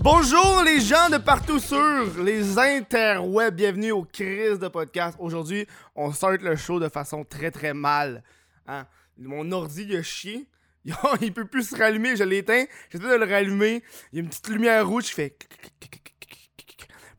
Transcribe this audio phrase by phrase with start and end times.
[0.00, 5.16] Bonjour les gens de partout sur les interwebs, bienvenue au Chris de podcast.
[5.20, 8.22] Aujourd'hui, on start le show de façon très très mal.
[8.66, 8.86] Hein?
[9.18, 10.48] Mon ordi il a chié,
[11.20, 13.82] il peut plus se rallumer, je l'éteins, j'essaie de le rallumer,
[14.12, 15.36] il y a une petite lumière rouge qui fait...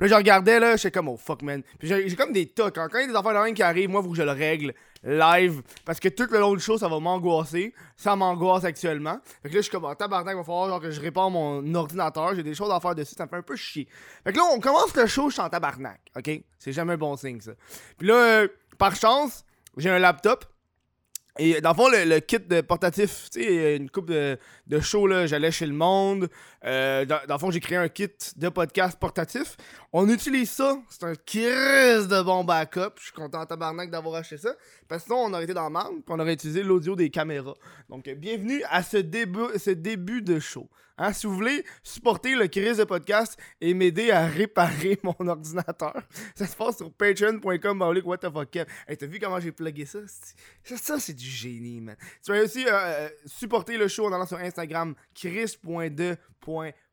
[0.01, 1.61] Puis là, je regardais, là, j'étais comme, oh fuck, man.
[1.77, 2.73] Puis j'ai comme des tocs.
[2.73, 4.31] Quand il y a des affaires de même qui arrivent, moi, faut que je le
[4.31, 4.73] règle
[5.03, 5.61] live.
[5.85, 7.71] Parce que tout le long du show, ça va m'angoisser.
[7.95, 9.19] Ça m'angoisse actuellement.
[9.43, 11.29] Fait que là, je suis comme, oh, tabarnak, il va falloir genre, que je répare
[11.29, 12.33] mon ordinateur.
[12.33, 13.87] J'ai des choses à faire dessus, ça me fait un peu chier.
[14.23, 16.01] Fait que là, on commence le show, je suis en tabarnak.
[16.17, 16.31] OK?
[16.57, 17.51] C'est jamais un bon signe, ça.
[17.99, 18.47] Puis là, euh,
[18.79, 19.45] par chance,
[19.77, 20.45] j'ai un laptop.
[21.39, 24.37] Et dans le fond, le, le kit de portatif, tu sais, une coupe de,
[24.67, 26.29] de show, là, j'allais chez le monde.
[26.65, 29.55] Euh, dans, dans le fond, j'ai créé un kit de podcast portatif.
[29.93, 30.81] On utilise ça.
[30.89, 32.93] C'est un crise de bon backup.
[32.97, 34.55] Je suis content en tabarnak d'avoir acheté ça.
[34.87, 37.09] Parce que sinon, on aurait été dans le marde, puis on aurait utilisé l'audio des
[37.09, 37.55] caméras.
[37.89, 40.69] Donc, euh, bienvenue à ce début, ce début de show.
[40.97, 46.01] Hein, si vous voulez supporter le crise de podcast et m'aider à réparer mon ordinateur,
[46.35, 47.81] ça se passe sur patreon.com.
[48.05, 48.19] what.
[48.87, 49.99] Hey, t'as vu comment j'ai plugué ça?
[50.63, 51.97] Ça, c'est du génie, man.
[52.23, 54.95] Tu vas aussi euh, euh, supporter le show en allant sur Instagram,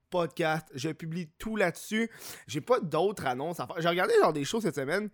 [0.09, 0.69] chris.de.podcast.
[0.75, 2.11] Je publie tout là-dessus.
[2.47, 3.81] J'ai pas d'autres annonces à faire.
[3.81, 5.11] J'ai regardé genre des shows cette semaine.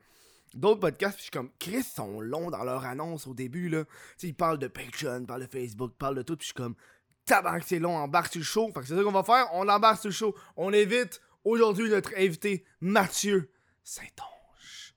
[0.54, 3.84] D'autres podcasts, puis je suis comme, Chris sont longs dans leur annonce au début, là.
[3.84, 6.44] Tu sais, ils parlent de Patreon, ils parlent de Facebook, ils parlent de tout, puis
[6.44, 6.76] je suis comme,
[7.24, 8.70] tabarnak, c'est long, embarque sur le show.
[8.72, 10.34] Fait que c'est ça qu'on va faire, on embarque sur le show.
[10.56, 13.50] On évite aujourd'hui notre invité, Mathieu
[13.82, 14.94] Saint-Onge.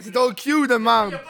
[0.00, 1.20] C'est ton cue de membre.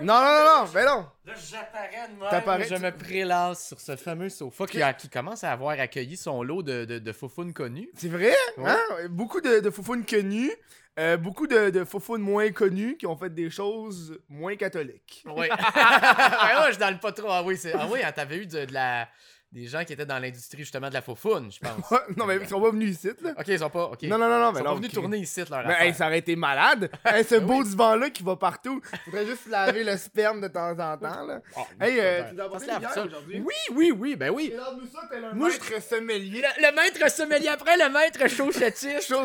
[0.00, 1.06] Non, non, non, non, mais non.
[1.24, 5.52] Là, j'apparais de Je me prélance sur ce fameux sofa qui, a- qui commence à
[5.52, 7.88] avoir accueilli son lot de, de, de faufounes connus.
[7.96, 8.70] C'est vrai, Ouais.
[8.70, 8.78] hein?
[9.10, 10.52] Beaucoup de, de faufounes connus,
[10.98, 15.22] euh, beaucoup de, de faufounes moins connus qui ont fait des choses moins catholiques.
[15.26, 15.34] Oui.
[15.36, 17.28] ouais, ouais, je dans le pas trop.
[17.30, 17.72] Ah oui, c'est...
[17.74, 19.08] ah oui hein, t'avais eu de, de la...
[19.50, 21.90] des gens qui étaient dans l'industrie justement de la faufoune, je pense.
[21.90, 23.30] Ouais, non, mais ils sont pas venus ici, là.
[23.38, 23.84] Ok, ils sont pas.
[23.84, 24.02] ok.
[24.02, 24.70] Non, non, non, non, Ils mais sont non.
[24.72, 26.90] pas venus tourner ici, leur Mais hey, ça aurait été malade.
[27.04, 27.68] Hey, ce beau oui.
[27.68, 28.80] divan-là qui va partout.
[29.06, 31.40] Faudrait juste laver le sperme de temps en temps, là.
[31.56, 33.40] Oh, Hey, euh, ben, tu dois aujourd'hui?
[33.44, 34.50] Oui, oui, oui, ben oui.
[34.52, 36.42] Regarde-nous ça, t'es Moi, je- maître sommelier.
[36.42, 38.50] Le, le maître sommelier après, le maître Chaud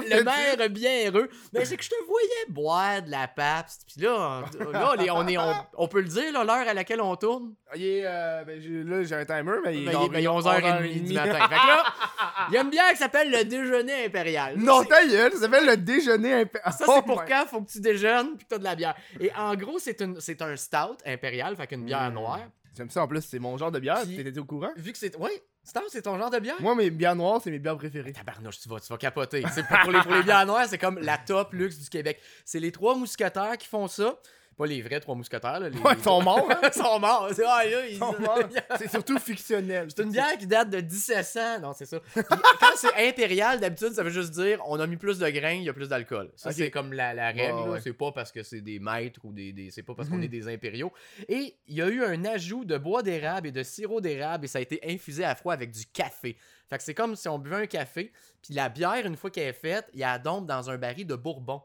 [0.07, 1.29] le maire bien heureux.
[1.53, 3.83] Mais c'est que je te voyais boire de la Pabst.
[3.87, 6.67] Puis là, on, là, on, est- on, est- on, on peut le dire, là, l'heure
[6.67, 7.53] à laquelle on tourne.
[7.75, 10.33] Il est, euh, ben, là, j'ai un timer, mais il est, Ben, il est- ben,
[10.81, 11.47] il est 11h30 du matin.
[11.47, 11.83] Fait que là,
[12.49, 14.57] il y a une bière qui s'appelle le déjeuner impérial.
[14.57, 17.61] Non, ta gueule, ça s'appelle le déjeuner impé- ça, Oh c'est pour my- quand faut
[17.61, 18.95] que tu déjeunes puis que t'as de la bière.
[19.19, 22.13] Et en gros, c'est une- c'est un stout impérial, fait qu'une bière Mm.
[22.13, 22.39] noire.
[22.75, 24.01] J'aime ça en plus, c'est mon genre de bière.
[24.03, 24.71] Puis- T'étais au courant?
[24.75, 25.15] Vu que c'est.
[25.17, 26.55] Ouais, stout, c'est ton genre de bière?
[26.59, 28.13] Moi, mes bières noires, c'est mes bières préférées.
[28.13, 29.43] Tabarnouche, tu vas, tu vas capoter.
[29.83, 32.19] Pour les, pour les bières noires, c'est comme la top luxe du Québec.
[32.45, 34.15] C'est les trois mousquetaires qui font ça.
[34.57, 35.69] Pas les vrais trois mousquetaires, là.
[35.69, 36.59] Les, Ouais, ils sont morts, hein?
[36.67, 37.29] Ils sont morts.
[37.33, 38.39] C'est ah, ils- sont morts.
[38.77, 39.87] C'est surtout fictionnel.
[39.95, 41.59] C'est une bière qui date de 1700.
[41.61, 41.99] Non, c'est ça.
[41.99, 45.53] Puis, quand c'est impérial, d'habitude, ça veut juste dire on a mis plus de grains,
[45.53, 46.31] il y a plus d'alcool.
[46.35, 47.69] Ça, c'est comme la, la règle.
[47.69, 47.81] Ouais.
[47.81, 49.53] C'est pas parce que c'est des maîtres ou des.
[49.53, 50.23] des- c'est pas parce qu'on Mhm.
[50.23, 50.93] est des impériaux.
[51.27, 54.47] Et il y a eu un ajout de bois d'érable et de sirop d'érable et
[54.47, 56.37] ça a été infusé à froid avec du café.
[56.69, 58.11] Fait que c'est comme si on buvait un café,
[58.41, 61.05] puis la bière, une fois qu'elle est faite, il y a dompe dans un baril
[61.07, 61.61] de bourbon.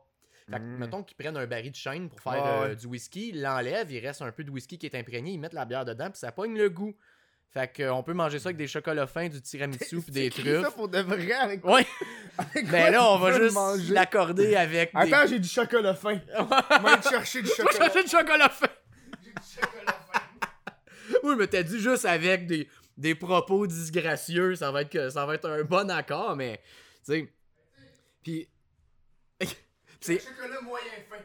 [0.51, 0.79] Fait que, Mm.
[0.79, 3.91] mettons qu'ils prennent un baril de chêne pour faire Ouais, euh, du whisky, ils l'enlèvent,
[3.93, 6.19] il reste un peu de whisky qui est imprégné, ils mettent la bière dedans, puis
[6.19, 6.95] ça pogne le goût.
[7.51, 10.27] Fait que, euh, on peut manger ça avec des chocolats fins, du tiramisu, puis des
[10.27, 11.87] Écris ça pour de vrai avec avec
[12.55, 13.57] mais quoi là, on va juste
[13.91, 14.99] l'accorder avec des...
[15.13, 16.21] Attends, j'ai du chocolat fin.
[16.39, 16.59] On va
[16.93, 17.73] aller chercher du chocolat.
[17.91, 18.67] chercher du chocolat fin!
[19.25, 20.21] J'ai du chocolat fin.
[21.25, 25.25] Oui, mais t'as dit juste avec des, des propos disgracieux, ça va être que ça
[25.27, 26.61] va être un bon accord, mais...
[27.05, 27.33] Tu sais...
[28.23, 28.49] Puis...
[30.01, 31.17] C'est chocolat moyen fin.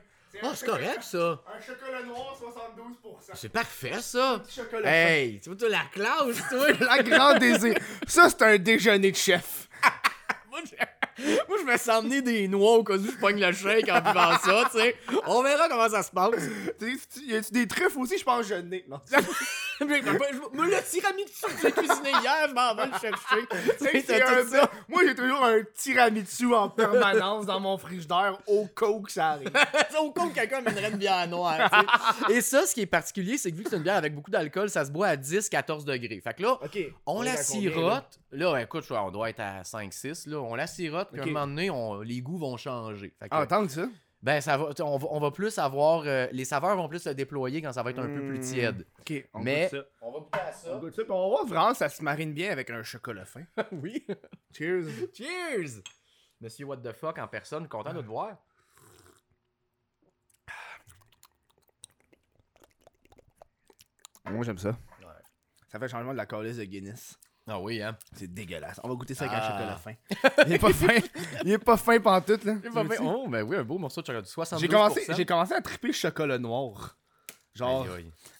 [0.41, 1.43] Oh, un c'est correct, ça!
[1.47, 3.31] Un chocolat noir 72%.
[3.35, 4.41] C'est parfait, ça!
[4.43, 6.71] Petit chocolat Hey, tu vois, la classe, toi!
[6.79, 7.75] La grande désir.
[8.07, 9.69] Ça, c'est un déjeuner de chef.
[10.49, 10.75] Moi, je...
[11.47, 14.01] Moi, je me sens emmener des noix au cas où je pogne le shake en
[14.01, 14.95] buvant ça, tu sais.
[15.27, 16.43] On verra comment ça se passe.
[17.27, 18.17] Y a-tu des truffes aussi?
[18.17, 18.83] Je pense que je n'ai.
[18.89, 18.99] Non.
[20.53, 23.47] Me le tiramisu que j'ai cuisiné hier, je m'en vais le chercher.
[24.61, 24.69] Un-.
[24.87, 29.29] Moi, j'ai toujours un tiramisu en permanence dans mon frigidaire au cas où que ça
[29.31, 29.49] arrive.
[29.99, 31.57] Au cas où quelqu'un mènerait une bière noire.
[32.29, 34.31] Et ça, ce qui est particulier, c'est que vu que c'est une bière avec beaucoup
[34.31, 36.19] d'alcool, ça se boit à 10-14 degrés.
[36.21, 36.57] Fait que là,
[37.05, 37.31] on la
[37.73, 38.19] sirote.
[38.31, 40.27] Là, écoute, on doit être à 5-6.
[40.29, 40.37] Là.
[40.39, 43.13] On la sirote, puis à un moment donné, on- les goûts vont changer.
[43.19, 43.85] Fait que, Ah, tant que ça
[44.23, 46.03] ben ça va, on, va, on va plus avoir.
[46.05, 48.53] Euh, les saveurs vont plus se déployer quand ça va être un peu plus hmm.
[48.53, 48.87] tiède.
[49.01, 49.85] Ok, on Mais goûte ça.
[50.01, 50.73] on va goûter à ça.
[50.73, 53.43] On goûte ça, puis on vraiment ça se marine bien avec un chocolat fin.
[53.73, 54.07] oui.
[54.53, 54.85] Cheers.
[55.13, 55.83] Cheers.
[56.39, 58.37] Monsieur What the fuck en personne, content de te voir.
[64.31, 64.69] Moi j'aime ça.
[64.69, 65.07] Ouais.
[65.67, 67.19] Ça fait changement de la calice de Guinness.
[67.47, 67.97] Ah oui, hein.
[68.15, 68.79] C'est dégueulasse.
[68.83, 69.51] On va goûter ça avec un Ah.
[69.51, 70.43] chocolat fin.
[70.47, 70.95] Il est pas fin.
[71.43, 72.53] Il est pas fin pantoute, là.
[72.63, 73.01] Il est pas veux-tu?
[73.03, 74.23] Oh, ben oui, un beau morceau de chocolat.
[74.25, 74.59] 72%.
[74.59, 76.97] J'ai commencé, j'ai commencé à triper chocolat noir.
[77.53, 77.85] Genre,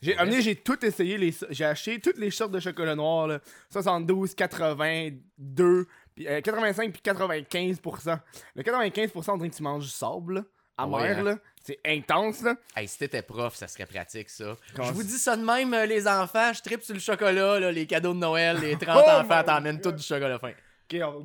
[0.02, 1.18] j'ai amené, j'ai tout essayé.
[1.20, 3.28] Les, j'ai acheté toutes les sortes de chocolat noir.
[3.28, 3.40] Là.
[3.70, 8.20] 72, 82, puis, euh, 85 puis 95%.
[8.56, 10.44] Le 95%, on dirait que tu manges du sable, là,
[10.78, 11.24] amer, Ouais, hein.
[11.24, 11.38] là.
[11.64, 12.56] C'est intense, là.
[12.76, 14.56] Hey, si t'étais prof, ça serait pratique, ça.
[14.76, 15.08] Je vous ça?
[15.08, 16.52] dis ça de même, euh, les enfants.
[16.54, 19.82] Je tripe sur le chocolat, là, les cadeaux de Noël, les 30 Oh enfants, God.
[19.82, 20.50] tout du chocolat fin.
[20.50, 21.18] Ok, on va,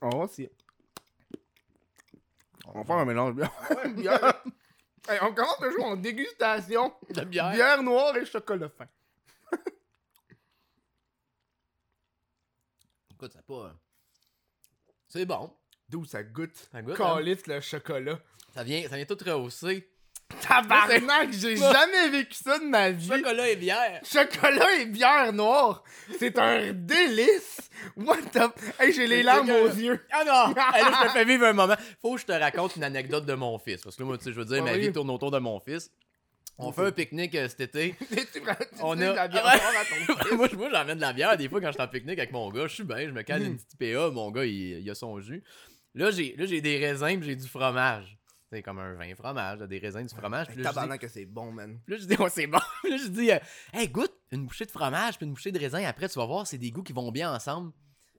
[0.00, 0.48] on va voir si.
[2.66, 3.50] On va faire un mélange bien.
[3.94, 4.42] bière.
[5.08, 6.94] Hey, on commence le jeu en dégustation.
[7.10, 7.50] De bière.
[7.50, 8.86] Bière noire et chocolat fin.
[13.10, 13.74] Écoute, c'est pas.
[15.08, 15.52] C'est bon.
[15.88, 16.54] D'où ça goûte?
[16.70, 17.20] Ça goûte, hein?
[17.20, 18.18] Le chocolat.
[18.54, 19.88] Ça vient, ça vient tout rehausser.
[20.40, 23.06] Tabarnak, j'ai jamais vécu ça de ma vie.
[23.08, 24.00] Chocolat et bière.
[24.04, 25.84] Chocolat et bière noire.
[26.18, 27.70] C'est un délice.
[27.96, 28.40] What the...
[28.80, 30.00] Hey, j'ai les larmes aux yeux.
[30.10, 30.54] Ah non!
[30.74, 31.74] Hey, là, je te fais vivre un moment.
[32.00, 33.82] Faut que je te raconte une anecdote de mon fils.
[33.82, 34.80] Parce que là, moi, tu sais, je veux dire, Ah ma oui.
[34.86, 35.90] vie tourne autour de mon fils.
[36.58, 37.94] On fait un pique-nique euh, cet été.
[38.10, 38.42] tu
[38.80, 39.84] On a- la bière Ah à
[40.28, 41.36] ton moi, moi, j'emmène de la bière.
[41.36, 43.22] Des fois, quand je suis en pique-nique avec mon gars, je suis bien, je me
[43.22, 43.46] cale Mm.
[43.46, 44.10] une petite PA.
[44.10, 45.42] Mon gars, il, il a son jus.
[45.94, 48.16] Là, j'ai là, j'ai des raisins j'ai du fromage.
[48.52, 50.46] C'est comme un vin fromage, des raisins, du fromage.
[50.48, 51.78] Puis là, je dis- que c'est bon, man.
[51.86, 52.58] puis là, je dis, oh, c'est bon.
[52.82, 53.38] Puis là, je dis, euh,
[53.72, 55.82] hey, goûte une bouchée de fromage puis une bouchée de raisin.
[55.84, 57.72] Après, tu vas voir, c'est des goûts qui vont bien ensemble.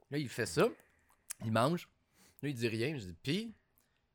[0.09, 0.67] Là, il fait ça.
[1.45, 1.87] Il mange.
[2.41, 2.97] Là, il dit rien.
[2.97, 3.55] Je dis, pis.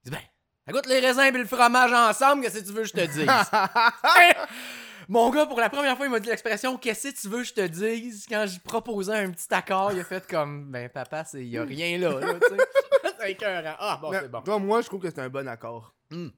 [0.04, 0.22] Il dit, ben,
[0.66, 2.42] ça goûte les raisins et le fromage ensemble.
[2.42, 3.26] Qu'est-ce que tu veux que je te dise?
[5.08, 7.44] Mon gars, pour la première fois, il m'a dit l'expression Qu'est-ce que tu veux que
[7.44, 8.26] je te dise?
[8.28, 11.62] Quand j'ai proposé un petit accord, il a fait comme Ben, papa, il y a
[11.62, 12.18] rien là.
[12.18, 12.34] là
[13.20, 13.76] c'est écœurant.
[13.78, 14.42] Ah, bon, c'est bon.
[14.42, 15.94] toi, moi, je trouve que c'est un bon accord.
[16.10, 16.28] Mm.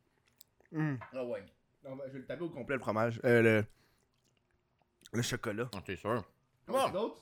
[0.72, 0.96] Mm.
[1.14, 1.44] Ah, ouais.
[1.84, 3.20] On va- je vais le taper au complet, le fromage.
[3.25, 3.64] Euh, le...
[5.12, 5.69] Le chocolat.
[5.75, 6.22] Ah, t'es sûr?
[6.69, 6.88] Bon.
[6.90, 7.14] Bon.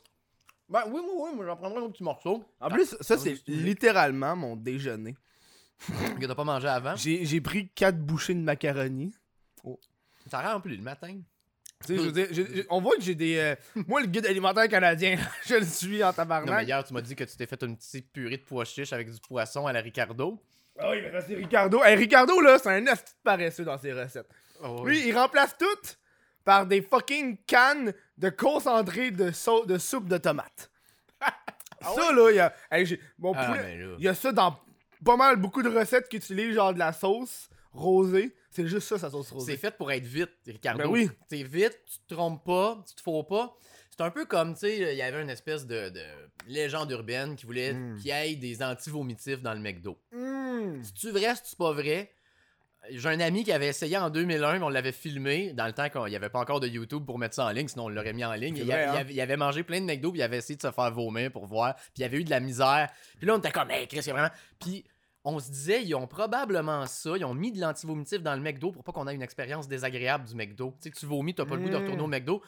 [0.68, 2.44] Ben, oui, oui, oui, mais j'en prendrai un petit morceau.
[2.60, 5.14] En plus, ça, Ah, c'est littéralement mon déjeuner.
[6.20, 6.96] Que t'as pas mangé avant?
[6.96, 9.14] J'ai j'ai pris 4 bouchées de macaroni.
[10.26, 11.18] Ça remplit le matin.
[11.86, 13.36] Tu sais, je veux dire, on voit que j'ai des.
[13.36, 13.54] euh,
[13.86, 15.16] moi, le guide alimentaire canadien,
[15.46, 16.66] je le suis en Non, mais tabarnak.
[16.66, 19.08] hier, tu m'as dit que tu t'es fait une petite purée de pois chiches avec
[19.10, 20.42] du poisson à la Ricardo.
[20.78, 21.82] Ah oui, mais ça, c'est Ricardo.
[21.82, 24.28] Hey, Ricardo, là, c'est un esti paresseux dans ses recettes.
[24.62, 25.66] Oh, Lui, il remplace tout
[26.44, 30.70] par des fucking cannes de concentré de, sau- de soupe de tomate.
[31.82, 32.54] ça, là, il y a.
[32.70, 34.58] hey, mon Ah, poulet- il y a ça dans
[35.04, 38.34] pas mal beaucoup de recettes qui utilisent genre de la sauce rosée.
[38.50, 39.56] C'est juste ça, sa sauce C'est rosée.
[39.56, 40.82] fait pour être vite, Ricardo.
[40.84, 41.10] Ben oui.
[41.28, 43.54] C'est vite, tu te trompes pas, tu te fous pas.
[43.90, 46.02] C'est un peu comme, tu sais, il y avait une espèce de, de
[46.46, 47.96] légende urbaine qui voulait Mm.
[47.98, 49.98] qu'il y ait des anti-vomitifs dans le McDo.
[50.58, 50.82] Mmh.
[50.84, 52.10] C'est-tu vrai, c'est-tu pas vrai?
[52.90, 55.88] J'ai un ami qui avait essayé en 2001, mais on l'avait filmé dans le temps
[55.90, 58.12] qu'il n'y avait pas encore de YouTube pour mettre ça en ligne, sinon on l'aurait
[58.12, 58.56] mis en ligne.
[58.56, 58.92] C'est Il, hein?
[58.92, 61.30] avait- il avait mangé plein de McDo, puis il avait essayé de se faire vomir
[61.32, 62.88] pour voir, puis il avait eu de la misère.
[63.18, 64.30] Puis là, on était comme, hey, Chris, a vraiment.
[64.60, 64.84] Puis
[65.24, 68.70] on se disait, ils ont probablement ça, ils ont mis de l'antivomitif dans le McDo
[68.70, 70.70] pour pas qu'on ait une expérience désagréable du McDo.
[70.80, 71.82] Tu sais, que tu vomis, t'as pas le goût de Mm.
[71.82, 72.40] retourner au McDo.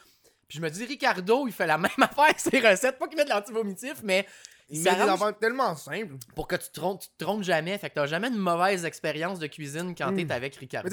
[0.48, 3.18] Puis je me dis, Ricardo, il fait la même affaire que ses recettes, pas qu'il
[3.18, 4.26] met de l'antivomitif, mais
[4.70, 6.14] Il met des affaires tellement simples.
[6.34, 7.76] pour que tu te trompes, tu te trompes jamais.
[7.78, 10.30] Fait que t'as jamais une mauvaise expérience de cuisine quand t'es Mm.
[10.30, 10.88] avec Ricardo.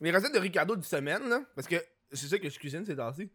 [0.00, 1.76] Mais les recettes de Ricardo du semaine, là, parce que
[2.12, 3.28] c'est ça que je cuisine ces temps-ci.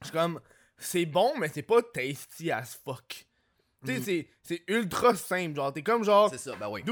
[0.00, 0.40] Je suis comme,
[0.78, 3.26] c'est bon, mais c'est pas tasty as fuck.
[3.86, 4.24] Tu sais, Mhm.
[4.42, 5.56] c'est- ultra simple.
[5.56, 6.28] Genre, t'es comme genre.
[6.28, 6.82] C'est ça, ben oui.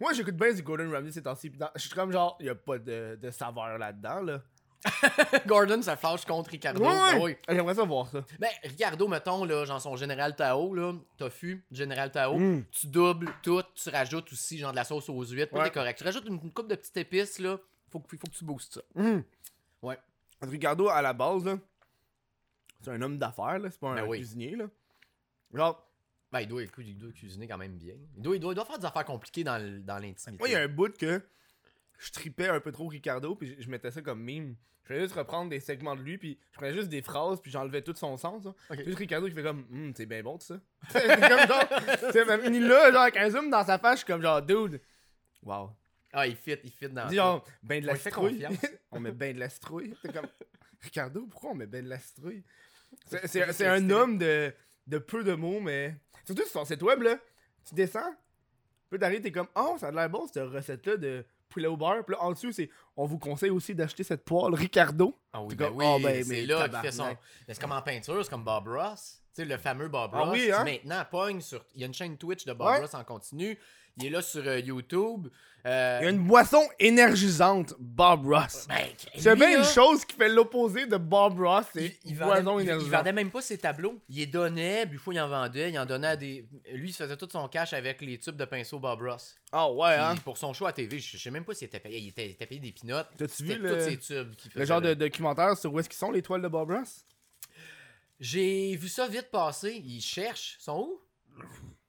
[0.00, 1.52] Moi, j'écoute bien du Gordon Ramsay ces temps-ci.
[1.76, 4.42] Je suis comme genre, y a pas de, de saveur là-dedans, là.
[5.46, 6.80] Gordon, ça fâche contre Ricardo.
[6.84, 7.38] Ouais, Ben ouais.
[7.48, 8.24] J'aimerais ça voir ça.
[8.38, 12.64] Ben, Ricardo, mettons, là, genre son Général Tao, là, tofu, Général Tao, Mm.
[12.70, 15.66] tu doubles tout, tu rajoutes aussi, genre, de la sauce aux huîtres, Ouais.
[15.68, 15.98] est correct.
[15.98, 17.58] Tu rajoutes une, une coupe de petites épices, là,
[17.90, 18.82] faut, que- faut que tu boostes ça.
[18.94, 19.20] Mm.
[19.82, 19.98] Ouais.
[20.42, 21.58] Ricardo, à la base, là,
[22.82, 23.70] c'est un homme d'affaires, là.
[23.70, 24.18] C'est pas un Ben oui.
[24.18, 24.66] cuisinier, là.
[25.54, 25.82] Genre,
[26.32, 27.94] Ben, il doit, écoute, il doit cuisiner quand même bien.
[28.16, 30.36] Il doit, il doit, il doit faire des affaires compliquées dans l'intimité.
[30.40, 31.22] Moi, il y a un bout que
[31.98, 34.54] je tripais un peu trop Ricardo, puis je, mettais ça comme meme.
[34.82, 37.50] Je faisais juste reprendre des segments de lui, puis je prenais juste des phrases, puis
[37.50, 38.44] j'enlevais tout son sens.
[38.44, 38.50] là.
[38.70, 38.76] Ok.
[38.76, 40.60] C'est juste Ricardo qui fait comme, hum, c'est bien bon tout ça.
[40.90, 43.96] c'est comme genre, c'est même il là, genre, avec un zoom dans sa face, je
[43.98, 44.80] suis comme genre, dude.
[45.42, 45.70] Wow.
[46.12, 48.46] Ah, il fit, il fit dans genre, ben de la On citrouille.
[48.90, 49.94] on met ben de la citrouille.
[50.02, 50.28] C'est comme,
[50.80, 52.44] Ricardo, pourquoi on met ben de la citrouille?
[53.06, 54.54] C'est- un homme de,
[54.86, 55.96] de peu de mots, mais.
[56.24, 57.18] Surtout sur son site web, là.
[57.68, 58.14] Tu descends,
[58.88, 62.04] puis t'arrives, t'es comme, oh, ça a l'air bon, cette recette-là de poulet au beurre.
[62.04, 65.14] Puis là, en dessous, c'est, on vous conseille aussi d'acheter cette poêle Ricardo.
[65.32, 67.16] Ah oui, ben comme, oui, oh, ben, c'est là qu'il fait son...
[67.48, 69.22] c'est comme en peinture, c'est comme Bob Ross.
[69.34, 70.30] Tu sais, le fameux Bob Ah Ross.
[70.32, 70.64] oui, qui hein?
[70.64, 71.64] Maintenant, pogne sur...
[71.74, 72.80] Il y a une chaîne Twitch de Bob Ouais.
[72.80, 73.58] Ross en continu.
[73.98, 75.28] Il est là sur euh, YouTube.
[75.64, 78.66] Euh, Il y a une boisson énergisante, Bob Ross.
[78.68, 78.86] ben,
[79.16, 82.42] C'est bien là, une chose qui fait l'opposé de Bob Ross, Il, c'est il boisson
[82.44, 83.98] vendait, il- vendait même pas ses tableaux.
[84.08, 86.46] Il les donnait, Buffo il en vendait, il en donnait à des.
[86.72, 89.34] Lui, il se faisait tout son cash avec les tubes de pinceau Bob Ross.
[89.50, 90.14] Ah ouais, hein?
[90.22, 91.98] Pour son show à TV, je sais même pas s'il était payé.
[91.98, 93.08] Il était, il était payé des pinottes.
[93.18, 96.12] T'as-tu vu le, tous ces tubes le genre de documentaire sur où est-ce qu'ils sont
[96.12, 97.04] les toiles de Bob Ross?
[98.20, 99.82] J'ai vu ça vite passer.
[99.84, 100.58] Ils cherchent.
[100.60, 101.00] Ils sont où?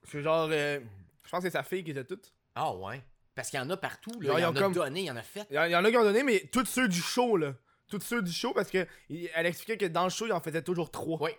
[0.10, 0.50] C'est genre.
[0.52, 0.80] euh,
[1.28, 2.34] je pense que c'est sa fille qui était toute.
[2.56, 3.04] Ah ouais.
[3.36, 4.20] Parce qu'il y en a partout.
[4.20, 4.34] Là.
[4.34, 5.46] Il ils y en ont a comme- donné, il y en a fait.
[5.52, 7.54] Il y, en- il a qui ont donné, mais tous ceux du show, là.
[7.88, 10.42] Tous ceux du show, parce que il- elle expliquait que dans le show, il en
[10.42, 11.22] faisait toujours trois.
[11.22, 11.32] Oui.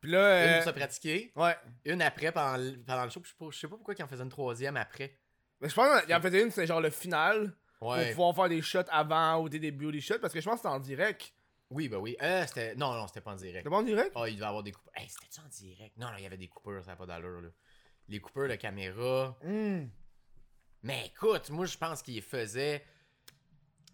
[0.00, 0.44] Puis là.
[0.44, 1.56] Une euh, pour se pratiquer, Ouais.
[1.84, 3.20] une après pendant le, pendant le show.
[3.20, 5.14] puis Je sais pas, pourquoi ils en faisaient une troisième après.
[5.60, 7.52] Mais je pense qu'il en faisait une, c'est genre le final.
[7.78, 8.10] Pour Ouais.
[8.10, 10.18] pouvoir faire des shots avant ou des débuts des shots.
[10.20, 11.32] Parce que je pense que c'était en direct.
[11.70, 12.16] Oui, bah oui.
[12.22, 12.74] Euh, c'était...
[12.74, 13.58] Non, non, c'était pas en direct.
[13.58, 14.12] C'était pas en direct?
[14.16, 14.92] Ah, il devait avoir des coupeurs.
[14.96, 15.96] Hey, c'était-tu en direct?
[15.98, 17.48] Non, non, il y avait des coupeurs, ça n'a pas d'allure, là.
[18.08, 19.36] Les coupeurs de caméra.
[19.42, 19.86] Hmm.
[20.82, 22.84] Mais écoute, moi, je pense qu'il faisait.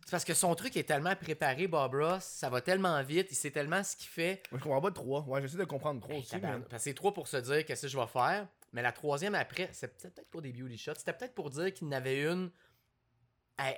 [0.05, 3.35] C'est parce que son truc est tellement préparé, Bob Ross, ça va tellement vite, il
[3.35, 4.43] sait tellement ce qu'il fait.
[4.51, 5.23] Moi, je comprends pas trois.
[5.23, 6.31] Ouais, j'essaie de comprendre trois Hey, aussi.
[6.33, 6.59] tabarnak.
[6.61, 8.47] mais- Parce que c'est trois pour se dire qu'est-ce que je vais faire.
[8.75, 10.93] Mais la troisième après, c'est c'était peut-être pour des beauty shots.
[10.99, 12.51] C'était peut-être pour dire qu'il n'avait une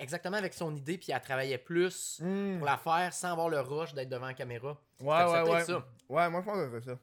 [0.00, 2.57] exactement avec son idée, puis elle travaillait plus Hmm.
[2.59, 4.81] pour la faire sans avoir le rush d'être devant la caméra.
[5.00, 5.64] Ouais, ouais, c'est ouais.
[5.64, 5.87] ça.
[6.09, 6.99] Ouais, moi, je pense que c'est ça.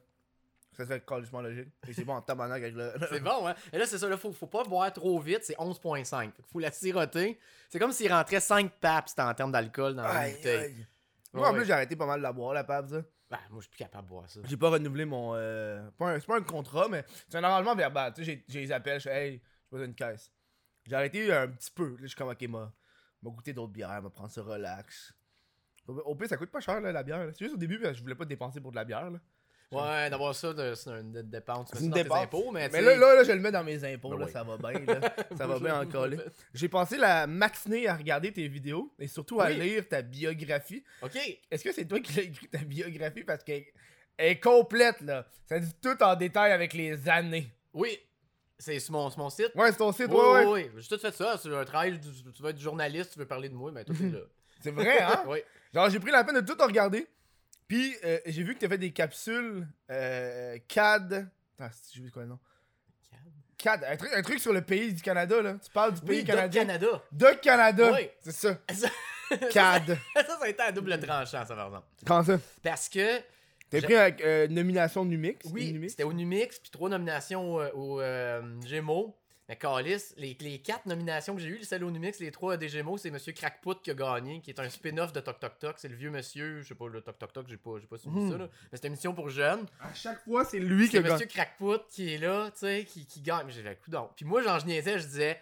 [0.76, 1.68] Ça serait carrément logique.
[1.88, 2.92] Et c'est bon en tabarnak avec le.
[3.10, 3.54] C'est bon, hein?
[3.72, 6.32] Et là, c'est ça, là, faut, faut pas boire trop vite, c'est 11.5.
[6.32, 7.38] Fait que Faut la siroter.
[7.68, 10.56] C'est comme s'il rentrait 5 paps en termes d'alcool dans la bouteille.
[10.58, 10.86] aïe.
[11.32, 13.02] Moi, en plus, j'ai arrêté pas mal de la boire, la pab, ça.
[13.30, 14.40] Ben, moi, je suis plus capable de boire ça.
[14.44, 15.32] J'ai pas renouvelé mon.
[15.34, 18.12] euh, C'est pas un contrat, mais c'est un arrangement verbal.
[18.14, 20.30] Tu sais, j'ai- les appels, je fais, hey, j'ai besoin d'une caisse.
[20.86, 21.90] J'ai arrêté un petit peu.
[21.92, 22.72] Là, je suis comme, ok, m'a
[23.22, 25.14] m'a goûté d'autres bières, m'a prendre ça relax.
[25.86, 27.26] Au pire, ça coûte pas cher, là, la bière.
[27.32, 29.10] C'est juste au début, je voulais pas dépenser pour de la bière.
[29.10, 29.18] Là.
[29.72, 31.68] Ouais, d'avoir ça, c'est une dépense.
[31.72, 32.22] C'est C'est une dépense.
[32.24, 34.32] impôts, mais, là, là, là, je le mets dans mes impôts, Ben là, oui.
[34.32, 35.14] ça va bien, là.
[35.36, 36.18] Ça va bien en coller.
[36.52, 39.56] J'ai passé la matinée à regarder tes vidéos et surtout à Oui.
[39.58, 40.84] lire ta biographie.
[41.02, 41.16] Ok.
[41.50, 43.24] Est-ce que c'est toi qui l'as écrit ta biographie?
[43.24, 43.64] Parce qu'elle
[44.16, 45.26] elle est complète, là?
[45.48, 47.48] Ça dit tout en détail avec les années.
[47.72, 47.98] Oui.
[48.56, 49.50] C'est sur mon, mon site.
[49.56, 50.44] Ouais, c'est ton site, Oui, ouais, ouais.
[50.46, 50.82] oui, oui.
[50.82, 51.36] J'ai tout fait ça.
[51.42, 51.98] C'est un travail.
[52.00, 54.20] Tu veux être journaliste, tu veux parler de moi, mais tout est là.
[54.60, 55.24] C'est vrai, hein?
[55.26, 55.38] oui.
[55.74, 57.08] Genre, j'ai pris la peine de tout regarder.
[57.68, 61.28] Puis, euh, j'ai vu que t'as fait des capsules euh, CAD.
[61.58, 62.38] Attends, j'ai vu quoi le nom?
[63.56, 63.84] CAD.
[63.84, 65.54] Un truc, un truc sur le pays du Canada, là.
[65.64, 66.62] Tu parles du pays canadien.
[66.62, 67.02] Canada.
[67.10, 67.92] De Canada.
[67.92, 68.08] Oui.
[68.20, 68.58] C'est ça.
[68.74, 69.98] Ça, CAD.
[70.14, 71.86] ça, ça a été à double tranchant, ça, par exemple.
[72.06, 72.38] Comment ça?
[72.62, 73.22] Parce que
[73.70, 75.44] T'as pris avec euh, nomination Numix?
[75.52, 79.16] Oui, c'était au Numix, puis trois nominations euh, au euh, Gémeaux.
[79.48, 82.68] Mais Calis, les, les quatre nominations que j'ai eues, celle au Numix, les trois des
[82.70, 85.74] Gémeaux, c'est Monsieur Crackput qui a gagné, qui est un spin-off de Toc Toc Toc.
[85.78, 88.16] C'est le vieux monsieur, je sais pas, le Toc Toc Toc, j'ai pas, pas suivi
[88.20, 88.32] Mhm.
[88.32, 88.48] ça, là.
[88.72, 89.66] Mais c'est une émission pour jeunes.
[89.80, 91.12] À chaque fois, c'est lui qui C'est a gagné.
[91.14, 93.44] Monsieur Crackput qui est là, tu sais, qui, qui gagne.
[93.46, 94.08] Mais J'ai fait coup d'on.
[94.16, 95.38] Puis moi, genre, je niaisais, je disais,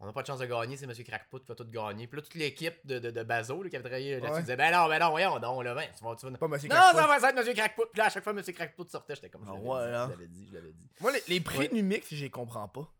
[0.00, 2.08] on n'a pas de chance de gagner, c'est Monsieur Crackput qui va tout gagner.
[2.08, 4.40] Puis là, toute l'équipe de, de, de Bazo, là, qui avait travaillé là-dessus, Ouais.
[4.40, 6.68] disait, ben non, ben non, voyons donc, là, ben, tu vas, tu vas- Pas Monsieur
[6.68, 7.84] non, ça va être Monsieur Crackput.
[7.92, 10.10] Puis là, à chaque fois, Monsieur Crackput sortait, j'étais comme, je Ah l'avais dit, je
[10.10, 10.90] l'avais dit, je l'avais dit.
[11.00, 11.68] Moi, les, les prix Ouais.
[11.72, 12.92] Numix, je les comprends pas.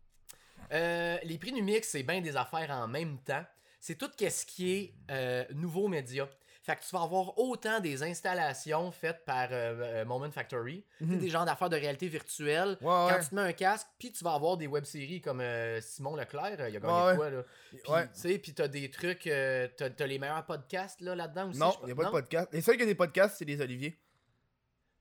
[0.73, 3.43] Euh, les prix Numix, c'est bien des affaires en même temps.
[3.79, 6.27] C'est tout ce qui est euh, nouveau média.
[6.63, 11.17] Fait que tu vas avoir autant des installations faites par euh, euh, Moment Factory, Mhm.
[11.19, 12.71] des genres d'affaires de réalité virtuelle.
[12.71, 13.19] Ouais, Quand ouais.
[13.21, 16.55] tu te mets un casque, puis tu vas avoir des web-séries comme euh, Simon Leclerc,
[16.67, 17.43] il a gagné Ouais, quoi là?
[17.69, 18.03] Puis, Ouais.
[18.07, 21.59] tu sais, puis t'as des trucs, euh, t'as, t'as les meilleurs podcasts là, là-dedans aussi.
[21.59, 22.49] Non, il n'y a pas de podcast.
[22.51, 23.97] Les seuls qui ont des podcasts, c'est les Olivier.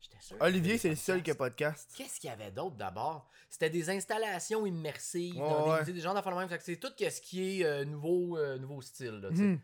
[0.00, 1.90] J'étais sûr Olivier, c'est le seul qui a podcast.
[1.96, 3.28] Qu'est-ce qu'il y avait d'autre d'abord?
[3.48, 5.84] C'était des installations immersives, Ouais, dans ouais.
[5.84, 6.48] des, des genres d'affaires même.
[6.60, 9.20] C'est tout ce qui est euh, nouveau, euh, nouveau style.
[9.20, 9.30] Là.
[9.30, 9.60] Mhm.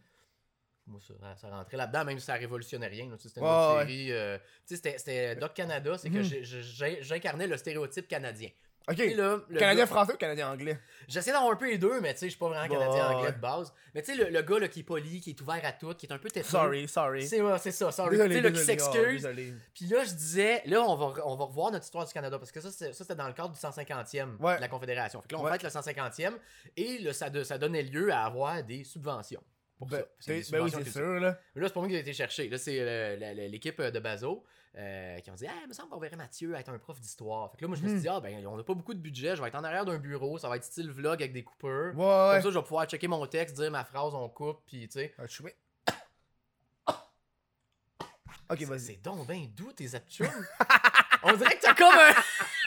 [0.87, 3.09] Moi, ça, ça rentrait là-dedans, même si ça révolutionnait rien.
[3.19, 3.81] C'était une autre ouais.
[3.87, 4.13] série.
[4.13, 8.49] euh, c'était- Doc Canada, c'est que j'ai- j'incarnais le stéréotype canadien.
[8.89, 8.99] Ok.
[8.99, 10.79] Et là, le Canadien gars- français ou Canadien anglais?
[11.09, 13.27] J'essaie d'avoir un peu les deux, mais tu sais, je suis pas vraiment Bah, canadien-anglais
[13.29, 13.33] ouais.
[13.33, 13.73] de base.
[13.95, 15.95] Mais tu sais, le, le gars là, qui est poli, qui est ouvert à tout,
[15.95, 16.49] qui est un peu têteux.
[16.49, 17.27] Sorry, sorry.
[17.27, 18.17] C'est ouais, c'est ça, sorry.
[18.19, 19.29] Tu sais, là, qui oh, s'excuse.
[19.75, 22.51] Puis là, je disais, là, on va, on va revoir notre histoire du Canada parce
[22.53, 24.57] que ça, c'était dans le cadre du 150e Ouais.
[24.57, 25.21] de la Confédération.
[25.23, 26.35] Fait que là, on fête le 150e
[26.77, 29.43] et là, ça, de- ça donnait lieu à avoir des subventions.
[29.79, 30.33] Pour Ben, ça.
[30.53, 31.39] Ben oui, c'est sûr, là.
[31.55, 32.49] Mais là, c'est pas moi qui ai été chercher.
[32.49, 33.17] Là, c'est euh,
[33.49, 34.45] l'équipe de Bazo
[34.77, 37.51] euh, qui ont dit Ah, il me semble qu'on verrait Mathieu être un prof d'histoire.
[37.51, 38.03] Fait que là, moi, je me suis Mhm.
[38.03, 39.37] dit Ah, ben, on a pas beaucoup de budget.
[39.37, 40.39] Je vais être en arrière d'un bureau.
[40.39, 41.95] Ça va être style vlog avec des coupeurs.
[41.95, 44.89] Ouais, Comme ça, je vais pouvoir checker mon texte, dire ma phrase, on coupe, puis
[44.89, 45.15] tu sais.
[45.19, 45.53] Ah, bien.
[48.51, 48.81] Ok, vas-y.
[48.81, 50.27] C'est donc ben doux tes aptums.
[51.25, 52.13] On dirait que t'as comme un.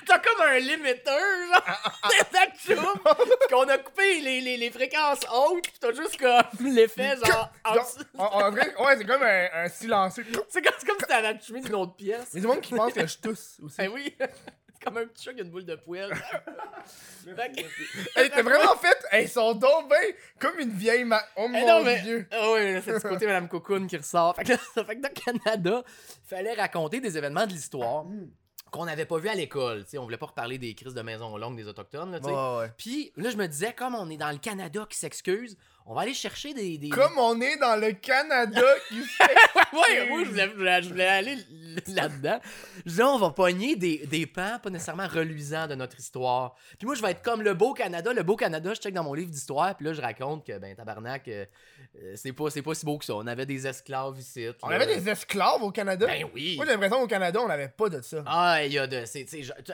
[0.08, 1.18] T'as comme un limiteur,
[1.52, 2.94] genre, tes aptums.
[3.04, 6.44] Puis qu'on a coupé les, les, les fréquences hautes, pis t'as juste comme
[6.76, 7.50] l'effet, genre.
[7.64, 10.24] en dirait- ouais, c'est comme un, un silencieux.
[10.50, 12.28] C'est comme, c'est comme si t'avais allumé d'une autre pièce.
[12.34, 13.78] Il y a du monde qui pense que je tousse aussi.
[13.80, 14.16] Ben oui.
[14.78, 16.14] C'est comme un petit chat qui a une boule de poêle.
[18.16, 18.98] Hey, t'as vraiment fait.
[19.12, 21.22] Elles sont ben comme une vieille ma...
[21.38, 22.02] Oh Eh mon non, mais.
[22.02, 22.28] dieu.
[22.32, 24.36] Ah oui, c'est du côté Madame Cocoon qui ressort.
[24.36, 25.84] Fait que, là, ça fait que dans le Canada,
[26.30, 28.28] fallait raconter des événements de l'histoire Mm.
[28.72, 29.84] Qu'on n'avait pas vu à l'école.
[29.84, 32.12] Tu sais, on voulait pas reparler des crises de maison longue des Autochtones.
[32.12, 32.31] Là, tu sais.
[32.31, 32.74] Ouais, ouais.
[32.77, 35.57] Puis là, je me disais, comme on est dans le Canada qui s'excuse,
[35.88, 36.77] on va aller chercher des.
[36.80, 36.89] des...
[36.89, 39.24] Comme on est dans le Canada qui fait.
[39.72, 41.38] Ouais, moi, je voulais, je voulais- je voulais aller
[41.88, 42.39] là-dedans.
[42.86, 46.56] Disais, on va pogner des, des pans pas nécessairement reluisants de notre histoire.
[46.80, 48.13] Puis moi, je vais être comme le beau Canada.
[48.13, 50.75] Le beau Canada, je check dans mon livre d'histoire, puis là, je raconte que, ben,
[50.75, 51.46] tabarnak, euh,
[52.01, 53.15] euh, c'est pas, pas si beau que ça.
[53.15, 54.48] On avait des esclaves ici.
[54.63, 54.77] On là.
[54.77, 56.08] avait des esclaves au Canada?
[56.08, 56.56] Ben oui.
[56.56, 58.24] Moi, j'ai l'impression qu'au Canada, on n'avait pas de ça.
[58.25, 59.04] Ah, il y a de.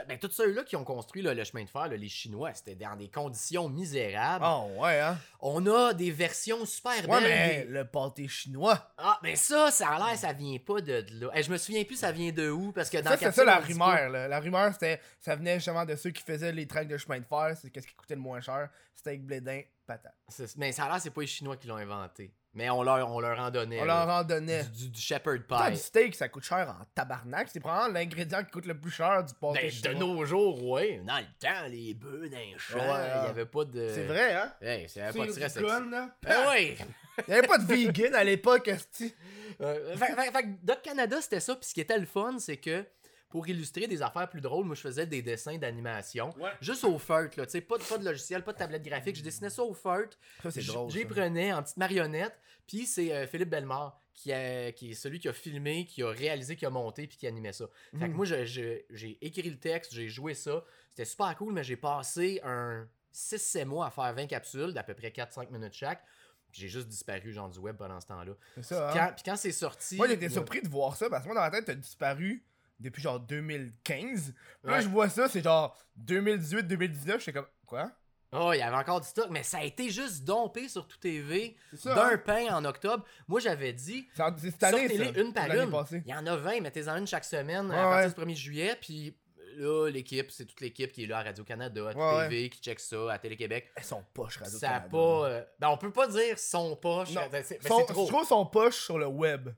[0.07, 2.75] ben, tous ceux-là qui ont construit là, le chemin de fer, là, les Chinois, c'était
[2.75, 4.43] dans des conditions misérables.
[4.47, 5.17] Oh, ouais, hein?
[5.39, 7.23] On a des versions super Ouais, belles.
[7.23, 8.91] mais des- le pâté chinois.
[8.97, 11.31] Ah, mais ça, ça a l'air, ça vient pas de, de là.
[11.35, 13.43] Hey, je me souviens plus, ça vient de où, parce que dans Ça, c'est ça
[13.43, 14.09] la rumeur.
[14.09, 14.27] Là.
[14.27, 17.25] La rumeur, c'était, ça venait justement de ceux qui faisaient les tracks de chemin de
[17.25, 17.55] fer.
[17.61, 18.69] C'est qu'est-ce qui coûtait le moins cher?
[18.95, 20.15] Steak, blédin, patate.
[20.57, 22.33] Mais ça a l'air, c'est pas les Chinois qui l'ont inventé.
[22.53, 23.79] Mais on leur, on leur en donnait.
[23.81, 24.63] On leur en donnait.
[24.65, 25.71] du, du, du shepherd Putain, pie.
[25.71, 27.47] du steak, ça coûte cher en tabarnak.
[27.51, 31.01] C'est probablement l'ingrédient qui coûte le plus cher du pâté Ben, de nos jours, ouais.
[31.05, 33.25] Dans le temps, les bœufs dans les champs, il Ouais, y hein.
[33.29, 33.87] avait pas de.
[33.93, 34.53] C'est vrai, hein?
[34.61, 35.55] Hey, c'est pas de stress.
[35.55, 36.09] là.
[36.21, 36.77] Ben ouais!
[37.27, 38.69] Il y avait pas de vegan à l'époque.
[39.61, 41.55] Euh, fait, fait- Doc Canada, c'était ça.
[41.55, 42.83] Puis ce qui était le fun, c'est que
[43.31, 46.29] pour illustrer des affaires plus drôles, moi, je faisais des dessins d'animation.
[46.37, 46.51] Ouais.
[46.61, 47.45] Juste au feutre, là.
[47.45, 49.15] Tu sais, pas, de- pas de logiciel, pas de tablette graphique.
[49.15, 50.17] Je dessinais ça au feutre.
[50.43, 50.91] Ça, c'est drôle.
[50.91, 52.37] J'y prenais en petite marionnette.
[52.67, 56.09] Puis c'est euh, Philippe Bellemare qui, a- qui est celui qui a filmé, qui a
[56.09, 57.65] réalisé, qui a monté, puis qui animait ça.
[57.93, 58.13] Fait que Mhm.
[58.13, 60.63] moi, je- je- j'ai écrit le texte, j'ai joué ça.
[60.89, 64.93] C'était super cool, mais j'ai passé un 6-7 mois à faire 20 capsules d'à peu
[64.93, 66.03] près 4-5 minutes chaque.
[66.51, 68.33] Puis j'ai juste disparu, genre du web pendant ce temps-là.
[68.55, 68.93] C'est ça, hein?
[68.93, 69.95] Quand- puis quand c'est sorti.
[69.95, 72.43] Moi, j'étais surpris de voir ça parce que moi, dans ma tête, t'as disparu
[72.81, 74.33] depuis genre 2015.
[74.33, 74.33] Puis
[74.63, 74.81] Là, Ouais.
[74.81, 77.19] je vois ça, c'est genre 2018-2019.
[77.19, 77.91] J'étais comme, quoi?
[78.33, 80.97] Oh, il y avait encore du stock, mais ça a été juste dompé sur tout
[80.97, 82.17] TV d'un hein?
[82.17, 83.03] pain en octobre.
[83.27, 85.69] Moi, j'avais dit, sortez-les une par une.
[85.69, 86.01] passée.
[86.05, 88.25] Il y en a 20, mettez-en une chaque semaine Ouais, à partir ouais.
[88.25, 88.77] du 1er juillet.
[88.79, 89.17] Puis
[89.57, 92.79] là, l'équipe, c'est toute l'équipe qui est là à Radio-Canada, à Ouais, TV, qui check
[92.79, 93.69] ça, à Télé-Québec.
[93.75, 94.97] Elles sont poches, radio Ça a pas.
[95.27, 97.13] euh, Ben, on peut pas dire son poche.
[97.13, 98.05] Ben, Son- c'est trop.
[98.05, 99.49] Je trouve son poche sur le web.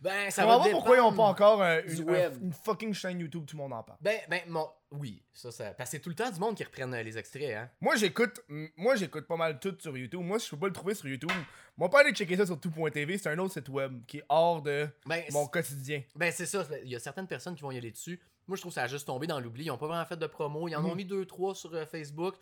[0.00, 2.32] Ben, ça va va pas pourquoi ils ont pas encore du une, web.
[2.34, 3.98] un- une fucking chaîne YouTube, tout le monde en parle.
[4.00, 4.66] Ben, ben, mon...
[4.92, 5.72] oui, ça, ça.
[5.74, 7.70] Parce que c'est tout le temps du monde qui reprennent euh, les extraits, hein.
[7.80, 8.40] Moi, j'écoute
[8.76, 10.20] moi j'écoute pas mal tout sur YouTube.
[10.22, 11.30] Moi, si je peux pas le trouver sur YouTube,
[11.76, 14.62] moi, pas aller checker ça sur tout.tv, c'est un autre site web qui est hors
[14.62, 16.02] de Ben, mon quotidien.
[16.16, 16.64] Ben, c'est ça.
[16.82, 18.20] Il y a certaines personnes qui vont y aller dessus.
[18.48, 19.64] Moi, je trouve que ça a juste tombé dans l'oubli.
[19.66, 20.66] Ils ont pas vraiment fait de promo.
[20.66, 20.96] Ils en ont Mhm.
[20.96, 22.34] mis deux, trois sur euh, Facebook.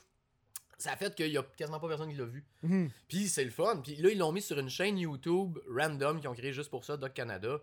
[0.79, 2.45] Ça a fait qu'il y a quasiment pas personne qui l'a vu.
[2.63, 2.91] Mhm.
[3.09, 3.81] Puis c'est le fun.
[3.83, 6.85] Puis là, ils l'ont mis sur une chaîne YouTube random qu'ils ont créé juste pour
[6.85, 7.59] ça, Doc Canada.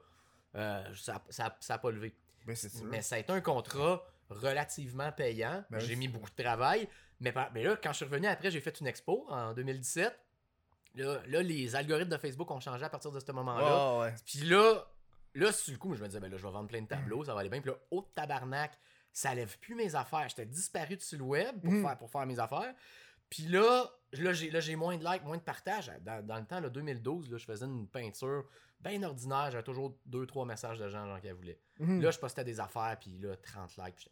[0.55, 2.13] Euh, ça, ça, ça a pas levé.
[2.45, 2.55] Ben.
[2.85, 5.63] Mais ça a été un contrat relativement payant.
[5.69, 6.87] Ben j'ai mis beaucoup de travail.
[7.21, 10.13] Mais, là, quand je suis revenu après, j'ai fait une expo en 2017.
[10.95, 13.99] Là, là, les algorithmes de Facebook ont changé à partir de ce moment-là.
[13.99, 14.13] Ouais.
[14.25, 14.85] Puis là,
[15.33, 17.23] là, sur le coup, je me disais, ben là, je vais vendre plein de tableaux,
[17.23, 17.61] ça va aller bien.
[17.61, 18.77] Puis là, au tabarnak,
[19.11, 20.27] ça lève plus mes affaires.
[20.29, 21.83] J'étais disparu sur le web pour, Mhm.
[21.85, 22.73] faire, pour faire mes affaires.
[23.29, 25.91] Puis là, là, j'ai, là, j'ai moins de likes, moins de partages.
[26.01, 28.45] Dans, dans le temps, là, 2012, là, je faisais une peinture
[28.79, 29.49] bien ordinaire.
[29.51, 31.59] J'avais toujours 2-3 messages de gens, genre, qui voulaient.
[31.79, 32.01] Mhm.
[32.01, 33.95] Là, je postais des affaires, puis là, 30 likes.
[33.95, 34.09] Puis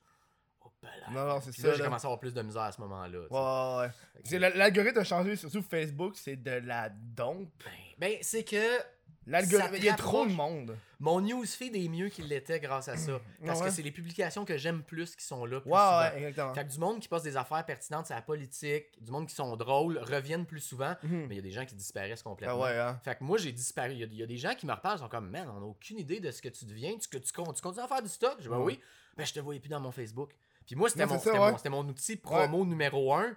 [0.62, 1.12] oh, là.
[1.12, 1.70] Non, non, c'est Puis ça.
[1.70, 3.20] là, j'ai commencé à avoir plus de misère à ce moment-là.
[3.30, 3.92] Ouais,
[4.32, 7.52] ouais, L'algorithme a changé, surtout Facebook, c'est de la dompe.
[7.64, 8.80] Ben, ben, c'est que
[9.26, 10.78] L'algorithme, il y a trop de monde.
[11.00, 13.20] Mon newsfeed est mieux qu'il l'était grâce à ça.
[13.46, 13.66] Parce Ouais.
[13.68, 15.62] que c'est les publications que j'aime plus qui sont là.
[15.62, 16.00] Plus Ouais, souvent.
[16.00, 16.54] ouais, exactement.
[16.54, 19.36] Fait que du monde qui passe des affaires pertinentes sur la politique, du monde qui
[19.36, 21.28] sont drôles, reviennent plus souvent, Mhm.
[21.28, 22.62] mais il y a des gens qui disparaissent Ah complètement.
[22.62, 23.00] ouais, hein.
[23.04, 23.92] Fait que moi, j'ai disparu.
[23.94, 25.50] Il y a- il y, a des gens qui me reparlent, ils sont comme, man,
[25.50, 26.98] on n'a aucune idée de ce que tu deviens.
[26.98, 28.36] Tu, que tu, con- tu continues à faire du stock?
[28.40, 28.80] Je dis, ben oui.
[29.18, 30.32] Ben, je te voyais plus dans mon Facebook.
[30.66, 31.20] Puis moi, c'était mon,
[31.70, 33.36] mon, outil promo numéro un.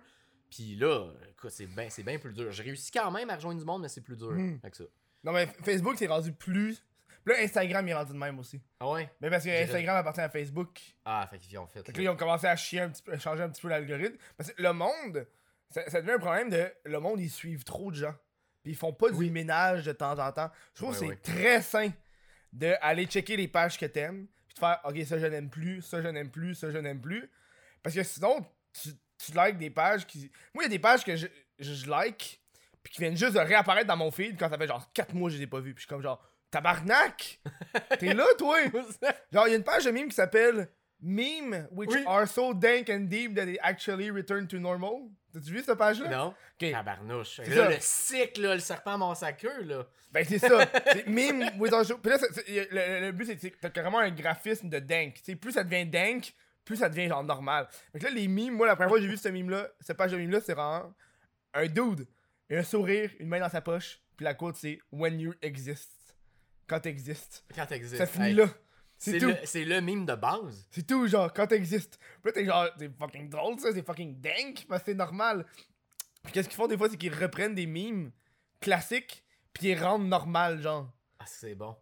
[0.51, 1.11] Puis là,
[1.49, 1.67] c'est
[2.05, 2.53] bien plus dur.
[2.53, 4.33] J'ai réussi quand même à rejoindre du monde, mais c'est plus dur.
[4.63, 4.85] Fait que ça.
[5.27, 6.83] Non, mais Facebook, c'est rendu plus.
[7.25, 8.63] Puis là, Instagram, il est rendu de même aussi.
[8.79, 9.11] Ah ouais?
[9.21, 10.81] Mais parce que Instagram appartient à Facebook.
[11.05, 11.85] Ah, fait qu'ils ont fait.
[11.85, 13.61] Fait que là, ils ont commencé à chier un petit peu, à changer un petit
[13.61, 14.17] peu l'algorithme.
[14.37, 15.27] Parce que le monde,
[15.71, 16.73] ça, ça devient un problème de.
[16.85, 18.15] Le monde, ils suivent trop de gens.
[18.63, 19.31] Puis ils font pas du Oui.
[19.31, 20.51] ménage de temps en temps.
[20.75, 21.91] Je trouve que c'est très sain
[22.53, 24.29] d'aller checker les pages que t'aimes.
[24.47, 27.01] Puis de faire, ok, ça je n'aime plus, ça je n'aime plus, ça je n'aime
[27.01, 27.29] plus.
[27.83, 30.31] Parce que sinon, tu, tu likes des pages qui.
[30.55, 31.27] Moi, il y a des pages que je,
[31.59, 32.41] je like.
[32.87, 35.29] Puis qui viennent juste de réapparaître dans mon feed quand ça fait genre 4 mois
[35.29, 35.75] que je les ai pas vus.
[35.75, 36.23] Puis je suis comme genre,
[36.53, 37.41] tabarnak!
[37.99, 38.59] T'es là, toi!
[39.33, 40.69] Genre, il y a une page de meme qui s'appelle
[41.03, 42.05] Meme which Oui.
[42.07, 45.11] are so dank and deep that they actually return to normal.
[45.33, 46.09] T'as-tu vu cette page-là?
[46.09, 46.29] non?
[46.61, 46.71] Ok.
[46.71, 47.41] Tabarnouche.
[47.45, 47.69] C'est Là, ça.
[47.71, 49.85] le cycle, là, le serpent mord sa queue, là.
[50.13, 50.65] Ben, c'est ça.
[50.93, 51.99] c'est meme with are so.
[51.99, 52.19] Puis là,
[52.49, 55.15] le, le- le but, c'est que t'as carrément un graphisme de dank.
[55.15, 56.33] Tu sais, plus ça devient dank,
[56.65, 57.67] plus ça devient genre normal.
[57.93, 60.13] Que là, les mimes, moi, la première fois que j'ai vu ce mime-là, cette page
[60.13, 60.95] de mime-là, c'est vraiment
[61.53, 62.07] un dude,
[62.51, 66.17] un sourire, une main dans sa poche, puis la quote, c'est When you exist.
[66.67, 67.45] Quand t'existes.
[67.55, 67.97] Quand t'existes.
[67.99, 68.49] Ça finit Hey, là.
[68.99, 69.27] C'est tout.
[69.29, 70.67] le, c'est le mime de base.
[70.71, 71.99] C'est tout, genre, quand t'existes.
[71.99, 75.45] Puis là, t'es genre, c'est fucking drôle, ça, c'est fucking dingue, parce que c'est normal.
[76.23, 78.11] Puis qu'est-ce qu'ils font des fois, c'est qu'ils reprennent des mimes
[78.61, 80.91] classiques, puis ils rendent normal, genre.
[81.19, 81.77] Ah, c'est bon.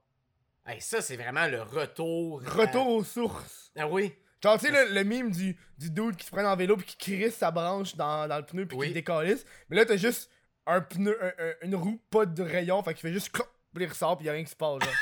[0.66, 2.42] Hey, ça, c'est vraiment le retour.
[2.46, 3.70] à- Retour aux sources.
[3.76, 4.12] Ah oui.
[4.42, 6.86] Genre, tu sais, le, le mime du, du dude qui se prend en vélo, puis
[6.86, 8.88] qui crisse sa branche dans, dans le pneu, puis Oui.
[8.88, 9.44] qui décalisse.
[9.70, 10.30] Mais là, t'as juste
[10.66, 13.84] un pneu, un- un- une roue, pas de rayon, fait qu'il fait juste clop, puis
[13.84, 14.92] il ressort, puis y a rien qui se passe, genre.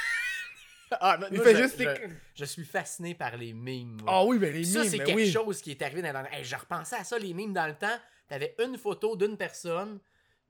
[1.01, 3.97] Ah, moi, Il moi, fait je, juste je, je suis fasciné par les mimes.
[4.03, 4.13] moi.
[4.15, 5.33] Ah oui, ben les ça, mimes, c'est ben quelque oui.
[5.33, 7.97] chose qui est arrivé dans hey, Je repensais à ça, les mimes dans le temps.
[8.29, 10.01] T'avais une photo d'une personne,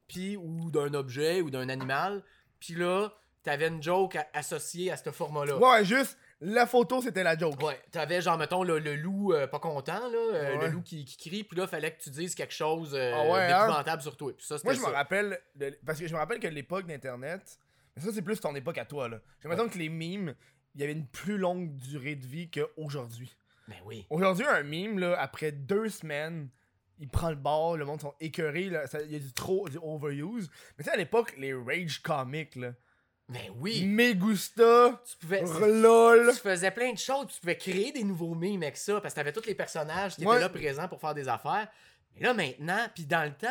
[0.09, 2.25] puis ou d'un objet ou d'un animal,
[2.59, 3.11] puis là,
[3.45, 5.57] t'avais une joke associée à ce format-là.
[5.59, 7.63] Ouais, juste, la photo, c'était la joke.
[7.63, 10.67] Ouais, t'avais genre, mettons, le, le loup euh, pas content, là, euh, Ouais.
[10.67, 13.31] le loup qui, qui crie, puis là, fallait que tu dises quelque chose euh, Ah
[13.33, 13.61] ouais, hein?
[13.67, 14.33] d'épouvantable sur toi.
[14.37, 17.59] Puis ça, Moi, je me rappelle, de- parce que je me rappelle que l'époque d'Internet,
[17.97, 19.21] mais ça, c'est plus ton époque à toi, là.
[19.41, 20.35] J'ai l'impression que les mimes,
[20.75, 23.35] il y avait une plus longue durée de vie qu'aujourd'hui.
[23.69, 24.07] Mais Ben oui.
[24.11, 26.49] Aujourd'hui, un mime, là, après deux semaines,
[26.99, 28.73] il prend le bord, le monde sont écœurés, il
[29.13, 30.51] y a du trop, du overuse.
[30.77, 32.73] Mais tu sais, à l'époque, les rage comics, là.
[33.33, 33.85] Mais Ben oui.
[33.87, 35.43] Me gusta, Tu pouvais.
[35.81, 36.31] lol.
[36.35, 39.21] Tu faisais plein de choses, tu pouvais créer des nouveaux mimes avec ça, parce que
[39.21, 40.35] t'avais tous les personnages qui Ouais.
[40.37, 41.69] étaient là présents pour faire des affaires.
[42.15, 43.49] Mais là, maintenant, puis dans le temps,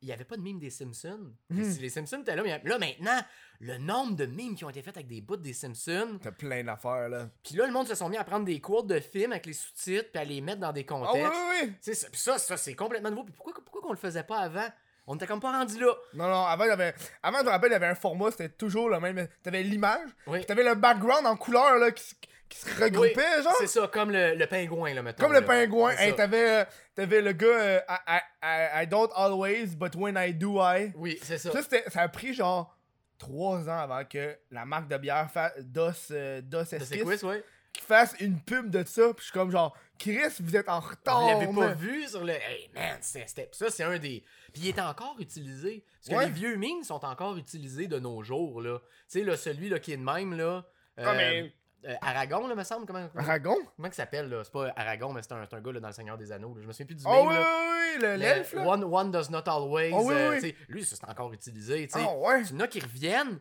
[0.00, 1.32] il n'y avait pas de mimes des Simpsons.
[1.50, 3.20] Si Les Simpsons étaient là, mais là, maintenant,
[3.60, 6.62] le nombre de mimes qui ont été faits avec des bouts des Simpsons, T'as plein
[6.62, 7.28] d'affaires, là.
[7.42, 9.52] puis là, le monde se sont mis à prendre des quotes de films avec les
[9.52, 11.32] sous-titres, puis à les mettre dans des Ah oui, contextes.
[11.62, 11.94] oui, oui.
[11.94, 13.24] Ça, puis ça, ça c'est complètement nouveau.
[13.24, 14.68] Puis pourquoi, pourquoi qu'on le faisait pas avant?
[15.10, 15.92] On était comme pas rendu là.
[16.14, 16.94] Non, non, avant, il y avait...
[17.22, 19.26] avant, je me rappelle, il y avait un format, c'était toujours le même.
[19.42, 20.44] T'avais l'image, Oui.
[20.44, 22.14] t'avais le background en couleur, là, qui, se-
[22.48, 23.54] qui se regroupait, genre.
[23.58, 25.24] C'est ça, comme le, le pingouin, là, mettons.
[25.24, 25.92] Comme le pingouin.
[25.92, 30.34] Hey, t'avais, t'avais le gars euh, I, I, I, I don't always, but when I
[30.34, 30.92] do, I.
[30.94, 31.50] Oui, c'est ça.
[31.88, 32.76] Ça, a pris genre
[33.16, 35.28] trois ans avant que la marque de bière
[35.60, 37.42] DOS, euh, DOS Esquisse ouais?
[37.72, 39.02] Qui fasse une pub de ça.
[39.14, 41.20] Puis je suis comme genre, Chris, vous êtes en retard.
[41.20, 42.32] Vous l'avez pas vu sur le.
[42.32, 43.26] Hey man, c'était.
[43.26, 44.24] c'était- Ça, c'est un des.
[44.52, 45.84] Puis il est encore utilisé.
[46.00, 46.26] Parce que Ouais.
[46.26, 48.78] les vieux memes sont encore utilisés de nos jours, là.
[48.78, 50.64] Tu sais, là, celui là, qui est de même, là.
[50.96, 51.52] Ah, euh, mais-
[51.86, 52.86] euh, Aragon, là, me semble.
[52.86, 53.56] Comment, comment, Aragon?
[53.76, 54.42] comment il s'appelle, là?
[54.44, 56.54] C'est pas Aragon, mais c'est un, un gars là, dans Le Seigneur des Anneaux.
[56.54, 56.60] là.
[56.62, 57.60] Je me souviens plus du Oh meme, oui, oui, là.
[57.70, 58.66] oui, le- Le l'elfe là.
[58.66, 59.92] One, one does not always.
[59.92, 60.40] Oh oui, euh, oui.
[60.40, 61.86] tu sais, Lui, ça, c'est encore utilisé.
[61.86, 62.04] tu sais.
[62.06, 62.42] Ah ouais.
[62.44, 63.38] Tu en as qui reviennent.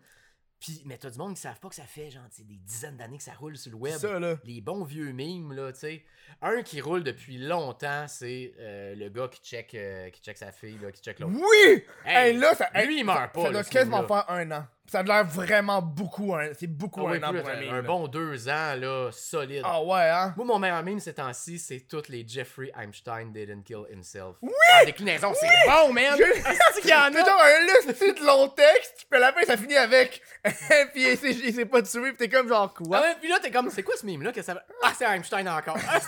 [0.60, 3.17] Puis, mais t'as du monde qui savent pas que ça fait genre des dizaines d'années
[3.17, 3.96] que ça roule sur le web.
[3.98, 4.38] Ça là.
[4.43, 6.04] Les bons vieux mimes, là, tu sais.
[6.41, 10.52] Un qui roule depuis longtemps, c'est euh, le gars qui check, euh, qui check sa
[10.52, 11.36] fille, là, qui check l'autre.
[11.36, 11.84] Oui!
[12.06, 14.52] Hey, Hey, là, ça, lui, il meurt ça- pas, Ça là, doit quasiment faire un
[14.52, 14.67] an.
[14.89, 17.69] Ça a l'air vraiment beaucoup, c'est beaucoup Ah an plus, pour un un, meme.
[17.69, 17.82] un là.
[17.82, 19.62] bon deux ans, là, solide.
[19.65, 20.34] Ah ouais, hein?
[20.38, 24.38] Moi, mon meilleur meme ces temps-ci, c'est toutes les Jeffrey Einstein didn't kill himself.
[24.41, 24.52] Oui!
[24.82, 26.13] En déclinaison, c'est bon, man!
[26.19, 27.36] Est-ce qu'il y en C'est a?
[27.36, 30.21] un liste de long texte, puis à la fin ça finit avec.
[30.93, 33.02] puis il s'est, il s'est pas tué, puis t'es comme genre Ah quoi?
[33.02, 34.32] ouais, puis là, t'es comme, c'est quoi ce meme-là?
[34.32, 35.78] que ça va- Ah, c'est Einstein encore.
[35.89, 36.00] Ah,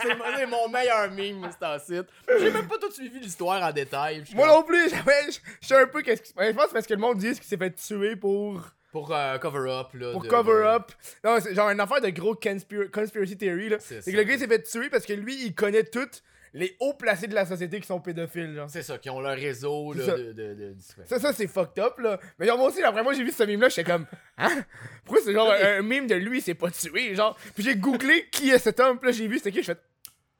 [0.00, 2.06] c'est mon- c'est mon meilleur meme, c'est en site.
[2.38, 4.20] J'ai même pas tout suivi l'histoire en détail.
[4.20, 6.34] Je suis Moi comme- non plus, j'avais- je je sais un peu qu'est-ce qui se
[6.34, 6.46] passe.
[6.48, 8.62] Je pense que c'est parce que le monde dit qu'il s'est fait tuer pour.
[8.92, 10.12] Pour euh, cover-up, là.
[10.12, 10.92] Pour de- cover de- up.
[11.24, 13.78] Non, c'est genre une affaire de gros conspir- conspiracy theory là.
[13.80, 16.22] C'est C'est que le gars s'est fait tuer parce que lui il connaît toutes
[16.56, 18.70] les hauts placés de la société qui sont pédophiles, genre.
[18.70, 20.16] C'est ça, qui ont leur réseau, C'est là, ça.
[20.16, 20.32] de...
[20.32, 20.74] de, de-
[21.06, 22.20] Ça, ça c'est fucked up là.
[22.38, 24.06] Mais genre, moi aussi, après moi j'ai vu ce meme là, j'étais comme.
[24.38, 24.62] Hein?
[25.04, 27.36] Pourquoi c'est genre un, un meme de lui, il s'est pas tué, genre?
[27.56, 29.78] Puis j'ai googlé qui est cet homme, puis là j'ai vu c'était qui, je fais.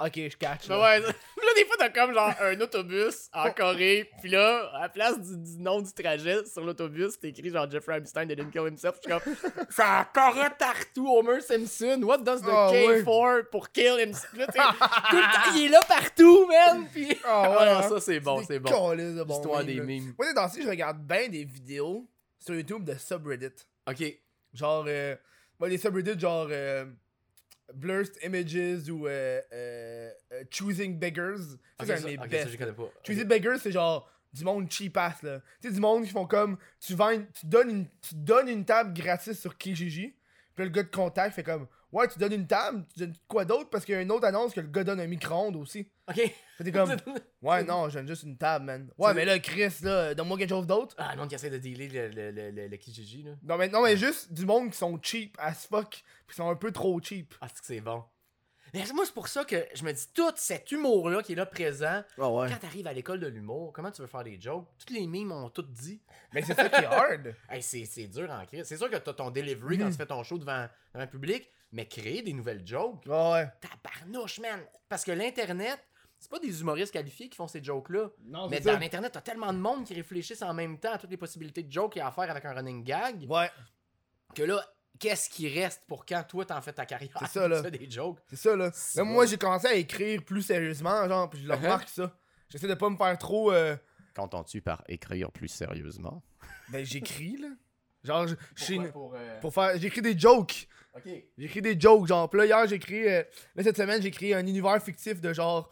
[0.00, 0.66] Ok, je catch.
[0.66, 0.82] Ben là.
[0.82, 1.12] ouais, là,
[1.56, 5.36] des fois, t'as comme genre un autobus en Corée, pis là, à la place du,
[5.36, 8.96] du nom du trajet sur l'autobus, c'est écrit genre Jeffrey Einstein didn't kill himself.
[9.06, 9.20] Je suis
[9.52, 12.00] comme, ça apparaît partout, Homer Simpson.
[12.02, 13.02] What does the Ah, K ouais.
[13.04, 14.32] for pour kill himself?
[14.36, 14.64] Là, tu sais,
[15.10, 16.86] tout le temps, il est là partout, man.
[16.92, 17.88] Pis, Ah ouais, Ah, hein.
[17.88, 18.70] ça, c'est bon, c'est bon.
[18.96, 19.84] de bons Histoire des là.
[19.84, 20.12] memes.
[20.18, 22.04] Moi, temps-ci, je regarde bien des vidéos
[22.40, 23.54] sur YouTube de subreddit.
[23.88, 24.02] Ok.
[24.52, 25.14] Genre, euh,
[25.60, 26.84] ouais, des subreddits genre euh,
[27.74, 31.56] Blurred Images ou euh, euh, euh, Choosing Beggars.
[31.82, 32.90] C'est un des je connais pas.
[33.06, 35.40] Choosing Beggars, c'est genre du monde cheap ass là.
[35.60, 38.64] Tu sais, du monde qui font comme tu vends tu donnes une, tu donnes une
[38.64, 40.14] table gratis sur Kijiji.
[40.54, 43.14] Puis là, le gars de contact fait comme Ouais, tu donnes une table, tu donnes
[43.28, 43.70] quoi d'autre?
[43.70, 45.88] Parce qu'il y a une autre annonce que le gars donne un micro-ondes aussi.
[46.08, 46.20] Ok.
[46.58, 46.96] Fait comme
[47.42, 48.90] Ouais, non, je donne juste une table, man.
[48.98, 50.96] Ouais, mais là, Chris, là, donne-moi quelque chose d'autre.
[50.98, 53.32] Ah, monde qui essaie de dealer le, le, le, le, Kijiji, là.
[53.44, 55.90] Non, mais, non, mais juste du monde qui sont cheap as fuck,
[56.26, 57.32] puis qui sont un peu trop cheap.
[57.40, 58.02] Ah, c'est que c'est bon.
[58.74, 61.46] Mais moi, c'est pour ça que je me dis, tout cet humour-là qui est là
[61.46, 62.48] présent, Ah ouais.
[62.50, 64.66] quand t'arrives à l'école de l'humour, comment tu veux faire des jokes?
[64.78, 66.02] Toutes les mimes ont tout dit.
[66.32, 67.34] Mais c'est ça qui est hard.
[67.48, 68.64] Hey, c'est, dur en crise.
[68.66, 71.48] C'est sûr que t'as ton delivery quand tu fais ton show devant, devant un public,
[71.72, 73.48] mais créer des nouvelles jokes, Ah ouais.
[73.60, 74.60] tabarnouche, man!
[74.88, 75.78] Parce que l'Internet,
[76.18, 78.08] c'est pas des humoristes qualifiés qui font ces jokes-là.
[78.50, 81.16] Mais dans l'Internet, t'as tellement de monde qui réfléchissent en même temps à toutes les
[81.16, 83.50] possibilités de jokes qu'il y a à faire avec un running gag, Ouais,
[84.34, 84.64] que là,
[84.98, 87.16] qu'est-ce qui reste pour quand toi t'en fais ta carrière?
[87.20, 87.62] C'est ça, là.
[87.62, 88.18] Fais des jokes.
[88.28, 88.70] c'est ça là.
[88.72, 91.62] C'est Là, moi j'ai commencé à écrire plus sérieusement, genre, puis je le Uh-huh.
[91.62, 92.16] remarque ça.
[92.48, 93.52] J'essaie de pas me faire trop.
[93.52, 93.76] euh,
[94.14, 96.22] Qu'entends-tu par écrire plus sérieusement?
[96.70, 97.48] Ben j'écris là.
[98.04, 99.14] Genre, je- pour.
[99.16, 99.78] euh, pour faire.
[99.78, 100.68] J'écris des jokes.
[100.94, 101.08] Ok.
[101.38, 102.28] J'écris des jokes, genre.
[102.30, 103.08] Puis là, hier, j'ai écrit.
[103.08, 103.22] euh,
[103.56, 105.70] Là, cette semaine, j'ai écrit un univers fictif de genre.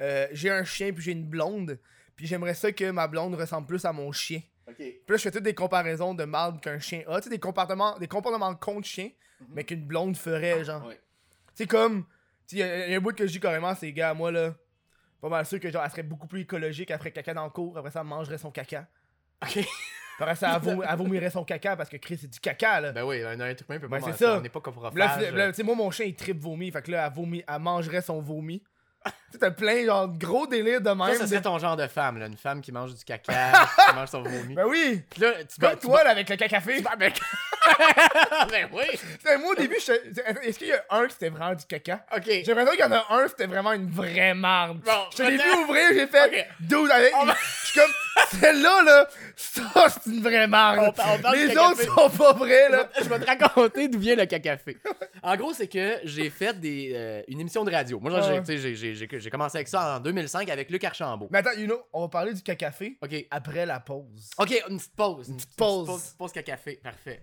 [0.00, 1.78] euh, j'ai un chien, puis j'ai une blonde.
[2.16, 4.40] Puis j'aimerais ça que ma blonde ressemble plus à mon chien.
[4.68, 4.76] Ok.
[4.76, 7.18] Puis là, je fais toutes des comparaisons de marde qu'un chien a.
[7.18, 9.10] Tu sais, des comportements, des comportements contre chien,
[9.50, 10.86] mais qu'une blonde ferait, genre.
[10.86, 11.66] Ouais.
[11.66, 12.04] Comme.
[12.46, 14.14] Tu sais, il y, a- y a un bout que je dis carrément, c'est gars,
[14.14, 14.54] moi là.
[15.20, 17.76] Pas mal sûr que genre, elle serait beaucoup plus écologique, ferait caca dans le cours,
[17.78, 18.86] après ça, elle mangerait son caca.
[19.42, 19.64] Ok.
[20.20, 22.92] Après ça, elle, vom- elle vomirait son caca parce que Chris, c'est du caca, là.
[22.92, 24.38] Ben oui, un, un truc humain peut pas Ben, c'est manger ça.
[24.38, 24.94] On n'est pas coprophage.
[24.96, 26.70] Là, là, tu sais, moi, mon chien, il tripe vomi.
[26.70, 28.62] Fait que là, elle mangerait son vomi.
[29.32, 31.12] tu t'as plein, genre, de gros délires de même.
[31.14, 32.26] Ça, ça serait ton genre de femme, là.
[32.26, 33.32] Une femme qui mange du caca,
[33.88, 34.54] qui mange son vomi.
[34.54, 35.02] Ben oui!
[35.10, 36.80] Puis là, tu Comme tu toi, là, avec le cacafé.
[36.80, 36.96] vas-
[38.50, 38.84] Ben, oui.
[39.40, 39.92] Moi, au début, je-
[40.46, 42.04] est-ce qu'il y a un qui c'était vraiment du caca?
[42.14, 42.24] Ok.
[42.26, 44.80] J'ai l'impression qu'il y en a un, c'était vraiment une vraie marde.
[44.84, 46.46] Bon, je te l'ai vu ouvrir, j'ai fait Ok.
[46.60, 47.12] dude avec.
[47.20, 50.46] On va- Je suis comme, celle-là, là, ça, c'est une vraie
[50.92, 52.88] parle Les autres sont pas vrais, là.
[53.02, 54.76] Je vais te raconter d'où vient le cacafé.
[55.22, 57.98] En gros, c'est que j'ai fait des, euh, une émission de radio.
[58.00, 58.36] Moi, Ah j'ai-
[59.30, 61.28] commencé avec ça en 2005 avec Luc Archambault.
[61.30, 63.26] Mais attends, you know, on va parler du cacafé Ok.
[63.30, 64.30] après la pause.
[64.38, 65.28] Ok, une petite pause.
[65.28, 65.88] Une petite pause.
[65.88, 66.80] Une petite pause cacafé.
[66.82, 67.22] Parfait.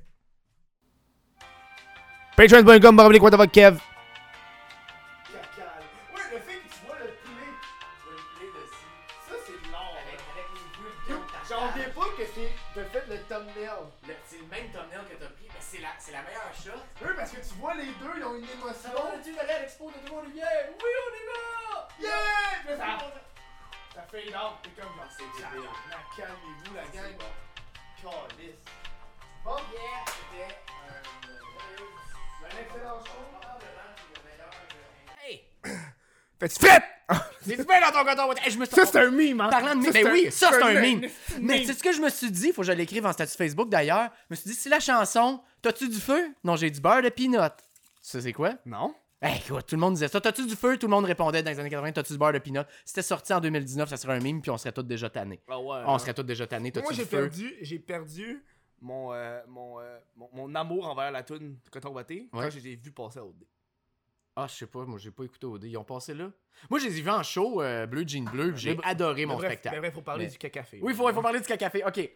[2.36, 2.96] Patreon.com,
[3.30, 3.76] the fuck, Kev?
[3.76, 3.82] Ouais,
[6.32, 7.52] le fait que tu vois le poulet,
[9.28, 9.98] ça, c'est de l'art.
[11.50, 13.70] J'en reviens pas que c'est de fait le thumbnail.
[14.26, 16.82] C'est le même thumbnail que t'as pris, mais c'est la, c'est la meilleure shot.
[17.02, 18.92] Oui, parce que tu vois les deux, ils ont une émotion.
[18.96, 20.00] à l'expo de!
[20.10, 21.88] Oui, on y va!
[22.00, 22.10] Yeah!
[22.66, 23.12] Là, ça,
[23.94, 25.70] ça fait t'es comme genre, C'est débile.
[26.16, 27.18] Calmez-vous, la gang.
[28.02, 28.56] Calice.
[29.44, 30.56] Bon, yeah, c'était
[31.28, 31.31] show.
[35.26, 35.42] Hey!
[36.40, 36.56] Fais-tu?
[37.42, 38.34] C'est super dans ton coton!
[38.44, 39.50] Hey, je me suis- Ça, c'est un mime, hein?
[39.50, 41.00] Parlant de Ça, mime, ben un- oui, ça c'est un mime.
[41.02, 41.10] mime.
[41.42, 43.70] Mais c'est ce que je me suis dit, faut que je l'écrive en statut Facebook
[43.70, 44.10] d'ailleurs.
[44.30, 46.34] Je me suis dit, si la chanson T'as-tu du feu?
[46.44, 47.38] Non, j'ai du beurre de peanut.
[48.02, 48.56] Ça, c'est quoi?
[48.66, 48.96] Non?
[49.22, 50.20] Hey, écoute, tout le monde disait ça.
[50.20, 50.76] T'as-tu du feu?
[50.78, 52.66] Tout le monde répondait dans les années 80, t'as-tu du beurre de peanut?
[52.84, 55.40] Si c'était sorti en 2019, ça serait un mime, puis on serait tous déjà tannés.
[55.48, 55.78] Ah ouais.
[55.86, 57.18] On serait tous déjà tannés, Moi, t'as-tu j'ai du feu?
[57.30, 58.44] perdu, j'ai perdu
[58.82, 62.68] mon, euh, mon, euh, mon, mon amour envers la tune Coton Watté quand je les
[62.70, 63.46] ai vus passer à OD.
[64.36, 65.66] Ah, je sais pas, moi j'ai pas écouté OD.
[65.66, 66.32] Ils ont passé là?
[66.70, 69.36] Moi, je les ai vus en show, euh, Bleu Jean Bleu, puis j'ai adoré mon
[69.36, 69.76] bref, spectacle.
[69.76, 70.80] mais bref, faut parler Mais- du cacafé.
[70.82, 71.84] Oui, il faut, faut parler du cacafé.
[71.86, 72.10] Ok.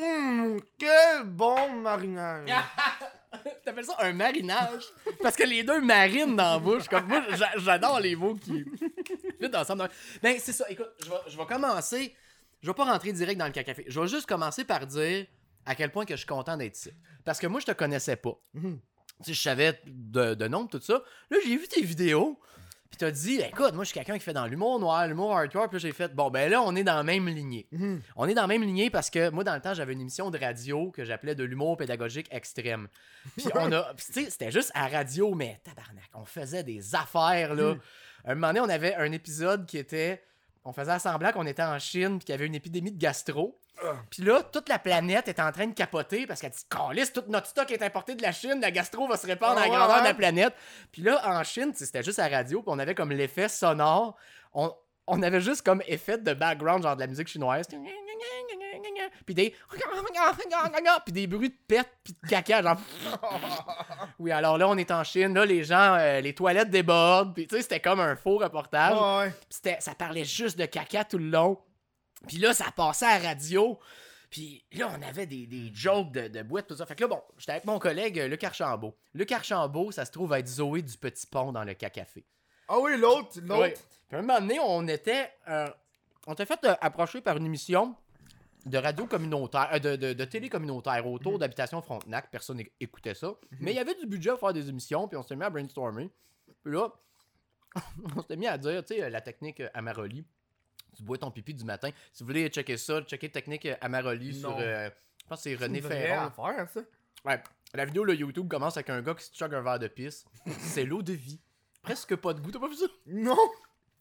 [0.00, 2.48] Hum, quel bon marinage.
[3.64, 4.84] T'appelles ça un marinage?
[5.22, 6.88] Parce que les deux marinent dans la bouche.
[6.88, 8.64] Comme moi, j'a- j'adore les mots qui
[9.40, 9.88] fit ensemble.
[10.22, 10.64] Ben, c'est ça.
[10.70, 12.14] Écoute, je vais, je vais commencer.
[12.62, 13.84] Je vais pas rentrer direct dans le cacafé.
[13.88, 15.26] Je vais juste commencer par dire
[15.66, 16.90] à quel point que je suis content d'être ici.
[17.24, 18.38] Parce que moi, je te connaissais pas.
[18.54, 18.78] Mhm.
[19.18, 21.02] Tu sais, je savais de, de nom, tout ça.
[21.30, 22.38] Là, j'ai vu tes vidéos.
[22.90, 25.70] Puis t'as dit, écoute, moi, je suis quelqu'un qui fait dans l'humour noir, l'humour hardcore.
[25.70, 27.66] Puis j'ai fait, bon, ben là, on est dans la même lignée.
[27.72, 28.02] Mhm.
[28.16, 30.30] On est dans la même lignée parce que moi, dans le temps, j'avais une émission
[30.30, 32.88] de radio que j'appelais de l'humour pédagogique extrême.
[33.38, 33.94] Puis on a.
[33.94, 37.76] tu sais, c'était juste à radio, mais tabarnak, on faisait des affaires, là.
[38.24, 40.22] Un moment donné, on avait un épisode qui était.
[40.64, 43.58] On faisait semblant qu'on était en Chine puis qu'il y avait une épidémie de gastro.
[44.10, 47.24] Puis là, toute la planète est en train de capoter parce qu'elle dit Calisse, tout
[47.28, 49.70] notre stock est importé de la Chine, la gastro va se répandre Ah à la
[49.72, 50.54] ouais, grandeur de la planète.
[50.92, 54.16] Puis là, en Chine, c'était juste à la radio, puis on avait comme l'effet sonore.
[54.54, 54.72] On,
[55.08, 57.66] on avait juste comme effet de background, genre de la musique chinoise.
[59.26, 59.54] Puis des.
[61.04, 62.76] Puis des bruits de pète, puis de caca, genre.
[64.18, 67.46] Oui, alors là, on est en Chine, là, les gens, euh, les toilettes débordent, puis
[67.48, 68.92] tu sais, c'était comme un faux reportage.
[69.30, 71.58] Puis c'était- ça parlait juste de caca tout le long.
[72.26, 73.78] Puis là, ça passait à la radio.
[74.30, 76.86] Puis là, on avait des, des jokes de, de boîte, tout ça.
[76.86, 78.96] Fait que là, bon, j'étais avec mon collègue euh, Luc Archambault.
[79.14, 82.24] Luc Archambault, ça se trouve être Zoé du Petit Pont dans le café.
[82.68, 83.80] Ah oui, l'autre, l'autre.
[84.08, 85.30] Puis à un moment donné, on était.
[85.48, 85.68] euh,
[86.26, 87.94] on était fait euh, approcher par une émission
[88.64, 92.30] de radio communautaire, euh, de, de, de télé communautaire autour d'Habitation Frontenac.
[92.30, 93.34] Personne écoutait ça.
[93.60, 95.50] Mais il y avait du budget à faire des émissions, puis on s'est mis à
[95.50, 96.08] brainstormer.
[96.62, 96.88] Puis là,
[98.16, 100.24] on s'est mis à dire, tu sais, la technique Amaroli.
[100.96, 101.90] Tu bois ton pipi du matin.
[102.12, 104.56] Si vous voulez checker ça, checker technique euh, Amaroli sur.
[104.58, 104.90] Euh,
[105.22, 106.26] je pense que c'est René Ferron.
[106.26, 106.80] affaire, ça.
[107.24, 107.42] Ouais.
[107.74, 110.24] La vidéo, le YouTube commence avec un gars qui se choque un verre de pisse.
[110.58, 111.40] c'est l'eau de vie.
[111.82, 112.50] presque pas de goût.
[112.50, 112.86] T'as pas vu ça?
[113.06, 113.36] Non!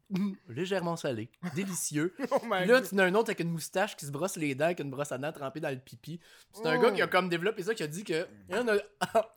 [0.50, 1.30] Légèrement salé.
[1.56, 2.14] Délicieux.
[2.32, 4.56] Oh Puis là, tu en as un autre avec une moustache qui se brosse les
[4.56, 6.20] dents, avec une brosse à dents trempée dans le pipi.
[6.52, 6.82] C'est un Oh.
[6.82, 8.28] gars qui a comme développé ça, qui a dit que.
[8.50, 8.76] On a,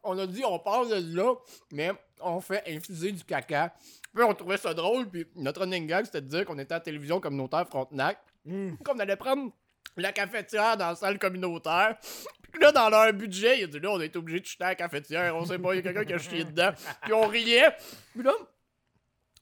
[0.02, 1.34] on a dit, on parle de là,
[1.72, 3.72] mais on fait infuser du caca.
[4.14, 6.76] Puis on trouvait ça drôle, puis notre running gag, c'était de dire qu'on était à
[6.76, 8.76] la télévision communautaire Frontenac, Mm.
[8.84, 9.50] qu'on allait prendre
[9.96, 11.96] la cafetière dans la salle communautaire.
[12.52, 14.68] Puis là, dans leur budget, il a dit là, on est obligé de chuter à
[14.68, 16.70] la cafetière, on sait pas, il y a quelqu'un qui a chié dedans.
[17.02, 17.74] Puis on riait.
[18.12, 18.32] Puis là,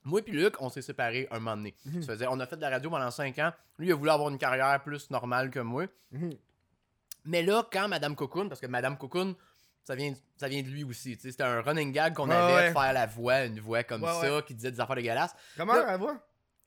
[0.05, 1.75] moi puis Luc, on s'est séparés un moment donné.
[2.01, 3.53] Ça faisait, on a fait de la radio pendant 5 ans.
[3.79, 5.87] Lui, il a voulu avoir une carrière plus normale que moi.
[6.13, 6.35] Mhm.
[7.25, 9.35] Mais là, quand Madame Cocoon, parce que Madame Cocoon,
[9.85, 11.19] ça vient, ça vient de lui aussi.
[11.21, 12.69] C'était un running gag qu'on Ouais, avait ouais.
[12.69, 15.35] de faire la voix, une voix comme Ouais, ça, qui disait des affaires dégueulasses.
[15.57, 16.15] Comment Là- elle va?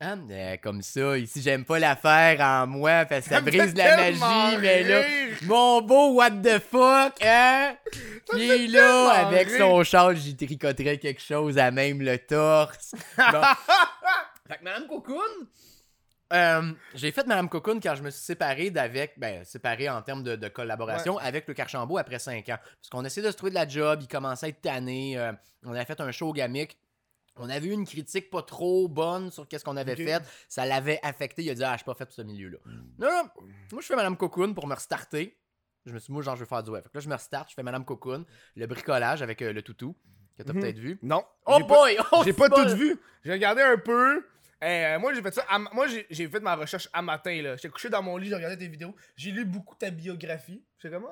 [0.02, 3.74] Ah, mais comme ça, ici, j'aime pas la faire en moi, parce que ça brise
[3.76, 5.02] la magie, mais là,
[5.44, 7.78] mon beau what the fuck, hein?
[8.30, 9.58] Qui est là, avec rire.
[9.60, 12.92] son châle, j'y tricoterais quelque chose à même le torse.
[13.18, 13.42] Bon.
[14.50, 15.48] fait que Madame Cocoon,
[16.34, 20.24] euh, j'ai fait Madame Cocoon quand je me suis séparé d'avec, ben, séparé en termes
[20.24, 22.58] de, de collaboration avec le Carchambault après 5 ans.
[22.58, 25.32] Parce qu'on essayait de se trouver de la job, il commençait à être tanné, euh,
[25.64, 26.78] on avait fait un show gamique.
[27.38, 30.22] On avait eu une critique pas trop bonne sur qu'est-ce qu'on avait fait.
[30.48, 31.44] Ça l'avait affecté.
[31.44, 32.58] Il a dit Ah, je suis pas fait pour ce milieu-là.
[32.98, 33.24] Non, non.
[33.74, 35.38] Moi, je fais Madame Cocoon pour me restarter.
[35.86, 36.86] Je me suis dit, moi, genre, je veux faire du web.
[36.94, 39.96] Là, je me restarte, je fais Madame Cocoon, le bricolage avec euh, le toutou,
[40.38, 40.62] que t'as Mhm.
[40.62, 40.98] peut-être vu.
[41.04, 41.24] Non.
[41.46, 41.98] Oh pas- boy!
[42.14, 42.98] Oh, J'ai pas tout vu.
[43.26, 44.26] J'ai regardé un peu.
[44.64, 45.46] Euh, moi, j'ai fait ça.
[45.74, 47.42] moi, j'ai fait ma recherche à matin.
[47.42, 47.56] là.
[47.56, 48.96] J'étais couché dans mon lit, j'ai regardé tes vidéos.
[49.16, 50.64] J'ai lu beaucoup ta biographie.
[50.82, 51.10] J'étais comment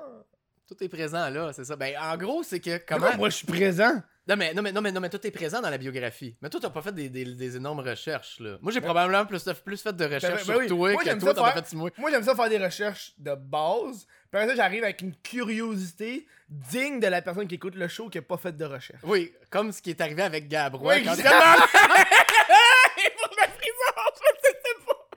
[0.66, 1.76] Tout est présent là, c'est ça.
[1.76, 3.14] Ben, en gros, c'est que comment.
[3.16, 4.02] Moi, je suis présent.
[4.26, 6.34] Non, mais, non, mais, non, mais, non, mais tout est présent dans la biographie.
[6.40, 8.56] Mais toi, t'as pas fait des, des, des énormes recherches, là.
[8.62, 10.66] Moi, j'ai probablement plus, plus fait de recherches ben sur oui.
[10.66, 11.90] toi Moi, que toi, t'en faire- fait moi.
[11.98, 14.06] Moi, j'aime ça faire des recherches de base.
[14.30, 18.08] Puis après ça, j'arrive avec une curiosité digne de la personne qui écoute le show
[18.08, 19.02] qui a pas fait de recherche.
[19.02, 20.94] Oui, comme ce qui est arrivé avec Gabrois.
[20.94, 21.28] Oui, quand exact.
[21.34, 25.08] Pour la prison, je sais pas.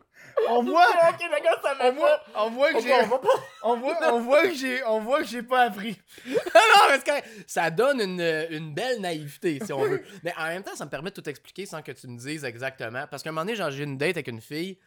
[0.49, 1.21] On voit, Ok,
[1.63, 2.93] ça on voit, on voit que j'ai,
[3.63, 5.99] on voit, on voit que j'ai, on voit que j'ai pas appris.
[6.27, 7.11] non, parce que
[7.47, 10.03] ça donne une, une belle naïveté, si on veut.
[10.23, 12.43] Mais en même temps, ça me permet de tout expliquer sans que tu me dises
[12.45, 13.05] exactement.
[13.09, 14.77] Parce qu'à un moment donné, j'ai une date avec une fille.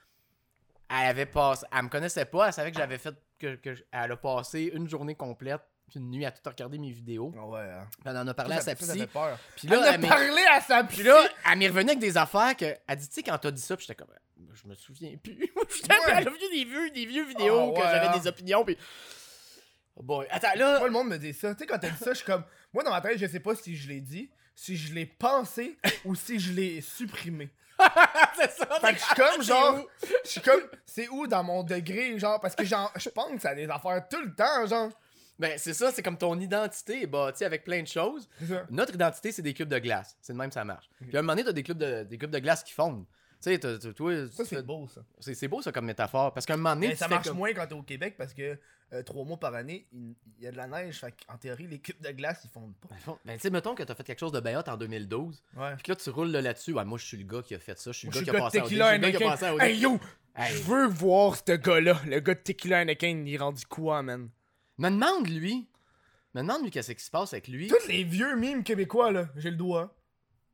[0.90, 1.64] Elle avait passé.
[1.76, 2.48] Elle me connaissait pas.
[2.48, 3.14] Elle savait que j'avais fait.
[3.38, 3.58] Que,
[3.92, 7.32] elle a passé une journée complète, puis une nuit à tout regarder mes vidéos.
[7.34, 7.60] ouais.
[7.60, 7.86] Hein.
[7.92, 9.06] Puis elle en a parlé à sa psy.
[9.56, 11.02] Puis Elle là, a elle m'est- parlé à sa puis psy.
[11.04, 11.16] là,
[11.50, 12.64] elle m'est revenue avec des affaires que.
[12.86, 14.12] Elle dit, tu sais, quand t'as dit ça, puis j'étais comme.
[14.52, 15.36] Je me souviens plus.
[15.74, 16.24] J'étais- Ouais.
[16.24, 18.18] Vu des vieux, des vieux vidéos Ah, que j'avais hein.
[18.18, 18.76] des opinions, puis.
[19.96, 20.26] Oh boy.
[20.30, 20.78] Attends, là.
[20.78, 21.54] Moi, le monde me dit ça.
[21.54, 22.44] Tu sais, quand t'as dit ça, je suis comme.
[22.72, 25.76] Moi, dans ma tête, je sais pas si je l'ai dit, si je l'ai pensé
[26.04, 27.50] ou si je l'ai supprimé.
[28.36, 28.66] c'est ça.
[28.80, 29.78] Fait que je suis c'est- comme genre.
[29.80, 29.86] où?
[30.24, 30.60] Je suis comme.
[30.86, 32.40] C'est où dans mon degré, genre?
[32.40, 34.90] Parce que genre, je pense à des affaires tout le temps, genre.
[35.38, 38.28] Ben, c'est ça, c'est comme ton identité est bâtie avec plein de choses.
[38.68, 40.14] Notre identité, c'est des cubes de glace.
[40.20, 40.86] C'est de même, ça marche.
[41.00, 43.06] Puis à un moment donné, t'as des cubes de, des cubes de glace qui fondent.
[43.40, 43.78] Sais, toi,
[44.30, 45.00] Ça, c'est beau, ça.
[45.18, 46.32] c'est beau ça comme métaphore.
[46.34, 48.14] Parce qu'à un moment donné, Mais tu ça marche comme- moins quand t'es au Québec
[48.18, 48.58] parce que
[48.92, 50.98] euh, trois mois par année, il y a de la neige.
[51.00, 52.88] Fait qu'en théorie, les cubes de glace, ils fondent pas.
[53.06, 55.42] Ben, Ben, tu sais, mettons que t'as fait quelque chose de bien hot en 2012.
[55.56, 55.74] Ouais.
[55.76, 56.74] Puis que là, tu roules là- là-dessus.
[56.74, 57.92] Ouais, moi, je suis le gars qui a fait ça.
[57.92, 58.68] Je suis le gars qui a passé à OD.
[58.68, 59.30] Je Tequila suis le gars qui a Anakin.
[59.30, 59.62] passé à OD.
[59.62, 59.98] Hey yo!
[60.36, 60.54] Hey.
[60.56, 62.00] Je veux voir ce gars-là.
[62.06, 64.28] Le gars de Tequila Anakin, il est rendu quoi, man?
[64.78, 65.66] Me demande, lui.
[66.34, 67.68] Me demande, lui, qu'est-ce qui se passe avec lui.
[67.68, 69.94] Tous les vieux mimes québécois, là, j'ai le doigt.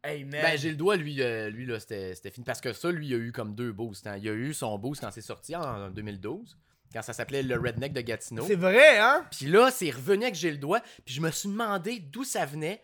[0.06, 0.40] Hey, man.
[0.42, 2.44] Ben, j'ai le doigt, lui, euh, lui là, c'était c'était fini.
[2.44, 4.06] Parce que ça, lui, il a eu comme deux boosts.
[4.06, 4.16] hein.
[4.16, 6.56] Il a eu son boost quand c'est sorti en 2012,
[6.92, 8.44] quand ça s'appelait Le Redneck de Gatineau.
[8.46, 9.26] C'est vrai, hein?
[9.30, 10.80] Puis là, c'est revenu avec J'ai le doigt.
[11.04, 12.82] Puis je me suis demandé d'où ça venait.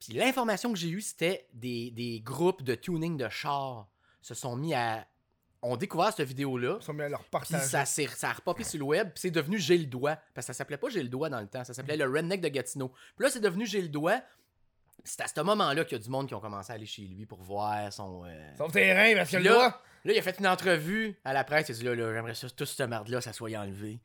[0.00, 3.86] Puis l'information que j'ai eue, c'était des, des groupes de tuning de chars
[4.20, 5.06] se sont mis à.
[5.62, 6.78] ont découvert cette vidéo-là.
[6.80, 8.06] Ils sont mis à leur Puis partager.
[8.08, 10.16] ça a repopé sur le web, puis c'est devenu J'ai le doigt.
[10.34, 12.40] Parce que ça s'appelait pas J'ai le doigt dans le temps, ça s'appelait le Redneck
[12.40, 12.88] de Gatineau.
[12.88, 14.20] Puis là, c'est devenu J'ai le doigt.
[15.04, 17.02] C'est à ce moment-là qu'il y a du monde qui ont commencé à aller chez
[17.02, 18.24] lui pour voir son.
[18.24, 19.80] euh, Son terrain, parce que là-.
[20.06, 21.68] Là, il a fait une entrevue à la presse.
[21.68, 24.00] Il a dit là, là j'aimerais ça, tout cette merde-là, ça soit enlevé.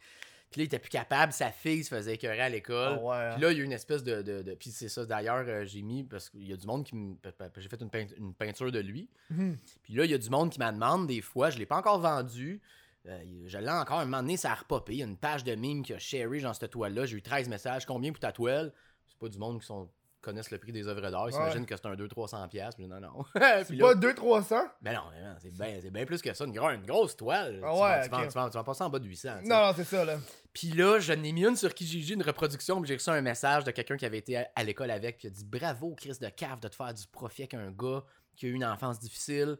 [0.52, 1.32] Puis là, il était plus capable.
[1.34, 3.00] Sa fille se faisait écœurer à l'école.
[3.00, 3.32] Ah ouais.
[3.34, 4.22] Puis là, il y a eu une espèce de.
[4.22, 6.04] de, de- Puis c'est ça, d'ailleurs, euh, j'ai mis.
[6.04, 7.16] Parce qu'il y a du monde qui me.
[7.58, 9.10] J'ai fait une, peint- une peinture de lui.
[9.30, 9.58] Mhm.
[9.84, 11.50] Puis là, il y a du monde qui m'a demandé des fois.
[11.50, 12.62] Je l'ai pas encore vendu.
[13.08, 14.94] Euh, je l'ai encore un moment donné, ça a repopé.
[14.94, 17.06] Il y a une page de mime qui a sharé dans cette toile-là.
[17.06, 17.86] J'ai eu 13 messages.
[17.86, 18.74] Combien pour ta toile?
[19.08, 19.90] C'est pas du monde qui sont
[20.22, 21.24] connaissent le prix des œuvres d'art.
[21.30, 21.40] Ils Ouais.
[21.40, 22.48] s'imaginent que c'est un 200-300$.
[22.50, 22.78] piastres.
[22.78, 23.24] Puis non, non.
[23.34, 24.62] C'est pas 200-300?
[24.82, 26.46] mais non, mais non, c'est bien bien plus que ça.
[26.46, 27.62] Une, gro- une grosse toile.
[27.64, 28.28] Ah tu, vas, tu, vas, ok.
[28.28, 29.30] tu, vas, tu vas passer en bas de 800.
[29.40, 29.50] tu sais.
[29.50, 30.18] Non, non, c'est ça, là.
[30.54, 33.64] Puis là, je n'ai mis une sur Kijiji, une reproduction, puis j'ai reçu un message
[33.64, 36.18] de quelqu'un qui avait été à, à l'école avec, puis il a dit Bravo, Chris
[36.20, 38.04] de cave, de te faire du profit avec un gars
[38.36, 39.58] qui a eu une enfance difficile.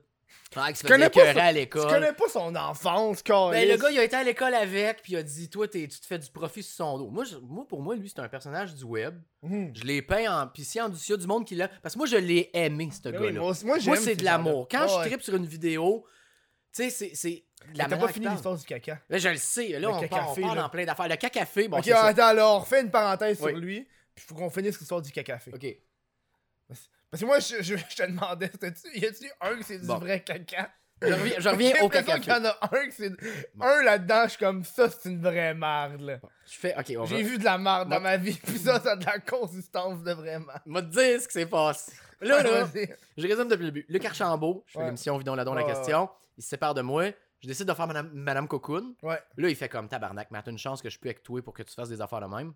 [0.50, 1.34] Qui se connais pas
[1.88, 3.72] Tu connais pas son enfance, Ben, câlisse.
[3.72, 6.00] le gars, il a été à l'école avec, puis il a dit Toi, t'es- tu
[6.00, 7.10] te fais du profit sur son dos.
[7.10, 9.20] Moi, je- moi pour moi, lui, c'est un personnage du web.
[9.44, 9.72] Mhm.
[9.76, 10.48] Je l'ai peint en.
[10.48, 11.68] Puis s'il y a du monde qui l'a.
[11.68, 13.42] Parce que moi, je l'ai aimé, ce Ben gars-là.
[13.42, 14.68] oui, moi, c'est ces de l'amour.
[14.70, 16.06] Quand je tripe sur une vidéo,
[16.76, 18.36] tu sais, c'est- T'as pas fini parle.
[18.38, 19.00] l'histoire du caca.
[19.10, 19.68] Là, je le sais.
[19.70, 20.62] Là, Le on, part, là.
[20.64, 21.10] dans plein d'affaires.
[21.10, 24.50] Le cacafé, bon, ok, attends, alors, on refait une parenthèse sur lui, puis faut qu'on
[24.50, 25.52] finisse l'histoire du cacafé.
[25.54, 25.66] Ok.
[27.12, 28.52] Parce que moi, je, je, je te demandais,
[28.96, 29.98] y a-tu un que c'est du Bon.
[29.98, 30.70] vrai caca?
[31.02, 32.22] Je reviens, je reviens J'ai au l'impression cacafé.
[32.22, 33.12] qu'il y en a un que c'est.
[33.62, 36.20] Un là-dedans, je suis comme ça, c'est une vraie merde, là.
[36.46, 36.76] Je fais.
[36.78, 37.16] Ok, on va.
[37.16, 38.02] J'ai vu de la merde dans Bon.
[38.04, 40.14] ma vie, puis ça, ça a de la consistance de.
[40.66, 41.94] On va te dire ce qui s'est passé.
[42.22, 42.68] Là, là,
[43.16, 43.86] je résume depuis le début.
[43.88, 44.86] Luc Archambault, je fais Ouais.
[44.88, 46.10] l'émission Vidon Ladon la Ouais, question.
[46.38, 47.06] Il se sépare de moi.
[47.42, 48.94] Je décide de faire Madame, Madame Cocoon.
[49.02, 49.22] Ouais.
[49.38, 51.42] Là, il fait comme tabarnak, mais t'as une chance que je suis plus avec toi
[51.42, 52.54] pour que tu fasses des affaires de même.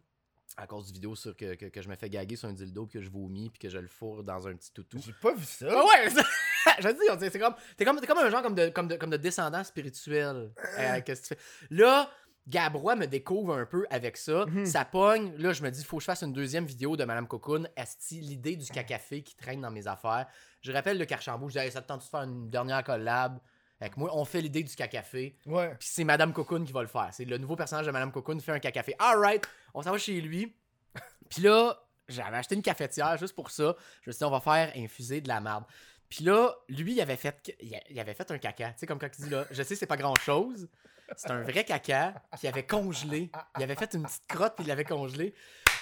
[0.56, 2.86] À cause du vidéo sur que, que, que je me fais gaguer sur un dildo,
[2.86, 5.00] puis que je vomis, puis que je le fourre dans un petit toutou.
[5.04, 5.68] J'ai pas vu ça.
[5.70, 6.10] Ah ouais,
[6.80, 9.18] je dis, c'est comme, t'es comme, comme un genre comme de, comme de, comme de
[9.18, 10.52] descendant spirituel.
[10.78, 11.68] Euh, qu'est-ce que tu fais?
[11.72, 12.10] Là,
[12.48, 14.46] Gabrois me découvre un peu avec ça.
[14.46, 14.66] Mhm.
[14.66, 15.34] Ça pogne.
[15.38, 17.68] Là, je me dis, faut que je fasse une deuxième vidéo de Madame Cocoon.
[17.76, 20.28] Esti, l'idée du cacafé qui traîne dans mes affaires.
[20.62, 21.50] Je rappelle le Carchambault.
[21.50, 23.40] Je dis, hey, ça te tente de faire une dernière collab?
[23.84, 24.10] Avec moi?
[24.14, 25.36] On fait l'idée du cacafé.
[25.46, 25.70] Ouais.
[25.80, 27.10] Puis c'est Madame Cocoon qui va le faire.
[27.12, 28.96] C'est le nouveau personnage de Madame Cocoon fait un cacafé.
[29.00, 30.56] Alright, on s'en va chez lui.
[31.30, 33.76] Puis là, j'avais acheté une cafetière juste pour ça.
[34.02, 35.64] Je me suis dit, on va faire infuser de la merde.
[36.10, 37.56] Puis là, lui, il avait fait,
[37.90, 38.70] il avait fait un caca.
[38.74, 40.70] Tu sais, comme quand il dit là, je sais, c'est pas grand chose.
[41.18, 43.32] C'est un vrai caca qu'il avait congelé.
[43.58, 45.34] Il avait fait une petite crotte puis il l'avait congelé.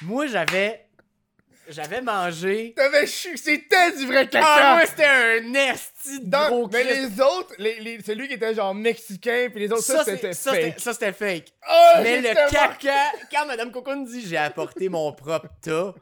[0.02, 0.88] Moi, j'avais.
[1.70, 2.74] J'avais mangé.
[2.76, 4.46] T'avais chu, c'était du vrai caca!
[4.48, 6.96] Ah, moi, c'était un esti de Dans- gros mais Christ.
[7.18, 10.34] les autres, les, les- celui qui était genre mexicain, puis les autres, ça, Ça, c'était
[10.34, 10.80] fake.
[10.80, 11.54] ça, c'était fake.
[11.70, 15.94] Oh, Mais le caca, quand Madame Cocoon dit j'ai apporté mon propre tas,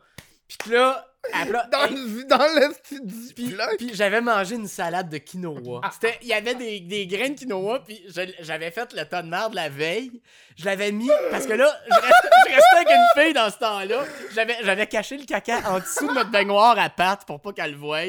[0.47, 3.33] pis que là, Dans, hey, le, dans le petit
[3.77, 5.81] puis, j'avais mangé une salade de quinoa.
[5.91, 8.01] C'était, il y avait des, des graines de quinoa, puis
[8.39, 10.21] j'avais fait le tas de merde la veille.
[10.57, 13.57] Je l'avais mis parce que là, je restais, je restais avec une fille dans ce
[13.57, 14.05] temps-là.
[14.33, 17.71] J'avais, j'avais caché le caca en dessous de notre baignoire à pâte pour pas qu'elle
[17.71, 17.99] le voie.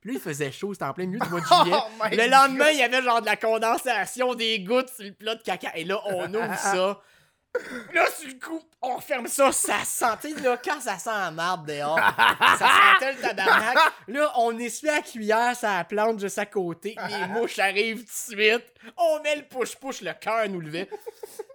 [0.00, 1.76] Puis là, il faisait chaud, c'était en plein milieu du mois de juillet.
[1.76, 5.12] Oh my le lendemain, il y avait genre de la condensation, des gouttes sur le
[5.12, 5.72] plat de caca.
[5.76, 7.00] Et là, on ouvre ça.
[7.92, 10.04] Là, sur le coup, on ferme ça, ça sent.
[10.22, 11.98] Tu sais, là, quand ça sent la marde dehors,
[12.58, 13.76] ça sentait le tabarnak.
[14.06, 16.96] Là, on essuie la cuillère, ça la plante juste à côté.
[17.08, 18.72] Les mouches arrivent tout de suite.
[18.96, 20.88] On met le push-push, le cœur nous levait.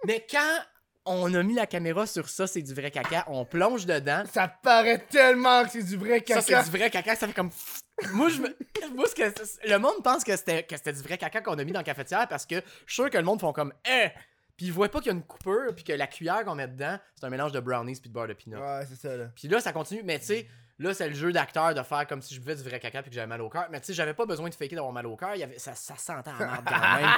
[0.04, 0.58] Mais quand
[1.06, 4.24] on a mis la caméra sur ça, c'est du vrai caca, on plonge dedans.
[4.32, 6.42] Ça paraît tellement que c'est du vrai caca.
[6.42, 7.50] Ça, c'est du vrai caca, ça fait comme.
[8.12, 8.56] Moi, je me.
[8.94, 9.68] Moi, ce que...
[9.68, 11.84] Le monde pense que c'était que c'était du vrai caca qu'on a mis dans la
[11.84, 13.72] cafetière parce que je suis sûr que le monde font comme.
[13.88, 14.08] Eh!
[14.56, 16.66] Puis ils voient pas qu'il y a une coupure, puis que la cuillère qu'on met
[16.68, 18.56] dedans, c'est un mélange de brownies puis de beurre de peanut.
[18.56, 19.26] Ouais, c'est ça, là.
[19.34, 20.48] Puis là, ça continue, mais tu sais,
[20.78, 23.10] là, c'est le jeu d'acteur de faire comme si je buvais du vrai caca puis
[23.10, 23.66] que j'avais mal au cœur.
[23.70, 25.58] Mais tu sais, j'avais pas besoin de faker d'avoir mal au cœur, il avait...
[25.58, 27.10] ça, ça sentait en merde quand même.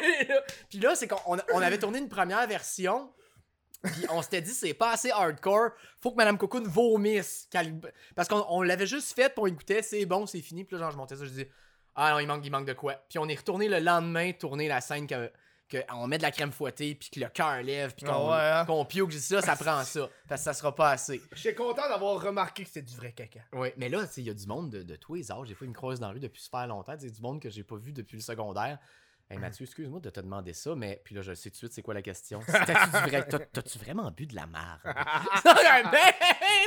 [0.68, 1.20] puis là, c'est qu'on
[1.52, 3.10] on- avait tourné une première version.
[3.82, 5.70] Puis on s'était dit, c'est pas assez hardcore.
[6.02, 7.48] Faut que Madame Cocoon vomisse.
[8.14, 10.64] Parce qu'on on l'avait juste fait, pour on écoutait, c'est bon, c'est fini.
[10.64, 11.46] Puis là, genre, je montais ça, je dis,
[11.96, 12.94] ah non, il manque, il manque de quoi.
[13.08, 15.30] Puis on est retourné le lendemain, tourner la scène que,
[15.70, 18.30] que on met de la crème fouettée, puis que le cœur lève, puis qu'on Ah
[18.30, 18.64] ouais, hein?
[18.66, 19.12] qu'on pioque.
[19.12, 20.08] Ça, ça prend ça.
[20.28, 21.22] Parce que ça sera pas assez.
[21.34, 23.40] J'étais content d'avoir remarqué que c'était du vrai caca.
[23.52, 25.48] Oui, mais là, il y a du monde de, de tous les âges.
[25.48, 26.98] Des fois, ils me croisent dans la rue depuis super longtemps.
[26.98, 28.78] Sais, du monde que j'ai pas vu depuis le secondaire.
[29.32, 31.72] Hey Mathieu, excuse-moi de te demander ça, mais puis là, je sais tout de suite
[31.72, 32.40] c'est quoi la question.
[33.52, 34.80] T'as-tu vraiment bu de la marde?
[34.84, 34.92] mais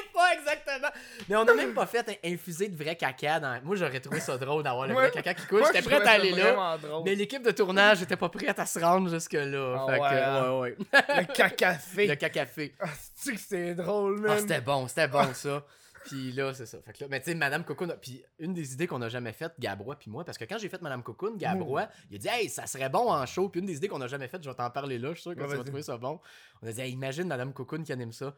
[0.14, 0.88] pas exactement!
[1.28, 3.62] Mais on a même pas fait infuser de vrai caca dans.
[3.66, 5.64] Moi, j'aurais trouvé ça drôle d'avoir le vrai caca qui coule.
[5.66, 6.78] J'étais je prêt trouvais à aller là.
[7.04, 9.76] Mais l'équipe de tournage était pas prête à se rendre jusque-là.
[9.78, 10.52] Ah fait que, ouais, hein?
[10.54, 10.78] ouais, ouais.
[11.20, 12.08] Le cacafé.
[12.08, 12.74] Le cacafé.
[12.80, 12.86] Ah,
[13.16, 14.40] c'est drôle, Ah, man.
[14.40, 15.66] c'était bon, c'était bon ça.
[16.06, 16.82] Puis là, c'est ça.
[16.82, 19.10] Fait que là, mais tu sais, Madame Cocoon, a- puis une des idées qu'on a
[19.10, 22.20] jamais faites, Gabrois puis moi, parce que quand j'ai fait Madame Cocoon, Gabrois, il a
[22.20, 23.50] dit, hey, ça serait bon en show.
[23.50, 25.22] Puis une des idées qu'on a jamais faites, je vais t'en parler là, je suis
[25.24, 26.20] sûr que Ouais, tu vas trouver ça bon.
[26.62, 28.36] On a dit, hey, imagine Madame Cocoon qui anime ça.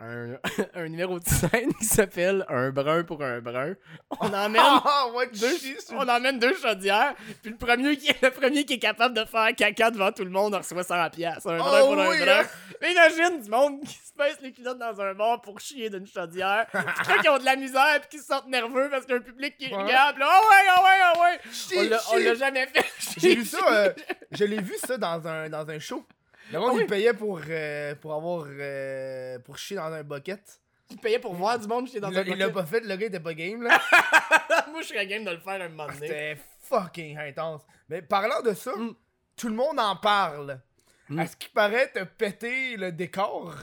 [0.00, 0.34] Un,
[0.74, 3.74] un numéro de scène qui s'appelle Un brun pour un brun.
[4.20, 4.60] On emmène.
[4.60, 5.56] Ah, Deux,
[5.92, 9.24] on emmène deux chaudières, puis le premier qui est, le premier qui est capable de
[9.24, 11.46] faire caca devant tout le monde en reçoit 100 pièces.
[11.46, 12.40] Un brun Oh pour un brun.
[12.40, 12.42] hein?
[12.82, 16.06] Mais imagine du monde qui se pèse les culottes dans un bar pour chier d'une
[16.06, 16.66] chaudière.
[16.72, 19.20] Puis qui ont de la misère puis qui se sentent nerveux parce qu'il y a
[19.20, 19.82] un public qui Ouais.
[19.82, 20.18] regarde.
[20.18, 21.40] là, Oh ouais, oh ouais, oh ouais.
[21.52, 22.84] Chie, On on l'a jamais fait.
[23.18, 23.92] J'ai vu ça, euh,
[24.32, 26.04] je l'ai vu ça dans un, dans un show.
[26.52, 26.82] Le monde, Ah oui?
[26.82, 28.44] il payait pour, euh, pour avoir.
[28.48, 30.60] euh, pour chier dans un bucket.
[30.88, 32.54] Tu payais pour voir du monde chier dans il un l'a- il l'a bucket.
[32.62, 33.80] pas fait, le gars était pas game, là.
[34.70, 36.06] Moi, je serais game de le faire un moment donné.
[36.06, 37.62] C'était fucking intense.
[37.88, 38.94] Mais parlant de ça, Mm.
[39.36, 40.60] tout le monde en parle.
[41.08, 41.18] Mm.
[41.18, 43.54] À ce qui paraît, te péter le décor?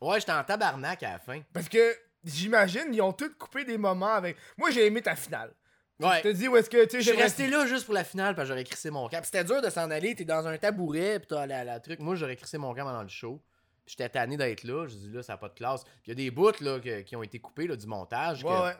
[0.00, 1.40] Ouais, j'étais en tabarnak à la fin.
[1.52, 4.36] Parce que j'imagine, ils ont tous coupé des moments avec.
[4.56, 5.52] Moi, j'ai aimé ta finale.
[6.00, 6.20] Ouais.
[6.22, 8.46] T'as dit où est-ce que, tu Je suis resté là juste pour la finale parce
[8.48, 9.16] que j'aurais crissé mon camp.
[9.18, 12.00] Puis C'était dur de s'en aller, t'es dans un tabouret, pis t'as la, la truc.
[12.00, 13.40] Moi, j'aurais crissé mon camp pendant le show.
[13.86, 14.86] Puis J'étais tanné d'être là.
[14.88, 15.84] Je dis là, ça n'a pas de classe.
[15.84, 18.44] Puis il y a des bouts là, que- qui ont été coupés là, du montage.
[18.44, 18.72] Ouais, que, ouais.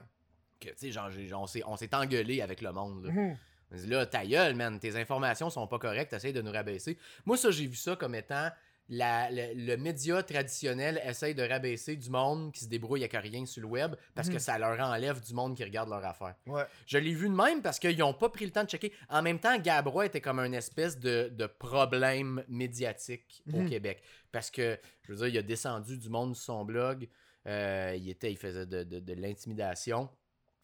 [0.61, 3.05] que, tu sais, genre, j'ai- on s'est on s'est engueulé avec le monde.
[3.07, 3.13] Là.
[3.13, 3.37] Mhm.
[3.73, 6.99] On dit là, ta gueule, man, tes informations sont pas correctes, t'essayes de nous rabaisser.
[7.25, 8.49] Moi, ça, j'ai vu ça comme étant
[8.89, 13.45] la- le, le média traditionnel essaye de rabaisser du monde qui se débrouille avec rien
[13.47, 14.39] sur le web parce que Mhm.
[14.41, 16.35] ça leur enlève du monde qui regarde leur affaire.
[16.47, 16.63] Ouais.
[16.87, 18.93] Je l'ai vu de même parce qu'ils n'ont pas pris le temps de checker.
[19.09, 23.69] En même temps, Gabrois était comme un espèce de, de problème médiatique au Mhm.
[23.71, 24.03] Québec.
[24.31, 27.09] Parce que, je veux dire, il a descendu du monde sur son blog.
[27.49, 30.09] euh, il, était, il faisait de, de- de l'intimidation.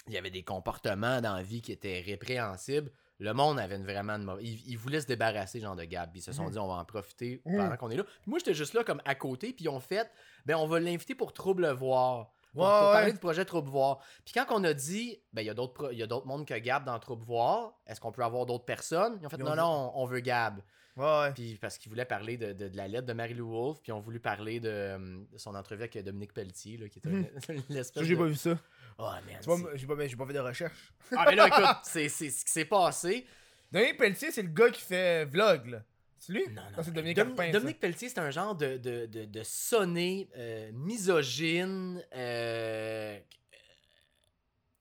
[0.08, 2.90] Il y avait des comportements dans la vie qui étaient répréhensibles.
[3.22, 4.44] Le monde avait une vraiment une mauvaise...
[4.44, 6.10] Il, il voulait se débarrasser, genre, de Gab.
[6.10, 6.50] Puis Ils se sont Mhm.
[6.50, 7.56] dit, on va en profiter Mhm.
[7.56, 8.04] pendant qu'on est là.
[8.04, 9.52] Puis moi, j'étais juste là comme à côté.
[9.52, 10.10] Puis ils ont fait,
[10.44, 12.32] ben, on va l'inviter pour Trouble Voir.
[12.52, 12.92] Pour, Ouais, pour ouais.
[12.92, 14.00] parler du projet Trouble Voir.
[14.24, 16.26] Puis quand on a dit, ben, il y a d'autres pro- il y a d'autres
[16.26, 19.16] mondes que Gab dans Trouble Voir, est-ce qu'on peut avoir d'autres personnes?
[19.22, 20.60] Ils ont fait, Ils non, non, on veut Gab.
[20.98, 21.32] Ouais, ouais.
[21.32, 23.94] Puis parce qu'ils voulaient parler de, de- de la lettre de Marie-Lou Wolfe, puis ils
[23.94, 24.98] ont voulu parler de,
[25.32, 28.24] de son entrevue avec Dominique Pelletier, là, qui était une, une Ça, espèce j'ai pas
[28.26, 28.58] vu ça.
[28.98, 30.92] Oh, man, Tu vois, j'ai pas, ben, j'ai pas fait de recherche.
[31.16, 33.26] Ah, mais là, écoute, c'est c'est ce qui s'est passé.
[33.70, 35.82] Dominique Pelletier, c'est le gars qui fait vlog, là.
[36.18, 36.46] C'est lui?
[36.50, 36.82] Non, non.
[36.82, 37.52] c'est Dominique Dom- Carpin, ça.
[37.58, 42.04] Dominique Pelletier, c'est un genre de, de, de, de sonné euh, misogyne.
[42.14, 43.18] euh,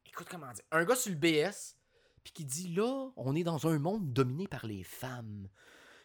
[0.07, 0.63] écoute, comment dire.
[0.71, 1.75] Un gars sur le BS,
[2.23, 5.47] puis qui dit là, on est dans un monde dominé par les femmes.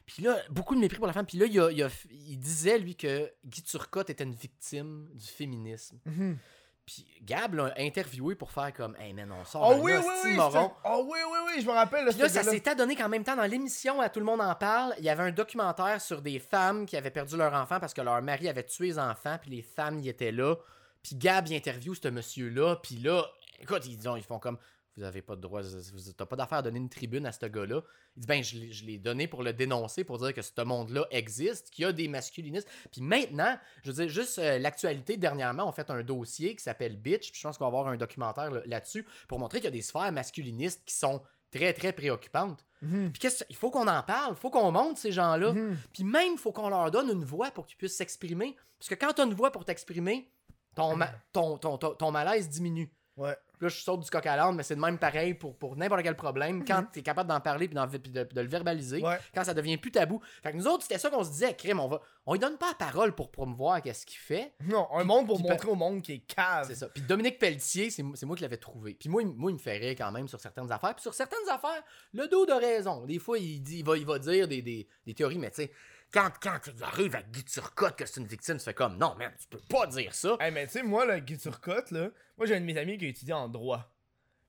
[0.07, 1.27] Puis là, beaucoup de mépris pour la femme.
[1.27, 5.11] Puis là, il, a- il a- il disait, lui, que Guy Turcotte était une victime
[5.13, 5.99] du féminisme.
[6.07, 6.39] Mhm.
[6.87, 10.15] Puis Gab l'a interviewé pour faire comme Hey man, on sort Oh un oui, oui,
[10.25, 10.35] oui.
[10.37, 10.71] moron.
[10.85, 12.07] Oh oui, oui, oui, je me rappelle.
[12.07, 14.55] Puis là, ça s'est adonné qu'en même temps, dans l'émission, à Tout le monde en
[14.55, 17.93] parle, il y avait un documentaire sur des femmes qui avaient perdu leur enfant parce
[17.93, 20.55] que leur mari avait tué les enfants, puis les femmes y étaient là.
[21.03, 23.25] Puis Gab, il interview ce monsieur-là, puis là,
[23.61, 24.59] écoute, ils, disent, ils font comme
[24.97, 27.45] Vous avez pas de droit, vous t'as pas d'affaire à donner une tribune à ce
[27.45, 27.83] gars-là.
[28.17, 30.59] Il dit Ben, je l'ai- je l'ai donné pour le dénoncer, pour dire que ce
[30.63, 32.67] monde-là existe, qu'il y a des masculinistes.
[32.91, 36.97] Puis maintenant, je veux dire, juste euh, l'actualité, dernièrement, on fait un dossier qui s'appelle
[36.97, 39.69] Bitch, puis je pense qu'on va avoir un documentaire là- là-dessus pour montrer qu'il y
[39.69, 41.21] a des sphères masculinistes qui sont
[41.51, 42.65] très, très préoccupantes.
[42.81, 43.13] Mhm.
[43.13, 45.53] Puis qu'est-ce- il faut qu'on en parle, il faut qu'on monte ces gens-là.
[45.53, 45.77] Mhm.
[45.93, 48.57] Puis même, il faut qu'on leur donne une voix pour qu'ils puissent s'exprimer.
[48.79, 50.31] Parce que quand tu as une voix pour t'exprimer,
[50.75, 52.91] ton, ma- ton, ton, ton, ton malaise diminue.
[53.17, 53.37] Ouais.
[53.61, 56.03] Là, je saute du coq à l'âne, mais c'est de même pareil pour, pour n'importe
[56.03, 56.63] quel problème.
[56.67, 56.89] Quand Mhm.
[56.93, 59.19] tu es capable d'en parler puis, puis de, de le verbaliser, Ouais.
[59.35, 60.21] quand ça devient plus tabou.
[60.43, 62.59] Fait que nous autres, c'était ça qu'on se disait, crime, on va, on lui donne
[62.59, 64.53] pas la parole pour promouvoir qu'est-ce qu'il fait.
[64.61, 66.67] Non, un monde pour montrer au monde qui est cave.
[66.67, 66.89] C'est ça.
[66.91, 68.93] Puis Dominique Pelletier, c'est moi qui l'avais trouvé.
[68.93, 70.95] Puis moi, il- moi, il me fait rire quand même sur certaines affaires.
[70.95, 73.07] Puis sur certaines affaires, le dos de raison.
[73.07, 75.63] Des fois, il, dit, il, va, il va dire des, des, des théories, mais tu
[75.63, 75.73] sais,
[76.13, 79.15] quand, quand il arrive à Guy Turcotte que c'est une victime, tu fais comme, non,
[79.17, 80.37] man, tu peux pas dire ça.
[80.41, 82.97] Hey, mais tu sais, moi, le Guy Turcotte, là, moi, j'ai un de mes amis
[82.99, 83.93] qui a étudié en droit.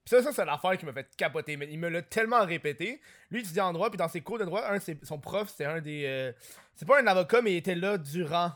[0.05, 1.57] Pis ça, ça c'est l'affaire qui m'a fait capoter.
[1.57, 3.01] Mais il me l'a tellement répété.
[3.29, 5.49] Lui, il étudiait en droit, puis dans ses cours de droit, un, c'est- son prof,
[5.49, 6.05] c'était un des.
[6.05, 6.31] euh,
[6.75, 8.53] c'est pas un avocat, mais il était là durant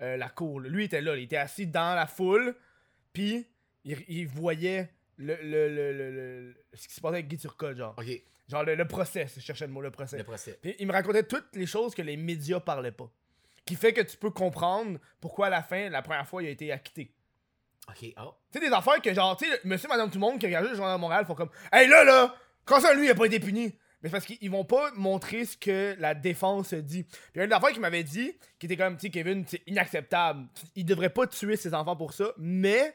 [0.00, 0.60] euh, la cour.
[0.60, 0.68] là.
[0.70, 1.14] Lui, il était là.
[1.16, 2.56] Il était assis dans la foule,
[3.12, 3.46] puis
[3.84, 7.76] il, il voyait le, le, le, le- le- ce qui se passait avec Guy Turcotte,
[7.76, 7.94] genre.
[7.98, 8.06] Ok,
[8.48, 10.18] Genre le, le procès, je cherchais le mot, le procès.
[10.18, 10.58] le procès.
[10.60, 13.10] Puis il me racontait toutes les choses que les médias parlaient pas.
[13.64, 16.50] Qui fait que tu peux comprendre pourquoi à la fin, la première fois, il a
[16.50, 17.14] été acquitté.
[17.88, 18.34] Ok, oh.
[18.52, 20.66] Tu sais, des affaires que genre, tu sais, monsieur, madame, tout le monde qui regarde
[20.66, 22.34] le journal de Montréal font comme Hey là là,
[22.64, 23.74] quand ça lui, il a pas été puni.
[24.02, 27.04] Mais parce qu'ils vont pas montrer ce que la défense dit.
[27.04, 29.46] Puis il y a une affaire qui m'avait dit, qui était comme, tu sais, Kevin,
[29.48, 30.46] c'est inacceptable.
[30.76, 32.94] Il devrait pas tuer ses enfants pour ça, mais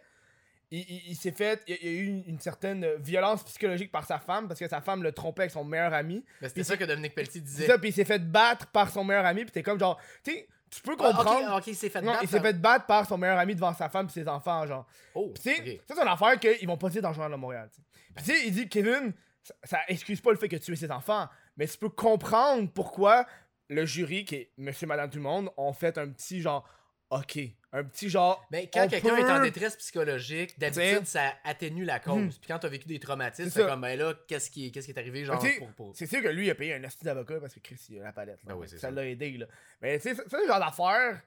[0.72, 4.06] il, il- il s'est fait, il y a- eu une, une certaine violence psychologique par
[4.06, 6.24] sa femme parce que sa femme le trompait avec son meilleur ami.
[6.42, 7.68] Mais c'était ça que Dominique Pelletier disait.
[7.68, 10.32] ça, puis il s'est fait battre par son meilleur ami, puis t'es comme genre, tu
[10.32, 11.58] sais, tu peux Ah, ok, comprendre.
[11.58, 13.56] ok, il s'est fait non, battre il s'est par- fait battre par son meilleur ami
[13.56, 14.86] devant sa femme et ses enfants, genre.
[15.16, 17.38] Oh, Tu sais, ça c'est une affaire qu'ils vont pas dire dans le journal de
[17.38, 17.70] Montréal.
[17.74, 17.88] tu sais.
[18.16, 20.76] Puis tu sais, il dit Kevin, ça, ça excuse pas le fait que tu es
[20.76, 23.26] ses enfants, mais tu peux comprendre pourquoi
[23.70, 26.68] le jury, qui est monsieur, madame, tout le monde, ont fait un petit genre,
[27.10, 27.40] ok,
[27.72, 28.44] un petit genre.
[28.52, 32.18] Mais quand quelqu'un est en détresse psychologique, d'habitude, ça atténue la cause.
[32.18, 32.30] Mhm.
[32.30, 35.00] Puis quand t'as vécu des traumatismes, C'est comme, ben là, qu'est-ce qui, qu'est-ce qui est
[35.00, 37.54] arrivé, genre, pour, pour- C'est sûr que lui, il a payé un astuce d'avocat parce
[37.54, 38.44] que Chris, il a la palette.
[38.44, 38.54] là.
[38.54, 39.46] Ben oui, c'est ça l'a aidé, là.
[39.82, 41.22] Mais tu sais, c'est le genre d'affaire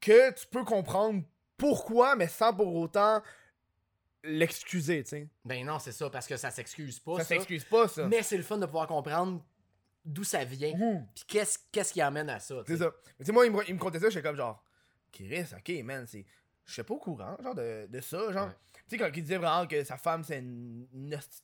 [0.00, 1.22] que tu peux comprendre
[1.56, 3.22] pourquoi, mais sans pour autant
[4.24, 5.28] l'excuser, tu sais.
[5.44, 7.28] Ben non, c'est ça, parce que ça s'excuse pas, Ça ça.
[7.28, 8.06] s'excuse pas, ça.
[8.06, 9.42] Mais c'est le fun de pouvoir comprendre
[10.04, 10.74] d'où ça vient.
[10.76, 11.06] Mhm.
[11.14, 12.92] Puis qu'est-ce, qu'est-ce qui amène à ça, C'est ça.
[13.18, 14.62] Mais tu sais, moi, il me, il me contait ça, j'étais comme genre,
[15.16, 16.24] Chris, ok, man, c'est.
[16.64, 18.48] Je suis pas au courant, genre, de, de ça, genre.
[18.48, 18.54] Ouais.
[18.74, 21.42] Tu sais, quand il disait vraiment que sa femme, c'est une, une hostie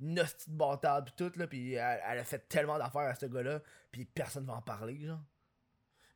[0.00, 3.14] une hostie de bâtard, pis tout, là, pis elle, elle a fait tellement d'affaires à
[3.16, 3.60] ce gars-là,
[3.90, 5.18] pis personne va en parler, genre.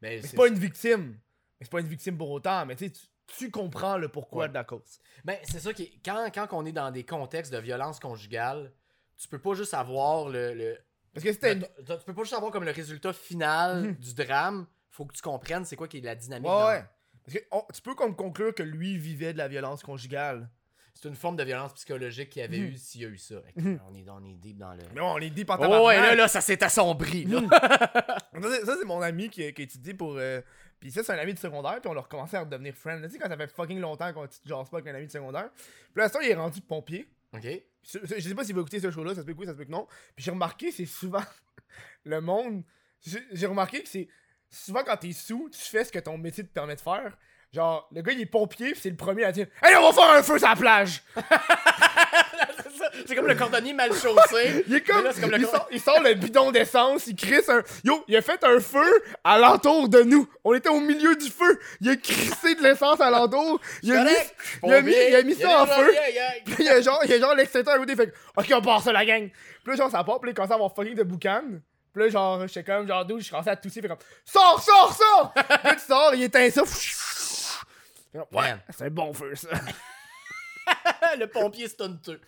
[0.00, 1.18] Mais Mais c'est, pas une victime.
[1.59, 2.92] Mais c'est pas une victime pour autant, mais tu
[3.38, 4.48] tu- comprends le pourquoi Ouais.
[4.48, 5.00] de la cause.
[5.24, 8.72] ben, c'est ça qui quand, quand on est dans des contextes de violence conjugale,
[9.16, 10.55] tu peux pas juste avoir le.
[10.55, 10.78] le...
[11.14, 11.59] Parce que c'était.
[11.59, 14.66] tu peux pas juste avoir comme le résultat final du drame.
[14.93, 16.47] Faut que tu comprennes c'est quoi qui est la dynamique.
[16.49, 16.84] Ouais, dans- ouais.
[17.24, 20.49] Parce que on- tu peux comme conclure que lui vivait de la violence conjugale.
[20.95, 22.64] C'est une forme de violence psychologique qu'il y avait Mhm.
[22.66, 23.36] eu s'il y a eu ça.
[23.57, 23.80] Mhm.
[23.90, 24.82] On est on est deep dans le.
[24.95, 27.24] Mais on les dit pas Oh, ouais, là, là, ça s'est assombri.
[27.24, 27.40] Là.
[28.43, 30.16] Ça, c'est- ça, c'est mon ami qui, qui étudie pour.
[30.18, 30.40] euh,
[30.80, 33.01] Puis ça, c'est un ami de secondaire, puis on a recommencé à redevenir friends.
[33.03, 35.12] Tu sais, quand ça fait fucking longtemps qu'on ne jase pas avec un ami de
[35.12, 35.49] secondaire.
[35.55, 37.09] Puis là, ça, il est rendu pompier.
[37.32, 37.40] ok.
[37.84, 39.53] Je je sais pas s'il va écouter ce show-là, ça se peut que oui, ça
[39.53, 39.86] se peut que non.
[40.16, 41.22] Puis j'ai remarqué, c'est souvent
[42.05, 42.64] le monde.
[43.32, 44.09] J'ai remarqué que c'est
[44.53, 47.16] souvent quand t'es sous, tu fais ce que ton métier te permet de faire.
[47.53, 50.11] Genre, le gars il est pompier, c'est le premier à dire Hey, on va faire
[50.11, 51.03] un feu sur la plage!
[53.07, 54.64] C'est comme le cordonnier mal chaussé.
[54.66, 55.05] Il est comme.
[55.05, 57.62] Là, le il, sort, il sort le bidon d'essence, il crisse un.
[57.84, 60.28] Yo, il a fait un feu alentour de nous.
[60.44, 61.59] On était au milieu du feu.
[61.80, 63.61] Il a crissé de l'essence alentour.
[63.82, 64.34] Il a mis, Correct.
[64.64, 65.94] il a mis, il a mis a ça en feu.
[66.44, 68.62] Puis il y a genre, il y a genre l'extincteur à côté, fait ok, on
[68.62, 69.28] part ça la gang.
[69.30, 71.42] Puis là, genre, ça part, puis là, il commence à avoir fucking de boucan.
[71.93, 74.93] Puis là, genre, j'étais comme, genre, d'où je commençais à tousser, fait comme, sors, sors,
[74.95, 75.32] sors!
[75.64, 76.62] là, tu sors, il éteint ça.
[78.12, 78.61] Comme, Ouais, Man.
[78.70, 79.49] c'est un bon feu, ça.
[81.18, 82.20] le pompier stunteux.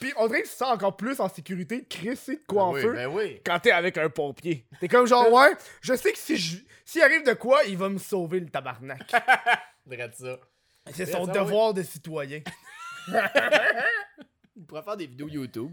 [0.00, 2.72] puis on dirait que tu sens encore plus en sécurité de crisser de quoi en
[2.74, 2.92] oui, feu.
[2.92, 3.40] Ben oui.
[3.44, 4.66] quand t'es avec un pompier.
[4.80, 7.88] T'es comme genre, ouais, je sais que si je- s'il arrive de quoi, il va
[7.88, 9.10] me sauver le tabarnak.
[10.18, 10.36] Ça.
[10.92, 12.40] C'est son ça, devoir de citoyen.
[14.56, 15.72] Il pourrait faire des vidéos YouTube.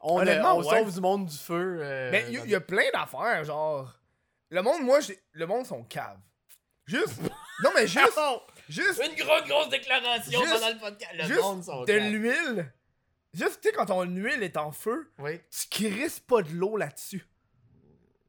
[0.00, 0.78] On, Honnêtement, on ouais.
[0.78, 1.78] sauve du monde du feu.
[1.80, 3.92] euh, Mais il y, a plein d'affaires, genre.
[4.50, 6.20] Le monde, moi, j'ai- le monde sont caves.
[6.86, 7.20] Juste.
[7.64, 8.18] non, mais juste.
[8.68, 11.12] Juste Une grosse, grosse déclaration Juste- pendant le podcast.
[11.14, 12.72] Le juste monde sont de l'huile.
[13.34, 15.40] Juste, tu sais, quand ton huile est en feu, Oui.
[15.50, 17.26] tu crisses pas de l'eau là-dessus.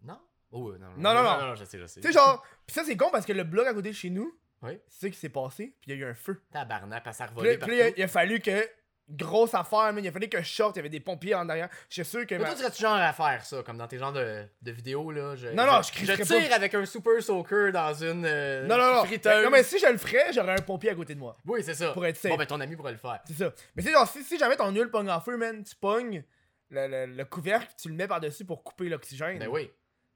[0.04, 0.20] Non?
[0.52, 1.38] Oh, non, Non, non, non.
[1.50, 2.02] non, je sais, je sais.
[2.02, 2.44] Tu sais, genre.
[2.66, 4.80] Pis ça, c'est con parce que le blog à côté de chez nous, Oui.
[4.88, 6.42] c'est ça qui s'est passé, puis il y a eu un feu.
[6.52, 7.66] Tabarnak, ça là, partout.
[7.68, 8.68] puis a, il a fallu que.
[9.10, 11.70] Grosse affaire, mais il fallu que je sorte, il y avait des pompiers en arrière.
[11.88, 12.36] Je suis sûr que.
[12.36, 15.12] Mais ma- toi, serais-tu genre à faire ça, comme dans tes genres de, de vidéos,
[15.12, 15.34] là?
[15.38, 16.56] Je, Non, non, je je, crierais tire pas.
[16.56, 19.06] avec un super soaker dans une euh, Non, non, non.
[19.06, 19.46] friteuse.
[19.46, 21.38] Non, mais si je le ferais, j'aurais un pompier à côté de moi.
[21.46, 21.94] Oui, c'est ça.
[21.94, 22.32] Pour être safe.
[22.32, 23.22] Bon, ben ton ami pourrait le faire.
[23.26, 23.54] C'est ça.
[23.78, 26.26] Mais c'est genre, si, si jamais ton huile pogne en feu, man, tu pognes
[26.70, 29.40] le, le- le couvercle, tu le mets par-dessus pour couper l'oxygène.
[29.40, 29.72] Ben oui.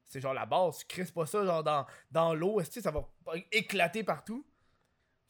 [0.06, 0.80] C'est genre la base.
[0.80, 3.08] Tu crisses pas ça, genre dans, dans l'eau, est-ce que ça va
[3.54, 4.46] éclater partout?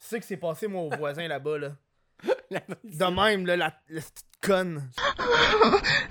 [0.00, 1.68] C'est ça qui s'est passé, moi, au voisin là-bas, là.
[2.84, 4.90] De même, là, la, la petite conne.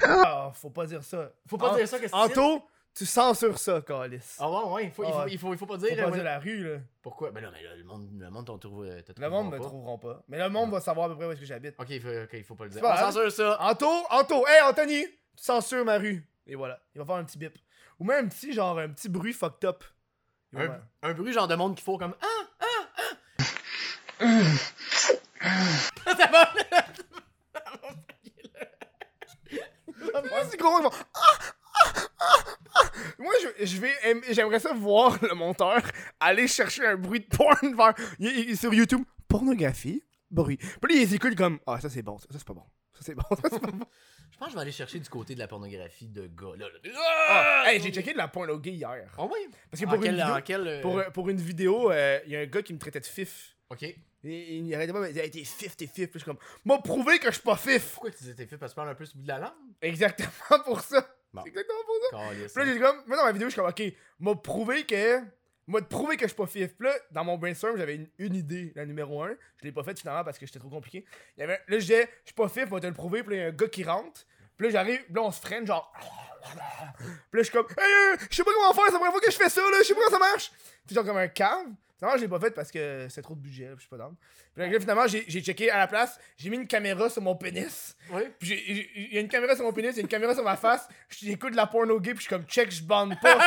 [0.04, 1.32] Ah, faut pas dire ça.
[1.48, 4.20] Faut pas En- dire ça, qu'est-ce que Anto, tu censures ça, Calis.
[4.40, 5.32] Ah ouais, ouais, il faut, il, Ah faut, ouais.
[5.32, 5.96] il, faut, il faut pas Faut dire.
[5.96, 6.24] pas euh, dire ouais.
[6.24, 6.80] la rue, là.
[7.02, 7.32] Pourquoi?
[7.32, 9.58] Ben là, mais là, le monde, le monde t'en trouve, euh, te Le monde me
[9.58, 9.64] pas.
[9.64, 10.24] trouveront pas.
[10.28, 11.76] Mais le monde va savoir à peu près où est-ce que j'habite.
[11.80, 12.80] Ok, il faut, ok, il faut pas le dire.
[12.82, 13.14] C'est pas On grave.
[13.14, 13.58] censure ça.
[13.62, 16.28] Anto, Anto, hey Anthony, tu censures ma rue.
[16.48, 17.58] Et voilà, il va faire un petit bip.
[18.00, 19.84] Ou même un petit, genre, un petit bruit fucked up.
[20.52, 22.28] Il va Un, faire- un bruit genre de monde qu'il faut comme Ah!
[22.60, 23.06] Ah!
[24.20, 24.26] Ah!
[30.50, 31.38] c'est gros, ils vont- Ah,
[31.84, 32.34] ah, ah,
[32.76, 32.84] ah.
[33.20, 35.82] Moi, je, je vais, aim- j'aimerais ça voir le monteur
[36.20, 37.94] aller chercher un bruit de porn vers,
[38.58, 39.04] sur YouTube.
[39.28, 40.58] Pornographie, bruit.
[40.58, 42.66] Puis là, ils écoutent comme, ah, ça c'est bon, ça, ça, c'est pas bon.
[42.94, 43.86] Ça c'est bon, ça c'est pas bon.
[44.32, 46.56] Je pense que je vais aller chercher du côté de la pornographie de gars.
[46.58, 46.92] Là, là.
[47.30, 49.10] Ah, hey, j'ai checké de la porno gay hier.
[49.18, 49.48] Oh oui!
[49.70, 52.20] Parce que En pour une quel- vidéo, en quel, euh, pour, pour une vidéo, euh,
[52.26, 53.56] il y a un gars qui me traitait de fif.
[53.70, 53.86] Ok.
[54.24, 56.10] Et, il, arrêtait pas, mais il disait, t'es fif, t'es fif.
[56.10, 57.94] Puis je suis comme, m'a prouvé que je suis pas fif.
[57.94, 59.32] Pourquoi tu disais tes filles parce que tu parles un peu sur le bout de
[59.32, 59.74] la langue?
[59.82, 61.08] Exactement pour ça.
[61.34, 61.42] Bon.
[61.44, 62.30] C'est exactement pour ça.
[62.30, 62.54] Calisse.
[62.54, 63.84] Puis là, j'ai comme, moi dans ma vidéo, je suis comme, ok,
[64.20, 65.22] m'a prouvé que.
[65.68, 66.76] M'a prouvé que je suis pas fif.
[66.76, 69.30] Puis là, dans mon brainstorm, j'avais une, une idée, la numéro 1.
[69.58, 71.06] Je l'ai pas faite finalement parce que c'était trop compliqué.
[71.38, 73.24] Il y avait, là, je disais, je suis pas fif, moi te le prouver.
[73.24, 74.26] Puis là, il y a un gars qui rentre.
[74.58, 75.94] Puis là, j'arrive, là, on se freine, genre.
[76.98, 79.22] Puis là, je suis comme, hey, je sais pas comment faire, c'est la première fois
[79.22, 80.52] que je fais ça, là, je sais pas comment ça marche.
[80.86, 81.68] Puis genre, comme un cave.
[82.02, 83.90] Finalement, je l'ai pas fait parce que c'est trop de budget, là, puis je suis
[83.90, 84.12] pas dans.
[84.56, 87.96] Puis là, finalement, j'ai checké à la place, j'ai mis une caméra sur mon pénis.
[88.10, 88.24] Oui.
[88.40, 90.44] Puis il y a une caméra sur mon pénis, il y a une caméra sur
[90.44, 90.88] ma face.
[91.10, 93.38] J'écoute de la porno gay, puis je suis comme check, je bande pas.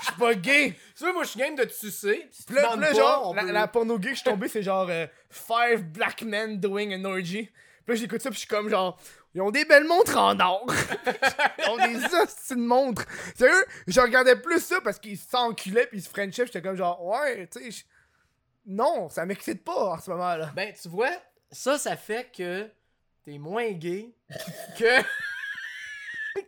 [0.00, 0.74] Je suis pas gay.
[0.94, 2.28] Tu vois, moi, je suis game de te sucer.
[2.30, 4.62] Si tu Puis là, genre, la, peut- la porno gay que je suis tombé, c'est
[4.62, 7.44] genre euh, Five black men doing an orgy.
[7.86, 9.00] Puis là, j'écoute ça, puis je suis comme genre,
[9.36, 10.66] ils ont des belles montres en or.
[11.58, 13.04] ils ont des hosties de montres.
[13.36, 16.74] Sérieux, je regardais plus ça parce qu'ils s'enculaient, puis ils se frenchaient, puis j'étais comme
[16.76, 17.84] genre, ouais, tu sais, je-
[18.66, 20.50] non, ça m'excite pas en ce moment-là.
[20.56, 21.10] Ben, tu vois,
[21.52, 22.66] ça, ça fait que
[23.24, 24.10] t'es moins gay
[24.78, 25.02] que.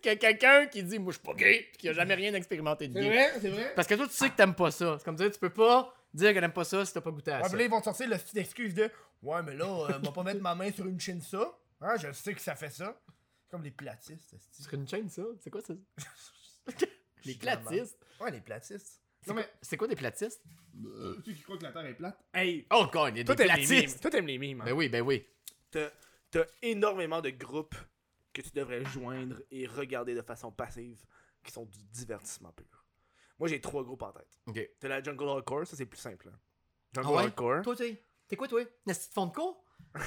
[0.03, 2.89] que quelqu'un qui dit, moi, je suis pas gay, pis qui a jamais rien expérimenté
[2.89, 3.09] de C'est gay.
[3.09, 3.72] vrai, c'est vrai.
[3.76, 4.97] Parce que toi, tu sais que t'aimes pas ça.
[4.99, 7.32] C'est comme dire, tu peux pas dire que t'aimes pas ça si t'as pas goûté
[7.32, 7.49] à Ouais, ça.
[7.51, 8.91] puis là, ils vont te sortir le petite excuse de
[9.22, 11.41] Ouais, mais là, euh, va pas mettre ma main sur une chaîne ça.
[11.80, 13.00] Hein, je sais que ça fait ça.
[13.44, 14.34] C'est comme les platistes.
[14.52, 15.22] Sur une chaîne, ça?
[15.40, 15.74] C'est quoi ça?
[17.24, 17.98] les platistes?
[18.20, 19.00] Ouais, les platistes.
[19.20, 19.52] C'est Non, quoi- mais.
[19.62, 20.42] C'est quoi des platistes?
[21.24, 22.18] Ceux qui croient que la Terre est plate.
[22.32, 24.00] Hey, Oh, God, il y a toi des platistes!
[24.00, 24.60] Toi t'aimes les mimes.
[24.60, 24.64] hein.
[24.66, 25.26] Ben oui, ben oui.
[25.70, 25.90] T'as
[26.30, 27.74] t'as énormément de groupes
[28.32, 31.02] que tu devrais joindre et regarder de façon passive,
[31.42, 32.84] qui sont du divertissement pur.
[33.38, 34.38] Moi, j'ai trois groupes en tête.
[34.46, 34.68] Ok.
[34.78, 36.28] T'as la Jungle Hardcore, ça c'est plus simple.
[36.32, 36.38] hein.
[36.96, 37.22] Ah Jungle ouais?
[37.24, 37.62] Hardcore.
[37.62, 38.02] Toi, t'es.
[38.28, 38.62] T'es quoi, toi?
[38.86, 39.32] Nasty de fond de
[39.94, 40.04] Non,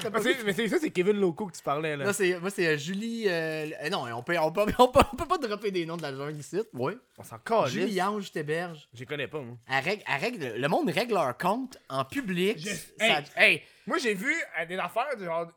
[0.00, 2.04] c'est Ah, pas c'est- mais c'est ça, c'est Kevin Loco que tu parlais là.
[2.04, 3.24] Non, c'est, moi, c'est euh, Julie.
[3.28, 5.96] euh, euh, non, on peut, on, peut, on, peut, on peut pas dropper des noms
[5.96, 6.60] de la jungle ici.
[6.74, 6.92] Oui.
[7.18, 7.72] On s'en calisse.
[7.72, 8.88] Julie Ange Téberge.
[8.94, 9.56] Je les connais pas, moi.
[9.68, 12.58] Elle règle, elle règle- le monde règle leur compte en public.
[12.58, 15.48] Je- Ça- Hey, hey, moi j'ai vu euh, des affaires de genre.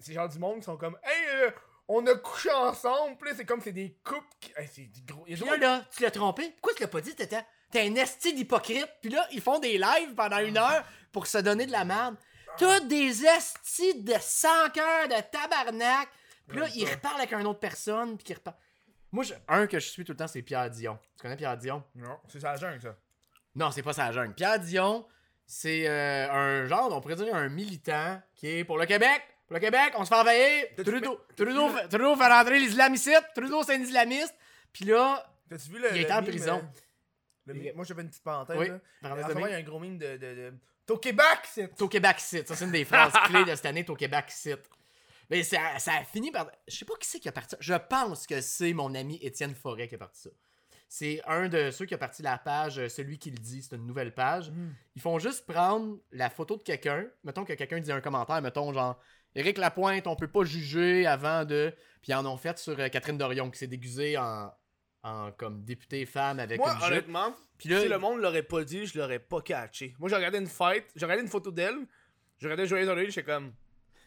[0.00, 0.96] C'est genre du monde qui sont comme.
[1.02, 1.50] Hey, euh,
[1.88, 4.26] on a couché ensemble, puis c'est comme c'est des couples.
[4.40, 4.52] Qui...
[4.56, 5.24] Hey, c'est du gros.
[5.24, 6.50] du Puis là, tu l'as trompé.
[6.60, 7.14] Pourquoi tu l'as pas dit?
[7.14, 8.88] T'étais, t'es un esti d'hypocrite.
[9.00, 12.16] Puis là, ils font des lives pendant une heure pour se donner de la merde.
[12.58, 16.08] T'as des estis de 100 cœurs de tabarnak.
[16.48, 16.94] Puis là, Ouais, ils ça.
[16.94, 18.16] reparlent avec une autre personne.
[18.16, 18.56] Puis qu'ils reparlent.
[19.12, 20.98] Moi, je- un que je suis tout le temps, c'est Pierre Dion.
[21.16, 21.82] Tu connais Pierre Dion?
[21.94, 22.96] Non, c'est la jungle, ça.
[23.54, 24.34] Non, c'est pas sa jungle.
[24.34, 25.06] Pierre Dion,
[25.46, 29.22] c'est euh, un genre, on pourrait dire un militant qui est pour le Québec.
[29.46, 30.66] Pour le Québec, on se fait envahir.
[30.76, 32.68] Trudeau, Trudeau, fait- Trudeau fait rentrer les.
[33.34, 34.34] Trudeau, c'est un islamiste.
[34.74, 35.94] Puis là, vu le.
[35.96, 36.58] Il était en prison.
[37.48, 38.58] euh, le Moi, j'avais une petite parenthèse.
[38.58, 38.78] Oui, là.
[39.00, 39.48] parenthèse En de ce moment, meme.
[39.48, 40.16] il y a un gros meme de.
[40.18, 40.54] de, de...
[40.88, 41.68] T'es au Québec, c'est.
[41.68, 42.48] T'es au Québec site.
[42.48, 43.84] Ça, c'est une des phrases clés de cette année.
[43.84, 44.70] T'es au Québec site.
[45.28, 46.50] Mais ça, ça a fini par.
[46.66, 47.58] Je sais pas qui c'est qui a parti ça.
[47.60, 50.30] Je pense que c'est mon ami Étienne Forêt qui a parti ça.
[50.88, 53.62] C'est un de ceux qui a parti la page euh, Celui qui le dit.
[53.62, 54.50] C'est une nouvelle page.
[54.96, 57.04] Ils font juste prendre la photo de quelqu'un.
[57.22, 58.40] Mettons que quelqu'un dit un commentaire.
[58.40, 58.98] Mettons genre
[59.34, 61.74] Éric Lapointe, on peut pas juger avant de.
[62.00, 64.50] Puis ils en ont fait sur euh, Catherine Dorion qui s'est déguisée en.
[65.04, 66.86] En comme députée femme avec Moi, une jupe.
[66.88, 69.94] honnêtement, Puis là, si le monde l'aurait pas dit, je l'aurais pas catché.
[69.98, 71.76] Moi, j'ai regardé une fight, j'ai regardé une photo d'elle,
[72.38, 73.52] j'ai regardé Joyeuse Halloween, j'étais comme.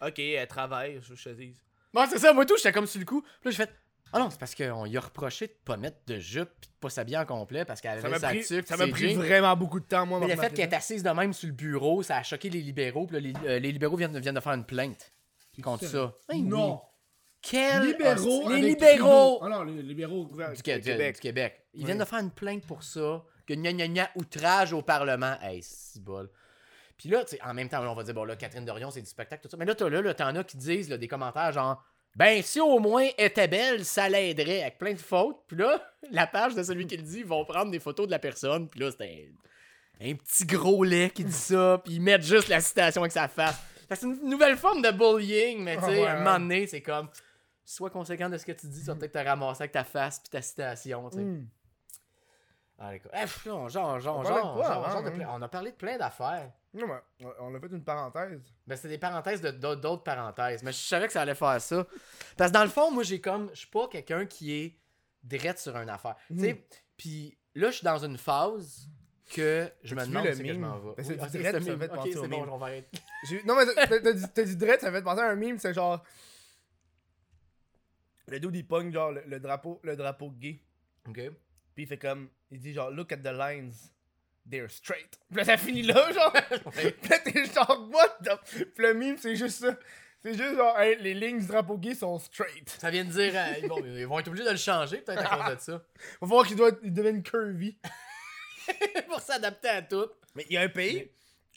[0.05, 1.53] Ok, elle travaille, je te dis.
[1.93, 3.21] Bon, c'est ça, moi tout, j'étais comme sur le coup.
[3.21, 3.71] Puis là, j'ai fait.
[4.13, 6.73] Ah non, c'est parce qu'on lui a reproché de pas mettre de jupe pis de
[6.81, 9.11] pas s'habiller en complet parce qu'elle Ça avait m'a sa pris, tuque, ça m'a pris
[9.11, 9.17] jeans.
[9.19, 10.77] vraiment beaucoup de temps, moi, Mais le fait qu'elle est ça.
[10.77, 13.05] assise de même sur le bureau, ça a choqué les libéraux.
[13.07, 15.13] Puis là, les, euh, les libéraux viennent, viennent de faire une plainte
[15.63, 16.13] contre ça?
[16.33, 16.73] Eh Non.
[16.75, 16.90] oui.
[17.41, 18.49] Quel Libéraux.
[18.49, 18.77] Les.
[19.41, 20.25] Ah non, les libéraux.
[20.25, 21.15] du, Du Qué- du- Québec.
[21.15, 21.61] du Québec.
[21.73, 21.85] Ils Oui.
[21.85, 23.23] viennent de faire une plainte pour ça.
[23.47, 25.35] Que gna gna gna, outrage au Parlement.
[25.41, 26.29] Hey, c'est bol.
[26.97, 29.41] Puis là, en même temps, on va dire, bon, là, Catherine Dorion, c'est du spectacle,
[29.41, 29.57] tout ça.
[29.57, 31.83] Mais là, t'as là, là, t'en as qui disent là, des commentaires genre,
[32.15, 35.37] ben, si au moins elle était belle, ça l'aiderait, avec plein de fautes.
[35.47, 35.81] Puis là,
[36.11, 38.69] la page de celui qui le dit, ils vont prendre des photos de la personne.
[38.69, 41.81] Puis là, c'est un, un petit gros lait qui dit ça.
[41.83, 43.55] Puis ils mettent juste la citation avec sa face.
[43.89, 46.23] C'est une nouvelle forme de bullying, mais tu sais, Ah ouais, à un ouais.
[46.23, 47.09] moment donné, c'est comme,
[47.65, 50.19] sois conséquent de ce que tu dis, tu vas peut-être te ramasser avec ta face
[50.19, 51.23] puis ta citation, tu sais.
[51.23, 51.47] Hmm.
[52.83, 53.11] Ah, écoute.
[53.11, 55.11] Pff, non, genre, genre, On genre, quoi genre, genre hein?
[55.11, 56.51] plein- on a parlé de plein d'affaires.
[56.73, 58.41] Non, mais on a fait une parenthèse.
[58.65, 60.63] Ben, c'est des parenthèses de d'autres parenthèses.
[60.63, 61.85] Mais je savais que ça allait faire ça.
[62.37, 63.49] Parce que dans le fond, moi, j'ai comme.
[63.53, 64.75] Je suis pas quelqu'un qui est
[65.23, 66.15] direct sur une affaire.
[66.29, 66.65] Tu sais,
[66.97, 68.87] puis là, je suis dans une phase
[69.31, 70.93] que je me demande que je m'en vais.
[70.97, 71.79] Ben, c'est Oui, du direct, le ça meme.
[71.81, 72.49] fait penser au bon, meme.
[73.45, 73.65] Non, mais
[74.33, 76.03] t'as- dit, dread, ça fait penser à un meme, c'est genre.
[78.31, 80.59] Le dude il pogne genre le, le drapeau, le drapeau gay.
[81.07, 81.19] Ok.
[81.75, 82.29] Puis il fait comme.
[82.49, 83.73] Il dit genre, look at the lines.
[84.49, 85.19] They're straight.
[85.29, 86.33] Puis là, ça finit là, genre.
[86.71, 88.39] Puis là, t'es genre, what the.
[88.73, 89.77] Puis le meme, c'est juste ça.
[90.23, 92.69] C'est juste genre, hey, les lignes du drapeau gay sont straight.
[92.69, 93.33] Ça vient de dire.
[93.35, 95.83] euh, ils, vont, ils vont être obligés de le changer, peut-être à cause de ça.
[96.19, 97.77] Faut voir qu'il doit il devienne curvy.
[99.07, 100.07] Pour s'adapter à tout.
[100.35, 101.09] Mais il y a un pays.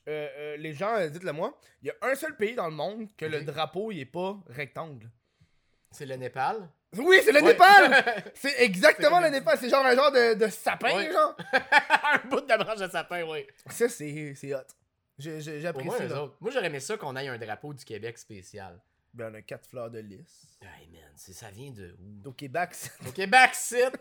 [0.09, 1.59] euh, euh, les gens, euh, dites-le moi.
[1.83, 4.39] Il y a un seul pays dans le monde que le drapeau, il est pas
[4.49, 5.11] rectangle.
[5.95, 6.69] C'est le Népal.
[6.97, 7.53] Oui, c'est le Ouais.
[7.53, 8.05] Népal!
[8.35, 9.59] C'est exactement C'est le Népal.
[9.61, 11.11] C'est genre un genre de, de sapin, Ouais.
[11.13, 11.37] genre.
[12.13, 13.45] Un bout de branche de sapin, oui.
[13.69, 14.59] Ça, c'est c'est hot.
[15.19, 16.13] J'apprécie.
[16.13, 16.37] autres.
[16.41, 18.81] Moi, j'aurais aimé ça qu'on ait un drapeau du Québec spécial.
[19.13, 20.59] Ben, on a quatre fleurs de lys.
[20.61, 22.29] Hey man, c'est- ça vient de où?
[22.29, 23.99] Au Québec, c'est Au Québec, site!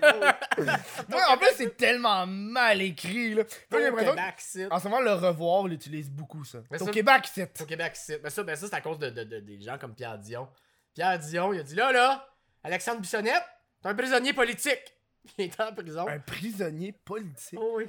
[0.02, 3.42] Ouais, en plus, c'est tellement mal écrit, là.
[3.70, 4.68] Moi, j'ai l'impression Québec, site!
[4.68, 6.58] qu'en ce moment, le revoir, il utilise beaucoup, ça.
[6.70, 7.60] C'est Au ça- Québec, c'est.
[7.60, 8.20] Au Québec, site.
[8.22, 10.48] Mais ça, ben ça c'est à cause de, de- de- des gens comme Pierre Dion.
[10.94, 12.28] Pierre Dion, il a dit là, là,
[12.64, 13.44] Alexandre Bissonnette,
[13.82, 14.96] t'es un prisonnier politique.
[15.38, 16.08] Il est en prison.
[16.08, 17.58] Un prisonnier politique.
[17.60, 17.88] Oh oui.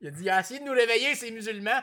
[0.00, 1.80] Il a dit, il a essayé de nous réveiller, ces musulmans.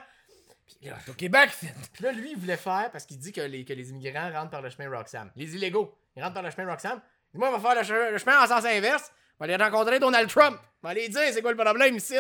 [0.66, 1.50] Puis là, Au Québec,
[1.94, 4.52] puis là, lui, il voulait faire, parce qu'il dit que les, que les immigrants rentrent
[4.52, 5.30] par le chemin Roxham.
[5.36, 7.02] Les illégaux, ils rentrent par le chemin Roxham.
[7.34, 9.12] Il dit, moi, on va faire le, che- le chemin en sens inverse.
[9.38, 10.58] On va aller rencontrer Donald Trump.
[10.82, 12.16] On va aller dire, c'est quoi le problème ici?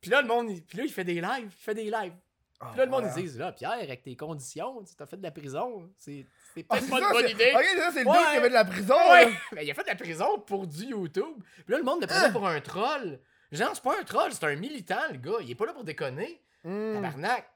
[0.00, 1.50] Puis là, le monde, il- puis là, il fait des lives.
[1.50, 2.14] Il fait des lives.
[2.58, 5.18] Puis là, le monde, Ah, ils disent, là, Pierre, avec tes conditions, tu t'as fait
[5.18, 5.90] de la prison.
[5.98, 6.26] C'est
[6.56, 7.52] c'est Ah, peut-être c'est pas ça, une bonne idée.
[7.54, 8.16] Ok, ça, c'est le Ouais.
[8.30, 9.30] qui avait de la prison, Ouais, là.
[9.52, 11.42] mais il a fait de la prison pour du YouTube.
[11.54, 13.20] Puis là, le monde le prenait pour un troll.
[13.52, 15.38] Genre, c'est pas un troll, c'est un militant, le gars.
[15.42, 16.42] Il est pas là pour déconner.
[16.64, 16.94] Hmm.
[16.94, 17.46] Tabarnak.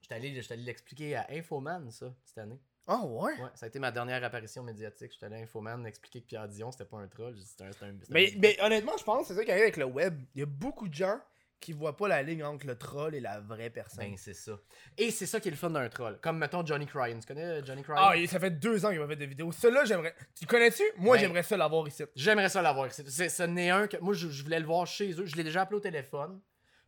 [0.00, 2.58] J'étais allé, allé l'expliquer à Infoman, ça, cette année.
[2.86, 3.32] Ah, ouais?
[3.40, 5.12] Ouais, ça a été ma dernière apparition médiatique.
[5.12, 7.34] J'étais allé à Infoman expliquer que Pierre Dion, c'était pas un troll.
[7.40, 9.86] C'était un, un- Mais, mais honnêtement, je pense que c'est ça qui arrive avec le
[9.86, 10.20] web.
[10.34, 11.18] Il y a beaucoup de gens
[11.60, 14.04] qui voient pas la ligne entre le troll et la vraie personne.
[14.04, 14.52] Ben, c'est ça.
[14.98, 16.18] Et c'est ça qui est le fun d'un troll.
[16.20, 17.18] Comme, mettons, Johnny Cryan.
[17.20, 17.96] Tu connais euh, Johnny Cryan?
[17.98, 19.50] ah, ça fait deux ans qu'il m'a fait des vidéos.
[19.50, 20.14] Celui-là, j'aimerais.
[20.38, 20.82] Tu le connais-tu?
[20.98, 21.18] Moi, Ouais.
[21.20, 22.04] j'aimerais ça l'avoir ici.
[22.14, 22.92] J'aimerais ça l'avoir.
[22.92, 23.96] C'est- Ce n'est un que.
[23.98, 25.24] Moi, je, je voulais le voir chez eux.
[25.24, 26.40] Je l'ai déjà appelé au téléphone.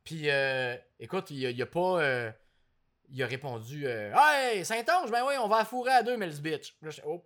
[0.04, 2.00] Puis, euh, écoute, il, a- il a pas.
[2.02, 2.30] euh,
[3.08, 6.74] il a répondu euh, Hey, Saint-Onge, ben oui, on va fourrer à deux, Mel's bitch.
[6.82, 7.24] Là, j'étais, oh.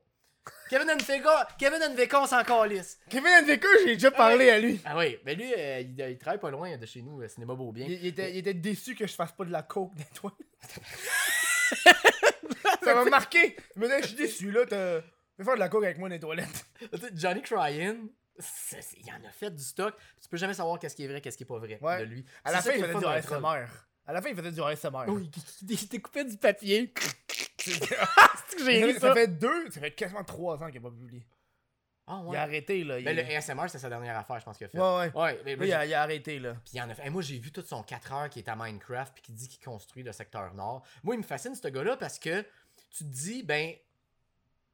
[0.69, 2.99] Kevin Nveka, Kevin Nveka, on s'en calisse.
[3.09, 4.81] Kevin Nveka, j'ai déjà parlé à lui.
[4.85, 7.55] Ah oui, mais lui, euh, il, il travaille pas loin de chez nous, euh, Cinéma
[7.55, 7.87] Beaubien.
[7.87, 10.39] Il, il était, il était déçu que je fasse pas de la coke des toilettes.
[12.83, 13.57] ça m'a marqué.
[13.77, 14.67] Il me dit, je suis déçu, là.
[14.67, 15.01] t'as-
[15.37, 16.67] Fais faire de la coke avec moi dans les toilettes.
[16.79, 17.97] Tu Johnny Cryan,
[18.39, 19.95] il en a fait du stock.
[20.23, 22.01] Tu peux jamais savoir qu'est-ce qui est vrai, qu'est-ce qui est pas vrai Ouais.
[22.01, 22.25] de lui.
[22.45, 23.05] À la fin, il faisait du.
[23.07, 23.67] ASMR.
[24.07, 25.07] À la fin, il faisait du ASMR.
[25.09, 25.31] Il-
[25.71, 26.93] il découpait du papier.
[28.49, 29.09] C'est que j'ai ça, ri fait, ça.
[29.09, 31.27] ça fait deux, ça fait quasiment trois ans qu'il a pas publié.
[32.07, 32.37] Ah Il ouais.
[32.39, 32.99] a arrêté, là.
[32.99, 33.05] Il...
[33.05, 34.79] Le ASMR, c'est sa dernière affaire, je pense qu'il a fait.
[34.79, 35.13] Ouais, ouais.
[35.15, 36.55] Ouais, mais, il, a, il a arrêté, là.
[36.65, 37.05] Puis il en a fait.
[37.05, 39.49] Hey, moi, j'ai vu tout son 4 heures qui est à Minecraft puis qui dit
[39.49, 40.83] qu'il construit le secteur nord.
[41.05, 42.43] Moi, il me fascine ce gars-là parce que
[42.91, 43.75] tu te dis, ben,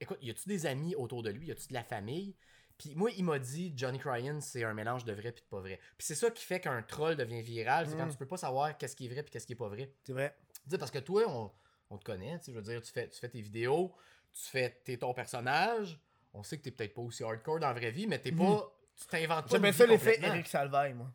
[0.01, 2.35] écoute, y a-tu des amis autour de lui, y a-tu de la famille?
[2.79, 5.61] Puis moi, il m'a dit, Johnny Cryan, c'est un mélange de vrai puis de pas
[5.61, 5.79] vrai.
[5.99, 8.11] Puis c'est ça qui fait qu'un troll devient viral, c'est quand Mm.
[8.13, 9.93] tu peux pas savoir qu'est-ce qui est vrai puis qu'est-ce qui est pas vrai.
[10.05, 10.35] C'est vrai.
[10.65, 11.51] Tu sais, parce que toi, on,
[11.91, 13.95] on te connaît, tu je veux dire, tu fais, tu fais tes vidéos,
[14.33, 15.99] tu fais t'es ton personnage.
[16.35, 18.73] On sait que t'es peut-être pas aussi hardcore dans la vraie vie, mais t'es pas.
[18.99, 19.51] Tu t'inventes pas.
[19.53, 20.19] J'appelle ça l'effet.
[20.23, 21.11] Eric Salvaille, moi.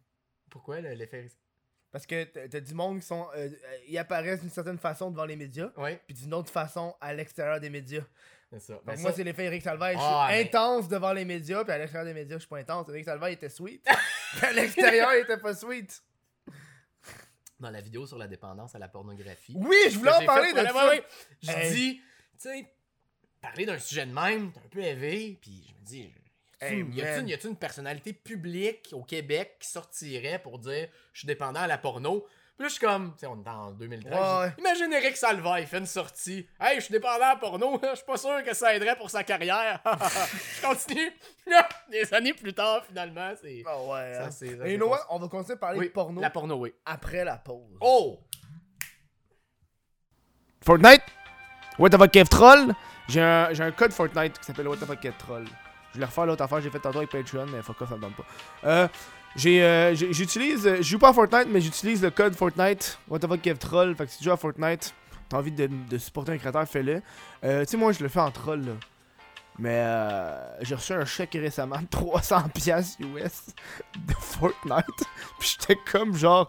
[0.50, 1.28] Pourquoi le- l'effet
[1.92, 3.28] Parce que t'as du monde qui sont.
[3.36, 6.96] euh, euh, ils apparaissent d'une certaine façon devant les médias, Ouais, puis d'une autre façon
[7.02, 8.04] à l'extérieur des médias.
[8.52, 8.74] c'est ça.
[8.74, 9.96] Donc Ben, moi, ça- c'est l'effet Eric Salvaille.
[10.00, 12.50] Ah, je suis mais- intense devant les médias, puis à l'extérieur des médias, je suis
[12.50, 12.88] pas intense.
[12.90, 13.84] Eric Salvaille était sweet.
[14.38, 16.02] puis à l'extérieur, il était pas sweet.
[17.62, 19.54] Dans la vidéo sur la dépendance à la pornographie.
[19.56, 20.88] Oui, je voulais en parler fait, de ça.
[20.90, 21.04] ouais.
[21.42, 21.72] Je Hey.
[21.74, 22.02] dis, tu
[22.40, 22.74] sais,
[23.40, 26.14] parler d'un sujet de même, t'es un peu élevé, puis je me dis, y
[27.02, 31.68] Hey, a-tu une personnalité publique au Québec qui sortirait pour dire je suis dépendant à
[31.68, 32.28] la porno?
[32.62, 34.14] Là, je suis comme, tu sais, on est en 2013.
[34.14, 36.48] Ouais, Imagine Eric Salva, il fait une sortie.
[36.60, 39.80] Hey, je suis dépendant porno, je suis pas sûr que ça aiderait pour sa carrière.
[39.86, 41.12] je continue.
[41.48, 43.64] Là, des années plus tard, finalement, c'est.
[43.66, 44.14] Ah ouais.
[44.14, 44.32] Ça, hein.
[44.32, 45.08] c'est- ça, Et c'est pas- what?
[45.10, 46.74] On va continuer à parler Oui, de porno La porno, oui.
[46.86, 47.78] après la pause.
[47.82, 48.20] Oh!
[50.64, 51.02] Fortnite,
[51.80, 52.74] What the fuck Kev Troll?
[53.08, 55.46] J'ai un, j'ai un code Fortnite qui s'appelle What the fuck Kev Troll.
[55.94, 58.02] Je vais refaire l'autre affaire j'ai fait tantôt avec Patreon, mais fuck off, ça me
[58.02, 58.26] donne pas.
[58.66, 58.88] Euh,
[59.36, 63.20] j'ai, euh, j'utilise, euh, je joue pas à Fortnite, mais j'utilise le code Fortnite What
[63.20, 63.96] the fuck Kev Troll.
[63.96, 64.94] Fait que si tu joues à Fortnite,
[65.30, 67.02] t'as envie de, de supporter un créateur, fais-le.
[67.44, 68.74] Euh, tu sais, moi je le fais en troll là.
[69.60, 73.54] Mais euh, j'ai reçu un chèque récemment de 300$ piastres US
[74.08, 74.86] de Fortnite.
[75.40, 76.48] Puis j'étais comme genre,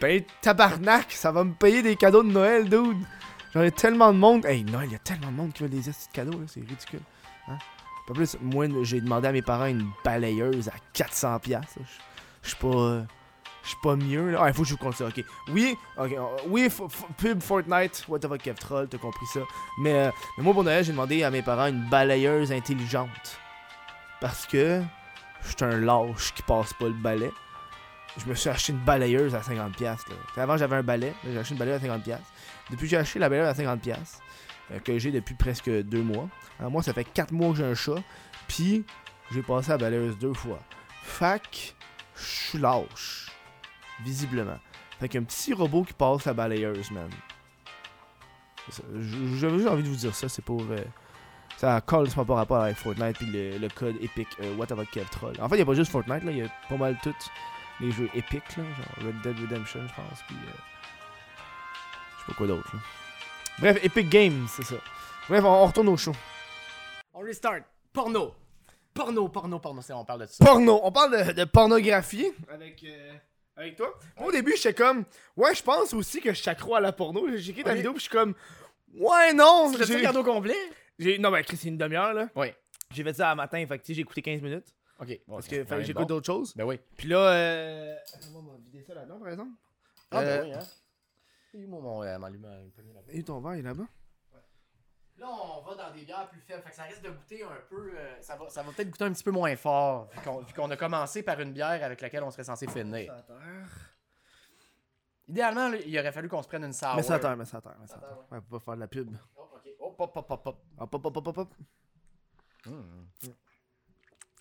[0.00, 2.98] ben tabarnak, ça va me payer des cadeaux de Noël, dude.
[3.54, 4.44] J'en ai tellement de monde.
[4.44, 6.60] Hey, Noël, il y a tellement de monde qui veut des de cadeaux, là, c'est
[6.60, 7.00] ridicule.
[7.48, 7.58] Hein?
[8.08, 11.38] Pas plus, moi, j'ai demandé à mes parents une balayeuse à 400$.
[11.40, 11.84] piastres, là.
[12.42, 12.66] Je- suis pas.
[12.68, 13.02] euh,
[13.64, 14.38] Je suis pas mieux, là.
[14.44, 15.22] Ah, il faut que je vous compte ça, ok.
[15.48, 16.68] Oui, ok, euh, oui,
[17.18, 19.40] pub Fortnite, what the fuck, Kev Troll, t'as compris ça.
[19.80, 23.38] Mais, euh, mais moi, pour Noël, j'ai demandé à mes parents une balayeuse intelligente.
[24.22, 24.82] Parce que
[25.42, 27.30] je suis un lâche qui passe pas le balai.
[28.16, 29.72] Je me suis acheté une balayeuse à 50$.
[29.76, 30.42] piastres, là.
[30.42, 32.02] Avant, j'avais un balai, j'ai acheté une balayeuse à 50$.
[32.02, 32.32] piastres.
[32.70, 34.27] Depuis que j'ai acheté la balayeuse à 50$, piastres, euh,
[34.84, 36.28] que j'ai depuis presque deux mois.
[36.58, 38.02] Alors, moi, ça fait 4 mois que j'ai un chat.
[38.46, 38.84] Puis,
[39.32, 40.58] j'ai passé la balayeuse deux fois.
[41.02, 41.74] Fac,
[42.16, 43.30] je suis lâche.
[44.04, 44.58] Visiblement.
[45.00, 47.10] Fait qu'un petit robot qui passe la balayeuse, man.
[49.38, 50.62] J'avais juste envie de vous dire ça, c'est pour.
[50.70, 50.84] euh,
[51.56, 55.34] ça colle pas rapport avec Fortnite puis le, code Epic euh, What About Kev Troll.
[55.40, 57.14] En fait, il y a pas juste Fortnite, là, il y a pas mal tous
[57.80, 60.36] les jeux Epic, là, genre Red Dead Redemption, je pense, puis.
[60.36, 60.50] euh,
[62.14, 62.80] je sais pas quoi d'autre, là.
[63.60, 64.76] Bref, Epic Games, c'est ça.
[65.28, 66.12] Bref, on, on retourne au show.
[67.12, 67.60] On restart.
[67.92, 68.34] Porno.
[68.94, 69.82] Porno, porno, porno.
[69.82, 70.44] C'est on parle de ça.
[70.44, 73.12] Porno, on parle de, de pornographie avec, euh,
[73.56, 73.92] avec toi.
[74.18, 75.04] Moi, au début, j'étais comme,
[75.36, 77.26] ouais, je pense aussi que je suis à la porno.
[77.36, 78.34] J'ai écrit ta vidéo, puis je suis comme,
[78.94, 79.72] ouais, non.
[79.84, 80.56] J'ai- le cadeau complet?
[81.18, 82.28] Non, ben, Chris, c'est une demi-heure, là.
[82.36, 82.48] Oui.
[82.92, 84.66] J'ai fait ça à matin, fait que, j'ai écouté 15 minutes.
[85.00, 85.08] Ok.
[85.28, 86.06] Bon, Parce c'est que, que j'écoute bon.
[86.14, 86.54] d'autres choses.
[86.56, 86.78] Ben oui.
[86.96, 87.94] Puis là, euh.
[88.14, 89.50] Attends, on va vider ça là-dedans, par exemple.
[90.10, 90.58] Ah, Euh, ben oui, hein.
[91.54, 93.12] Et moi, mon, euh, mon allumeur, il là-bas.
[93.12, 93.86] Et ton verre, est là-bas?
[95.16, 96.62] Là, on va dans des bières plus faibles.
[96.62, 97.90] Fait que ça risque de goûter un peu.
[97.96, 100.08] euh, ça va, ça va peut-être goûter un petit peu moins fort.
[100.12, 103.12] Vu qu'on, vu qu'on a commencé par une bière avec laquelle on serait censé finir.
[105.26, 106.94] Idéalement, là, il aurait fallu qu'on se prenne une sour.
[106.96, 108.08] Mais ça à terre, mais ça à terre, mais ça Ça terre.
[108.10, 109.16] terre, Ouais, faut pas faire de la pub.
[109.36, 109.68] Oh, ok.
[109.80, 110.64] Oh, pop, pop, pop, pop.
[110.78, 111.54] Hop, hop, hop, hop, hop, hop.
[112.64, 112.82] Hmm.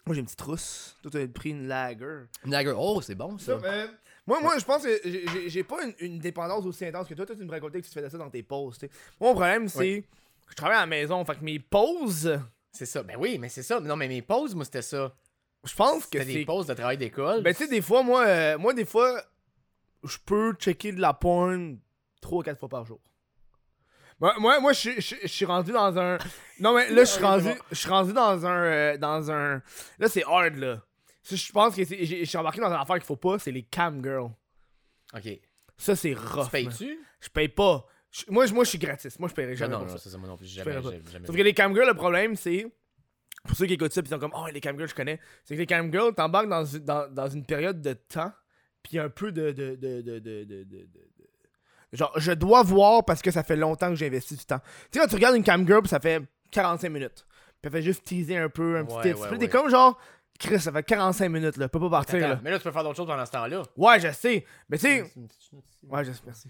[0.05, 0.97] Moi, j'ai une petite trousse.
[1.01, 2.25] Toi, t'as pris une lager.
[2.45, 2.73] Lager.
[2.77, 3.59] Oh, c'est bon ça.
[3.59, 3.87] Ça,
[4.27, 7.25] moi, moi, je pense que j'ai- pas une, une dépendance aussi intense que toi.
[7.25, 8.77] Toi, tu me racontais que tu faisais ça dans tes pauses.
[8.77, 8.89] t'sais.
[9.19, 10.05] Mon problème, c'est Oui.
[10.49, 11.23] je travaille à la maison.
[11.25, 12.39] Fait que mes pauses,
[12.71, 13.01] C'est ça.
[13.01, 13.79] Ben oui, mais c'est ça.
[13.79, 15.11] Non, mais mes pauses, moi, c'était ça.
[15.63, 16.45] je pense que C'était des c'est.
[16.45, 17.41] pauses de travail d'école.
[17.41, 19.19] Ben, tu sais, des fois, moi, euh, moi, des fois,
[20.03, 21.79] je peux checker de la porn
[22.21, 22.99] 3 ou 4 fois par jour.
[24.19, 26.17] Moi, moi, moi, je suis- je je suis rendu dans un.
[26.59, 28.63] Non, mais là, je suis rendu, c'est je suis rendu dans un.
[28.63, 29.61] euh, dans un.
[29.99, 30.81] Là, c'est hard, là.
[31.29, 34.01] Je pense que je suis embarqué dans une affaire qu'il faut pas, c'est les cam
[34.03, 34.31] girls.
[35.15, 35.39] Ok.
[35.77, 36.37] Ça, c'est Tu rough.
[36.43, 36.49] man.
[36.51, 36.99] payes-tu?
[37.19, 37.85] Je paye pas.
[38.29, 39.19] Moi, je- moi, je suis gratis.
[39.19, 40.17] Moi, je paierai jamais non, non, ça.
[40.17, 40.47] moi non plus.
[40.47, 41.27] Jamais, jamais.
[41.27, 42.71] Sauf que les cam girls, le problème, c'est.
[43.45, 45.19] Pour ceux qui écoutent ça, pis ils sont comme, oh, les cam girls, je connais.
[45.45, 48.31] C'est que les cam girls, t'embarques dans, dans, dans une période de temps,
[48.83, 49.51] puis un peu de.
[49.51, 50.87] de, de, de,
[51.93, 54.59] Genre, je dois voir parce que ça fait longtemps que j'ai investi du temps.
[54.59, 56.21] Tu sais, quand tu regardes une cam girl, ça fait
[56.51, 57.25] 45 minutes.
[57.61, 59.19] Puis elle fait juste teaser un peu, un petit Ouais, tips.
[59.21, 59.97] ouais, Puis t'es comme genre,
[60.39, 61.67] Chris, ça fait 45 minutes, là.
[61.69, 62.39] Peux pas partir, Attends, là.
[62.43, 63.63] mais là, tu peux faire d'autres choses pendant ce temps-là.
[63.75, 64.45] Ouais, je sais.
[64.69, 65.03] Mais tu sais.
[65.13, 65.79] C'est une petite note ici.
[65.87, 66.49] Ouais, je sais, merci.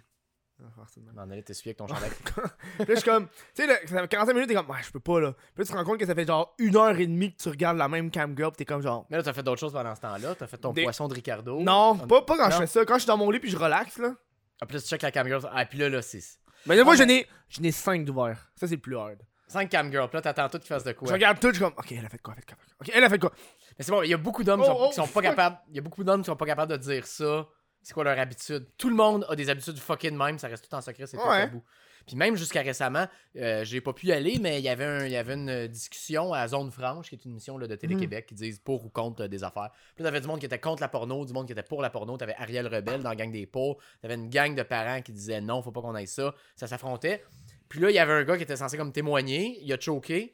[0.59, 1.13] On va faire ça de même.
[1.15, 2.09] On en allait t'essuyer avec ton chandail.
[2.79, 4.99] Là, je suis comme, tu sais, ça fait 45 minutes, t'es comme, ouais, je peux
[4.99, 5.33] pas, là.
[5.33, 7.41] Puis là, tu te rends compte que ça fait genre une heure et demie que
[7.41, 9.59] tu regardes la même cam girl, pis t'es comme genre, Mais là, t'as fait d'autres
[9.59, 10.33] choses pendant ce temps-là.
[10.33, 11.59] T'as fait ton Des- poisson de Ricardo.
[11.61, 12.61] non, On- pas, pas quand je Non.
[12.61, 12.85] fais ça.
[12.85, 14.15] Quand je suis dans mon lit puis je relaxe, là.
[14.59, 15.47] Ah, puis là, tu check la cam girl.
[15.53, 16.23] Ah, puis là, là, c'est
[16.65, 18.49] Mais des fois, Ah, j'en ai, j'en ai 5 d'ouverts.
[18.55, 19.19] Ça, c'est le plus hard.
[19.47, 20.07] 5 cam girls.
[20.09, 21.11] Puis là, t'attends tout qu'ils fassent de Je quoi.
[21.13, 22.63] regarde tout, je suis comme, ok, elle a fait quoi, elle a fait quoi.
[22.81, 23.31] Ok, elle a fait quoi.
[23.77, 25.21] Mais c'est bon, il y a beaucoup d'hommes Oh, qui sont, oh, qui sont pas
[25.21, 25.57] capables.
[25.69, 27.47] Il y a beaucoup d'hommes qui sont pas capables de dire ça.
[27.81, 28.67] C'est quoi leur habitude?
[28.77, 31.23] Tout le monde a des habitudes fucking même, ça reste tout en secret, c'est tout
[31.27, 31.45] Ouais.
[31.45, 31.63] tabou.
[32.05, 35.05] Puis même jusqu'à récemment, euh, j'ai pas pu y aller, mais il y avait un,
[35.05, 38.27] il y avait une discussion à Zone Franche, qui est une émission là, de Télé-Québec,
[38.27, 39.71] qui disent pour ou contre euh, des affaires.
[39.93, 41.81] Puis là, t'avais du monde qui était contre la porno, du monde qui était pour
[41.81, 42.15] la porno.
[42.15, 43.77] T'avais Ariel Rebelle dans la gang des pauvres.
[44.01, 46.33] T'avais une gang de parents qui disaient non, faut pas qu'on aille ça.
[46.55, 47.25] Ça s'affrontait.
[47.69, 49.57] Puis là, il y avait un gars qui était censé comme témoigner.
[49.61, 50.33] Il a choqué.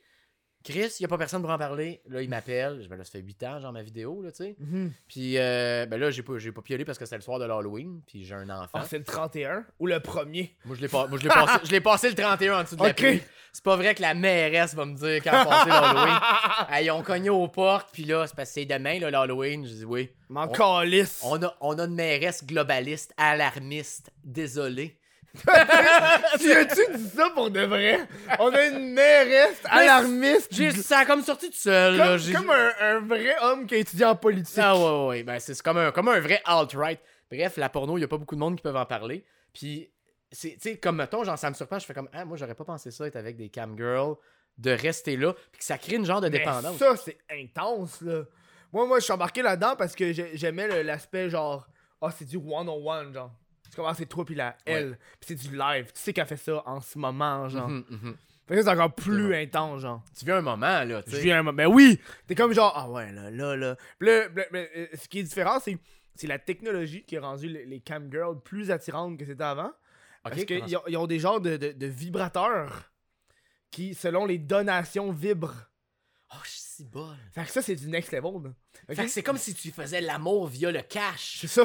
[0.64, 2.02] Chris, il y a pas personne pour en parler.
[2.08, 2.80] Là, il m'appelle.
[2.82, 4.56] Je Ben là, ça fait 8 ans, genre, ma vidéo, là, tu sais.
[5.10, 8.02] Puis, euh, ben là, j'ai pas, pas aller parce que c'était le soir de l'Halloween.
[8.08, 8.70] Puis j'ai un enfant.
[8.76, 10.56] Ah, c'est le 31 ou le premier?
[10.64, 12.78] Moi, je l'ai pas, moi, je l'ai passé, je l'ai passé le 31 en dessous
[12.78, 12.96] de la Ok.
[12.96, 13.22] pluie.
[13.52, 16.18] C'est pas vrai que la mairesse va me dire quand passer l'Halloween.
[16.70, 19.66] Hey, ils ont cogné aux portes, puis là, c'est parce que c'est demain, là, l'Halloween.
[19.68, 20.10] Je dis oui.
[20.30, 20.48] M'en On-.
[21.24, 24.98] On a, on a une mairesse globaliste, alarmiste, désolé.
[26.40, 28.08] Tu as-tu dit ça pour de vrai?
[28.40, 30.50] On a une mairesse alarmiste.
[30.52, 32.08] J'ai, ça a comme sorti tout seul, là.
[32.10, 34.60] Comme, J'ai- comme un, un vrai homme qui a étudié en politique.
[34.62, 35.24] Ah ouais, ouais.
[35.24, 37.00] Ben, c'est comme un, comme un vrai alt-right.
[37.32, 39.26] Bref, la porno, il y a pas beaucoup de monde qui peuvent en parler.
[39.54, 39.92] Puis,
[40.40, 42.66] tu sais, comme mettons, genre, ça me surprend, je fais comme, ah, moi, j'aurais pas
[42.66, 44.16] pensé ça, être avec des cam girls,
[44.60, 46.78] de rester là, puis que ça crée une genre de Mais dépendance.
[46.78, 48.22] ça, c'est intense, là.
[48.72, 51.68] Moi, moi, je suis embarqué là-dedans parce que j'ai- j'aimais l'aspect genre,
[52.02, 53.32] ah, c'est du one-on-one, genre.
[53.74, 55.00] Tu commences, c'est toi puis la elle.
[55.20, 55.86] Puis c'est du live.
[55.94, 57.68] Tu sais qu'elle fait ça en ce moment, genre.
[57.70, 58.16] Mhm, mhm.
[58.48, 60.04] Fait que c'est encore plus intense, genre.
[60.16, 61.22] Tu vis un moment, là, tu Je sais.
[61.24, 62.00] viens, ben oui!
[62.28, 63.76] T'es comme genre, ah ouais, là, là, là.
[63.98, 65.78] Puis là, là, là, euh, ce qui est différent, c'est
[66.16, 69.72] c'est la technologie qui a rendu les, les cam girls plus attirantes que c'était avant.
[70.24, 72.92] Parce qu'ils ont, ils ont des genres de, de- de vibrateurs
[73.72, 75.70] qui, selon les donations, vibrent.
[76.34, 77.16] Oh, je suis bol.
[77.32, 78.50] Fait que ça, c'est du next level, là.
[78.88, 81.38] Fait que c'est comme si tu faisais l'amour via le cash.
[81.42, 81.64] C'est ça.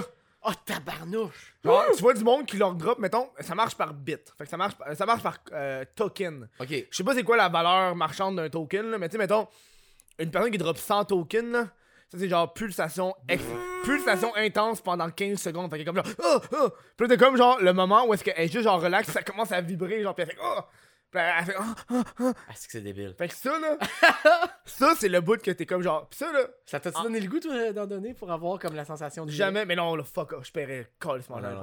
[0.49, 1.55] Oh, tabarnouche.
[1.65, 4.33] Genre, tu vois du monde qui leur drop, mettons, ça marche par bit.
[4.39, 6.49] Fait que ça marche, par- ça marche par euh, token.
[6.61, 6.69] Ok.
[6.71, 9.47] Je sais pas c'est quoi la valeur marchande d'un token, là, mais tu sais, mettons,
[10.19, 11.65] une personne qui drop 100 tokens, là,
[12.11, 13.43] ça c'est genre pulsation, ex-
[13.85, 15.71] pulsation intense pendant 15 secondes.
[15.71, 16.69] Fait est comme genre, oh, oh.
[16.97, 19.23] Puis là, t'as comme genre le moment où est-ce qu'elle est juste genre relax, ça
[19.23, 20.61] commence à vibrer, genre, puis elle fait, oh.
[21.15, 21.95] Elle fait, oh.
[22.21, 23.15] Ah, c'est que c'est débile.
[23.17, 23.79] Fait que ça, là,
[24.67, 27.03] ça c'est le bout que t'es comme genre, pis ça, là, Ça t'a-tu Ah.
[27.05, 29.31] donné le goût, toi, d'en donner pour avoir comme la sensation de.
[29.31, 31.19] jamais, mais non, là, fuck off, je paierais Ah, pour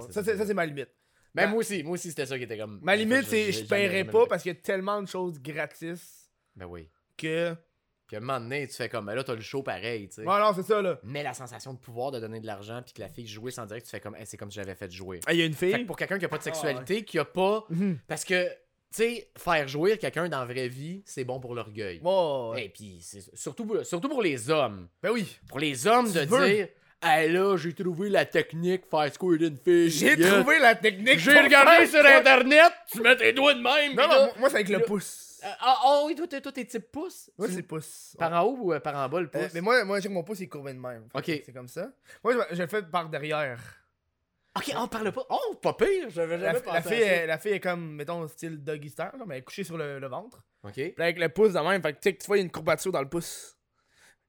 [0.10, 0.46] c'est ça.
[0.46, 0.90] c'est- ma limite.
[1.34, 2.80] Ben, moi aussi, moi aussi, c'était ça qui était comme.
[2.82, 6.66] Ma limite, c'est je paierais pas parce qu'il y a tellement de choses gratis Ben
[6.66, 6.90] oui.
[7.18, 7.56] que.
[8.08, 10.16] Puis à un moment donné, tu fais comme, ben là, t'as le show pareil, tu
[10.16, 10.22] sais.
[10.28, 11.00] Ouais, non, c'est ça, là.
[11.02, 13.66] Mais la sensation de pouvoir de donner de l'argent, puis que la fille jouait sans
[13.66, 15.20] direct, tu fais comme, Hey, c'est comme si j'avais fait jouer.
[15.26, 15.86] Ah, Il y a une Fait que fille?
[15.86, 17.66] pour quelqu'un qui a pas de sexualité, qui a pas.
[17.72, 17.98] Mhm.
[18.08, 18.48] Parce que,
[18.96, 22.00] sais, faire jouir quelqu'un dans la vraie vie, c'est bon pour l'orgueil.
[22.04, 22.66] Ouais.
[22.66, 24.88] Et puis, surtout, pour- surtout pour les hommes.
[25.02, 25.38] Ben oui.
[25.48, 26.48] Pour les hommes, Tu de veux.
[26.48, 26.68] dire,
[27.04, 29.90] hey là, j'ai trouvé la technique, faire squirt une fille.
[29.90, 31.20] J'ai trouvé la technique.
[31.20, 33.96] J'ai regardé sur internet, tu mets tes doigts de même.
[33.96, 35.22] Non, non, moi- c'est avec le pouce.
[35.44, 37.30] Euh, Ah, oh, oui, toi, t'es- toi, t'es type pouce?
[37.38, 38.16] Moi c'est pouce.
[38.18, 39.42] Par en haut ou euh, par en bas, le pouce?
[39.44, 41.08] Euh, mais moi, moi, j'ai que mon pouce il est courbé de même.
[41.14, 41.26] Ok.
[41.26, 41.92] C'est comme ça.
[42.24, 43.60] Moi, je, je le fais par derrière.
[44.58, 45.26] Ok, on parle pas.
[45.30, 47.14] Oh, pas pire, j'avais La, jamais la pensé fille, à ça.
[47.14, 49.78] est, la fille est comme, mettons, style doggy style, là, mais elle est couchée sur
[49.78, 50.42] le, le ventre.
[50.64, 50.74] Ok.
[50.74, 52.44] Puis avec le pouce de même, fait que tu sais, que tu vois, il y
[52.44, 53.58] a une courbature dans le pouce.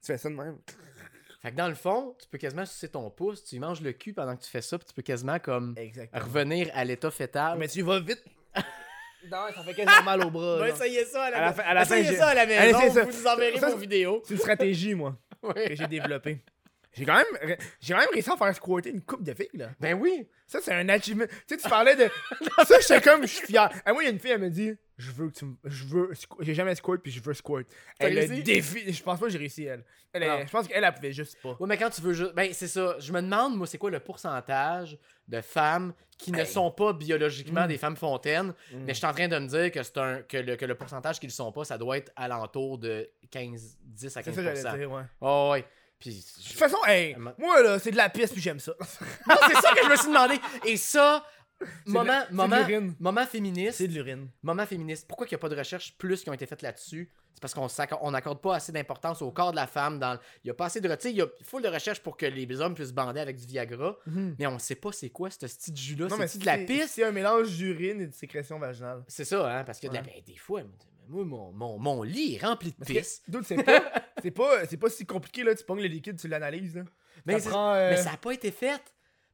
[0.03, 0.59] Tu fais ça de même.
[1.43, 4.12] Fait que dans le fond, tu peux quasiment sucer ton pouce, tu manges le cul
[4.12, 6.24] pendant que tu fais ça, puis tu peux quasiment comme Exactement.
[6.24, 7.57] revenir à l'état fétal.
[7.59, 8.24] Mais tu vas vite.
[9.31, 10.59] non, ça fait quasiment mal au bras.
[10.59, 12.41] Ben, essayez ça à la, À la fin- à la fin, essayez ça à la
[12.43, 13.05] Allez, maison, ça.
[13.05, 14.22] vous nous enverrez Ça, vos vidéos.
[14.24, 15.16] C'est une stratégie, moi,
[15.55, 16.43] que j'ai développée.
[16.97, 19.70] J'ai quand même, j'ai quand même réussi à faire squirter une coupe de filles, là.
[19.78, 20.26] Ben oui.
[20.47, 21.24] Ça, c'est un achievement.
[21.47, 22.09] Tu sais, tu parlais de.
[22.66, 23.68] ça, j'étais comme, je suis fier.
[23.86, 25.57] Et moi, il y a une fille, elle me dit je veux que tu me.
[25.64, 26.11] Je veux.
[26.40, 27.64] J'ai jamais squirt, puis je veux squirt.
[27.99, 28.90] T'as Elle a défi.
[28.92, 29.84] Je pense pas que j'ai réussi, elle.
[30.12, 30.47] Elle est- Ah.
[30.47, 31.51] Je pense qu'elle, elle pouvait juste pas.
[31.61, 32.32] Ouais, mais quand tu veux juste.
[32.34, 32.97] Ben, c'est ça.
[32.99, 34.97] Je me demande, moi, c'est quoi le pourcentage
[35.28, 36.47] de femmes qui ne Hey.
[36.47, 37.68] sont pas biologiquement Mm.
[37.68, 38.78] des femmes fontaines, Mm.
[38.86, 40.74] mais je suis en train de me dire que, c'est un, que, le, que le
[40.74, 44.34] pourcentage qu'ils ne sont pas, ça doit être alentour de 15, 10 à C'est 15%.
[44.34, 45.03] ça que j'allais dire, ouais.
[45.20, 45.64] Oh, ouais.
[45.99, 48.72] Puis, De toute façon, hey, moi là, c'est de la pisse, puis j'aime ça.
[49.28, 50.38] Non, c'est ça que je me suis demandé.
[50.66, 51.24] Et ça,
[51.86, 52.12] moment,
[53.12, 53.78] la- féministe.
[53.78, 54.28] C'est de l'urine.
[54.42, 55.07] Moment féministe.
[55.09, 57.11] Pourquoi il n'y a pas de recherches plus qui ont été faites là-dessus?
[57.32, 59.99] C'est parce qu'on n'accorde pas assez d'importance au corps de la femme.
[59.99, 60.14] Dans...
[60.42, 60.88] Il n'y a pas assez de.
[60.94, 63.36] Tu sais, il y a full de recherches pour que les hommes puissent bander avec
[63.36, 63.97] du Viagra.
[64.07, 66.09] Mais on ne sait pas c'est quoi ce style de jus-là.
[66.26, 66.92] C'est de la pisse.
[66.92, 69.03] C'est un mélange d'urine et de sécrétion vaginale.
[69.09, 69.64] C'est ça, hein?
[69.64, 70.12] Parce que de la- Ouais.
[70.16, 70.62] ben, des fois,
[71.09, 73.22] moi, mon, mon, mon lit est rempli de pisse.
[73.28, 73.82] d'autres, c'est pas,
[74.22, 75.54] c'est pas, c'est pas si compliqué là.
[75.54, 76.82] Tu pognes le liquide, tu l'analyses là.
[77.24, 78.80] Mais, ça prend, euh, mais ça n'a pas été fait.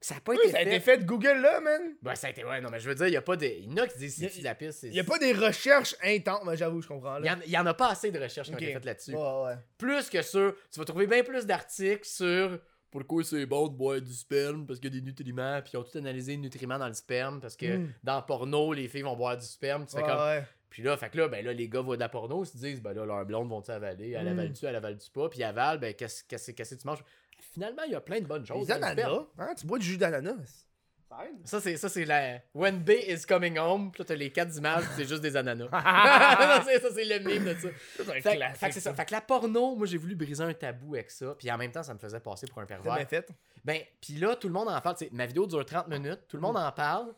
[0.01, 0.67] Ça n'a pas Oui, été ça a fait.
[0.67, 1.81] été fait Google là, man.
[2.01, 2.43] Ben, ça a été.
[2.43, 3.45] Ouais, non, mais je veux dire, il y a pas de.
[3.45, 4.83] Il y en a qui disent a- c'est la pisse.
[4.83, 7.35] Il y a pas des recherches intenses, mais j'avoue, je comprends Il y là.
[7.35, 9.15] en, il y en a pas assez de recherches qui ont été faites là-dessus.
[9.15, 9.55] Ouais, ouais.
[9.77, 10.55] Plus que sur.
[10.71, 12.59] Tu vas trouver bien plus d'articles sur
[12.91, 15.77] pourquoi c'est bon de boire du sperme parce qu'il y a des nutriments, puis ils
[15.77, 17.93] ont tout analysé les nutriments dans le sperme parce que Mm.
[18.03, 19.85] dans le porno, les filles vont boire du sperme.
[19.85, 20.19] Tu fais Ouais, comme.
[20.19, 20.43] ouais.
[20.73, 22.57] Puis là, fait que là, ben là, les gars voient de la porno, ils se
[22.57, 24.39] disent, ben là, leurs blondes vont-tu avaler, elle Mm.
[24.39, 27.03] avale-tu, elle avale-tu pas, puis avale, ben qu'est-ce qu'est-ce qu'est-ce que tu manges?
[27.53, 28.67] Finalement, il y a plein de bonnes choses.
[28.67, 30.65] Les ananas, hein, tu bois du jus d'ananas.
[31.07, 31.47] Ça aide.
[31.47, 32.39] Ça, c'est, ça, c'est la.
[32.55, 35.67] When B is coming home, puis là, t'as les quatre images, c'est juste des ananas.
[35.71, 37.67] Non, c'est- ça, c'est le mime de ça.
[37.97, 38.93] C'est un Fait, classique, fait que c'est ça.
[38.95, 41.71] Fait que la porno, moi, j'ai voulu briser un tabou avec ça, puis en même
[41.71, 42.95] temps, ça me faisait passer pour un C'est pervers.
[42.95, 43.29] bien fait.
[43.63, 44.95] Ben, puis là, tout le monde en parle.
[44.97, 46.65] tu sais, ma vidéo dure 30 minutes, tout le monde Mm.
[46.65, 47.13] en parle.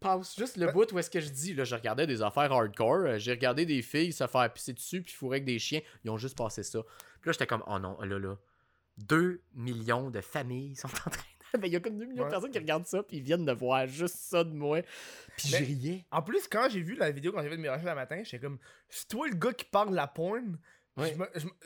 [0.00, 0.72] Passe juste le Ouais.
[0.72, 1.54] bout où est-ce que je dis.
[1.54, 2.96] Là, je regardais des affaires hardcore.
[3.06, 5.80] euh, J'ai regardé des filles se faire pisser dessus puis fourrer avec des chiens.
[6.04, 6.80] Ils ont juste passé ça.
[7.20, 8.36] Puis là, j'étais comme, oh non, là, là.
[8.98, 11.16] 2 millions de familles sont en train de.
[11.60, 12.28] Ben, il y a comme 2 millions Ouais.
[12.28, 14.82] de personnes qui regardent ça puis ils viennent de voir juste ça de moi.
[15.38, 16.04] Puis je Mais- riais.
[16.10, 18.20] En plus, quand j'ai vu la vidéo, quand j'ai fait de mes recherches le matin,
[18.24, 18.58] j'étais comme,
[18.90, 20.58] c'est toi le gars qui parle de la porn?
[20.98, 21.16] Ouais.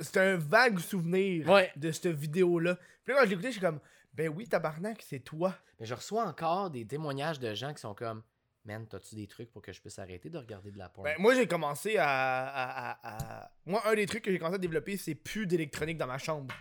[0.01, 1.73] C'est un vague souvenir Ouais.
[1.77, 2.77] de cette vidéo-là.
[3.05, 3.81] Puis là, quand je écouté, j'étais comme,
[4.15, 5.55] ben oui, tabarnak, c'est toi.
[5.79, 8.23] Mais je reçois encore des témoignages de gens qui sont comme,
[8.65, 11.05] man, t'as-tu des trucs pour que je puisse arrêter de regarder de la porn?
[11.05, 14.57] Ben, moi, j'ai commencé à, à- à- à- Moi, un des trucs que j'ai commencé
[14.57, 16.55] à développer, c'est plus d'électronique dans ma chambre.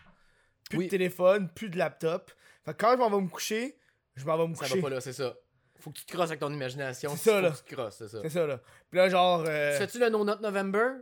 [0.70, 0.86] Plus Oui.
[0.86, 2.32] de téléphone, plus de laptop.
[2.64, 3.78] Fait que quand je m'en vais me coucher,
[4.16, 4.76] je m'en vais me ça coucher.
[4.76, 5.36] va pas là, c'est ça.
[5.80, 7.12] Faut que tu te crosses avec ton imagination.
[7.16, 7.52] C'est ça, faut là.
[7.52, 8.20] que tu te crosses, c'est ça.
[8.22, 8.62] C'est ça, là.
[8.92, 9.44] Puis là, genre.
[9.48, 10.98] euh, Fais-tu le No Not November?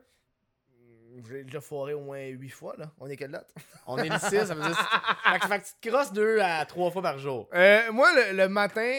[1.30, 2.92] J'ai déjà foiré au moins 8 fois, là.
[3.00, 3.54] On est quelle date?
[3.86, 4.78] On est le 6, ça veut dire.
[5.24, 7.50] Fait que, fait que tu te crosses deux à trois fois par jour.
[7.54, 8.92] Euh, moi, le, le matin,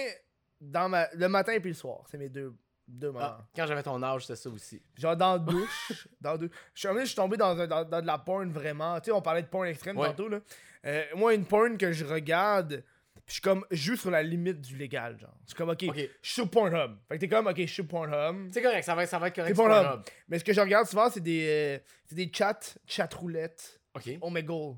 [0.61, 1.09] dans ma...
[1.15, 2.55] le matin et puis le soir, c'est mes deux,
[2.87, 3.25] deux moments.
[3.25, 4.83] Ah, quand j'avais ton âge, c'était ça aussi.
[4.97, 6.09] Genre dans la douche.
[6.21, 6.51] dans douche.
[6.75, 8.99] Je suis, je suis tombé dans, dans, dans de la porn vraiment.
[9.01, 10.09] Tu sais, on parlait de porn extrême Ouais.
[10.09, 10.41] tantôt, là.
[10.87, 12.85] Euh, moi, une porn que je regarde,
[13.29, 15.37] je suis comme, je joue sur la limite du légal, genre.
[15.47, 15.97] Suis comme, ok, Ok.
[15.97, 16.97] je suis sur Pornhub.
[17.09, 18.51] Fait que t'es comme, ok, je suis sur Pornhub.
[18.53, 19.51] C'est correct, ça va, ça va être correct.
[19.55, 19.87] C'est sur Pornhub.
[19.87, 20.07] Pornhub.
[20.29, 23.81] Mais ce que je regarde souvent, c'est des, euh, c'est des chats, chat roulette.
[23.95, 24.11] Ok.
[24.23, 24.77] Oh my god.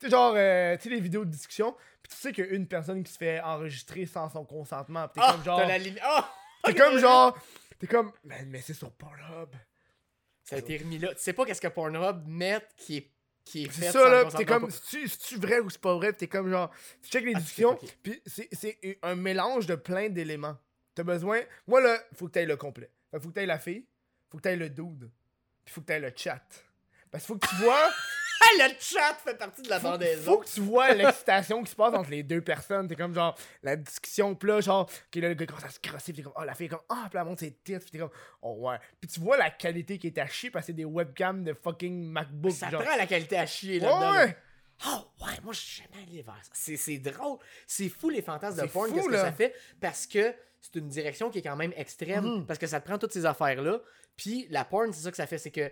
[0.00, 2.48] Tu sais, genre, euh, tu sais, les vidéos de discussion, puis tu sais qu'il y
[2.48, 5.06] a une personne qui se fait enregistrer sans son consentement.
[5.08, 5.58] T'es Ah, comme genre.
[5.60, 6.00] t'as la limite.
[6.02, 6.28] Ah!
[6.64, 7.38] T'es comme genre.
[7.78, 8.10] T'es comme.
[8.24, 9.50] Mais, mais c'est sur Pornhub.
[10.44, 11.14] Ça a été remis là.
[11.14, 13.10] Tu sais pas qu'est-ce que Pornhub met qui est,
[13.44, 14.70] qui est fait C'est ça là, t'es comme.
[14.70, 16.12] C'est-tu vrai ou c'est pas vrai?
[16.12, 16.70] T'es comme genre.
[17.02, 20.56] Tu check les Ah, discussions, puis c'est- un mélange de plein d'éléments.
[20.94, 21.40] T'as besoin.
[21.66, 22.90] Moi là, faut que t'ailles le complet.
[23.12, 23.84] Faut que t'ailles la fille,
[24.30, 25.10] faut que t'ailles le dude,
[25.64, 26.42] puis faut que t'ailles le chat.
[27.10, 27.90] Parce qu'il faut que tu vois.
[28.58, 30.32] Le chat fait partie de la bandaison.
[30.32, 32.88] faut que tu vois l'excitation qui se passe entre les deux personnes.
[32.88, 35.80] T'es comme genre la discussion, pis là, genre, que là, le gars commence à se
[35.80, 37.52] crosser, pis t'es comme, oh, la fille est comme, ah, pis là, elle monte ses
[37.52, 38.10] tits, pis t'es comme,
[38.42, 38.76] oh, ouais.
[39.00, 41.54] Puis tu vois la qualité qui est à chier parce que c'est des webcams de
[41.54, 42.52] fucking MacBook.
[42.52, 42.82] Ça genre.
[42.82, 44.12] prend la qualité à chier Ouais, là-dedans.
[44.12, 44.24] là.
[44.26, 44.36] ouais.
[44.86, 46.72] Oh, ouais, moi, je suis jamais allé vers ça.
[46.76, 47.38] C'est, drôle.
[47.66, 49.54] C'est fou, les fantasmes de C'est porn, qu'est-ce que ça fait?
[49.80, 52.24] Parce que c'est une direction qui est quand même extrême.
[52.24, 52.46] Mhm.
[52.46, 53.80] Parce que ça te prend toutes ces affaires-là.
[54.16, 55.38] Puis la porn, c'est ça que ça fait.
[55.38, 55.70] C'est que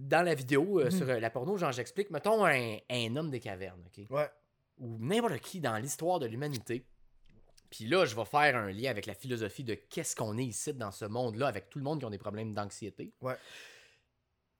[0.00, 0.90] dans la vidéo, euh, Mhm.
[0.90, 4.06] sur euh, la porno, genre, j'explique, mettons un, un homme des cavernes, OK?
[4.10, 4.28] Ouais.
[4.78, 6.86] Ou n'importe qui dans l'histoire de l'humanité.
[7.70, 10.72] Puis là, je vais faire un lien avec la philosophie de qu'est-ce qu'on est ici
[10.74, 13.12] dans ce monde-là, avec tout le monde qui ont des problèmes d'anxiété.
[13.20, 13.36] Ouais.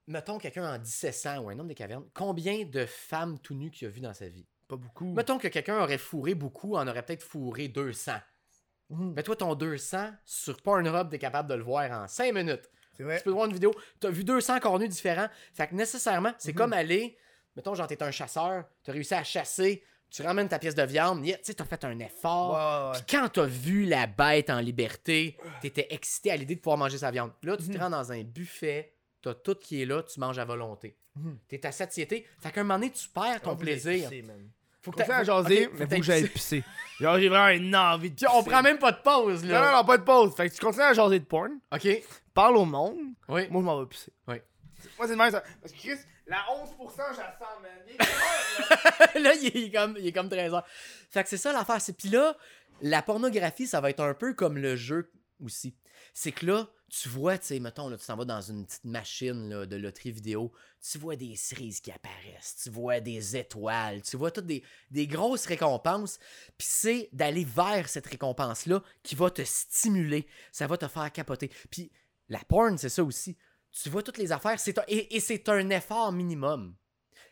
[0.06, 3.86] Mettons quelqu'un en 1700 ou un homme des cavernes, combien de femmes tout nues qu'il
[3.86, 4.46] a vu dans sa vie?
[4.68, 5.12] Pas beaucoup.
[5.12, 8.12] Mettons que quelqu'un aurait fourré beaucoup, en aurait peut-être fourré 200.
[8.90, 9.12] Mhm.
[9.14, 12.68] Mais toi, ton 200, sur Pornhub, t'es capable de le voir en 5 minutes.
[13.00, 13.16] C'est vrai.
[13.18, 15.28] Tu peux voir une vidéo, t'as vu 200 cornus différents.
[15.54, 16.56] Fait que nécessairement, c'est Mhm.
[16.58, 17.16] comme aller,
[17.56, 21.24] mettons, genre, t'es un chasseur, t'as réussi à chasser, tu ramènes ta pièce de viande,
[21.24, 22.90] yeah, tu sais, t'as fait un effort.
[22.92, 22.98] Ouais.
[23.06, 26.98] Puis quand t'as vu la bête en liberté, t'étais excité à l'idée de pouvoir manger
[26.98, 27.30] sa viande.
[27.42, 27.78] Là, tu te Mhm.
[27.80, 30.96] rends dans un buffet, t'as tout qui est là, tu manges à volonté.
[31.16, 31.38] Mhm.
[31.48, 32.26] T'es à satiété.
[32.40, 34.08] Fait qu'à un moment donné, tu perds ton On plaisir.
[34.10, 34.50] pisser, man.
[34.82, 36.64] Faut que Continue à jaser, mais faut faut que j'aille pisser.
[37.00, 38.26] Genre, j'ai vraiment une envie de pisser.
[38.34, 39.70] on prend même pas de pause, Non, là.
[39.72, 40.34] non, non, pas de pause.
[40.34, 41.86] Fait que tu continues à jaser de porn, Ok.
[42.34, 42.98] Parle au monde,
[43.28, 43.48] Oui.
[43.50, 44.12] moi je m'en vais pisser.
[44.28, 44.36] Oui.
[44.98, 45.42] Moi c'est le même ça.
[45.60, 47.70] Parce que Chris, la 11%, je la sens, man.
[47.86, 49.34] Il est quelle heure, là?
[49.34, 50.66] il est comme, il est comme 13 heures.
[51.10, 51.80] Fait que c'est ça l'affaire.
[51.80, 51.92] C'est...
[51.96, 52.36] Puis là,
[52.80, 55.10] la pornographie, ça va être un peu comme le jeu
[55.44, 55.74] aussi.
[56.14, 58.84] C'est que là, tu vois, tu sais, mettons, là, tu t'en vas dans une petite
[58.84, 60.52] machine là, de loterie vidéo,
[60.82, 65.06] tu vois des cerises qui apparaissent, tu vois des étoiles, tu vois toutes des, des
[65.06, 66.18] grosses récompenses.
[66.58, 71.50] Puis c'est d'aller vers cette récompense-là qui va te stimuler, ça va te faire capoter.
[71.70, 71.92] Puis
[72.30, 73.36] la porn, c'est ça aussi.
[73.70, 76.74] Tu vois toutes les affaires, un- et, et c'est un effort minimum.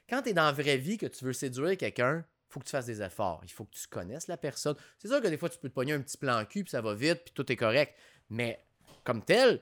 [0.09, 2.71] Quand tu es dans la vraie vie, que tu veux séduire quelqu'un, faut que tu
[2.71, 3.41] fasses des efforts.
[3.45, 4.75] Il faut que tu connaisses la personne.
[4.99, 6.81] C'est sûr que des fois, tu peux te pogner un petit plan cul, puis ça
[6.81, 7.95] va vite, puis tout est correct.
[8.31, 8.65] Mais
[9.05, 9.61] comme tel,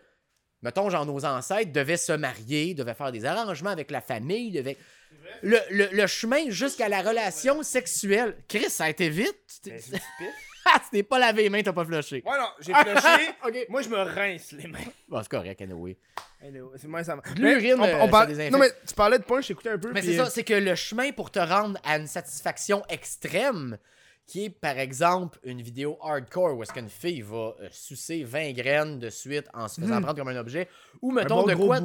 [0.63, 4.77] mettons, genre, nos ancêtres devaient se marier, devaient faire des arrangements avec la famille, devaient...
[5.43, 8.37] Le, le- le chemin jusqu'à la relation sexuelle.
[8.49, 9.37] Chris, ça a été vite.
[9.63, 10.01] Tu Ben, c'est.
[10.69, 12.25] Ah, tu t'es pas lavé les mains, t'as pas flushé.
[12.27, 13.29] Ouais, non, j'ai flushé.
[13.47, 13.67] ok.
[13.69, 14.81] Moi, je me rince les mains.
[15.07, 15.97] Bon, c'est correct, anyway.
[16.43, 18.33] Anyway, C'est moi, ça l'urine, Mais euh, on, on parle-.
[18.51, 19.93] Non, mais tu parlais de porn, je t'écoutais un peu.
[19.93, 22.83] Mais puis, c'est euh, ça, c'est que le chemin pour te rendre à une satisfaction
[22.89, 23.79] extrême,
[24.27, 28.53] qui est par exemple une vidéo hardcore où est-ce qu'une fille va euh, sucer 20
[28.53, 30.03] graines de suite en se faisant Mhm.
[30.03, 30.69] prendre comme un objet,
[31.01, 31.79] ou mettons bon de quoi.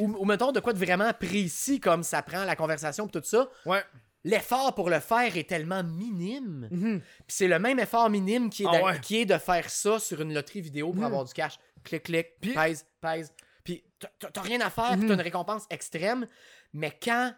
[0.00, 3.24] Ou, ou mettons de quoi de vraiment précis comme ça prend la conversation pis tout
[3.24, 3.84] ça, Ouais.
[4.24, 6.68] l'effort pour le faire est tellement minime.
[6.70, 9.00] Puis c'est le même effort minime qui est, Ah de, ouais.
[9.00, 11.04] qui est de faire ça sur une loterie vidéo pour Mhm.
[11.04, 11.58] avoir du cash.
[11.84, 13.32] Clic, clic, Puis- pèse, pèse.
[13.62, 15.06] Puis t'as- t'as t'as rien à faire, puis Mhm.
[15.08, 16.26] t'as une récompense extrême.
[16.72, 17.32] Mais quand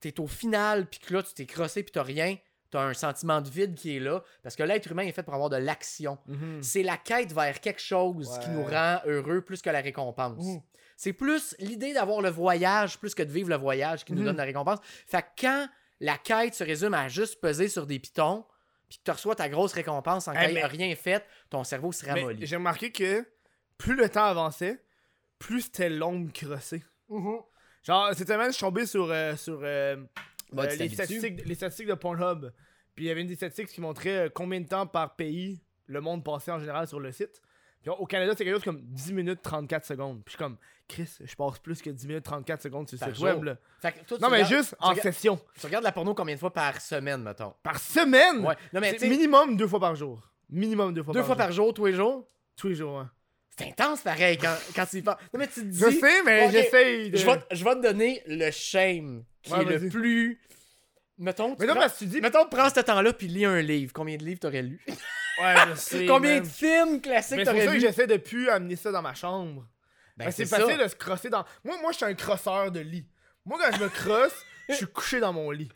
[0.00, 2.36] t'es au final, puis que là, tu t'es crossé, puis t'as rien,
[2.70, 4.22] t'as un sentiment de vide qui est là.
[4.42, 6.18] Parce que l'être humain est fait pour avoir de l'action.
[6.26, 6.62] Mhm.
[6.62, 10.44] C'est la quête vers quelque chose qui nous rend heureux plus que la récompense.
[10.96, 14.26] C'est plus l'idée d'avoir le voyage plus que de vivre le voyage qui nous Mhm.
[14.26, 14.78] donne la récompense.
[15.06, 15.68] Fait que quand
[16.00, 18.44] la quête se résume à juste peser sur des pitons,
[18.88, 21.92] puis que tu reçois ta grosse récompense sans Hey, ait mais- rien fait, ton cerveau
[21.92, 22.46] se ramollit.
[22.46, 23.24] J'ai remarqué que
[23.76, 24.82] plus le temps avançait,
[25.38, 26.82] plus c'était long de crosser.
[27.84, 29.96] Genre, cette semaine, je suis tombé sur, euh, sur euh,
[30.52, 32.50] Bah, euh, les, statistiques, les statistiques de Pornhub.
[32.94, 35.60] Puis il y avait une des statistiques qui montrait euh, combien de temps par pays
[35.86, 37.40] le monde passait en général sur le site.
[37.80, 40.16] Puis au Canada, c'est quelque chose comme 10 minutes 34 secondes.
[40.24, 40.56] Puis je suis comme,
[40.88, 43.44] Chris, je passe plus que 10 minutes 34 secondes sur le site web.
[43.44, 43.56] là.
[43.80, 45.40] Fait que toi, tu Non, mais regardes- juste en regardes- session.
[45.60, 47.54] Tu regardes la porno combien de fois par semaine, mettons?
[47.62, 48.38] Par semaine!
[48.44, 48.54] Ouais.
[48.72, 50.28] Non, mais tu C'est sais, minimum deux fois par jour.
[50.50, 51.38] Minimum deux fois deux par fois jour.
[51.44, 53.10] par jour, tous les jours, Tous les jours, hein.
[53.56, 55.16] c'est intense pareil quand, quand tu y penses.
[55.32, 55.78] Non, mais tu te dis.
[55.78, 57.16] Je sais, mais Ok, j'essaye de...
[57.16, 60.40] Je vais, je vais te donner le shame qui Ouais, est le plus.
[61.18, 62.20] Mettons, tu Mais non, prends- parce que tu dis...
[62.20, 63.92] Mettons, prends ce temps-là puis lis un livre.
[63.92, 64.80] Combien de livres t'aurais lu?
[64.86, 68.16] Ouais, je sais, Combien de films classiques Mais c'est pour t'aurais ça que j'essaie de
[68.18, 69.66] plus amener ça dans ma chambre.
[70.16, 71.44] Ben, c'est facile de se crosser dans.
[71.64, 73.06] Moi, moi, je suis un crosseur de lit.
[73.44, 75.70] Moi, quand je me crosse, je suis couché dans mon lit.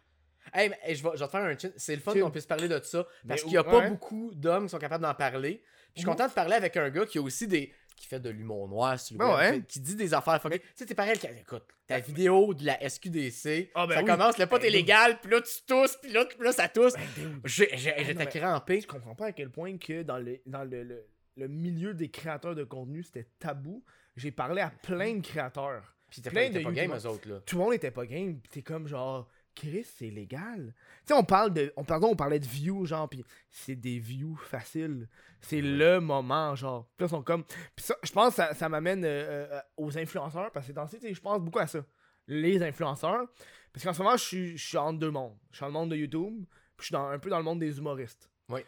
[0.53, 1.71] Hey, mais, je, vais, je vais te faire un chin.
[1.77, 3.07] C'est le fun qu'on puisse parler de ça.
[3.27, 5.63] Parce qu'il n'y a pas beaucoup d'hommes qui sont capables d'en parler.
[5.95, 7.73] Puis je suis content de parler avec un gars qui a aussi des.
[7.95, 10.61] Qui fait de l'humour noir, sur le Ben web, fait- qui dit des affaires fuckées.
[10.61, 11.19] Tu sais, c'est pareil.
[11.41, 14.07] Écoute, ta vidéo de la SQDC, Ah, ben ça oui.
[14.07, 16.69] commence, le pot Ben est légal, puis là tu tousses, puis là, puis là ça
[16.69, 16.95] tousse.
[16.95, 18.81] Ben, non, J'étais crampé.
[18.81, 21.07] Je comprends pas à quel point que dans le, dans le, le,
[21.37, 23.83] le milieu des créateurs de contenu, c'était tabou.
[24.17, 25.95] J'ai parlé à plein de créateurs.
[26.11, 27.41] Puis plein de pas game, eux autres, là.
[27.47, 28.39] Tout le monde était pas game.
[28.39, 30.73] Pis t'es comme genre, Chris, c'est légal.
[31.07, 31.73] Tu sais, on parle de.
[31.77, 35.09] On, pardon, on parlait de views, genre, pis c'est des views faciles.
[35.41, 36.87] C'est le moment, genre.
[36.97, 37.45] Puis là, ils sont comme.
[37.77, 40.87] Pis ça, je pense que ça, ça m'amène euh, euh, aux influenceurs, parce que dans
[40.87, 41.85] ce je pense beaucoup à ça.
[42.29, 43.27] Les influenceurs.
[43.73, 45.35] Parce qu'en ce moment, je suis, je suis entre deux mondes.
[45.51, 46.45] Je suis dans le monde de YouTube,
[46.77, 48.31] puis je suis dans, un peu dans le monde des humoristes.
[48.49, 48.61] Oui.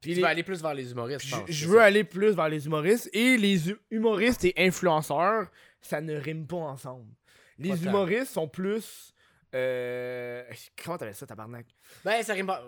[0.00, 1.50] Puis Tu les- vas aller plus vers les humoristes, puis je pense.
[1.50, 1.84] je veux ça.
[1.84, 3.08] aller plus vers les humoristes.
[3.12, 5.50] Et les hu- humoristes et influenceurs,
[5.80, 7.06] ça ne rime pas ensemble.
[7.58, 7.82] Les Pas tant.
[7.84, 9.12] humoristes sont plus.
[9.54, 10.42] Euh...
[10.84, 11.66] Comment t'appelles ça, tabarnak?
[12.04, 12.62] Ben, ça rime pas.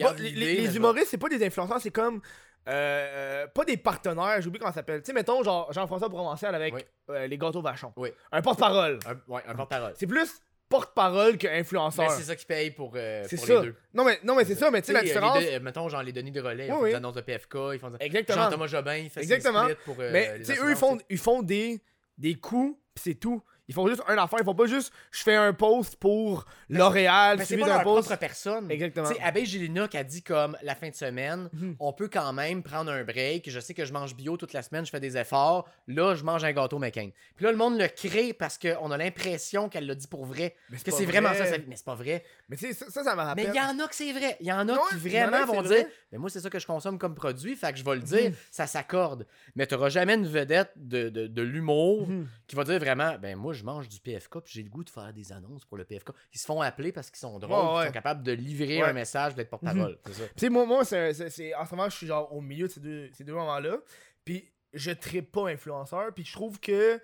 [0.00, 2.20] Pas- les, les- humoristes, c'est pas des influenceurs, c'est comme.
[2.68, 5.00] euh, euh, pas des partenaires, j'oublie comment ça s'appelle.
[5.02, 6.82] Tu sais, mettons, genre Jean-François Provençal avec Oui.
[7.10, 7.92] euh, les gâteaux vachons.
[7.96, 8.10] Oui.
[8.30, 8.98] Un porte-parole.
[9.28, 9.92] Ouais, un porte-parole.
[9.96, 12.10] C'est plus porte-parole qu'influenceur.
[12.12, 13.54] c'est ça qui paye pour, c'est pour ça.
[13.56, 13.76] les deux.
[13.92, 15.38] Non, mais, non, mais c'est ça, mais tu sais, la différence.
[15.40, 17.90] deux- mettons, genre les Denis de relais, ils font des annonces de PFK, ils font
[17.90, 18.44] des- Exactement.
[18.44, 19.66] Jean-Thomas Jobin, il fait Exactement.
[19.84, 21.80] pour Mais tu sais, eux, ils font, ils font des,
[22.16, 23.42] des coups, pis c'est tout.
[23.68, 24.38] Ils font juste un affaire.
[24.40, 28.08] Ils font pas juste je fais un post pour L'Oréal, Mais c'est suivi d'un post.
[28.08, 28.70] propre personne.
[28.70, 29.08] Exactement.
[29.08, 31.76] Tu sais, Abbé Gélina qui a dit comme la fin de semaine, Mhm.
[31.78, 33.48] on peut quand même prendre un break.
[33.48, 35.68] Je sais que je mange bio toute la semaine, je fais des efforts.
[35.86, 37.10] Là, je mange un gâteau McCain.
[37.36, 40.56] Puis là, le monde le crée parce qu'on a l'impression qu'elle l'a dit pour vrai.
[40.70, 41.38] Mais Que c'est vraiment vrai.
[41.38, 41.64] ça, sa vie.
[41.68, 42.24] Mais c'est pas vrai.
[42.48, 43.46] Mais tu sais, ça, ça, ça me rappelle.
[43.46, 44.36] Mais il y en a que c'est vrai.
[44.40, 45.86] Il y en a qui a vraiment vont dire.
[46.12, 48.30] Mais moi, c'est ça que je consomme comme produit, fait que je vais le dire,
[48.30, 48.36] Mhm.
[48.50, 49.26] ça s'accorde.
[49.56, 52.26] Mais tu jamais une vedette de, de, de l'humour Mhm.
[52.46, 54.90] qui va dire vraiment Ben moi, je mange du PFK, puis j'ai le goût de
[54.90, 56.10] faire des annonces pour le PFK.
[56.32, 58.88] Ils se font appeler parce qu'ils sont drôles, Ouais, ils sont capables de livrer Ouais.
[58.88, 59.98] un message, d'être porte-parole.
[60.04, 63.10] Tu sais, moi, c'est, en ce moment, je suis genre au milieu de ces deux,
[63.12, 63.78] ces deux moments-là.
[64.24, 66.12] Puis je tripe pas influenceur.
[66.14, 67.00] Puis je trouve que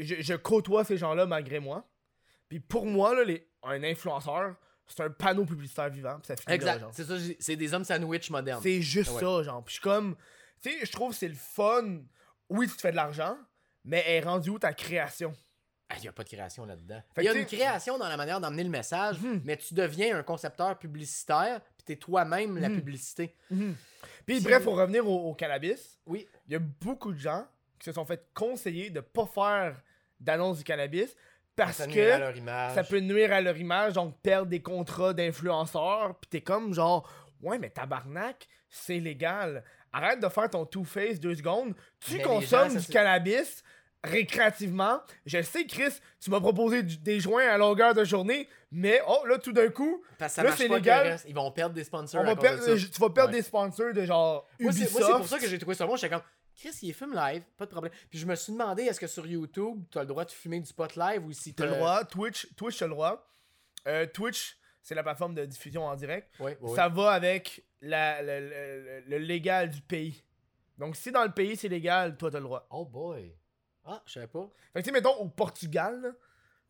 [0.00, 1.88] je, je côtoie ces gens-là malgré moi.
[2.48, 4.54] Puis pour moi, là, les, un influenceur,
[4.86, 6.18] c'est un panneau publicitaire vivant.
[6.22, 6.84] Ça finit Exact.
[6.92, 8.60] C'est ça, c'est des hommes sandwich modernes.
[8.62, 9.20] C'est juste Ouais.
[9.20, 9.64] ça, genre.
[9.64, 10.16] Puis je suis comme.
[10.60, 12.00] Tu sais, je trouve que c'est le fun.
[12.50, 13.38] Oui, tu te fais de l'argent,
[13.84, 15.32] mais est rendu où ta création?
[15.88, 17.02] Ah, Il n'y a pas de création là-dedans.
[17.18, 19.42] Il y a une création dans la manière d'emmener le message, Mhm.
[19.44, 22.76] mais tu deviens un concepteur publicitaire, puis t'es toi-même la Mhm.
[22.76, 23.34] publicité.
[23.48, 23.76] Puis
[24.24, 26.26] Puis- bref, pour revenir au, au cannabis, Oui.
[26.46, 27.46] il y a beaucoup de gens
[27.78, 29.82] qui se sont fait conseiller de pas faire
[30.18, 31.14] d'annonce du cannabis
[31.56, 32.10] parce ça que
[32.74, 36.14] ça peut nuire à leur image, donc perdre des contrats d'influenceurs.
[36.20, 37.06] Puis t'es comme genre,
[37.42, 39.62] ouais, mais tabarnak, c'est légal.
[39.92, 41.74] Arrête de faire ton two-face deux secondes.
[42.00, 43.62] Tu Mais consommes gens, du cannabis
[44.04, 45.00] récréativement.
[45.26, 49.24] Je sais, Chris, tu m'as proposé du- des joints à longueur de journée, mais oh,
[49.26, 51.18] là, tout d'un coup, Parce que ça là, c'est légal.
[51.24, 51.28] le.
[51.30, 52.20] Ils vont perdre des sponsors.
[52.20, 52.86] on à va cause perdre, de ça.
[52.92, 53.38] tu vas perdre Ouais.
[53.38, 54.98] des sponsors de genre Moi, c'est Ubisoft.
[55.00, 55.96] moi, c'est pour ça que j'ai trouvé ça bon.
[55.96, 56.22] J'étais comme,
[56.56, 57.92] Chris, il fume live, pas de problème.
[58.10, 60.60] Puis je me suis demandé, est-ce que sur YouTube, tu as le droit de fumer
[60.60, 62.04] du pot live ou si T'as le droit.
[62.04, 63.26] Twitch, Twitch, t'as le droit.
[63.88, 66.28] Euh, Twitch, c'est la plateforme de diffusion en direct.
[66.74, 70.22] Ça va avec la, le, le- le légal du pays.
[70.78, 72.66] Donc, si dans le pays c'est légal, toi t'as le droit.
[72.70, 73.34] Oh boy.
[73.84, 74.48] Ah, je savais pas.
[74.72, 76.10] Fait que, tu sais, mettons, au Portugal, là,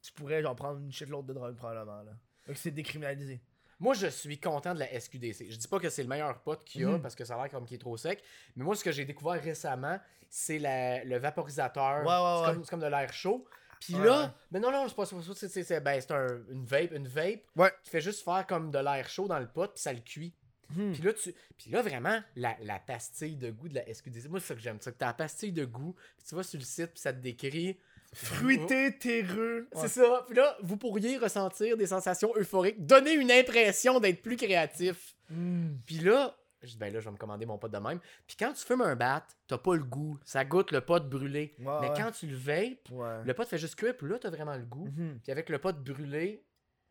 [0.03, 2.03] tu pourrais genre prendre une shitload de drogue probablement.
[2.03, 2.13] Là.
[2.45, 3.41] Fait que c'est décriminalisé.
[3.79, 5.51] Moi, je suis content de la SQDC.
[5.51, 7.03] Je dis pas que c'est le meilleur pot qu'il y a Mhm.
[7.03, 8.23] parce que ça a l'air comme qu'il est trop sec.
[8.57, 9.99] Mais moi, ce que j'ai découvert récemment,
[10.29, 12.01] c'est la- le vaporisateur.
[12.01, 12.55] Ouais, ouais, c'est, ouais.
[12.55, 13.45] Comme, c'est comme de l'air chaud.
[13.81, 15.33] Puis là, mais non, non, c'est pas c'est pas ça.
[15.35, 17.73] C'est, c'est, c'est- ben, c'est un- une vape, une vape Ouais.
[17.83, 20.33] qui fait juste faire comme de l'air chaud dans le pot, puis ça le cuit.
[20.77, 20.93] Hmm.
[20.93, 21.35] Puis là, tu...
[21.57, 24.61] puis là, vraiment, la, la pastille de goût de la SQDC, moi, c'est ça que
[24.61, 24.79] j'aime.
[24.81, 27.13] C'est que t'as la pastille de goût, puis tu vas sur le site, puis ça
[27.13, 27.79] te décrit.
[28.15, 29.69] Fruité, terreux.
[29.75, 30.25] C'est ça.
[30.27, 35.17] Puis là, vous pourriez ressentir des sensations euphoriques, donner une impression d'être plus créatif.
[35.31, 35.77] Hmm.
[35.87, 37.99] Puis là, je dis, ben là, je vais me commander mon pot de même.
[38.27, 40.19] Puis quand tu fumes un bat, t'as pas le goût.
[40.25, 41.55] Ça goûte le pot brûlé.
[41.59, 41.95] Ouais, Mais ouais.
[41.97, 43.25] quand tu le vapes, Ouais.
[43.25, 44.87] le pot fait juste cuire, puis là, t'as vraiment le goût.
[44.95, 45.19] Mhm.
[45.23, 46.45] Puis avec le pot brûlé,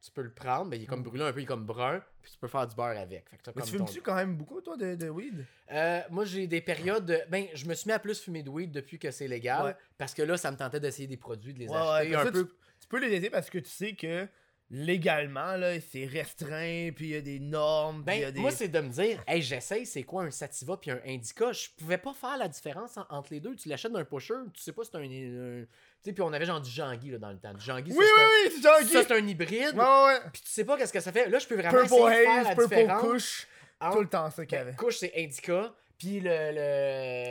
[0.04, 2.02] tu peux le prendre, mais il est comme brûlé un peu, il est comme brun,
[2.24, 3.30] puis tu peux faire du beurre avec.
[3.30, 5.46] Fait que t'as Mais comme tu ton- fumes-tu quand même beaucoup, toi, de, de weed?
[5.72, 7.06] Euh, moi, j'ai des périodes.
[7.06, 9.64] de- Ben, je me suis mis à plus fumer de weed depuis que c'est légal.
[9.66, 9.76] Ouais.
[9.98, 12.10] Parce que là, ça me tentait d'essayer des produits, de les Ouais, acheter.
[12.10, 12.46] ouais, un peu.
[12.46, 12.52] tu,
[12.82, 14.28] tu peux les aider parce que tu sais que
[14.74, 18.34] légalement, là, c'est restreint, puis il y a des normes, puis il y a Ben,
[18.36, 18.40] des...
[18.40, 21.52] moi, c'est de me dire, hey, j'essaye, c'est quoi un sativa puis un indica?
[21.52, 23.56] Je pouvais pas faire la différence en- entre les deux.
[23.56, 25.66] Tu l'achètes d'un pusher, tu sais pas si c'est un.
[26.04, 27.54] Sais, puis on avait genre du Jangui là, dans le temps.
[27.54, 28.94] Du Jangui, Oui, oui, c'est un- oui, c'est Jean-Guy!
[28.94, 29.76] ça, c'est un hybride.
[29.76, 30.20] Ouais.
[30.34, 31.28] Puis tu sais pas qu'est-ce que ça fait.
[31.30, 33.48] Là, je peux vraiment Purple essayer de faire Haze, la Purple différence.
[33.80, 34.76] Entre- tout le temps, ça qu'il y Ben, avait.
[34.78, 35.74] couche, c'est indica.
[35.98, 36.30] Puis le,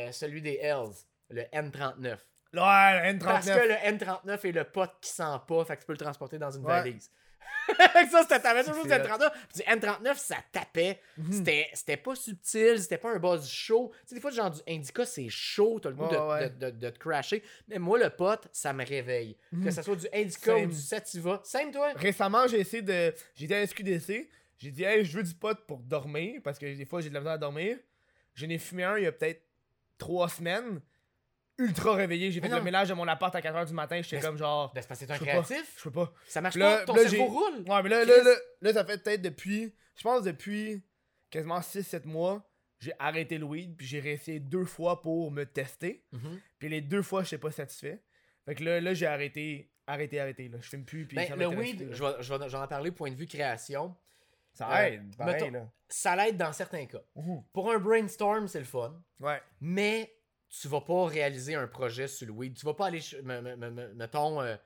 [0.07, 0.95] le, celui des Hells,
[1.31, 2.19] le N39.
[2.53, 3.19] Ouais, le N39.
[3.25, 5.99] Parce que le N39 est le pote qui sent pas, fait que tu peux le
[5.99, 6.73] transporter dans une Ouais.
[6.73, 7.11] valise.
[8.11, 9.31] ça, c'était ta même chose du C'est N39.
[9.53, 11.01] Puis du N39, ça tapait.
[11.17, 11.33] Mhm.
[11.33, 13.93] C'était- C'était pas subtil, c'était pas un buzz chaud.
[14.03, 16.51] Tu sais, des fois, genre du Indica, c'est chaud, t'as le goût de, ouais.
[16.51, 17.43] de, de- de te crasher.
[17.69, 19.37] Mais moi, le pote, ça me réveille.
[19.53, 19.65] Mhm.
[19.65, 21.41] Que ce soit du Indica ou du Sativa.
[21.45, 21.93] Same, toi?
[21.97, 23.15] Récemment, j'ai essayé de.
[23.35, 24.29] J'étais à SQDC.
[24.59, 26.41] J'ai dit, hey, je veux du pot pour dormir.
[26.45, 27.79] Parce que des fois, j'ai de la misère à dormir.
[28.35, 29.43] J'en ai fumé un il y a peut-être
[29.97, 30.81] trois semaines.
[31.61, 32.33] Ultra réveillé.
[32.33, 34.01] J'ai fait le ménage de mon appart à 4h du matin.
[34.03, 34.73] J'étais comme genre.
[34.73, 35.75] Ben, c'est parce que t'es un créatif?
[35.77, 36.13] Je peux pas.
[36.27, 36.85] Ça marche Là- pas.
[36.87, 37.65] Ton là, cerveau roule.
[37.69, 39.75] Ouais, mais là, là, là, là, ça fait peut-être depuis.
[39.97, 40.83] Je pense depuis
[41.29, 42.47] quasiment 6-7 mois.
[42.79, 43.77] J'ai arrêté le weed.
[43.77, 46.05] Puis j'ai réessayé deux fois pour me tester.
[46.13, 46.41] Mhm.
[46.59, 48.03] Puis les deux fois, je suis pas satisfait.
[48.47, 49.71] Fait que là, là j'ai arrêté.
[49.87, 50.49] Arrêté, arrêté.
[50.49, 50.59] Là.
[50.61, 51.07] Je fume plus.
[51.07, 52.17] Puis Ben, ça le weed, là.
[52.21, 53.95] je vais, j'en point de vue création.
[54.55, 55.17] Ça euh, aide.
[55.17, 55.71] Pareil, mettons- là.
[55.89, 57.03] Ça l'aide dans certains cas.
[57.53, 59.01] Pour un brainstorm, c'est le fun.
[59.19, 59.41] Ouais.
[59.61, 60.13] mais
[60.51, 62.57] tu vas pas réaliser un projet sur le weed.
[62.57, 63.01] Tu vas pas aller,
[63.95, 64.57] mettons, euh,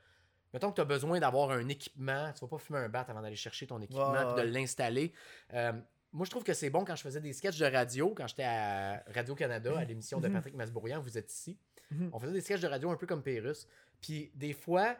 [0.52, 3.22] mettons que tu as besoin d'avoir un équipement, tu vas pas fumer un bat avant
[3.22, 5.12] d'aller chercher ton équipement puis de l'installer.
[5.52, 5.72] Euh,
[6.12, 8.44] moi, je trouve que c'est bon quand je faisais des sketchs de radio, quand j'étais
[8.44, 10.34] à Radio-Canada, à l'émission de Mhm.
[10.34, 11.58] Patrick Masbourian, vous êtes ici.
[11.90, 12.10] Mhm.
[12.12, 13.66] On faisait des sketchs de radio un peu comme Pérus.
[14.00, 14.96] Puis des fois,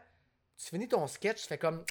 [0.57, 1.83] tu finis ton sketch, tu fais comme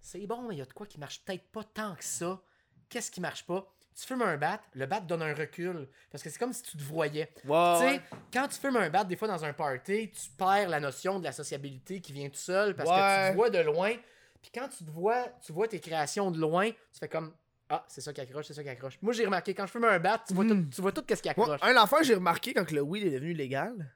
[0.00, 2.42] c'est bon, mais il y a de quoi qui marche peut-être pas tant que ça.
[2.90, 3.72] Qu'est-ce qui marche pas?
[3.96, 5.88] Tu fumes un bat, le bat te donne un recul.
[6.10, 7.28] Parce que c'est comme si tu te voyais.
[7.42, 8.00] Tu sais,
[8.32, 11.24] quand tu fumes un bat, des fois dans un party, tu perds la notion de
[11.24, 13.92] la sociabilité qui vient tout seul parce que tu te vois de loin.
[14.42, 17.32] Puis quand tu te vois, tu vois tes créations de loin, tu fais comme
[17.70, 18.98] Ah, c'est ça qui accroche, c'est ça qui accroche.
[19.00, 20.64] Moi, j'ai remarqué, quand je fume un bat, tu vois Mhm.
[20.68, 21.60] tout, tu vois tout ce qui Moi, accroche.
[21.62, 23.94] un enfant, j'ai remarqué quand le weed est devenu légal.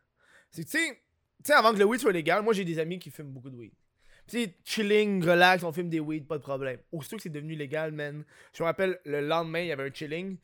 [0.51, 0.99] C'est que, tu sais, tu
[1.45, 3.57] sais, avant que le weed soit légal, moi j'ai des amis qui fument beaucoup de
[3.57, 3.73] weed.
[4.29, 6.79] Sais, chilling, relax, on fume des weed, pas de problème.
[6.93, 8.25] Aussitôt que c'est devenu légal, man.
[8.53, 10.37] Je me rappelle, le lendemain, il y avait un chilling.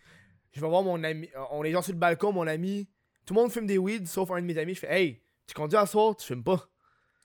[0.53, 2.89] Je vais voir mon ami, euh, on est genre sur le balcon, mon ami.
[3.27, 4.75] Tout le monde fume des weed, sauf un de mes amis.
[4.75, 6.67] Je fais, hey, tu conduis à soir, tu fumes pas.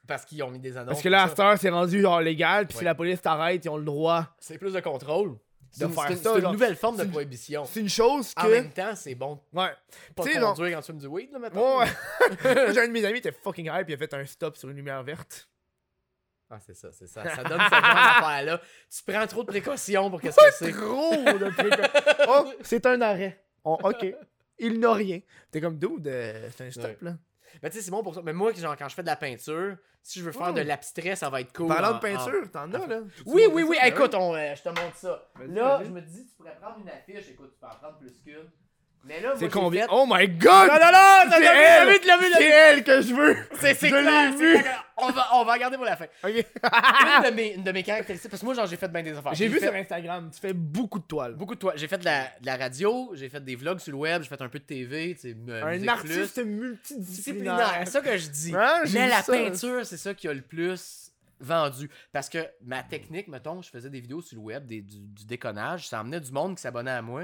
[0.07, 0.89] Parce qu'ils ont mis des annonces.
[0.89, 3.77] Parce que là, heure, c'est rendu genre légal, puis si la police t'arrête, ils ont
[3.77, 4.35] le droit.
[4.39, 5.37] C'est plus de contrôle.
[5.71, 6.51] C'est De une, faire ça, c'est une genre.
[6.51, 7.63] nouvelle forme de une- prohibition.
[7.65, 8.47] C'est une chose En que.
[8.49, 9.69] même temps, c'est bon Ouais.
[10.15, 11.37] pas Tu sais, genre- conduire quand tu fumes du weed, là.
[11.39, 12.73] Ouais, ouais.
[12.73, 14.77] J'ai un de mes amis était fucking hype, il a fait un stop sur une
[14.77, 15.47] lumière verte.
[16.51, 17.23] Ah, c'est ça, c'est ça.
[17.35, 18.61] Ça donne ce genre d'affaire-là.
[18.89, 20.71] Tu prends trop de précautions pour qu'est-ce que c'est.
[20.71, 21.91] Trop de trucs.
[22.27, 23.43] oh, c'est un arrêt.
[23.63, 24.15] Ok.
[24.57, 25.19] Il n'a rien.
[25.51, 26.97] T'es comme dude, euh, c'est un stop Ouais.
[27.01, 27.13] là.
[27.63, 28.21] Mais tu sais, c'est bon pour ça.
[28.23, 31.15] Mais moi, genre, quand je fais de la peinture, si je veux faire de l'abstrait,
[31.15, 31.67] ça va être cool.
[31.67, 32.99] Parlant de en- peinture, t'en as là.
[33.25, 33.67] Oui, oui, ça?
[33.69, 33.77] oui.
[33.81, 35.29] Ben Écoute, on, euh, je te montre ça.
[35.47, 37.29] Là, je me dis, tu pourrais prendre une affiche.
[37.29, 38.49] Écoute, tu peux en prendre plus qu'une.
[39.05, 39.83] Mais là, C'est combien?
[39.83, 40.67] fait- Oh my god!
[40.67, 41.87] Non, non, non, C'est elle!
[41.87, 43.37] vu, vu, C'est elle que je veux!
[43.59, 44.57] C'est c'est Je clair, l'ai vu.
[44.97, 46.05] On va, on va regarder pour la fin.
[46.23, 46.31] Ok.
[46.33, 49.17] une, de mes, une de mes caractéristiques, parce que moi, genre, j'ai fait bien des
[49.17, 49.33] affaires.
[49.33, 51.33] J'ai vu fait sur Instagram, tu fais beaucoup de toiles.
[51.35, 51.73] beaucoup de toi.
[51.77, 54.27] J'ai fait de la, de la radio, j'ai fait des vlogs sur le web, j'ai
[54.29, 56.45] fait un peu de TV, tu sais, Un artiste Plus.
[56.45, 57.55] multidisciplinaire.
[57.55, 57.81] disciplinaire.
[57.85, 58.53] C'est ça que je dis.
[58.55, 59.31] Hein, Mais la ça.
[59.31, 61.89] peinture, c'est ça qui a le plus vendu.
[62.11, 65.25] Parce que ma technique, mettons, je faisais des vidéos sur le web, des- du, du
[65.25, 67.23] déconnage, ça amenait du monde qui s'abonnait à moi.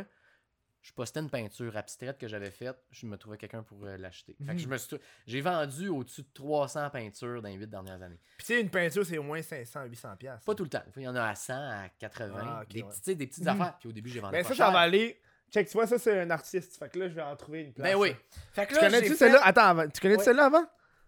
[0.86, 4.36] Je postais une peinture abstraite que j'avais faite, je me trouvais quelqu'un pour euh, l'acheter.
[4.38, 4.60] Fait que Mhm.
[4.60, 8.20] je me suis- j'ai vendu au-dessus de 300 peintures dans les 8 dernières années.
[8.38, 10.46] Puis tu sais, une peinture, c'est au moins 500 à 800 piastres.
[10.46, 10.84] Pas tout le temps.
[10.96, 12.90] Il y en a à 100, à 80, Ah, des, ouais.
[12.90, 13.60] petits- tu des petites Mhm.
[13.62, 13.78] affaires.
[13.80, 14.66] Puis au début, j'ai vendu Ben pas ça, cher.
[14.68, 15.20] ça va aller.
[15.52, 16.78] Check, tu vois, ça, c'est un artiste.
[16.78, 17.92] Fait que là, je vais en trouver une place.
[17.92, 18.12] Ben oui.
[18.54, 19.40] Fait que Tu là, connais-tu j'ai celle-là?
[19.40, 19.88] fait- Attends, avant.
[19.90, 20.24] tu connais Ouais.
[20.24, 20.66] celle-là avant?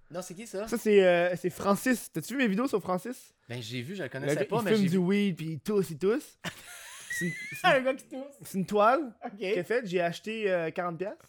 [0.10, 0.68] Non, c'est qui ça?
[0.68, 2.12] Ça, c'est euh, c'est Francis.
[2.12, 3.32] T'as-tu vu mes vidéos sur Francis?
[3.48, 5.36] Ben j'ai vu, je le Le connaissais gars, pas, il mais fume j'ai du weed,
[5.36, 6.40] puis il tousse, il tousse.
[7.18, 8.36] C'est une- c'est un une- gars qui tousse.
[8.44, 9.38] c'est une toile Ok.
[9.38, 9.86] qu'il a faite.
[9.88, 10.98] J'ai acheté euh, 40$.
[10.98, 11.26] piastres.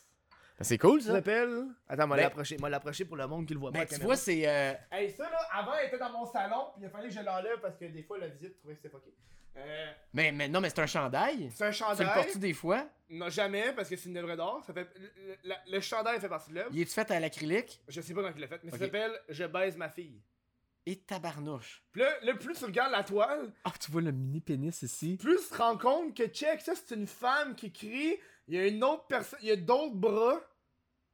[0.58, 1.66] Ben, c'est cool, Ça s'appelle.
[1.88, 2.56] Attends, moi Ben- l'approcher.
[2.58, 3.94] Moi l'approcher pour le monde qui le voit Ben, pas.
[3.94, 4.42] tu vois, c'est.
[4.48, 7.14] euh, Hey, ça là, avant, elle était dans mon salon, puis il a fallu que
[7.14, 9.12] je l'enlève parce que des fois, la visite trouvait que c'était fucké.
[9.56, 11.50] Euh, Mais, mais non, mais c'est un chandail.
[11.54, 12.14] c'est un Tu le chandail.
[12.14, 12.86] portes-tu des fois?
[13.10, 14.62] Non, jamais, parce que c'est une œuvre d'art.
[14.66, 14.86] Ça fait...
[14.96, 16.70] le, le- le chandail fait partie de l'œuvre.
[16.72, 17.80] Il est-tu fait à l'acrylique?
[17.88, 20.20] Je sais pas quand il l'a fait, mais ça s'appelle Je baise ma fille.
[20.90, 21.82] Et tabarnouche.
[21.92, 25.18] Puis là, le plus tu regardes la toile, Ah, tu vois le mini pénis ici?
[25.20, 28.16] plus tu te rends compte que, check, ça c'est une femme qui crie,
[28.46, 30.40] il y a une autre personne, il y a d'autres bras.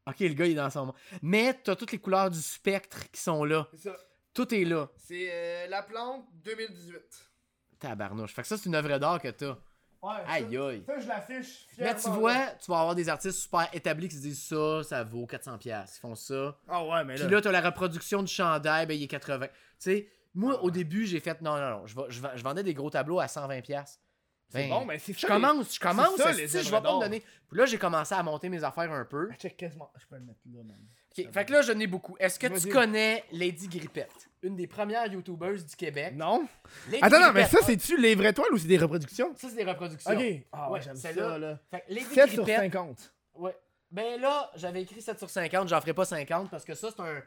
[0.07, 0.95] Ok, le gars, il est dans son monde.
[1.23, 3.67] Mais t'as toutes les couleurs du spectre qui sont là.
[3.73, 3.97] C'est ça.
[4.33, 4.89] Tout est là.
[4.97, 7.01] C'est euh, La Plante 2018.
[7.79, 8.33] Tabarnouche.
[8.35, 9.57] Fait que ça, c'est une œuvre d'art que t'as.
[10.05, 10.23] Ouais.
[10.27, 10.83] Aïe, aïe.
[10.87, 12.55] Ça, je l'affiche Mais tu vois, là.
[12.63, 15.57] tu vas avoir des artistes super établis qui se disent ça, ça vaut 400$.
[15.59, 15.97] piastres.
[15.97, 16.59] Ils font ça.
[16.69, 17.25] Ah ouais, mais là.
[17.25, 19.47] Puis là, t'as la reproduction du chandail, ben il est 80.
[19.47, 20.73] Tu sais, moi, Ah au ouais.
[20.73, 21.87] débais, j'ai fait non, non, non.
[21.87, 23.63] Je, je, vendais des gros tableaux à 120$.
[23.63, 24.01] piastres.
[24.51, 25.29] c'est Ben, bon, mais c'est Je ça.
[25.29, 26.17] commence, je commence.
[26.17, 27.21] ça, les je vais pas me donner.
[27.49, 29.31] Puis là, j'ai commencé à monter mes affaires un peu.
[29.39, 29.91] Check quasiment.
[29.97, 30.77] Je peux le mettre là, man.
[31.15, 32.17] Fait que là, je n'ai beaucoup.
[32.19, 34.29] Est-ce que tu connais Lady Grippette?
[34.43, 36.13] Une des premières YouTubers du Québec.
[36.17, 36.47] Non.
[36.91, 39.33] Lady Attends, non, mais ça, c'est-tu les vraies toiles ou c'est des reproductions?
[39.37, 40.13] Ça, c'est des reproductions.
[40.13, 40.25] Ok.
[40.53, 41.29] Ah ouais, Ouais, j'aime celle-là.
[41.31, 41.59] ça, là.
[41.71, 42.73] Fait que Lady 7 sur Grippette.
[42.73, 43.13] 50.
[43.37, 43.57] Ouais.
[43.91, 47.01] Ben là, j'avais écrit 7 sur 50, j'en ferai pas 50 parce que ça, c'est
[47.01, 47.23] un,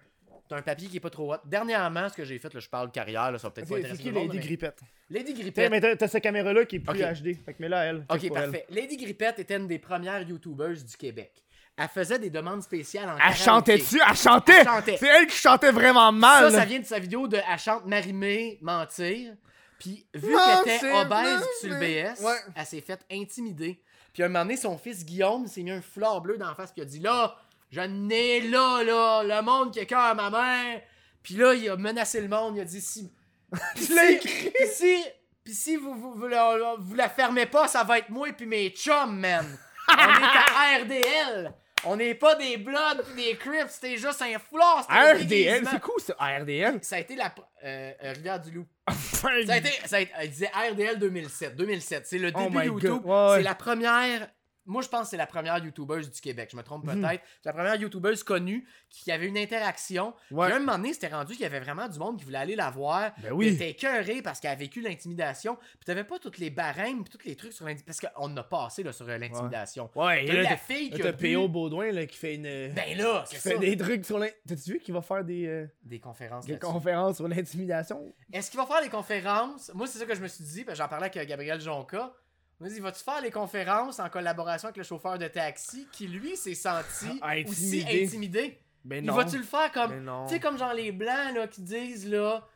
[0.52, 1.38] un papier qui est pas trop hot.
[1.46, 4.04] Dernièrement, ce que j'ai fait, là, je parle carrière, là, ça va peut-être pas intéresser
[4.04, 4.80] c'est qui Lady mais- Grippette?
[5.10, 5.72] Lady Grippette.
[5.72, 7.00] mais t'as cette caméra-là qui est plus.
[7.02, 7.36] HD.
[7.46, 8.06] Fait que mets-la elle.
[8.10, 8.30] Ok, elle.
[8.32, 8.66] parfait.
[8.70, 11.32] Lady Grippette était une des premières YouTubers du Québec.
[11.78, 13.44] Elle faisait des demandes spéciales en Elle karaoké.
[13.44, 14.60] chantait dessus, elle chantait!
[14.62, 14.98] Elle chantait.
[14.98, 16.52] C'est elle qui chantait vraiment mal!
[16.52, 19.34] Ça, ça vient de sa vidéo de Elle chante Marimé, mentir.
[19.80, 21.76] Puis, vu Mentir, qu'elle était obèse sur le.
[21.76, 22.36] BS, Ouais.
[22.56, 23.80] elle s'est faite intimider.
[24.12, 26.56] Puis, à un moment donné, son fils Guillaume s'est mis un foulard bleu dans la
[26.56, 26.72] face.
[26.72, 27.36] Puis, il a dit Là,
[27.70, 30.82] je n'ai là, là, le monde qui a cœur à ma mère.
[31.22, 32.56] Puis là, il a menacé le monde.
[32.58, 33.14] Il a dit Si.
[33.76, 34.50] Puis l'as si- écrit.
[34.50, 35.04] Puis si.
[35.44, 38.34] Puis si vous, vous, vous, la, vous la fermez pas, ça va être moi et
[38.34, 39.46] puis mes chums, man.
[39.90, 41.54] On est à RDL.
[41.88, 44.86] On n'est pas des Bloods pis des Crips, c'était juste un foulard.
[44.90, 46.80] RDL, c'est cool ça, RDL.
[46.82, 47.34] Ça a été la.
[47.64, 48.66] Euh, euh, Rivière-du-Loup.
[49.14, 49.70] Ça a été.
[49.86, 51.56] Ça a été- elle disait RDL 2007.
[51.56, 52.06] 2007.
[52.06, 53.04] C'est le Oh début my YouTube.
[53.06, 53.38] Ouais.
[53.38, 54.28] C'est la première.
[54.68, 56.50] Moi, je pense que c'est la première YouTubeuse du Québec.
[56.52, 57.02] Je me trompe Mhm.
[57.02, 57.24] peut-être.
[57.42, 60.14] C'est la première YouTubeuse connue qui avait une interaction.
[60.32, 60.46] Ouais.
[60.48, 62.38] Puis à un moment donné, c'était rendu qu'il y avait vraiment du monde qui voulait
[62.38, 63.12] aller la voir.
[63.24, 63.48] Ben oui.
[63.48, 65.56] Elle était écœurée parce qu'elle a vécu l'intimidation.
[65.56, 68.08] Puis t'avais pas toutes les barèmes puis tous les trucs sur l'intimidation.
[68.12, 69.90] Parce qu'on a passé là, sur euh, l'intimidation.
[69.96, 71.48] Ouais, et T'as là, la fille qui a P.O.
[71.48, 72.74] Baudouin là, qui fait une.
[72.74, 74.28] Ben là, c'est fait des trucs sur l'in.
[74.48, 78.14] T'as-tu vu qu'il va faire des, euh, Des conférences des conférences sur l'intimidation?
[78.32, 79.72] Est-ce qu'il va faire les conférences?
[79.74, 81.60] Moi, c'est ça que je me suis dit, parce que j'en parlais avec euh, Gabriel
[81.62, 82.14] Jonca.
[82.60, 86.56] Dit, vas-tu faire les conférences en collaboration avec le chauffeur de taxi qui, lui, s'est
[86.56, 88.04] senti Ah, aussi intimidé?
[88.06, 88.62] intimidé?
[88.84, 89.16] Ben Il non.
[89.16, 90.04] va-tu le faire comme.
[90.06, 90.26] Ben.
[90.28, 92.48] Tu sais, comme genre les blancs, là, qui disent, là,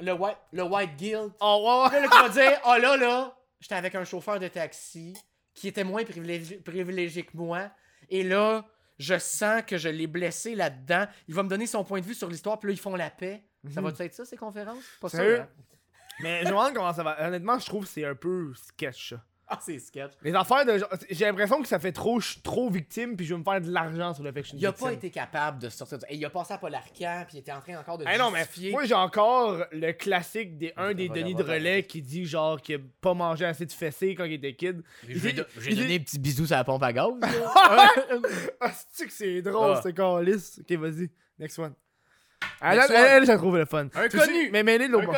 [0.00, 1.32] le white, le white guilt.
[1.40, 2.06] Oh, ouais, ouais.
[2.08, 5.16] Là, dire, oh là, là, j'étais avec un chauffeur de taxi
[5.54, 7.70] qui était moins privilégié, privilégié que moi.
[8.10, 8.64] Et là,
[8.98, 11.06] je sens que je l'ai blessé là-dedans.
[11.26, 13.10] Il va me donner son point de vue sur l'histoire, puis là, ils font la
[13.10, 13.44] paix.
[13.72, 13.88] Ça Mhm.
[13.90, 14.84] va être ça, ces conférences?
[15.00, 15.48] Pas sûr, hein?
[16.20, 17.16] Mais je me demande comment ça va.
[17.26, 19.24] Honnêtement, je trouve que c'est un peu sketch ça.
[19.50, 20.12] Ah, c'est sketch.
[20.22, 20.78] Les affaires de
[21.10, 23.60] J'ai l'impression que ça fait trop, je suis trop victime, puis je veux me faire
[23.62, 24.86] de l'argent sur le fait que je suis une Il a victime.
[24.88, 26.08] pas été capable de sortir de ça.
[26.10, 28.18] Et il a passé à Paul Arcand, puis il était en train encore de Eh
[28.18, 32.26] non, mais moi j'ai encore le classique des un des Denis de relais qui dit
[32.26, 34.82] genre qu'il a pas mangé assez de fessées quand il était kid.
[35.08, 37.08] J'ai dit- donné un petit bisou sur la pompe à gaz.
[38.60, 39.80] Ah, c'est que c'est drôle, Ah.
[39.82, 40.60] ce calice?
[40.60, 41.10] Ok, vas-y.
[41.38, 41.74] Next one.
[42.60, 43.88] Elle, elle, elle, j'ai trouvé le fun.
[43.94, 44.50] Un Tu sais- connu.
[44.50, 45.10] Mais mêlé de l'autre?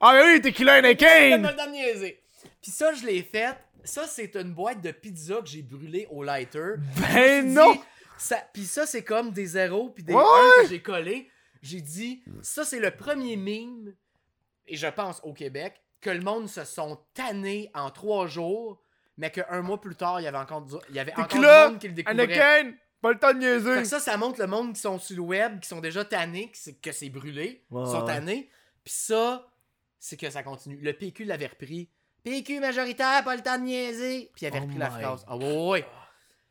[0.00, 1.42] Ah, mais oui, Heineken!
[1.42, 2.20] dans le dernier niaiser.
[2.64, 3.54] Puis ça, je l'ai fait.
[3.84, 6.76] Ça, c'est une boîte de pizza que j'ai brûlée au lighter.
[6.98, 7.78] Ben non!
[8.16, 10.62] Ça, puis ça, c'est comme des zéros puis des Ouais, 1 ouais.
[10.64, 11.30] que j'ai collés.
[11.60, 13.92] J'ai dit, ça, c'est le premier meme,
[14.66, 18.82] et je pense au Québec, que le monde se sont tannés en trois jours,
[19.18, 21.34] mais qu'un mois plus tard, il y avait encore du, il y avait encore du
[21.34, 22.74] Tequila monde qui le découvrait.
[23.02, 23.82] Pas le temps de Fait niaiser!
[23.82, 26.50] que ça, ça montre le monde qui sont sur le web, qui sont déjà tannés,
[26.80, 28.48] que c'est, brûlé, Ouais, sont tannés.
[28.82, 29.46] Puis ça,
[29.98, 30.78] c'est que ça continue.
[30.80, 31.90] Le PQ l'avait repris.
[32.24, 34.30] PQ majoritaire, pas le temps de niaiser.
[34.34, 35.24] Puis il avait Oh repris la phrase.
[35.28, 35.86] Ah ouais, ouais, ouais.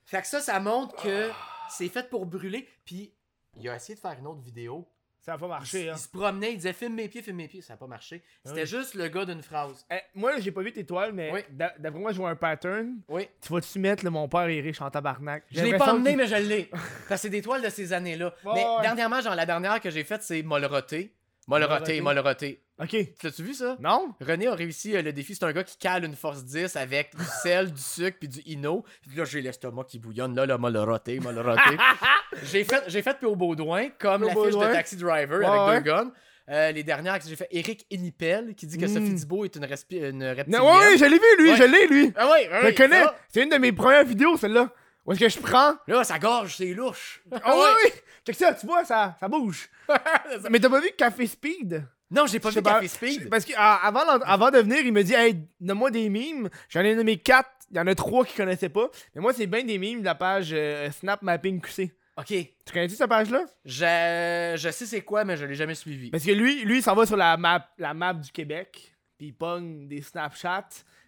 [0.06, 1.30] Fait que ça, ça montre que
[1.70, 2.68] c'est fait pour brûler.
[2.86, 3.14] Puis
[3.58, 4.88] il a essayé de faire une autre vidéo.
[5.20, 5.94] Ça a pas Il, marché, hein.
[5.96, 7.62] il se promenait, il disait filme mes pieds, filme mes pieds.
[7.62, 8.22] Ça n'a pas marché.
[8.44, 8.68] C'était oui.
[8.68, 9.86] juste le gars d'une phrase.
[9.90, 11.40] Eh, moi, j'ai pas vu tes toiles, mais Oui.
[11.50, 12.98] d'a- d'après moi, je vois un pattern.
[13.08, 13.30] Oui.
[13.40, 15.46] Tu vas-tu mettre le mon père est riche en tabarnak?
[15.50, 16.66] Je l'ai pas emmené, mais je l'ai.
[17.08, 18.34] Parce que c'est des toiles de ces années-là.
[18.44, 18.82] Mais ouais.
[18.82, 21.16] dernièrement, genre la dernière que j'ai faite, c'est Molleroté.
[21.48, 22.62] Molleroté, Molleroté.
[22.82, 22.96] Ok.
[23.24, 23.78] L'as-tu vu ça?
[23.80, 24.14] Non?
[24.20, 25.36] René a réussi euh, le défi.
[25.36, 28.40] C'est un gars qui cale une force 10 avec du sel, du sucre puis du
[28.46, 28.84] ino.
[29.08, 30.36] Puis là, j'ai l'estomac qui bouillonne.
[30.36, 31.78] Là, là, m'a le roté, m'a le roté.
[32.44, 33.36] j'ai fait, j'ai fait P.O.
[33.36, 34.46] Baudouin, comme P.O.
[34.46, 34.74] l'affiche de.
[34.74, 35.78] Taxi Driver Ouais, avec ouais.
[35.84, 36.12] deux guns.
[36.50, 38.94] Euh, les dernières que j'ai fait, Eric Enipel, qui dit que Mm.
[38.94, 40.48] Sophie Thibault est une, une reptilienne.
[40.62, 41.56] Non, ouais, je l'ai vu, lui, Ouais.
[41.58, 42.12] je l'ai, lui.
[42.18, 43.04] Ah ouais, Je ouais, le connais.
[43.30, 44.70] C'est une de mes premières vidéos, celle-là.
[45.06, 45.76] Où est-ce que je prends?
[45.88, 47.24] Là, ça gorge, c'est louche.
[47.44, 47.92] Ah oui, oui!
[48.26, 49.70] Check ça, tu vois, ça, ça bouge.
[50.50, 51.86] Mais t'as pas vu Café Speed?
[52.14, 53.30] Non, j'ai pas vu Café Speed.
[53.30, 56.50] Parce que ah, avant, avant de venir, il me dit Hey, donne-moi des mimes.
[56.70, 57.50] J'en ai nommé 4.
[57.72, 58.90] Il y en a 3 qui connaissaient pas.
[59.16, 61.92] Mais moi, c'est bien des mimes de la page euh, Snap Mapping QC.
[62.16, 63.44] Ok, Tu connais-tu cette page-là?
[63.66, 66.12] je, je sais c'est quoi, mais je l'ai jamais suivi.
[66.12, 68.96] Parce que lui, lui, il s'en va sur la map, la map du Québec.
[69.18, 70.68] Puis il pogne des Snapchats.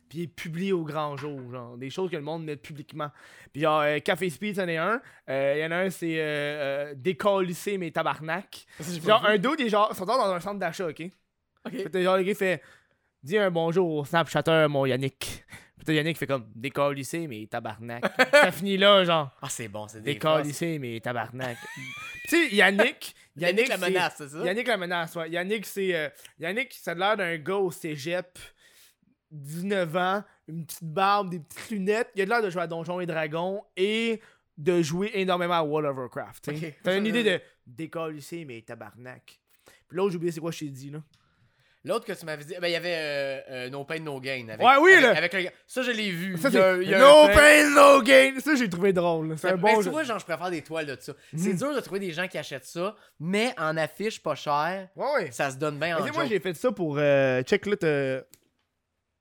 [0.10, 1.40] Puis il publie au grand jour.
[1.52, 3.10] Genre, des choses que le monde met publiquement.
[3.52, 5.02] Puis genre, euh, Café Speed, c'en est un.
[5.30, 6.22] Euh, Il y en a un, c'est euh,
[6.92, 8.66] euh, Décalissé, mais tabarnak.
[9.06, 11.04] Genre, un il est genre, sont dans un centre d'achat, ok?
[11.66, 11.92] Ok.
[11.92, 12.62] Que genre, le gars fait
[13.24, 15.44] Dis un bonjour au Snapchatter, mon Yannick.
[15.84, 18.04] Puis Yannick fait comme Décalissé, mais tabarnak.
[18.32, 19.32] ça finit là, genre.
[19.42, 20.14] Ah, c'est bon, c'est des.
[20.14, 21.58] Décalissé, mais tabarnak.
[22.28, 23.16] tu sais, Yannick.
[23.36, 24.38] Yannick la c'est- menace, c'est ça?
[24.46, 25.30] Yannick la menace, ouais.
[25.30, 25.96] Yannick, c'est.
[25.96, 26.10] euh,
[26.40, 28.38] Yannick, ça a l'air d'un gars au cégep,
[29.32, 32.10] 19 ans, une petite barbe, des petites lunettes.
[32.16, 34.22] Il a l'air de jouer à Donjons et Dragons et
[34.58, 36.54] de jouer énormément à World of Warcraft.
[36.56, 36.74] tu.
[36.84, 39.40] T'as une idée de décalissé, mais tabarnak.
[39.88, 41.00] Puis l'autre, j'ai oublié c'est quoi je t'ai dit, là.
[41.88, 44.48] L'autre que tu m'avais dit, ben il y avait euh, euh, No Pain No Gain.
[44.50, 45.18] Avec, Ouais, oui, avec, là.
[45.18, 45.50] avec le.
[45.68, 46.36] Ça, je l'ai vu.
[46.36, 48.40] Ça, Il y a- c'est il y a No un pain, no gain.
[48.40, 49.38] Ça, j'ai trouvé drôle.
[49.38, 49.92] C'est un Mais bon tu jeu.
[49.92, 51.14] vois, genre, je préfère des toiles de ça.
[51.38, 51.58] C'est Mhm.
[51.58, 55.32] dur de trouver des gens qui achètent ça, mais en affiche pas cher, Ouais, ouais.
[55.32, 56.96] ça se donne bien Mais en tu moi, j'ai fait ça pour.
[56.98, 57.76] Euh, check là.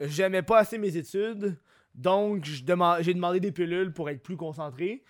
[0.00, 1.56] j'aimais pas assez mes études.
[1.94, 2.62] Donc, j'ai
[3.14, 5.02] demandé des pilules pour être plus concentré.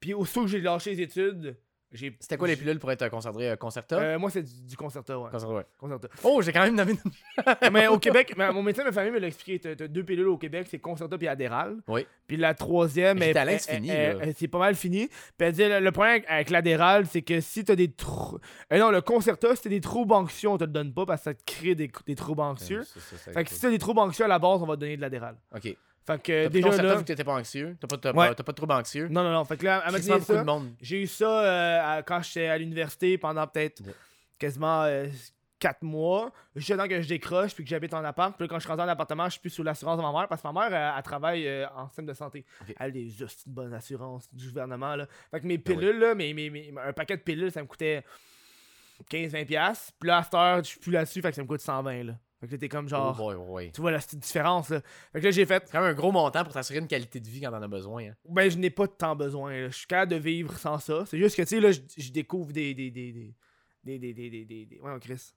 [0.00, 1.56] Puis, aussitôt que j'ai lâché les études.
[2.20, 3.98] C'était quoi les pilules pour être concentré euh, concerta?
[3.98, 5.30] Euh, moi, c'est du, du concerta, ouais.
[5.30, 5.66] Concerta, ouais.
[5.78, 6.08] Concerta.
[6.24, 7.70] Oh, j'ai quand même nommé une.
[7.72, 9.74] mais au Québec, ma- mon médecin de famille me l'a expliqué.
[9.76, 11.76] T'as, deux pilules au Québec, c'est Concerta puis Adderall.
[11.88, 12.06] Oui.
[12.26, 13.90] Puis la troisième, elle- elle- c'est fini,
[14.36, 15.06] c'est pas mal fini.
[15.08, 18.38] Puis elle dit le, le problème avec, l'Adderall, c'est que si t'as des trous.
[18.72, 21.20] Euh, non, le Concerta, si t'as des troubles anxieux, on te le donne pas parce
[21.20, 22.82] que ça te crée des, des troubles anxieux.
[22.84, 24.74] C'est ça, ça, Fait que si t'as des troubles anxieux à la base, on va
[24.74, 25.36] te donner de l'Adderall.
[25.54, 25.76] Ok.
[26.06, 26.94] Fait que déjà là.
[26.96, 27.76] vu que t'étais pas anxieux?
[27.80, 28.28] T'as pas, t'as Ouais.
[28.28, 29.08] pas, t'as pas de trouble anxieux?
[29.08, 29.44] Non, non, non.
[29.44, 30.18] Fait que là, à ça.
[30.18, 30.72] de monde?
[30.80, 33.94] J'ai eu ça euh, à- quand j'étais à l'université pendant peut-être Ouais.
[34.38, 34.84] quasiment
[35.58, 36.30] 4 mois.
[36.56, 38.36] Juste temps que je décroche puis que j'habite en appart.
[38.36, 40.12] Puis là, quand je suis rentré en appartement, je suis plus sous l'assurance de ma
[40.12, 42.44] mère parce que ma mère, elle, elle travaille euh, en système de santé.
[42.68, 44.94] Elle a des hosties de bonne assurance du gouvernement.
[44.96, 45.06] Là.
[45.30, 47.66] Fait que mes Ben pilules, là, mes, mes- mes- un paquet de pilules, ça me
[47.66, 48.04] coûtait
[49.10, 49.46] 15-20$.
[49.46, 49.92] piastres.
[49.98, 51.22] Puis là, à cette heure, je suis plus là-dessus.
[51.22, 52.02] Fait que ça me coûte 120$.
[52.04, 52.12] Là.
[52.44, 53.16] Fait que là, t'es comme genre.
[53.72, 54.80] Tu vois la petite différence, là.
[55.12, 55.62] Que là, j'ai fait.
[55.66, 57.68] C'est quand même un gros montant pour t'assurer une qualité de vie quand t'en as
[57.68, 58.10] besoin.
[58.28, 59.52] Ben, je n'ai pas de temps besoin.
[59.52, 59.68] Là.
[59.68, 61.04] Je suis capable de vivre sans ça.
[61.06, 62.74] C'est juste que, tu sais, là, je, découvre des.
[62.74, 63.34] des, des, des,
[63.84, 64.80] des, des, des, des, des...
[64.80, 65.32] Ouais, Chris.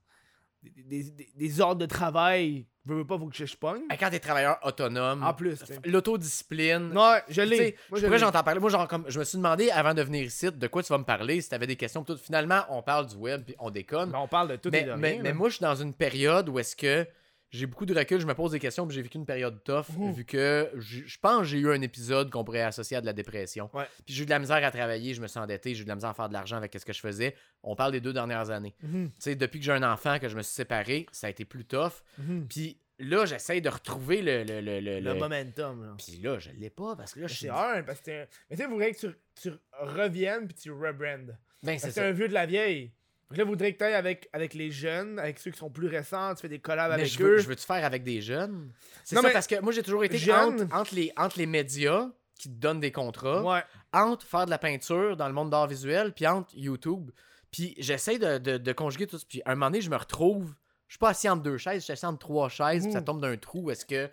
[0.62, 1.04] Des,
[1.36, 2.66] des, ordres de travail.
[2.84, 3.82] Je veux pas, faut que je, pogne.
[4.00, 6.88] Quand t'es travailleur autonome, En plus, l'autodiscipline.
[6.88, 7.76] Non, je l'ai.
[7.90, 8.58] Moi, je j'en parler.
[8.58, 10.98] Moi, genre, comme, je me suis demandé avant de venir ici de quoi tu vas
[10.98, 12.02] me parler, si t'avais des questions.
[12.02, 12.16] Tout.
[12.16, 14.10] Finalement, on parle du web puis on déconne.
[14.10, 15.34] Ben, on parle de tout mais, et de mais, rien, mais là.
[15.34, 17.06] moi, je suis dans une période où est-ce que
[17.50, 19.86] j'ai beaucoup de recul, je me pose des questions, puis j'ai vécu une période tough,
[20.14, 23.12] vu que je pense que j'ai eu un épisode qu'on pourrait associer à de la
[23.12, 23.70] dépression.
[23.72, 23.84] Ouais.
[24.04, 25.88] Puis j'ai eu de la misère à travailler, je me suis endetté, j'ai eu de
[25.88, 27.34] la misère à faire de l'argent avec ce que je faisais.
[27.62, 28.74] On parle des deux dernières années.
[28.82, 31.30] Mhm, Tu sais, depuis que j'ai un enfant, que je me suis séparé, ça a
[31.30, 32.02] été plus tough.
[32.18, 32.46] mhm.
[32.48, 34.42] Puis là, j'essaye de retrouver le.
[34.44, 35.94] le, le, le- Le le- momentum, là.
[35.98, 37.46] Puis là, je l'ai pas parce que là, je suis.
[37.46, 38.10] C'est hard, parce que.
[38.50, 39.06] Mais tu sais, il faudrait que tu,
[39.40, 39.50] tu
[39.80, 41.36] reviennes puis tu rebrandes.
[41.62, 42.92] Ben, c'est un vieux de la vieille.
[43.30, 45.86] Donc là, il faudrait que tu avec, avec les jeunes, avec ceux qui sont plus
[45.86, 47.38] récents, tu fais des collabs Mais avec je veux, eux.
[47.38, 48.72] je veux-tu faire avec des jeunes?
[49.04, 51.46] C'est Non, ça, mais parce que moi, j'ai toujours été entre, entre les, entre les
[51.46, 53.62] médias qui te donnent des contrats, Ouais.
[53.92, 57.10] entre faire de la peinture dans le monde d'art visuel, puis entre YouTube.
[57.50, 59.26] Puis j'essaie de, de, de conjuguer tout ça.
[59.28, 60.54] Puis à un moment donné, je me retrouve.
[60.86, 63.02] Je suis pas assis entre deux chaises, je suis assis entre trois chaises, puis ça
[63.02, 63.70] tombe d'un trou.
[63.70, 64.08] Est-ce que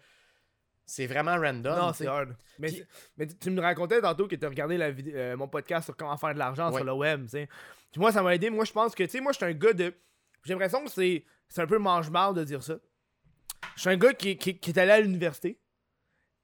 [0.86, 1.78] c'est vraiment random?
[1.78, 2.36] Non, c'est hard.
[2.60, 2.88] Mais, Puis- c'est-
[3.18, 5.96] mais tu- me racontais tantôt que tu as regardé la vidéo, euh, mon podcast sur
[5.98, 6.76] comment faire de l'argent Ouais.
[6.78, 7.26] sur le web.
[7.30, 7.48] Puis
[7.98, 8.50] moi, ça m'a aidé.
[8.50, 9.94] Moi, je pense que, tu sais, moi, je suis un gars de.
[10.44, 12.78] J'ai l'impression que c'est c'est un peu mange-mal de dire ça.
[13.76, 15.60] Je suis un gars qui, qui, qui est allé à l'université.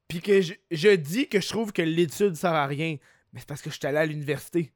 [0.08, 2.96] Puis que je, je dis que je trouve que l'étude sert à rien.
[3.32, 4.72] Mais c'est parce que je suis allé à l'université.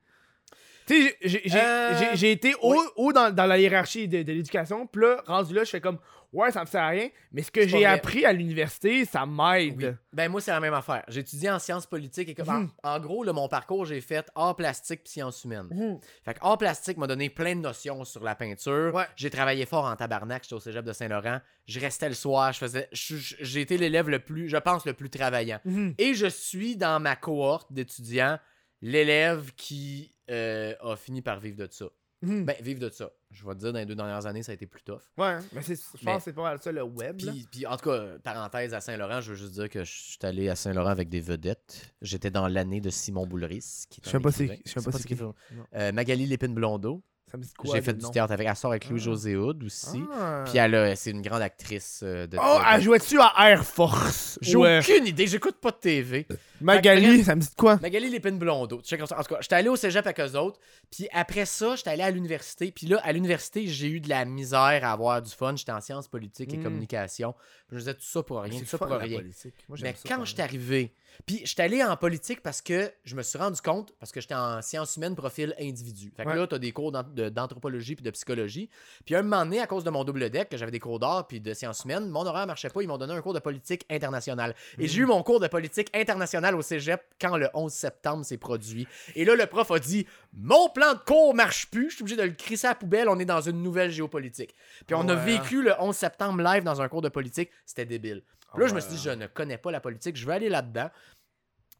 [0.86, 2.86] Tu sais, j'ai- j'ai Euh, j'ai- été haut, oui.
[2.96, 4.86] haut dans, dans la hiérarchie de, de l'éducation.
[4.86, 5.98] Puis là, rendu là, je fais comme,
[6.32, 7.08] ouais, ça me sert à rien.
[7.32, 9.74] Mais ce que C'est j'ai appris à l'université, ça m'aide.
[9.82, 9.86] Oui.
[10.12, 11.02] Ben moi, c'est la même affaire.
[11.08, 12.70] J'ai étudié en sciences politiques et comme Mhm.
[12.84, 15.66] en, en gros, là, mon parcours, j'ai fait art plastique puis sciences humaines.
[15.72, 15.98] Mhm.
[16.24, 18.94] Fait que art plastique m'a donné plein de notions sur la peinture.
[18.94, 19.06] Ouais.
[19.16, 21.40] J'ai travaillé fort en tabarnak, j'étais au cégep de Saint-Laurent.
[21.66, 24.92] Je restais le soir, je faisais je- j'ai été l'élève le plus je pense le
[24.92, 25.58] plus travaillant.
[25.64, 25.94] Mhm.
[25.98, 28.38] Et je suis dans ma cohorte d'étudiants
[28.82, 31.86] l'élève qui euh, a fini par vivre de ça.
[32.22, 32.46] Mhm.
[32.46, 33.10] Ben vivre de ça.
[33.30, 35.02] Je vais te dire dans les deux dernières années, ça a été plus tough.
[35.18, 37.18] Ouais, mais c'est, je pense Mais- que c'est pas mal ça le web.
[37.18, 40.18] Puis, puis, en tout cas, parenthèse à Saint-Laurent, je veux juste dire que je suis
[40.22, 41.94] allé à Saint-Laurent avec des vedettes.
[42.00, 43.84] J'étais dans l'année de Simon Boulris.
[43.90, 44.56] Qui Je sais pas écrivain.
[44.64, 45.34] je sais pas Non.
[45.74, 47.02] Euh, Magali Lépine Blondeau.
[47.30, 48.46] Ça me dit quoi J'ai fait du théâtre avec.
[48.46, 48.90] Elle sort avec Ah.
[48.90, 50.00] Louis-José Hood aussi.
[50.14, 50.44] Ah.
[50.46, 52.38] Puis elle a- c'est une grande actrice euh, de.
[52.40, 54.38] Oh, elle jouait-tu à Air Force?
[54.40, 56.26] J'ai aucune idée, j'écoute pas de TV.
[56.60, 57.78] Magali, ça me dit de quoi?
[57.82, 58.80] Magali Lépine Blondeau.
[58.82, 59.18] Tu sais, comme ça.
[59.18, 60.58] En tout cas, j'étais allé au cégep avec eux autres.
[60.90, 62.70] Puis après ça, j'étais allé à l'université.
[62.72, 65.54] Puis là, à l'université, j'ai eu de la misère à avoir du fun.
[65.56, 66.62] J'étais en sciences politiques et Mm.
[66.62, 67.32] communication.
[67.68, 69.20] Puis je disais tout ça pour rien, tout ça fun, pour rien.
[69.68, 70.94] Moi, Mais ça, quand je suis arrivé,
[71.26, 74.20] puis je suis allé en politique parce que je me suis rendu compte, parce que
[74.20, 76.12] j'étais en sciences humaines, profil individu.
[76.16, 76.36] Fait que Ouais.
[76.36, 78.68] là, t'as des cours d'anthropologie puis de psychologie.
[79.04, 80.98] Puis à un moment donné, à cause de mon double deck, que j'avais des cours
[80.98, 82.82] d'art puis de sciences humaines, mon horaire marchait pas.
[82.82, 84.54] Ils m'ont donné un cours de politique internationale.
[84.78, 84.88] Et Mm.
[84.88, 88.86] j'ai eu mon cours de politique internationale au cégep quand le 11 septembre s'est produit.
[89.14, 92.16] Et là, le prof a dit Mon plan de cours marche plus, je suis obligé
[92.16, 94.54] de le crisser à la poubelle, on est dans une nouvelle géopolitique.
[94.86, 98.22] Puis on a vécu le 11 septembre live dans un cours de politique, c'était débile.
[98.52, 100.48] Puis là, je me suis dit, je ne connais pas la politique, je vais aller
[100.48, 100.88] là-dedans.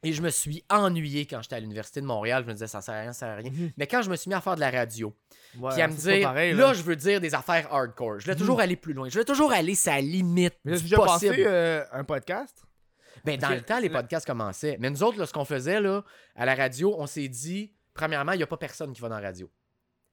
[0.03, 2.43] Et je me suis ennuyé quand j'étais à l'Université de Montréal.
[2.45, 3.51] Je me disais, ça sert à rien, ça sert à rien.
[3.51, 3.73] Mhm.
[3.77, 5.13] Mais quand je me suis mis à faire de la radio,
[5.59, 8.19] Ouais, puis à me dire, pareil, là, je veux dire des affaires hardcore.
[8.21, 9.09] Je voulais toujours aller plus loin.
[9.09, 11.31] Je voulais toujours aller sa limite Mais du j'ai déjà possible.
[11.33, 12.63] passé euh, un podcast?
[13.27, 14.77] Ben, dans le temps, les podcasts commençaient.
[14.81, 16.03] Mais nous autres, là, ce qu'on faisait là,
[16.35, 19.19] à la radio, on s'est dit, premièrement, il n'y a pas personne qui va dans
[19.19, 19.51] la radio.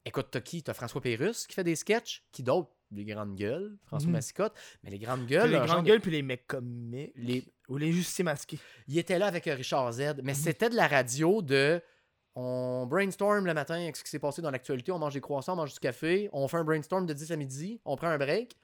[0.04, 0.62] Écoute, t'as qui?
[0.62, 2.22] T'as François Pérusse qui fait des sketchs.
[2.32, 3.76] Qui d'autre Les grandes gueules.
[3.86, 4.12] François Mhm.
[4.12, 4.52] Massicotte.
[4.82, 5.50] Mais les grandes Puis gueules.
[5.50, 7.12] les grandes de- gueules puis les mecs comiques.
[7.16, 8.58] les- Ou les justiciers masqués.
[8.88, 10.00] Il était là avec euh, Richard Z.
[10.00, 10.20] Mhm.
[10.24, 11.80] Mais c'était de la radio de.
[12.36, 14.90] On brainstorm le matin avec ce qui s'est passé dans l'actualité.
[14.92, 16.28] On mange des croissants, on mange du café.
[16.32, 17.80] On fait un brainstorm de 10 à midi.
[17.84, 18.56] On prend un break.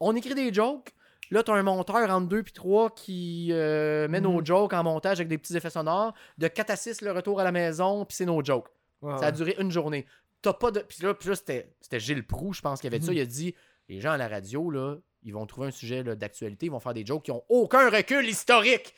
[0.00, 0.92] On écrit des jokes.
[1.30, 4.46] Là, t'as un monteur entre 2 puis 3 qui euh, met nos Mhm.
[4.46, 6.12] jokes en montage avec des petits effets sonores.
[6.38, 8.68] De 4 à 6, le retour à la maison, puis c'est nos jokes.
[9.02, 10.06] Ça a duré une journée.
[10.42, 10.80] T'as pas de.
[10.80, 13.12] Puis là, là, c'était c'était Gilles Proux, je pense, qui avait dit ça.
[13.12, 13.18] Mhm.
[13.18, 13.54] Il a dit
[13.88, 16.94] les gens à la radio, là, ils vont trouver un sujet d'actualité, ils vont faire
[16.94, 18.94] des jokes qui ont aucun recul historique.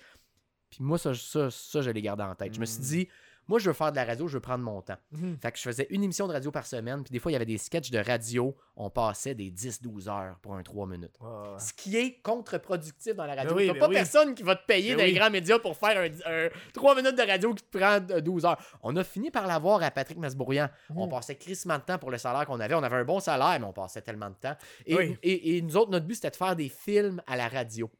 [0.70, 2.54] Puis moi, ça, ça, ça je l'ai gardé en tête.
[2.54, 2.84] Je me suis Mhm.
[2.84, 3.08] dit,
[3.48, 4.96] moi, je veux faire de la radio, je veux prendre mon temps.
[5.12, 5.38] Mhm.
[5.40, 7.36] Fait que je faisais une émission de radio par semaine, puis des fois, il y
[7.36, 8.56] avait des sketchs de radio.
[8.76, 11.18] On passait des 10-12 heures pour un 3 minutes.
[11.58, 13.54] Ce qui est contre-productif dans la radio.
[13.54, 13.94] Oui, T'as pas oui.
[13.94, 17.22] personne qui va te payer dans les grands médias pour faire un, 3 minutes de
[17.22, 18.58] radio qui te prend euh, 12 heures.
[18.82, 20.68] On a fini par l'avoir à Patrick Masbourian.
[20.94, 21.10] On Mhm.
[21.10, 22.74] passait crissement de temps pour le salaire qu'on avait.
[22.74, 24.56] On avait un bon salaire, mais on passait tellement de temps.
[24.86, 27.90] Et, et, et nous autres, notre but, c'était de faire des films à la radio.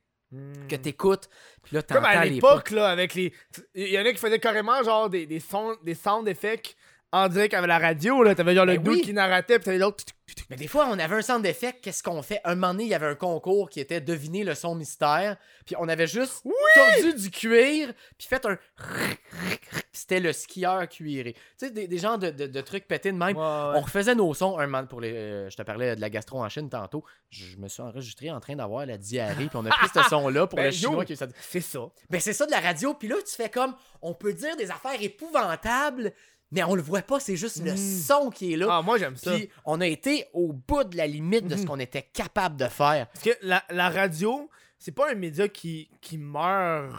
[0.68, 1.28] Que t'écoutes,
[1.62, 3.34] puis là, Comme à l'époque, là, avec les.
[3.74, 6.74] Il y en a qui faisaient carrément, genre, des, des, sons, des sound effects
[7.12, 8.34] en direct avec la radio, là.
[8.34, 9.00] T'avais genre le Ben dude oui.
[9.02, 10.04] qui narratait, pis t'avais l'autre.
[10.48, 11.74] Mais des fois, on avait un centre d'effet.
[11.82, 12.40] Qu'est-ce qu'on fait?
[12.44, 15.36] Un moment donné, il y avait un concours qui était deviner le son mystère.
[15.66, 16.42] Puis on avait juste
[16.74, 18.56] tordu du cuir, puis fait un.
[19.92, 21.34] C'était le skieur cuiré.
[21.34, 23.36] Tu sais, des, des genres de, de- de trucs pétés de même.
[23.36, 25.12] On refaisait nos sons un moment pour les.
[25.12, 27.04] euh, je te parlais de la gastro en Chine tantôt.
[27.30, 30.46] Je me suis enregistré en train d'avoir la diarrhée, puis on a pris ce son-là
[30.46, 31.14] pour Ben, le chinois yo.
[31.14, 31.16] qui.
[31.40, 31.80] C'est ça.
[32.08, 34.70] Ben c'est ça de la radio, puis là tu fais comme on peut dire des
[34.70, 36.12] affaires épouvantables,
[36.52, 37.76] mais on le voit pas, c'est juste le Mm.
[37.76, 38.66] son qui est là.
[38.70, 39.34] Ah, moi, j'aime ça.
[39.34, 41.66] Puis on a été au bout de la limite de ce Mhm.
[41.68, 43.08] qu'on était capable de faire.
[43.08, 44.48] Parce que la, la radio,
[44.78, 46.94] c'est pas un média qui, qui meurt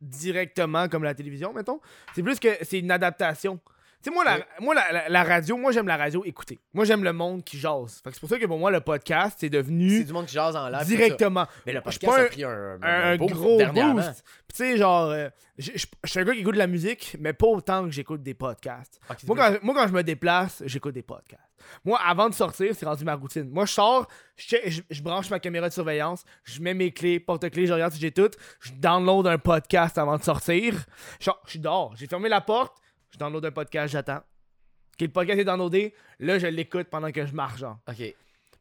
[0.00, 1.80] directement comme la télévision, mettons.
[2.14, 3.60] C'est plus que c'est une adaptation.
[4.02, 4.42] Tu sais, moi, la, Oui.
[4.60, 6.60] moi la, la- la radio, moi, j'aime la radio écouter.
[6.74, 8.00] Moi, j'aime le monde qui jase.
[8.04, 10.26] Fait que c'est pour ça que pour moi, le podcast, c'est C'est devenu du monde
[10.26, 10.86] qui jase en live.
[10.86, 11.46] directement.
[11.66, 14.24] Mais le Je suis podcast pas a un- pris un, un, un gros boost.
[14.48, 15.28] Tu sais, genre, euh,
[15.58, 17.90] je je- je suis un gars qui écoute de la musique, mais pas autant que
[17.90, 19.00] j'écoute des podcasts.
[19.18, 21.42] C'est Moi quand, moi, quand je me déplace, j'écoute des podcasts.
[21.84, 23.48] Moi, avant de sortir, c'est rendu ma routine.
[23.50, 24.06] Moi, je sors,
[24.36, 27.92] je, je- je branche ma caméra de surveillance, je mets mes clés, porte-clés, je regarde
[27.92, 30.74] si j'ai tout, je download un podcast avant de sortir.
[31.18, 32.76] Je suis dehors, j'ai fermé la porte,
[33.16, 34.18] je download un podcast, j'attends.
[34.18, 37.78] Ok, le podcast est downloadé, là, je l'écoute pendant que je marche, genre.
[37.88, 38.14] Ok.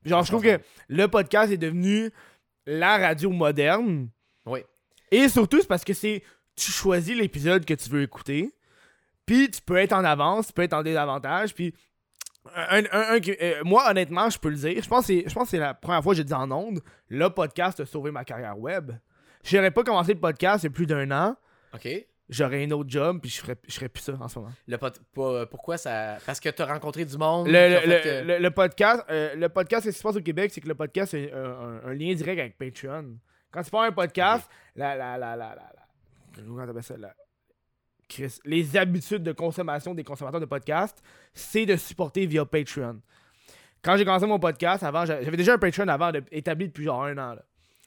[0.05, 0.59] Genre, je trouve que
[0.89, 2.11] le podcast est devenu
[2.65, 4.09] la radio moderne.
[4.45, 4.59] Oui.
[5.11, 6.23] Et surtout, c'est parce que c'est.
[6.55, 8.53] Tu choisis l'épisode que tu veux écouter.
[9.25, 11.53] Puis tu peux être en avance, tu peux être en désavantage.
[11.55, 11.73] Puis.
[12.55, 14.81] Un, un- euh, moi, honnêtement, je peux le dire.
[14.83, 16.51] Je pense que c'est- je pense que c'est la première fois que j'ai dit en
[16.51, 16.79] ondes.
[17.09, 18.91] Le podcast a sauvé ma carrière web.
[19.43, 21.35] J'aurais pas commencé le podcast il y a plus d'un an.
[21.73, 21.87] Ok.
[22.27, 24.51] J'aurais un autre job, puis je ferais, je ferais plus ça en ce moment.
[24.67, 26.17] Le pod- pas- pourquoi ça.
[26.25, 27.45] Parce que t'as rencontré du monde.
[27.47, 30.21] Le, le, le- que- le- le podcast, euh, le podcast, ce qui se passe au
[30.21, 33.17] Québec, c'est que le podcast, c'est un, un- un lien direct avec Patreon.
[33.51, 37.13] Quand tu pars un podcast, la, la, la, la, la, la- comment t'appelles ça, la-
[38.09, 41.01] Chris, les habitudes de consommation des consommateurs de podcasts,
[41.33, 43.01] c'est de supporter via Patreon.
[43.83, 46.85] Quand j'ai commencé mon podcast, avant, j'a- j'avais déjà un Patreon avant, de- établi depuis
[46.85, 47.33] genre un an.
[47.35, 47.43] là.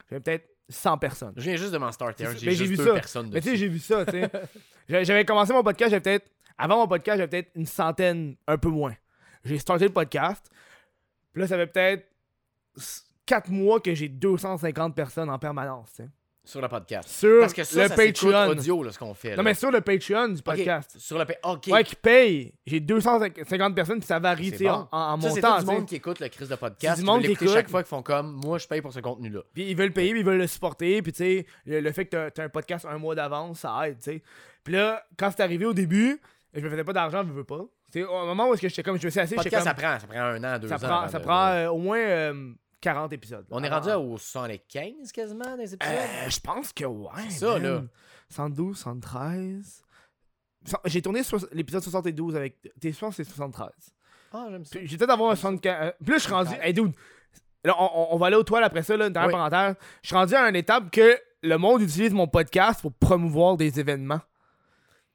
[0.08, 1.32] J'avais peut-être 100 personnes.
[1.36, 2.34] Je viens juste de m'en starter un.
[2.34, 2.92] J'ai mais juste j'ai vu deux ça.
[2.94, 4.30] personnes Mais tu sais, j'ai vu ça, tu sais.
[4.88, 6.30] J'a- J'avais commencé mon podcast, j'avais peut-être.
[6.56, 8.94] Avant mon podcast, j'avais peut-être une centaine, un peu moins.
[9.44, 10.50] J'ai starté le podcast.
[11.32, 12.06] Puis là, ça fait peut-être
[13.26, 16.08] 4 mois que j'ai 250 personnes en permanence, tu sais.
[16.48, 17.08] Sur le podcast.
[17.10, 18.48] Sur Parce que ça, le ça Patreon.
[18.48, 19.36] audio, là, ce qu'on fait.
[19.36, 20.96] Non, mais sur le Patreon du podcast.
[20.98, 21.66] Sur le pa- Ok.
[21.70, 22.54] Ouais, qui paye.
[22.66, 24.88] J'ai 250 personnes, puis ça varie, C'est tu sais, bon.
[24.90, 25.52] en, en ça, c'est montant.
[25.56, 26.94] tout du tu monde qui écoute le Chris de podcast.
[26.96, 27.48] C'est du monde qui écoute.
[27.50, 29.40] chaque fois qu'ils font comme moi, je paye pour ce contenu-là.
[29.52, 31.02] Puis ils veulent payer, puis ils veulent le supporter.
[31.02, 33.86] Puis tu sais, le, le fait que t'as- t'as un podcast un mois d'avance, ça
[33.86, 34.22] aide, tu sais.
[34.64, 36.18] Puis là, quand c'est arrivé au début,
[36.54, 37.60] je me faisais pas d'argent, je veux pas.
[37.92, 39.74] C'est au moment où est-ce que j'étais comme, je me suis assis, Podcast, comme, ça
[39.74, 40.78] prend, ça prend un an, deux ça ans.
[40.78, 43.46] prend, ça prend euh, au moins euh, 40 épisodes.
[43.50, 45.94] On est rendu au 75 quasiment des épisodes?
[45.96, 47.10] euh, je pense que ouais.
[47.30, 47.82] C'est ça, là.
[48.30, 49.82] 112, 113.
[50.64, 51.22] Cent- J'ai tourné
[51.52, 52.56] l'épisode 72 avec.
[52.80, 53.70] T'es sûr c'est 73.
[54.32, 54.78] Ah, j'aime ça.
[54.82, 55.74] J'ai peut-être avoir un 74.
[55.82, 56.52] euh, là, je suis rendu.
[56.60, 56.92] Hey, dude.
[57.64, 59.32] Là, on va aller aux toiles après ça, là, une dernière Oui.
[59.50, 59.74] parenthèse.
[60.02, 63.80] Je suis rendu à une étape que le monde utilise mon podcast pour promouvoir des
[63.80, 64.20] événements.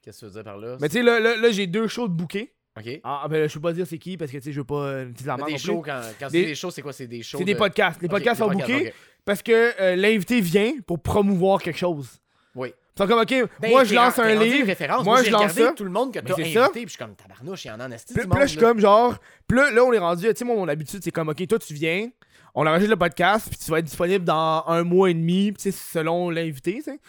[0.02, 0.78] Qu'est-ce que tu veux dire par là?
[0.82, 2.54] Mais tu sais, là, là, là, j'ai deux shows de bouquets.
[2.78, 3.00] Ok.
[3.04, 4.76] Ah, ben, je peux pas dire c'est qui parce que tu sais, je veux pas
[4.84, 5.60] euh, Mais marque des plus.
[5.64, 6.92] shows, quand, quand Des- c'est des shows, c'est quoi?
[6.94, 8.02] C'est des shows C'est des de- podcasts.
[8.02, 8.94] Les Ok, podcasts sont podcasts, bookés ok.
[9.26, 12.10] parce que euh, l'invité vient pour promouvoir quelque chose.
[12.56, 12.70] Oui.
[12.96, 14.68] Ils sont comme, ok, Ben, moi je lance un livre.
[14.70, 14.88] une.
[14.88, 15.74] Moi, Moi, je lance ça.
[15.76, 16.70] tout le monde que Ben, t'as invité, ça.
[16.72, 18.60] puis je suis comme tabarnouche, il y en a en esti Puis, là, je suis
[18.60, 19.18] comme genre.
[19.48, 20.28] Puis là, là, on est rendu.
[20.28, 22.10] Tu sais, moi, mon habitude, c'est comme, ok, toi, tu viens,
[22.56, 25.64] on enregistre le podcast, puis tu vas être disponible dans un mois et demi, puis
[25.64, 27.00] tu sais, selon l'invité, tu sais.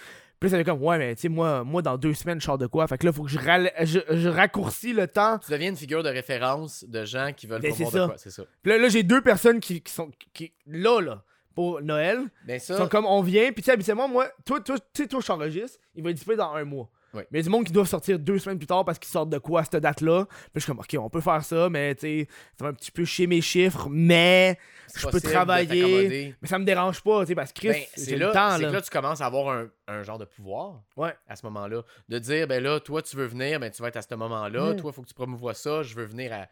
[0.40, 2.59] Puis ça fait comme, ouais, mais tu sais, moi, moi, dans deux semaines, je sors
[2.59, 2.86] de quoi?
[2.86, 5.39] Fait que là, faut que je, ral- je, je raccourcis le temps.
[5.39, 8.31] Tu deviens une figure de référence de gens qui veulent Ben, promouvoir de quoi, c'est
[8.31, 8.43] ça.
[8.62, 10.11] Puis là, là, j'ai deux personnes qui, qui sont.
[10.35, 11.23] Qui, là, là,
[11.55, 12.19] pour Noël.
[12.48, 15.09] Ils ça, sont comme, on vient, puis tu sais, habituellement, moi, toi, toi, tu sais,
[15.09, 16.90] toi, je t'enregistre, il va être disponible dans un mois.
[17.14, 19.10] Mais il y a du monde qui doivent sortir deux semaines plus tard parce qu'ils
[19.10, 20.24] sortent de quoi à cette date-là.
[20.26, 22.28] Puis je suis comme, ok, on peut faire ça, mais tu sais,
[22.58, 24.58] ça va un petit peu chier mes chiffres, mais
[24.96, 26.34] je peux travailler.
[26.40, 28.56] Mais ça me dérange pas, tu sais, parce que Chris, Ben, c'est le là, temps,
[28.56, 28.68] c'est là.
[28.68, 31.14] que là tu commences à avoir un, un genre de pouvoir Ouais.
[31.28, 31.82] à ce moment-là.
[32.08, 34.72] De dire, ben là, toi, tu veux venir, ben tu vas être à ce moment-là.
[34.72, 34.76] Mm.
[34.76, 36.46] Toi, il faut que tu promouvois ça, je veux venir à.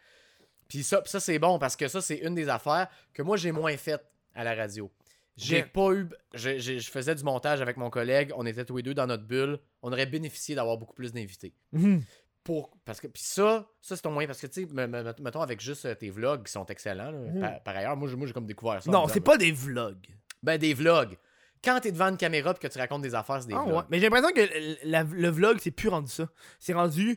[0.68, 3.36] Puis ça, puis ça c'est bon parce que ça, c'est une des affaires que moi,
[3.36, 4.90] j'ai moins faites à la radio.
[5.36, 6.08] J'ai pas eu.
[6.34, 9.06] Je, je- je faisais du montage avec mon collègue, on était tous les deux dans
[9.06, 9.58] notre bulle.
[9.82, 11.54] On aurait bénéficié d'avoir beaucoup plus d'invités.
[11.72, 12.02] Mhm.
[12.44, 15.14] Pour, parce que puis ça, ça c'est ton moyen parce que tu sais, me- me-
[15.20, 17.10] mettons avec juste euh, tes vlogs qui sont excellents.
[17.12, 17.40] là, Mhm.
[17.40, 18.90] par, par ailleurs, moi, j'ai- moi comme découvert ça.
[18.90, 20.06] Non, c'est pas des vlogs.
[20.42, 21.16] Ben des vlogs.
[21.64, 23.76] Quand t'es devant une caméra et que tu racontes des affaires, c'est des Ah vlogs.
[23.76, 23.82] ouais.
[23.90, 26.28] Mais j'ai l'impression que le, la- le vlog, c'est plus rendu ça.
[26.58, 27.16] C'est rendu,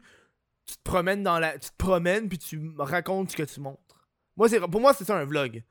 [0.68, 1.58] tu te promènes dans la.
[1.58, 3.82] Tu te promènes, puis tu racontes ce que tu montres.
[4.38, 5.64] Moi, c'est, pour moi, c'est ça un vlog.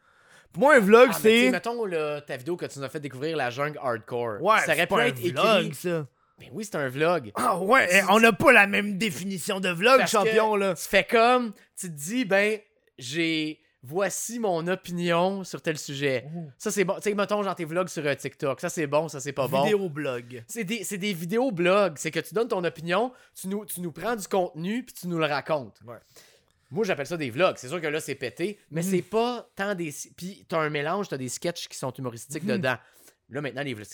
[0.55, 1.51] Pour moi, un vlog, Ah, c'est.
[1.51, 4.41] mettons là, ta vidéo que tu nous as fait découvrir la jungle hardcore.
[4.41, 5.33] Ouais, ça aurait pas un être écrit.
[5.33, 6.07] vlog, ça.
[6.39, 7.31] Ben oui, c'est un vlog.
[7.35, 10.75] Ah ouais, eh, on n'a pas la même définition de vlog, Parce champion, que là.
[10.75, 12.59] Tu fais comme, tu te dis, ben,
[12.99, 13.61] j'ai.
[13.87, 16.25] Voici mon opinion sur tel sujet.
[16.57, 16.95] Ça, c'est bon.
[16.95, 18.59] Tu sais, mettons, genre tes vlogs sur euh, TikTok.
[18.59, 19.63] Ça, c'est bon, ça, c'est pas bon.
[19.63, 20.43] Vidéo-blog.
[20.49, 21.93] C'est des, c'est des vidéos blogs.
[21.99, 25.07] C'est que tu donnes ton opinion, tu nous, tu nous prends du contenu, puis tu
[25.07, 25.81] nous le racontes.
[25.87, 25.97] Ouais.
[26.75, 27.57] Moi, j'appelle ça des vlogs.
[27.57, 28.89] C'est sûr que là, c'est pété, mais Mhm.
[28.91, 29.95] c'est pas tant des.
[30.17, 32.57] Puis t'as un mélange, t'as des sketchs qui sont humoristiques Mhm.
[32.59, 32.77] dedans.
[33.31, 33.87] Là, maintenant, les vlogs.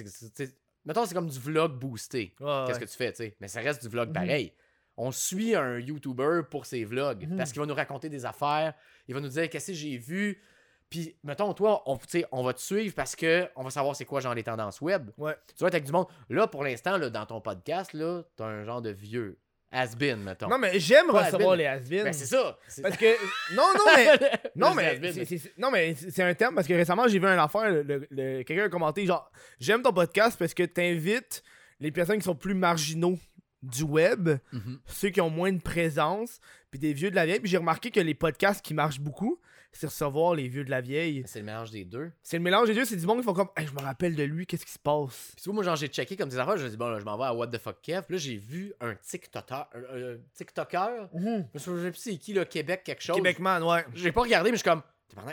[0.86, 2.34] Mettons, c'est comme du vlog boosté.
[2.38, 2.78] Qu'est-ce ouais.
[2.86, 3.36] que tu fais, tu sais?
[3.40, 4.14] Mais ça reste du vlog Mhm.
[4.14, 4.52] pareil.
[4.96, 7.36] On suit un YouTuber pour ses vlogs Mhm.
[7.36, 8.74] parce qu'il va nous raconter des affaires.
[9.08, 10.42] Il va nous dire qu'est-ce que j'ai vu.
[10.88, 11.98] Puis, mettons, toi, on,
[12.32, 15.10] on va te suivre parce que on va savoir c'est quoi, genre, les tendances web.
[15.18, 15.36] Ouais.
[15.56, 16.06] Tu vas être avec du monde.
[16.28, 19.38] Là, pour l'instant, là, dans ton podcast, là, t'as un genre de vieux
[19.72, 20.48] has-been, mettons.
[20.48, 21.58] Non, mais j'aime Pas recevoir has-been.
[21.58, 22.58] les has Ben, c'est ça.
[22.68, 23.06] C'est- Parce que.
[23.54, 24.08] Non, non, mais.
[24.56, 27.18] Non, mais has-been, c'est- c'est- non, mais c'est c'est un terme parce que récemment, j'ai
[27.18, 27.70] vu un affaire.
[27.70, 31.42] le- le- le- Quelqu'un a commenté genre J'aime ton podcast parce que t'invites
[31.80, 33.18] les personnes qui sont plus marginaux
[33.62, 34.80] du web, Mhm.
[34.86, 36.40] ceux qui ont moins de présence,
[36.70, 37.40] puis des vieux de la vieille.
[37.40, 39.38] Puis j'ai remarqué que les podcasts qui marchent beaucoup,
[39.72, 41.22] c'est recevoir les vieux de la vieille.
[41.26, 42.10] C'est le mélange des deux.
[42.22, 44.14] C'est le mélange des deux, c'est du monde qui font comme Hey, je me rappelle
[44.14, 45.32] de lui, qu'est-ce qui se passe?
[45.36, 46.56] Puis moi, genre, j'ai checké comme des affaires.
[46.56, 48.02] Je me dis, bon, là, je m'en vais à What the fuck Kev.
[48.02, 49.66] Puis là, j'ai vu un TikToker.
[49.74, 51.08] Un, un TikToker.
[51.14, 51.18] Je
[51.54, 53.16] me souviens plus c'est qui, le Québec, quelque chose.
[53.16, 53.84] Québecman, ouais.
[53.94, 54.82] J'ai pas regardé, mais je suis comme.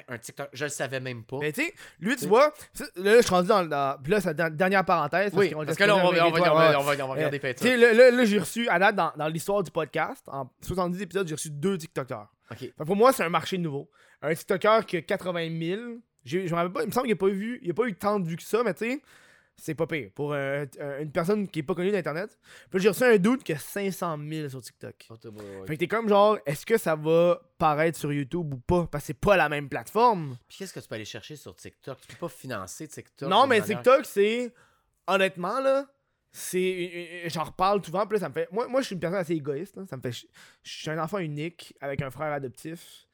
[0.08, 0.50] Un TikTok.
[0.54, 1.38] Je le savais même pas.
[1.40, 2.54] Mais tu sais, lui, tu vois,
[2.96, 3.64] là, je suis rendu dans.
[3.70, 5.32] là, c'est la dernière parenthèse.
[5.40, 7.14] oui, qu'on parce que là, on va, on va, on va, on va, on va
[7.14, 9.72] regarder Euh, Tu sais, là, là, là, j'ai reçu, à date, dans, dans l'histoire du
[9.72, 12.28] podcast, en 70 épisodes, j'ai reçu deux TikTokers.
[12.86, 13.90] Pour moi, c'est un marché nouveau.
[14.22, 15.82] Un TikToker qui a 80 000.
[16.26, 17.72] j'ai- Je me rappelle pas, il me semble qu'il n'y a pas vu, il y
[17.72, 19.02] a pas eu tant de vues que ça, mais tu sais,
[19.60, 20.12] c'est pas pire.
[20.14, 22.38] Pour une personne qui est pas connue d'Internet.
[22.70, 25.08] Puis j'ai reçu un doute qui a 500 000 sur TikTok.
[25.10, 25.68] Oh, ouais, ouais.
[25.68, 28.88] Fait que t'es comme genre, est-ce que ça va paraître sur YouTube ou pas?
[28.92, 30.38] Parce que c'est pas la même plateforme.
[30.48, 32.00] Puis qu'est-ce que tu peux aller chercher sur TikTok?
[32.02, 33.30] Tu peux pas financer TikTok.
[33.30, 34.54] Non, mais manière- TikTok, c'est.
[35.08, 35.88] Honnêtement, là.
[36.32, 37.24] C'est.
[37.30, 38.48] J'en reparle souvent, puis là, ça me fait.
[38.52, 39.76] Moi, moi je suis une personne assez égoïste.
[39.78, 39.86] là.
[39.90, 40.12] Ça me fait.
[40.12, 40.26] Je
[40.64, 43.07] suis un enfant unique avec un frère adoptif.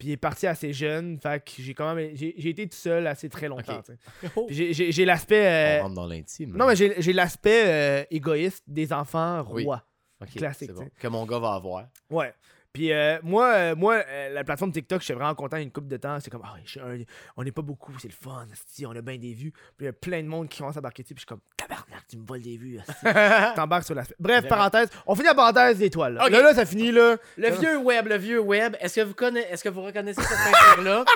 [0.00, 1.18] Puis il est parti assez jeune.
[1.20, 2.10] Fait que j'ai quand même.
[2.16, 3.82] J'ai j'ai été tout seul assez très longtemps.
[4.34, 4.46] Oh.
[4.50, 5.46] J'ai- J'ai j'ai l'aspect.
[5.46, 6.56] euh, On rentre dans l'intime.
[6.56, 9.64] Non, mais j'ai j'ai l'aspect euh, égoïste des enfants Oui.
[9.64, 9.84] rois.
[10.22, 10.80] Ok, classique, c'est bon.
[10.82, 10.92] tu sais.
[10.98, 11.84] Que mon gars va avoir.
[12.10, 12.32] Ouais.
[12.72, 15.96] Puis euh, moi, euh, moi euh, la plateforme TikTok, j'étais vraiment content une couple de
[15.96, 16.18] temps.
[16.20, 16.98] C'est comme, ah, je suis un-
[17.36, 18.46] on n'est pas beaucoup, c'est le fun,
[18.86, 19.50] on a bien des vues.
[19.50, 21.14] Puis il y a plein de monde qui commence à embarquer dessus.
[21.14, 22.78] Puis je suis comme, tabarnak, tu me voles des vues.
[23.56, 24.14] T'embarques sur l'aspect.
[24.20, 24.88] Bref, parenthèse.
[25.06, 26.14] On finit la parenthèse d'étoiles.
[26.14, 26.26] Là.
[26.26, 26.30] Ok.
[26.30, 27.16] là, là, ça finit là.
[27.36, 28.76] Le vieux web, le vieux web.
[28.80, 31.04] Est-ce que vous connaissez, est-ce que vous reconnaissez cette peinture-là?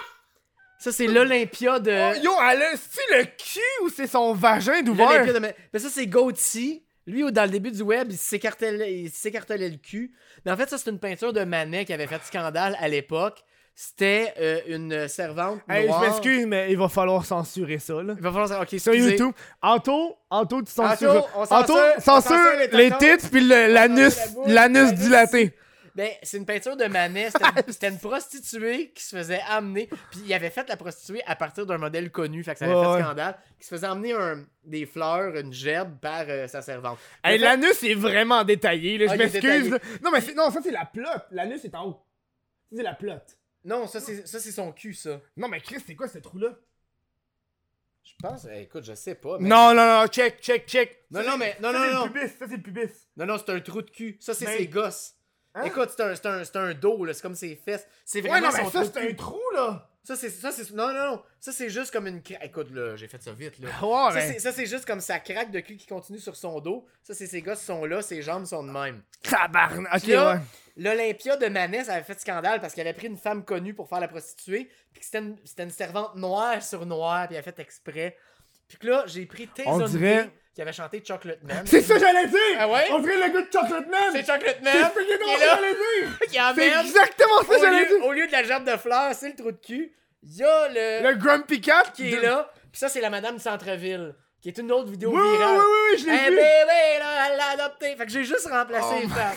[0.79, 1.91] Ça, c'est l'Olympia de.
[1.93, 5.09] Oh, yo, elle a le cul ou c'est son vagin d'ouvert?
[5.09, 5.55] L'Olympia de.
[5.73, 6.85] Mais ça, c'est Gauthier.
[7.07, 10.13] Lui, dans le début du web, il s'écartelait le cul.
[10.45, 13.43] Mais en fait, ça, c'est une peinture de Manet qui avait fait scandale à l'époque.
[13.77, 16.01] C'était euh, une servante Hey, je noire.
[16.03, 17.95] m'excuse, mais il va falloir censurer ça.
[18.05, 18.15] Là.
[18.17, 18.63] Il va falloir...
[18.63, 19.11] Ok, Sur excusez.
[19.11, 19.33] YouTube.
[19.61, 21.29] Anto, Anto, tu Anto, censures.
[21.35, 24.17] Anto, censure- on censure censure les tits puis l'anus
[24.47, 24.93] l'anus.
[24.95, 25.53] dilaté.
[25.95, 27.31] Ben, c'est une peinture de Manet.
[27.69, 29.87] C'était une prostituée qui se faisait amener.
[30.11, 32.43] Puis il avait fait la prostituée à partir d'un modèle connu.
[32.43, 33.39] Fait que ça avait Ouais, fait scandale.
[33.61, 36.99] Qui se faisait amener un- des fleurs, une gerbe par euh, sa servante.
[37.23, 39.79] Hey, fait- l'anus est vraiment détaillé, là, Ah, je est m'excuse.
[40.03, 41.27] Non, mais c'est- non, ça c'est la plotte.
[41.31, 42.05] L'anus est en haut.
[42.71, 43.39] Ça, C'est la plotte.
[43.65, 45.21] Non, ça, c'est ça, c'est son cul, ça.
[45.37, 46.49] Non, mais Chris, c'est quoi ce trou-là?
[48.03, 49.39] Je pense, eh, écoute, je sais pas.
[49.39, 51.05] mais- Non, non, non, check, check, check.
[51.11, 52.05] Non, Ça, non, c'est- mais- non, ça, non, c'est non.
[52.07, 52.93] le pubis, ça, c'est le pubis.
[53.17, 54.17] Non, non, c'est un trou de cul.
[54.21, 55.15] Ça, c'est Mais- ses gosses.
[55.55, 55.63] Hein?
[55.65, 57.15] Écoute, c'est un, c'est un, c'est un dos, là.
[57.15, 57.87] C'est comme ses fesses.
[58.05, 59.89] C'est Ouais, vraiment non, mais son ça, c'est un trou, là.
[60.03, 60.29] Ça, c'est.
[60.29, 60.71] Ça, c'est.
[60.73, 61.23] Non, non, non.
[61.41, 62.21] Ça, c'est juste comme une.
[62.21, 63.69] cra- Écoute, là, j'ai fait ça vite, là.
[63.83, 66.85] Ouais, Ça, c'est- juste comme sa craque de cul qui continue sur son dos.
[67.03, 69.03] Ça, c'est ses gosses sont là, ses jambes sont de même.
[69.95, 70.41] Ok, Puis là, ouais.
[70.77, 74.01] L'Olympia de Manès avait fait scandale parce qu'elle avait pris une femme connue pour faire
[74.01, 78.17] la prostituée, puis que c'était une, servante noire sur noir, puis elle a fait exprès.
[78.67, 81.65] Puis que là, j'ai pris Tay On dirait- qui avait chanté Chocolate Man.
[81.67, 82.39] C'est ça, que j'allais dire.
[82.59, 82.87] Ah ouais?
[82.93, 84.01] On dirait le gars de Chocolate Man.
[84.13, 86.55] C'est Chocolate C'est Man ce que j'allais dire.
[86.55, 88.05] C'est exactement ça j'allais dire.
[88.05, 89.93] au lieu de la gerbe de fleurs, c'est le trou de cul.
[90.23, 92.51] Il y a le, Le Grumpy Cat qui de- est là.
[92.73, 95.57] Puis ça, c'est la Madame Centreville, qui est une autre vidéo Oui, oui, virale.
[95.59, 96.37] oui, oui, je l'ai Eh vu.
[96.37, 97.95] bébé, là, elle l'a adopté.
[97.97, 99.37] Fait que j'ai juste remplacé Oh my- femmes.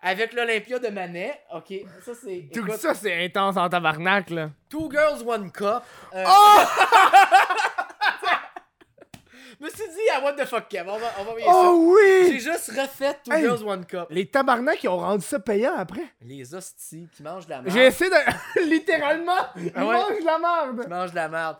[0.00, 1.40] Avec l'Olympia de Manet.
[1.52, 1.72] Ok,
[2.04, 2.48] ça c'est.
[2.54, 4.50] Tout écoute, ça, c'est intense en tabarnak, là.
[4.70, 5.82] Two Girls One Cup.
[6.14, 6.60] Euh, Oh!
[9.60, 11.46] Je me suis dit, ah, what the fuck, Kev, on va, on va ça.
[11.48, 12.40] Oh J'ai oui!
[12.40, 13.42] juste refait Two Hey.
[13.42, 14.06] Girls One Cup.
[14.10, 16.04] Les tabarnaks, ils ont rendu ça payant après.
[16.22, 17.74] Les hosties qui mangent de la merde.
[17.76, 18.66] J'ai essayé de.
[18.68, 19.94] Littéralement, ils Ah ouais?
[19.94, 20.82] mangent de la merde.
[20.82, 21.56] Qui mangent de la merde.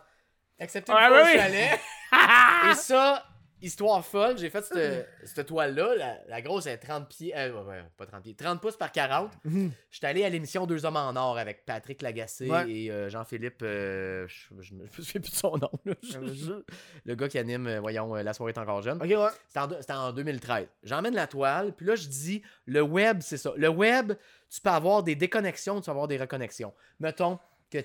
[0.57, 1.39] Excepté Ouais, une fois ouais, au oui.
[1.39, 1.79] chalet.
[2.71, 3.23] Et ça,
[3.61, 5.95] histoire folle, j'ai fait cette, cette toile-là.
[5.95, 7.33] La, la grosse, elle est 30 pieds.
[7.35, 7.51] euh,
[7.97, 8.33] pas 30 pieds.
[8.35, 9.31] 30 pouces par 40.
[9.45, 9.71] Mhm.
[9.91, 12.69] J'étais allé à l'émission Deux Hommes en Or avec Patrick Lagacé Ouais.
[12.71, 13.61] et euh, Jean-Philippe.
[13.63, 15.71] euh, je, me souviens plus de son nom.
[15.85, 15.93] là.
[16.01, 16.63] Je-
[17.05, 19.01] le gars qui anime, euh, voyons, La soirée est encore jeune.
[19.01, 19.29] Ouais.
[19.47, 20.67] C'était en, deux- c'était en 2013.
[20.83, 23.51] J'emmène la toile, puis là, je dis, le web, c'est ça.
[23.55, 24.13] Le web,
[24.49, 26.73] tu peux avoir des déconnexions, tu peux avoir des reconnexions.
[26.99, 27.39] Mettons
[27.71, 27.79] que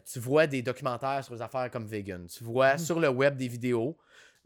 [0.00, 2.26] tu vois des documentaires sur des affaires comme vegan.
[2.26, 3.96] Tu vois sur le web des vidéos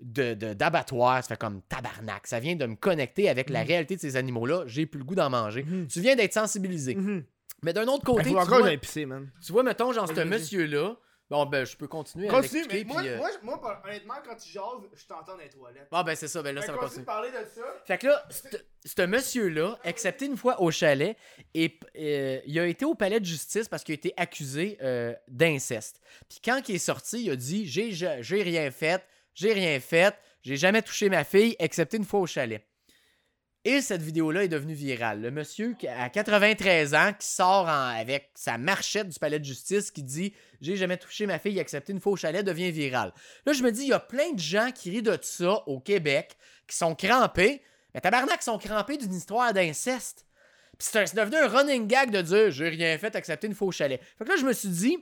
[0.01, 2.27] de, de- d'abattoirs, ça fait comme tabarnak.
[2.27, 4.65] Ça vient de me connecter avec la réalité de ces animaux-là.
[4.67, 5.63] J'ai plus le goût d'en manger.
[5.63, 5.87] Mhm.
[5.89, 6.95] Tu viens d'être sensibilisé.
[6.95, 7.25] Mhm.
[7.63, 9.31] Mais d'un autre côté, faut tu vois, j'aille pisser, man.
[9.45, 10.97] tu vois, mettons, genre, ce monsieur-là.
[11.31, 14.51] Bon, ben, je peux continuer à Continue, mais moi, puis, euh, moi, honnêtement, quand tu
[14.51, 14.63] jases,
[14.95, 15.89] je t'entends dans les toilettes.
[15.91, 16.43] Ah, ben, c'est ça.
[16.43, 17.07] Ben là, Fait ça va continue continuer.
[17.07, 17.63] parler de ça.
[17.87, 18.29] Fait que là,
[18.85, 21.17] ce monsieur-là, accepté une fois au chalet,
[21.55, 25.15] et euh, il a été au palais de justice parce qu'il a été accusé euh,
[25.29, 26.03] d'inceste.
[26.29, 29.03] Puis quand il est sorti, il a dit j'ai rien fait,
[29.35, 32.67] j'ai rien fait, j'ai jamais touché ma fille, excepté une fois au chalet.
[33.67, 35.23] Et cette vidéo-là est devenue virale.
[35.23, 40.03] Le monsieur a 93 ans qui sort avec sa marchette du palais de justice qui
[40.03, 43.15] dit J'ai jamais touché ma fille, excepté une fois chalet, devient viral.
[43.47, 45.81] Là, je me dis, il y a plein de gens qui rient de ça au
[45.81, 46.37] Québec,
[46.69, 47.63] qui sont crampés.
[47.95, 50.27] Mais tabarnak, sont crampés d'une histoire d'inceste.
[50.79, 53.99] Puis c'est devenu un running gag de dire j'ai rien fait, excepté une fois chalet.
[54.19, 54.99] Fait que là, je me suis dit,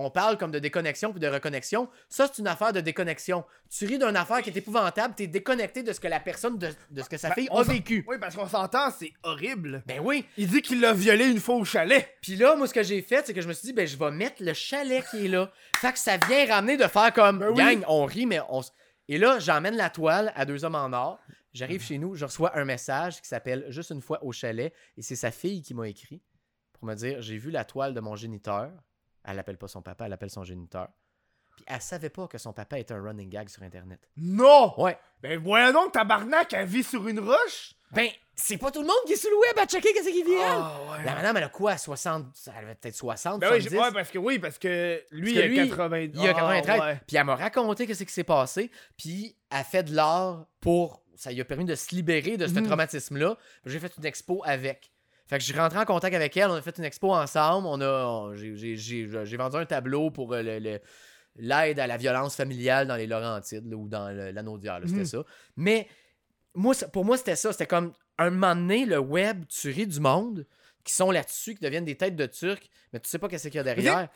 [0.00, 1.88] on parle comme de déconnexion puis de reconnexion.
[2.08, 3.44] Ça, c'est une affaire de déconnexion.
[3.68, 6.68] Tu ris d'une affaire qui est épouvantable, t'es déconnecté de ce que la personne, de,
[6.90, 8.04] de ce que sa Ben, fille a vécu.
[8.06, 9.82] Oui, parce qu'on s'entend, c'est horrible.
[9.86, 10.24] Ben oui.
[10.36, 12.08] Il dit qu'il l'a violé une fois au chalet.
[12.22, 13.96] Puis là, moi, ce que j'ai fait, c'est que je me suis dit, ben, je
[13.96, 15.50] vais mettre le chalet qui est là.
[15.76, 17.56] Fait que ça vient ramener de faire comme, Ben oui.
[17.56, 18.60] gang, on rit, mais on.
[19.08, 21.18] Et là, j'emmène la toile à deux hommes en or.
[21.54, 24.72] J'arrive chez nous, je reçois un message qui s'appelle Juste une fois au chalet.
[24.96, 26.22] Et c'est sa fille qui m'a écrit
[26.74, 28.70] pour me dire J'ai vu la toile de mon géniteur.
[29.28, 30.88] Elle l'appelle pas son papa, elle appelle son géniteur.
[31.56, 34.00] Puis elle savait pas que son papa était un running gag sur Internet.
[34.16, 34.72] Non!
[34.80, 34.96] Ouais.
[35.20, 37.74] Ben voyons donc, tabarnak, elle vit sur une roche?
[37.90, 40.22] Ben, c'est pas tout le monde qui est sur le web à checker qu'est-ce qui
[40.22, 40.38] vient.
[40.62, 41.04] Ah, ouais.
[41.04, 43.70] La madame, elle a quoi 60 Elle avait peut-être 60, Ben oui, 70.
[43.70, 45.98] j'ai- ouais, parce que oui, parce que lui, Parce que il lui, a 80.
[46.14, 46.80] Il a 93.
[46.80, 47.00] Ah, ouais.
[47.06, 48.70] Puis elle m'a raconté qu'est-ce qui s'est passé.
[48.96, 51.02] Puis elle fait de l'art pour.
[51.16, 52.66] Ça lui a permis de se libérer de ce Mhm.
[52.66, 53.36] traumatisme-là.
[53.66, 54.92] J'ai fait une expo avec.
[55.28, 56.48] Fait que je suis rentré en contact avec elle.
[56.50, 57.66] On a fait une expo ensemble.
[57.66, 58.32] On a.
[58.34, 60.80] j'ai- vendu un tableau pour euh, le- le-
[61.36, 64.80] l'aide à la violence familiale dans les Laurentides là, ou dans l'anneau d'hier.
[64.84, 65.04] C'était Mhm.
[65.04, 65.18] ça.
[65.56, 65.86] Mais
[66.54, 67.52] moi, pour moi, c'était ça.
[67.52, 70.46] C'était comme un moment donné, le web, tu ris du monde
[70.82, 73.56] qui sont là-dessus, qui deviennent des têtes de turcs, mais tu sais pas qu'est-ce qu'il
[73.56, 74.08] y a derrière.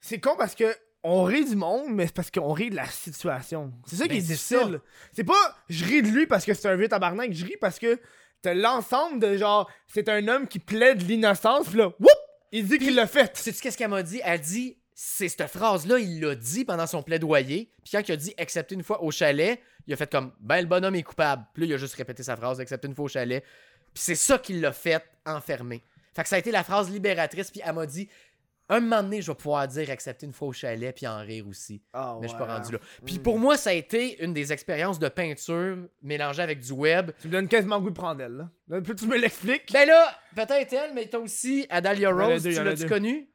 [0.00, 2.86] C'est con parce que on rit du monde, mais c'est parce qu'on rit de la
[2.86, 3.72] situation.
[3.86, 4.80] C'est ça qui Ben, est c'est difficile.
[5.12, 7.78] C'est pas je ris de lui parce que c'est un vieux tabarnak, je ris parce
[7.78, 8.00] que
[8.42, 12.18] t'as l'ensemble de genre, c'est un homme qui plaide l'innocence, pis là, whoop!
[12.52, 13.36] Il dit qu'il l'a fait.
[13.36, 14.20] Sais-tu qu'est-ce qu'elle m'a dit?
[14.24, 17.70] Elle dit, c'est cette phrase-là, il l'a dit pendant son plaidoyer.
[17.84, 20.60] Puis quand il a dit accepter une fois au chalet, il a fait comme, ben
[20.60, 21.44] le bonhomme est coupable.
[21.52, 23.44] Puis là, il a juste répété sa phrase, accepter une fois au chalet.
[23.92, 25.82] Puis c'est ça qui l'a fait enfermer.
[26.14, 27.50] Fait que ça a été la phrase libératrice.
[27.50, 28.08] Puis elle m'a dit,
[28.68, 31.46] un moment donné, je vais pouvoir dire accepter une fois au chalet, puis en rire
[31.48, 31.82] aussi.
[31.92, 32.78] Ah, Mais je suis pas rendu là.
[33.04, 33.22] Puis Mm.
[33.22, 37.12] pour moi, ça a été une des expériences de peinture mélangée avec du web.
[37.20, 38.50] Tu me donnes quasiment goût de prendre elle, là.
[38.68, 39.72] Là, plus tu me l'expliques.
[39.72, 43.28] Ben là, peut-être elle, mais t'as aussi Adalia en Rose, deux, tu en l'as-tu connue?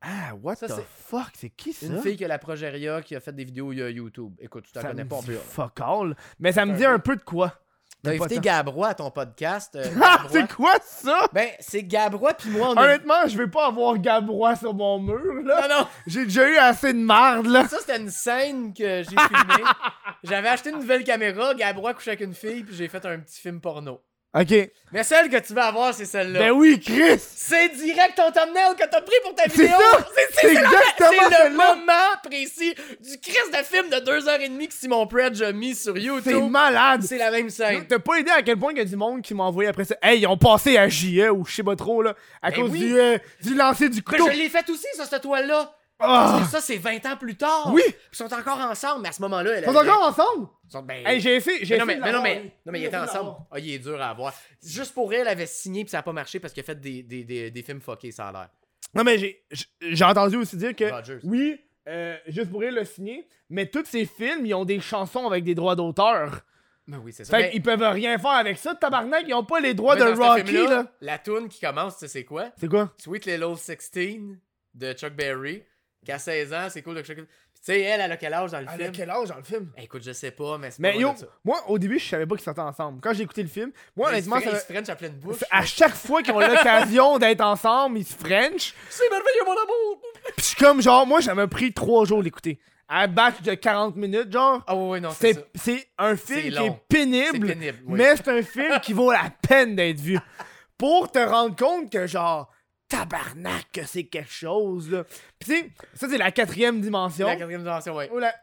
[0.00, 1.30] Ah, what Ça, the fuck?
[1.34, 1.86] C'est qui ça?
[1.86, 4.34] Une fille qui a la progéria, qui a fait des vidéos YouTube.
[4.40, 5.34] Écoute, tu t'en connais pas, peut...
[5.34, 6.16] Fuck all.
[6.38, 7.60] Mais ça me dit un peu de quoi?
[8.02, 8.40] T'as invité tant.
[8.42, 9.74] Gabrois à ton podcast.
[9.76, 11.26] euh, Ah, c'est quoi ça?
[11.32, 12.84] Ben, c'est Gabrois puis moi, on a...
[12.84, 15.68] Honnêtement, je vais pas avoir Gabrois sur mon mur, là.
[15.68, 17.66] Non, non, J'ai déjà eu assez de marde, là.
[17.66, 19.64] ça c'était une scène que j'ai filmée.
[20.24, 23.40] J'avais acheté une nouvelle caméra, Gabrois couché avec une fille, puis j'ai fait un petit
[23.40, 24.00] film porno.
[24.34, 24.52] Ok.
[24.92, 26.38] Mais celle que tu vas avoir, c'est celle-là.
[26.38, 27.18] Ben oui, Chris!
[27.18, 29.76] C'est direct ton thumbnail que t'as pris pour ta C'est vidéo.
[30.14, 34.74] C'est C'est c'est exactement C'est le moment précis du Christ de film de 2h30 que
[34.74, 36.50] Simon Predge a mis sur C'est YouTube.
[36.50, 37.02] malade!
[37.04, 37.86] C'est la même scène.
[37.88, 39.84] T'as pas idée à quel point il y a du monde qui m'a envoyé après
[39.86, 39.96] ça.
[40.02, 42.70] Hey, ils ont passé à JE ou je sais pas trop, là, à Ben cause
[42.70, 42.80] oui.
[42.80, 44.30] du, euh, du lancer du Mais couteau.
[44.30, 45.74] je l'ai fait aussi, ça, cette toile-là.
[46.00, 46.46] Ah!
[46.50, 47.70] Ça, c'est 20 ans plus tard.
[47.72, 47.82] Oui!
[47.86, 50.48] Ils sont encore ensemble, mais à ce moment-là, elle Ils sont avait- encore ensemble?
[50.68, 52.52] Ils sont- ben- Hey, j'ai essayé, j'ai Mais non, mais, mais non, mais, lui.
[52.66, 53.32] non, mais ils étaient ensemble.
[53.50, 54.32] Ah, il est dur à avoir.
[54.64, 56.80] Juste pour elle, elle avait signé puis ça a pas marché parce qu'il a fait
[56.80, 58.48] des, des, des, des films fuckés, ça a l'air.
[58.94, 59.44] Non, mais j'ai-
[59.80, 61.18] j'ai entendu aussi dire que, Rogers.
[61.24, 65.26] oui, euh, juste pour rire le signer, mais tous ces films, ils ont des chansons
[65.26, 66.42] avec des droits d'auteur.
[66.86, 67.36] Ben oui, c'est ça.
[67.36, 70.04] Fait Mais- qu'ils peuvent rien faire avec ça, tabarnak, ils ont pas les droits mais
[70.12, 70.86] de Rocky, là.
[71.02, 72.50] La tune qui commence, tu sais, c'est quoi?
[72.56, 72.94] C'est quoi?
[72.98, 74.38] Sweet Little 16
[74.74, 75.62] de Chuck Berry,
[76.08, 77.24] qui a 16 ans, c'est cool de Puis Tu
[77.60, 78.92] sais, elle, elle a quel âge dans le Elle a film?
[78.92, 79.70] quel âge dans le film?
[79.76, 81.26] Eh, Écoute, je sais pas, mais c'est pas Mais loin yo, de ça.
[81.44, 83.00] moi, au début, je savais pas qu'ils sortaient ensemble.
[83.02, 84.96] Quand j'ai écouté le film, moi, Mais honnêtement, fre- ça il m'a- se French à
[84.96, 85.44] pleine bouche.
[85.50, 88.72] à chaque fois qu'ils ont l'occasion d'être ensemble, ils se French.
[88.88, 90.02] C'est merveilleux, mon amour!
[90.28, 92.58] Pis je suis comme, genre, moi, m'a pris trois jours d'écouter.
[92.88, 94.62] À un batch de 40 minutes, genre.
[94.66, 97.98] Ah ouais, ouais, non, c'est C'est un film qui est pénible, C'est pénible, oui.
[97.98, 100.18] mais c'est un film qui vaut la peine d'être vu.
[100.78, 102.50] Pour te rendre compte que, genre,
[102.88, 105.04] tabarnak, c'est quelque chose, là.
[105.38, 107.26] Pis tu sais, ça, c'est la quatrième dimension.
[107.26, 108.10] La quatrième dimension, ouais.
[108.10, 108.34] Ou la...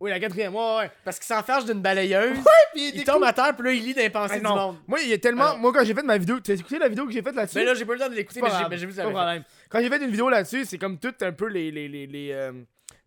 [0.00, 0.90] Oui, la quatrième, ouais, ouais.
[1.04, 2.38] Parce qu'il s'enfarge d'une balayeuse,
[2.72, 4.76] Puis il tombe à terre, puis là, il lit les pensées Ah, du monde.
[4.86, 5.42] Moi, il y a tellement.
[5.46, 7.34] Alors- Moi, quand j'ai fait ma vidéo, tu as écouté la vidéo que j'ai faite
[7.34, 7.58] là-dessus?
[7.58, 8.48] Mais là, j'ai pas eu le temps de l'écouter, mais
[8.78, 9.02] j'ai- vu ça.
[9.02, 9.44] pas de problème.
[9.68, 12.30] Quand j'ai fait une vidéo là-dessus, c'est comme tout un peu les les les les
[12.30, 12.52] euh,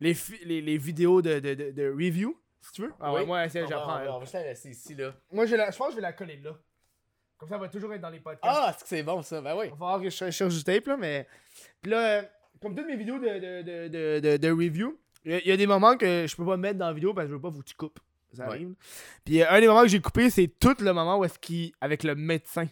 [0.02, 2.92] les, les, les vidéos de, de, de, de review, si tu veux.
[3.00, 4.02] Ah ouais, moi, j'apprends.
[4.02, 5.14] on va- On va juste la laisser ici, là.
[5.32, 6.52] Moi, je, la- je pense que je vais la coller là.
[7.42, 8.44] Comme ça, elle va toujours être dans les podcasts.
[8.44, 9.42] Ah, c'est que c'est bon, ça.
[9.42, 9.66] Ben oui.
[9.66, 11.28] Il va falloir que je cherche du tape, là, mais.
[11.82, 12.22] Puis là,
[12.62, 13.26] comme toutes mes vidéos de,
[13.64, 14.96] de, de, de, review,
[15.26, 17.30] il y, a- des moments que je peux pas mettre dans la vidéo parce que
[17.32, 18.00] je veux pas vous tu coupes.
[18.32, 18.50] Ça Ouais.
[18.52, 18.76] arrive.
[19.26, 21.72] Puis euh, un des moments que j'ai coupé, c'est tout le moment où est-ce qu'il.
[21.82, 22.68] avec le médecin.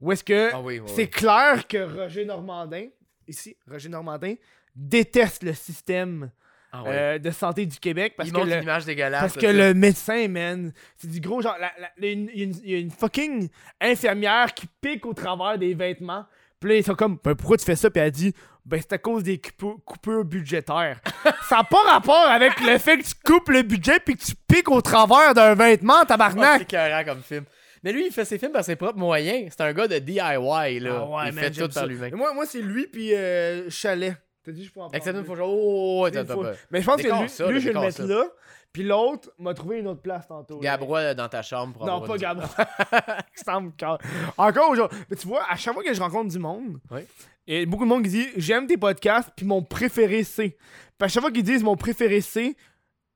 [0.00, 0.54] Où est-ce que.
[0.54, 0.90] Ah oui, oui.
[0.96, 2.86] C'est clair que Roger Normandin,
[3.28, 4.36] ici, Roger Normandin,
[4.74, 6.30] déteste le système
[6.72, 6.88] Ah ouais.
[6.92, 9.20] euh, de santé du Québec parce il que, le, une image dégueulasse.
[9.20, 9.52] parce que ça.
[9.52, 11.56] le médecin, man, c'est du gros genre.
[12.00, 13.48] Il y, a une- y a fucking
[13.80, 16.24] infirmière qui pique au travers des vêtements.
[16.60, 17.90] Puis là, ils sont comme, ben, pourquoi tu fais ça?
[17.90, 18.34] Puis elle dit,
[18.66, 21.00] ben, c'est à cause des coupures, coupures budgétaires.
[21.48, 24.32] ça n'a pas rapport avec le fait que tu coupes le budget puis que tu
[24.46, 26.58] piques au travers d'un vêtement, tabarnak.
[26.58, 27.44] c'est écœurant comme film.
[27.82, 29.50] Mais lui, il fait ses films par ses propres moyens.
[29.56, 30.98] C'est un gars de DIY, là.
[31.00, 32.14] Ah ouais, il man, fait tout par lui-même.
[32.14, 34.14] Moi, moi c'est lui puis euh, Chalet.
[34.44, 35.24] T'as dit, je peux en prendre une deux.
[35.24, 36.52] fois, oh, pas.
[36.70, 38.04] Mais je pense que lui, ça, lui, là, je vais le décore mettre ça.
[38.06, 38.24] là.
[38.72, 40.54] Puis l'autre m'a trouvé une autre place tantôt.
[40.56, 40.60] là.
[40.62, 42.48] Gabrois dans ta chambre pour Non, avoir pas une- Gabrois.
[43.34, 43.98] Ça me calme.
[44.38, 44.98] Encore aujourd'hui.
[45.10, 47.00] Mais tu vois, à chaque fois que je rencontre du monde, Oui.
[47.46, 50.50] il y a beaucoup de monde qui dit J'aime tes podcasts, puis mon préféré c'est.
[50.98, 52.54] Puis à chaque fois qu'ils disent mon préféré c'est,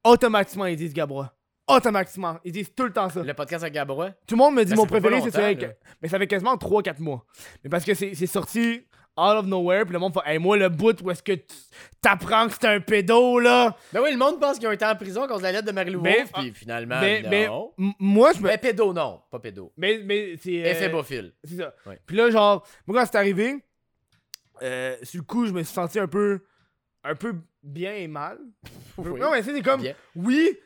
[0.05, 1.33] automatiquement ils disent Gabrois.
[1.67, 2.39] Automatiquement.
[2.45, 3.23] Ils disent tout le temps ça.
[3.23, 4.11] Le podcast avec Gabrois?
[4.27, 5.79] Tout le monde me dit Ben, mon ça fait pas préféré c'est longtemps, avec.
[6.03, 7.25] Mais ça fait quasiment 3-4 mois.
[7.63, 8.85] Mais parce que c'est c'est sorti
[9.17, 11.45] out of nowhere, puis le monde fait Hey, moi, le bout où est-ce que tu
[12.01, 13.77] t'apprends que c'est un pédo, là?
[13.93, 15.73] Ben oui, le monde pense qu'ils ont été en prison cause de la lettre de
[15.73, 17.73] Marie-Lou Mais- Wolfe, puis finalement, mais, non.
[17.79, 18.49] mais moi, je me.
[18.49, 19.21] Mais pédo, non.
[19.31, 19.73] Pas pédo.
[19.77, 20.65] Mais, mais c'est.
[20.65, 21.33] euh, Éphébophile.
[21.45, 21.75] C'est ça.
[22.07, 23.57] Puis là, genre, moi, quand c'est arrivé,
[24.63, 26.41] euh, sur le coup, je me suis senti un peu.
[27.03, 28.39] un peu bien et mal.
[28.97, 29.19] Oui.
[29.19, 29.81] Non, mais c'est comme.
[29.81, 29.95] Bien.
[30.15, 30.57] Oui,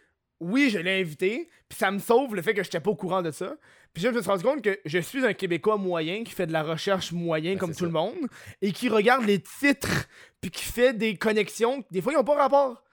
[0.41, 3.23] oui, je l'ai invité, puis ça me sauve le fait que j'étais pas au courant
[3.23, 3.55] de ça.
[3.99, 6.53] Puis je me suis rendu compte que je suis un Québécois moyen qui fait de
[6.53, 7.85] la recherche moyen Ben, comme tout ça.
[7.87, 8.15] le monde
[8.63, 10.07] et qui regarde les titres
[10.41, 11.83] puis qui fait des connexions.
[11.91, 12.85] Des fois, ils ont pas rapport.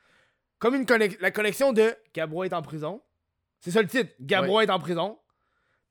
[0.57, 3.03] Comme une connex- la connexion de Gabrois est en prison.
[3.59, 4.11] C'est ça le titre.
[4.19, 5.19] Gabrois est en prison.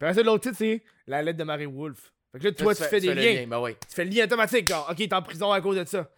[0.00, 2.12] Puis après ça, l'autre titre, c'est La lettre de Marie Wolfe.
[2.32, 3.40] Fait que là, toi, tu fais, des liens.
[3.42, 3.76] lien, Ben oui.
[3.88, 4.66] Tu fais le lien automatique.
[4.66, 6.10] Genre, ok, il est en prison à cause de ça.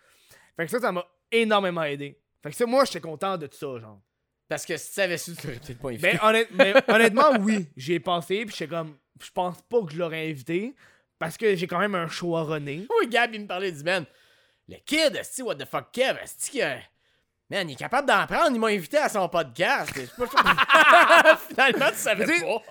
[0.57, 2.19] Fait que ça, ça m'a énormément aidé.
[2.43, 4.01] Fait que ça, moi, j'étais content de tout ça, genre.
[4.49, 6.19] Parce que si tu savais su, tu aurais peut-être pas invité.
[6.23, 7.67] Honnête- mais honnêtement, oui.
[7.77, 8.97] J'y ai pensé, puis j'étais comme.
[9.21, 10.75] Je pense pas que je l'aurais invité.
[11.19, 12.87] Parce que j'ai quand même un show à runner.
[13.01, 14.05] Oui, Gab, il me parlait du man.
[14.69, 16.65] Le kid, esti, what the fuck, Kev, esti que.
[17.49, 19.93] Man, il est capable d'en prendre, il m'a invité à son podcast.
[20.17, 22.63] Pas- Finalement, tu savais pas.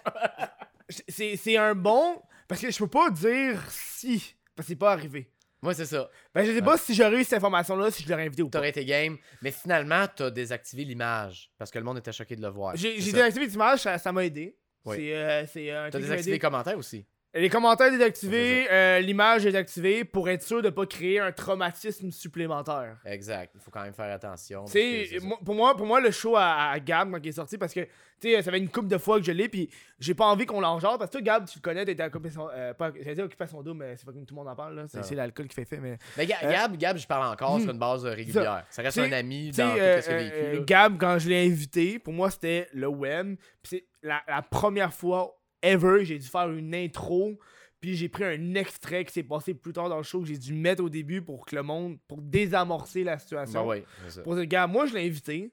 [1.08, 2.22] C'est c'est un bon.
[2.48, 4.36] Parce que je peux pas dire si.
[4.56, 5.32] Parce que c'est pas arrivé.
[5.66, 6.10] Moi, c'est ça.
[6.34, 8.60] Ben, je sais pas si j'aurais eu cette information-là, si je l'aurais invité ou pas.
[8.60, 12.42] T'aurais été game, mais finalement, t'as désactivé l'image parce que le monde était choqué de
[12.42, 12.76] le voir.
[12.76, 13.18] J'ai C'est j'ai ça.
[13.18, 14.56] désactivé l'image, ça ça m'a aidé.
[14.86, 14.96] Oui.
[14.98, 17.06] C'est euh, c'est, euh, un T'as truc qui m'a désactivé les commentaires aussi.
[17.38, 22.96] Les commentaires désactivés, euh, l'image désactivée pour être sûr de pas créer un traumatisme supplémentaire.
[23.06, 23.52] Exact.
[23.56, 24.62] Il faut quand même faire attention.
[24.62, 25.26] parce Tu que sais, c'est ça.
[25.28, 27.74] moi- pour moi, pour moi, le show à, à Gab quand il est sorti, parce
[27.74, 27.90] que tu
[28.32, 30.62] sais, ça fait une couple de fois que je l'ai, puis j'ai pas envie qu'on
[30.62, 33.16] l'en genre, parce que toi, Gab, tu le connais, t'étais occupé son, euh, pas, j'allais
[33.16, 34.86] dire occupé son dos, mais c'est pas comme tout le monde en parle, là.
[34.88, 35.04] C'est, Ah.
[35.04, 35.98] c'est l'alcool qui fait fait, mais.
[36.18, 37.62] Mais Ga- Euh, Gab, Gab, je parle encore hmm.
[37.64, 38.66] sur une base euh, régulière.
[38.70, 40.36] Ça reste un ami Tu sais, dans tout euh, ce qu'il a vécu.
[40.38, 40.60] euh, là.
[40.66, 43.36] Gab, quand je l'ai invité, pour moi, c'était le web.
[43.62, 47.38] Puis c'est la, la première fois ever, j'ai dû faire une intro.
[47.82, 50.38] Puis j'ai pris un extrait qui s'est passé plus tard dans le show que j'ai
[50.38, 53.62] dû mettre au début pour que le monde, pour désamorcer la situation.
[53.62, 54.22] Ben ouais, c'est ça.
[54.24, 55.52] Pour dire, gars, moi je l'ai invité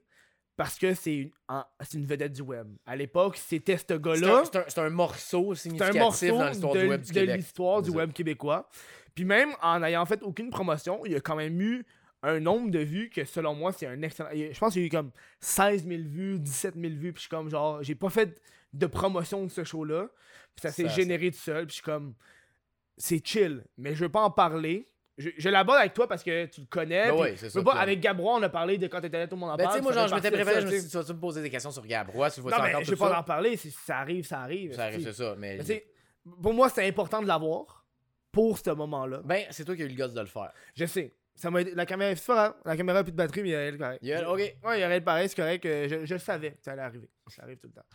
[0.55, 1.31] parce que c'est
[1.93, 2.67] une, vedette du web.
[2.85, 4.43] À l'époque, c'était ce gars-là.
[4.67, 7.35] c'est un- morceau C'est un significatif morceau dans l'histoire de, du web du de Québec.
[7.37, 8.69] l'histoire du web québécois.
[9.15, 11.85] Puis même en n'ayant fait aucune promotion, il y a quand même eu
[12.23, 14.29] un nombre de vues que selon moi c'est un excellent.
[14.33, 17.13] Je pense qu'il y a eu comme 16 000 vues, 17 000 vues.
[17.13, 18.39] Puis je suis comme genre, j'ai pas fait
[18.73, 20.07] de promotion de ce show-là.
[20.55, 21.65] Puis ça s'est généré tout seul.
[21.67, 22.15] Puis je suis comme,
[22.97, 23.63] c'est chill.
[23.77, 24.89] Mais je veux pas en parler.
[25.17, 27.11] Je, je l'aborde avec toi parce que tu le connais.
[27.11, 29.51] Ben ouais, ça, pas, avec Gabrois, on a parlé de quand t'étais tout le monde
[29.51, 29.75] en Ben, tu parle.
[29.77, 31.41] sais, moi, genre, je m'étais préparé, je me tu suis dit, tu vas-tu me poser
[31.43, 33.55] des questions sur Gabrois, tu vois Non, mais je vais pas en parler.
[33.57, 34.73] Ça arrive, ça arrive.
[34.73, 35.57] Ça arrive, c'est ça, mais...
[35.57, 35.85] Mais tu sais,
[36.41, 37.85] pour moi, c'est important de l'avoir
[38.31, 39.21] pour ce moment-là.
[39.23, 40.51] Ben, c'est toi qui as eu le gosse de le faire.
[40.75, 41.13] Je sais.
[41.35, 42.53] Ça m'a La caméra, c'est pas grave.
[42.65, 43.99] La caméra a plus de batterie, mais il y a elle pareil.
[44.03, 44.37] Il y a elle, ok.
[44.37, 45.65] Ouais, il y aurait le pareil, c'est correct.
[45.65, 47.09] euh, Je, je le savais que ça allait arriver.
[47.27, 47.85] Ça arrive tout le temps.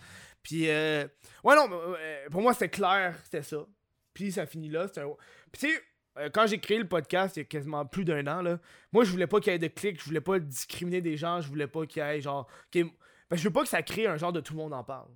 [0.43, 1.07] Puis, euh,
[1.45, 3.67] ouais, non, euh, pour moi, c'était clair, c'était ça.
[4.15, 4.85] Puis, ça finit là.
[4.97, 5.09] un-
[5.53, 5.83] Puis, tu sais,
[6.19, 8.59] euh, quand j'ai créé le podcast, il y a quasiment plus d'un an, là,
[8.93, 11.41] moi, je voulais pas qu'il y ait de clics, je voulais pas discriminer des gens,
[11.41, 12.49] je voulais pas qu'il y ait genre.
[12.75, 12.85] ait-
[13.29, 14.83] Parce que je veux pas que ça crée un genre de tout le monde en
[14.85, 15.11] parle.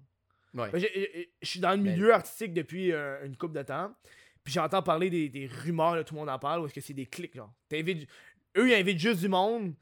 [0.55, 0.69] Ouais.
[0.71, 0.79] Ben,
[1.41, 3.95] Je suis dans le Mais- milieu artistique depuis euh, une couple de temps.
[4.45, 6.81] Puis j'entends parler des, des rumeurs, là, tout le monde en parle, ou est-ce que
[6.81, 7.53] c'est des clics, genre.
[7.73, 9.73] Eux, ils invitent juste du monde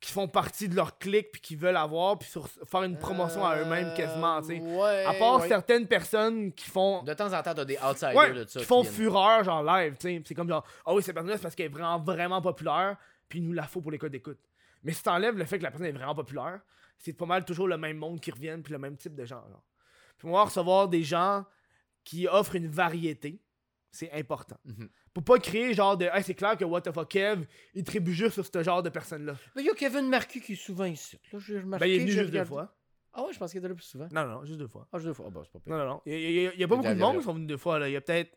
[0.00, 3.44] qui font partie de leur clic, puis qui veulent avoir, puis sur- faire une promotion
[3.44, 4.60] à eux-mêmes quasiment, tu sais.
[4.62, 5.04] Euh, Ouais.
[5.04, 5.48] À part ouais.
[5.48, 7.02] certaines personnes qui font.
[7.02, 8.60] De temps en temps, t'as des outsiders Ouais, de ça.
[8.60, 10.22] qui font fureur, genre live, tu sais.
[10.24, 12.96] C'est comme genre, ah oui, cette personne-là, c'est parce qu'elle est vraiment, vraiment populaire,
[13.28, 14.38] puis il nous la faut pour les codes d'écoute.
[14.84, 16.60] Mais si t'enlèves le fait que la personne est vraiment populaire,
[16.96, 19.42] c'est pas mal toujours le même monde qui reviennent, puis le même type de gens,
[19.50, 19.62] genre.
[20.16, 21.44] Puis moi, recevoir des gens
[22.04, 23.40] qui offrent une variété,
[23.90, 24.56] c'est important.
[24.64, 24.88] Mhm.
[25.14, 27.44] Pour pas créer genre de, hey, c'est clair que What the fuck Kev,
[27.74, 29.36] il tribue juste sur ce genre de personnes-là.
[29.56, 31.18] Mais il y a Kevin Marcu qui est souvent ici.
[31.32, 31.84] Là, remarqué.
[31.84, 32.74] Ben, il est venu juste deux fois.
[33.12, 34.08] Ah ouais, je pense qu'il était là plus souvent.
[34.12, 34.86] Non, non, juste deux fois.
[34.92, 35.26] Ah, je deux fois.
[35.28, 35.72] Ah, bah, c'est pas pire.
[35.72, 36.02] Non, non, non.
[36.06, 37.88] Il y a, y y pas beaucoup de monde qui sont venus deux fois, là.
[37.88, 38.30] Il y a peut-être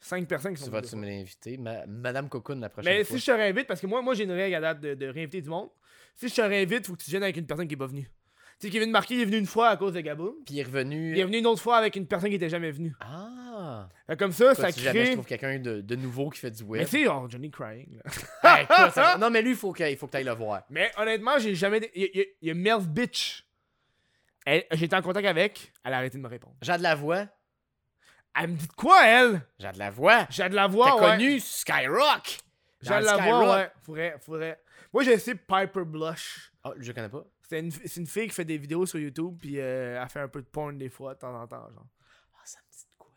[0.00, 1.56] cinq personnes qui sont Tu venues deux vas-tu me l'inviter?
[1.58, 3.16] Ma- Madame Cocoon la prochaine Mais fois.
[3.16, 5.06] si je te réinvite, parce que moi, moi j'ai une règle à date de, de
[5.06, 5.68] réinviter du monde.
[6.16, 8.10] Si je te réinvite, faut que tu viennes avec une personne qui est pas venue.
[8.60, 10.34] Tu sais, Kevin Marquis il est venu une fois à cause de Gaboum.
[10.44, 11.12] Puis il est revenu.
[11.12, 12.92] Il est venu une autre fois avec une personne qui était jamais venue.
[13.00, 13.88] Ah!
[14.06, 15.12] Fait comme ça, Toi, ça si jamais je crée.
[15.14, 16.84] trouve quelqu'un de, de nouveau qui fait du Mais web.
[16.88, 18.00] tu sais, oh, Johnny Crying.
[18.42, 18.90] là.
[18.90, 20.62] Ça- Non, mais lui, il faut que faut que t'ailles le voir.
[20.70, 21.88] Mais honnêtement, j'ai jamais.
[21.94, 23.44] Il y, a- il y a- Bitch.
[24.72, 25.72] J'étais en contact avec.
[25.84, 26.54] Elle a arrêté de me répondre.
[26.62, 27.26] J'ai de la voix.
[28.40, 29.42] Elle me dit de quoi, elle?
[29.58, 30.26] J'ai de la voix.
[30.30, 31.16] J'ai de la voix, T'as ouais.
[31.16, 32.38] connu Skyrock?
[32.82, 33.24] J'ai de la Skyrock?
[33.44, 33.70] voix, ouais.
[33.82, 34.60] Faudrait, faudrait.
[34.98, 36.50] Moi, j'ai essayé Piper Blush.
[36.64, 37.24] Ah, je connais pas.
[37.48, 40.18] C'est une, c'est une fille qui fait des vidéos sur YouTube, puis euh, elle fait
[40.18, 41.86] un peu de porn des fois, de temps en temps, genre.
[42.34, 43.12] Ah, ça me dit de quoi?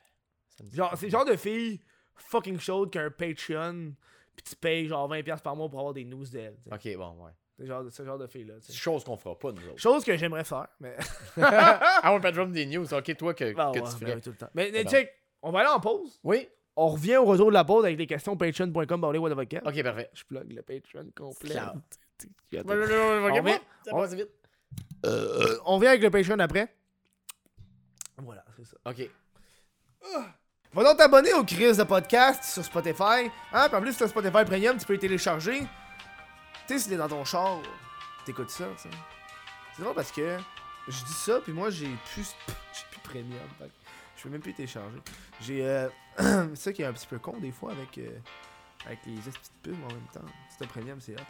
[0.48, 0.98] Ça me dit de Genre, quoi.
[1.00, 1.82] c'est le genre de fille
[2.18, 3.96] fucking chaude qui a un Patreon,
[4.36, 6.56] puis tu payes genre 20$ par mois pour avoir des news d'elle.
[6.72, 7.32] Ok, bon, ouais.
[7.58, 8.54] C'est genre, ce genre de fille-là.
[8.58, 8.78] tu C'est sais.
[8.78, 9.80] chose qu'on fera pas, nous autres.
[9.82, 10.96] Chose que j'aimerais faire, mais.
[11.42, 12.94] ah, ouais, Patreon des news.
[12.94, 14.14] Ok, toi, que, que ouais, tu ben ferais.
[14.18, 14.50] oui, tout le temps.
[14.54, 14.90] Mais, mais bon.
[14.92, 16.20] check, on va aller en pause.
[16.24, 16.48] Oui.
[16.76, 19.04] On revient au retour de la pause avec les questions patreon.com.
[19.66, 20.10] Ok, parfait.
[20.14, 21.56] Je plug le Patreon complet.
[22.18, 22.58] Tu- tu-
[23.92, 24.26] On revient.
[25.04, 25.08] On-.
[25.08, 26.74] Euh, vient avec le Patreon après.
[28.18, 28.78] Voilà, c'est ça.
[28.86, 29.10] Ok.
[30.74, 33.30] Va donc t'abonner au Chris de podcast sur Spotify.
[33.52, 33.68] Hein?
[33.68, 35.60] Puis en plus, si t'as Spotify Premium, tu peux le télécharger.
[35.60, 35.68] Tu
[36.68, 37.60] sais, si t'es dans ton char,
[38.26, 38.88] t'écoutes ça, tu.
[39.76, 40.38] C'est drôle parce que
[40.88, 43.40] je dis ça, puis moi, j'ai plus, j'ai plus Premium.
[44.16, 45.00] je peux même plus télécharger.
[45.42, 45.66] J'ai.
[45.66, 48.10] Euh, c'est ça qui est un petit peu con des fois avec, euh,
[48.86, 50.26] avec les petites pubs en même temps.
[50.50, 51.24] Si t'as Premium, c'est hot.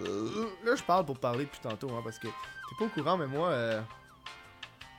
[0.00, 0.44] Là.
[0.64, 3.26] Là, je parle pour parler depuis tantôt, hein, parce que t'es pas au courant, mais
[3.26, 3.48] moi.
[3.48, 3.80] euh,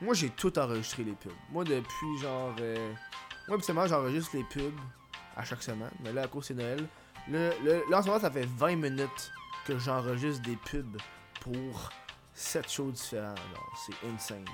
[0.00, 1.32] moi, j'ai tout enregistré les pubs.
[1.50, 2.54] Moi, depuis genre.
[2.60, 2.92] Euh...
[3.48, 4.78] Moi, habituellement, j'enregistre les pubs
[5.36, 5.90] à chaque semaine.
[6.00, 6.86] Mais là, à cause c'est Noël.
[7.28, 9.32] Le, le- là, en ce moment, ça fait 20 minutes
[9.66, 10.96] que j'enregistre des pubs
[11.40, 11.90] pour
[12.34, 13.34] 7 shows différents.
[13.86, 14.44] C'est insane.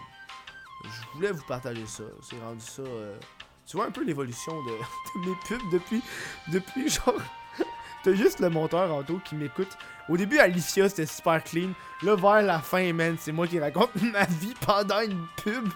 [0.84, 2.04] Je voulais vous partager ça.
[2.22, 2.82] C'est rendu ça.
[2.82, 3.18] euh,
[3.66, 4.72] Tu vois un peu l'évolution de,
[5.26, 6.02] mes pubs depuis.
[6.48, 7.20] Depuis genre.
[8.04, 9.76] T'as juste le monteur en dos qui m'écoute.
[10.08, 11.70] Au début, Alicia, c'était super clean.
[12.02, 15.68] Là, vers la fin, man, c'est moi qui raconte ma vie pendant une pub.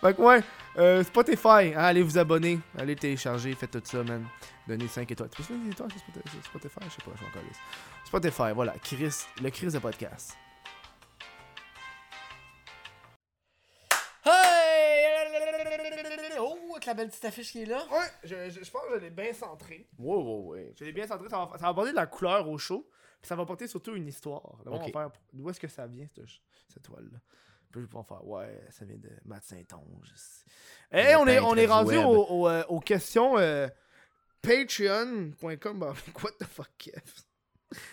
[0.00, 0.42] fait que ouais,
[0.78, 4.26] euh, Spotify, hein, allez vous abonner, allez télécharger, faites tout ça, man.
[4.66, 5.30] Donnez 5 étoiles.
[5.30, 5.90] Tu étoiles
[6.44, 6.80] Spotify?
[6.84, 7.30] Je sais pas, je m'en.
[8.04, 10.36] Spotify, voilà, Chris, le Chris de podcast.
[14.24, 15.97] Hey!
[16.82, 16.86] Oh!
[16.86, 17.84] la belle petite affiche qui est là?
[17.90, 19.88] Ouais, je, je, je pense que je l'ai bien centré.
[19.98, 20.72] Wow, wow, ouais.
[20.78, 22.88] Je l'ai bien centré, ça va, ça va apporter de la couleur au show.
[23.20, 24.58] Puis ça va apporter surtout une histoire.
[24.64, 26.24] Va faire d'où est-ce que ça vient, cette,
[26.68, 27.18] cette toile-là?
[27.70, 30.12] Puis ils vont faire, ouais, ça vient de Matt Saint-Onge.
[30.92, 33.68] Et Le on est, on est du rendu au- au, euh, aux questions euh,
[34.40, 35.80] patreon.com.
[36.22, 37.02] What the fuck, Kev?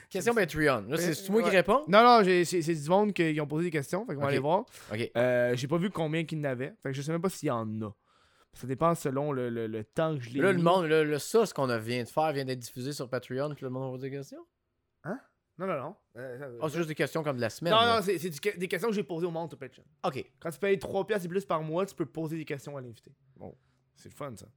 [0.09, 0.85] Question Patreon.
[0.87, 1.57] Là, c'est moi qui ouais.
[1.57, 1.83] réponds?
[1.87, 4.05] Non, non, j'ai- c'est c'est du monde qui ont posé des questions.
[4.05, 4.63] Fait qu'on va aller voir.
[4.93, 5.11] Ok.
[5.17, 6.73] Euh, j'ai pas vu combien qu'il y en avait.
[6.81, 7.93] Fait que je sais même pas s'il y en a.
[8.55, 11.19] Ça dépend selon le, le, le temps que je l'ai Là, le monde, là, là,
[11.19, 13.83] ça, ce qu'on a vient de faire vient d'être diffusé sur Patreon, puis le monde
[13.83, 14.45] va poser des questions?
[15.57, 15.95] Non, non, non.
[16.17, 17.73] Euh, ça- Ah, c'est juste des questions comme de la semaine.
[17.73, 17.95] non, là.
[17.97, 19.85] non, c'est c'est du- des questions que j'ai posées au monde sur Patreon.
[20.03, 20.25] Ok.
[20.39, 22.81] Quand tu payes 3 piastres et plus par mois, tu peux poser des questions à
[22.81, 23.13] l'invité.
[23.37, 23.57] Bon,
[23.95, 24.47] c'est le fun, ça.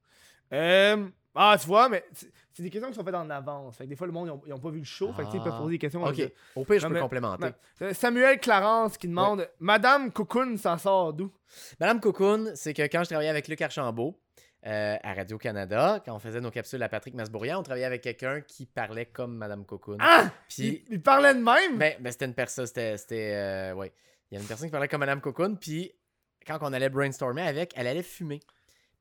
[0.51, 3.77] Euh, ah, tu vois, mais c'est des questions qui sont faites en avance.
[3.77, 5.13] Fait que des fois, le monde, ils ont, ils ont pas vu le show.
[5.13, 5.59] Fait que, ils peuvent Ah.
[5.59, 6.03] poser des questions.
[6.03, 6.31] Ok.
[6.55, 7.45] Au pire, je peux mais- complémenter.
[7.45, 7.53] Ouais.
[7.83, 11.31] Euh, Samuel Clarence qui demande Madame Cocoon s'en sort d'où?
[11.79, 14.19] Madame Cocoon, c'est que quand je travaillais avec Luc Archambault
[14.65, 18.41] euh, à Radio-Canada, quand on faisait nos capsules à Patrick Masbourian, on travaillait avec quelqu'un
[18.41, 19.97] qui parlait comme Madame Cocoon.
[20.01, 21.77] Ah Puis, il, il parlait de même?
[21.77, 23.93] Ben, ben, c'était une personne, c'était, c'était, euh, ouais.
[24.29, 25.91] Il y avait une personne qui parlait comme Madame Cocoon, puis
[26.45, 28.41] quand on allait brainstormer avec, elle allait fumer.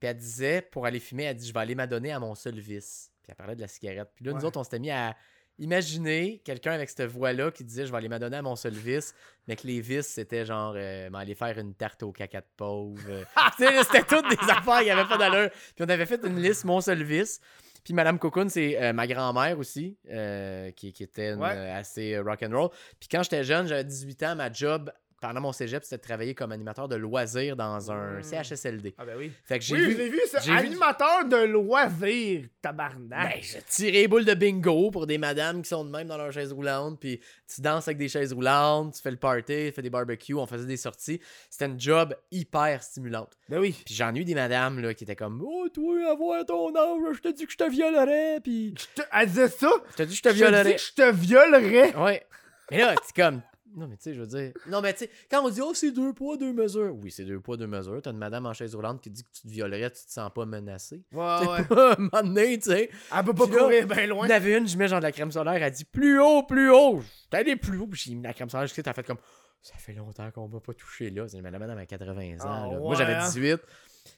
[0.01, 2.59] Puis elle disait, pour aller fumer, elle dit, je vais aller m'adonner à mon seul
[2.59, 3.11] vice.
[3.23, 4.11] Puis elle parlait de la cigarette.
[4.15, 5.17] Puis là, nous autres, on s'était mis à
[5.59, 9.13] imaginer quelqu'un avec cette voix-là qui disait, je vais aller m'adonner à mon seul vice,
[9.49, 13.01] mais que les vices, c'était genre, euh, m'aller faire une tarte au caca de pauvre.
[13.57, 15.51] Tu sais, là, c'était toutes des affaires qui avaient pas d'allure.
[15.51, 17.41] Puis on avait fait une liste, mon seul vice.
[17.85, 21.51] Puis Madame Cocoon, c'est euh, ma grand-mère aussi, euh, qui, qui était une, Ouais.
[21.57, 22.71] euh, assez euh, rock'n'roll.
[23.01, 26.35] Puis quand j'étais jeune, j'avais 18 ans, ma job pendant mon cégep, c'était de travailler
[26.35, 28.23] comme animateur de loisirs dans un Mm.
[28.23, 28.95] CHSLD.
[28.99, 29.33] Ah, ben oui.
[29.45, 29.93] Fait que j'ai Oui, vu.
[29.93, 30.39] je l'ai vu, ça.
[30.41, 33.35] j'ai vu- Animateur de loisirs, tabarnak.
[33.35, 36.17] Ben, je tirais les boules de bingo pour des madames qui sont de même dans
[36.17, 37.21] leur chaise roulante, puis
[37.53, 40.47] tu danses avec des chaises roulantes, tu fais le party, tu fais des barbecues, on
[40.47, 41.21] faisait des sorties.
[41.51, 43.33] C'était une job hyper stimulante.
[43.49, 43.75] Ben oui.
[43.85, 47.17] Puis j'en ai eu des madames là, qui étaient comme Oh, toi, avoir ton âge,
[47.17, 49.71] je te dis que je te violerais, puis Je te- Elle disait ça.
[49.91, 50.75] je te dis que je te Je te dis violerais.
[50.77, 51.95] que je te violerais.
[51.97, 52.27] Ouais.
[52.71, 53.41] Mais là, c'est comme.
[53.77, 54.53] Non, mais tu sais, je veux dire.
[54.69, 56.95] Non, mais tu sais, quand on dit, oh, c'est deux poids, deux mesures.
[57.03, 58.01] Oui, c'est deux poids, deux mesures.
[58.03, 60.31] T'as une madame en chaise roulante qui dit que tu te violerais, tu te sens
[60.35, 61.03] pas menacé.
[61.13, 61.65] Ouais, ouais.
[61.65, 62.91] pas un moment donné, tu sais.
[63.17, 64.27] Elle peut pas Puis courir bien Il loin.
[64.27, 66.43] y en avait une, je mets genre de la crème solaire, elle dit plus haut,
[66.43, 67.03] plus haut.
[67.31, 69.19] T'es allé plus haut, puis j'ai mis la crème solaire jusqu'à t'as fait comme.
[69.61, 71.27] Ça fait longtemps qu'on m'a pas touché là.
[71.29, 72.37] C'est la madame à 80 ans.
[72.43, 72.79] Ah, là.
[72.79, 73.27] Moi, j'avais hein?
[73.29, 73.61] 18.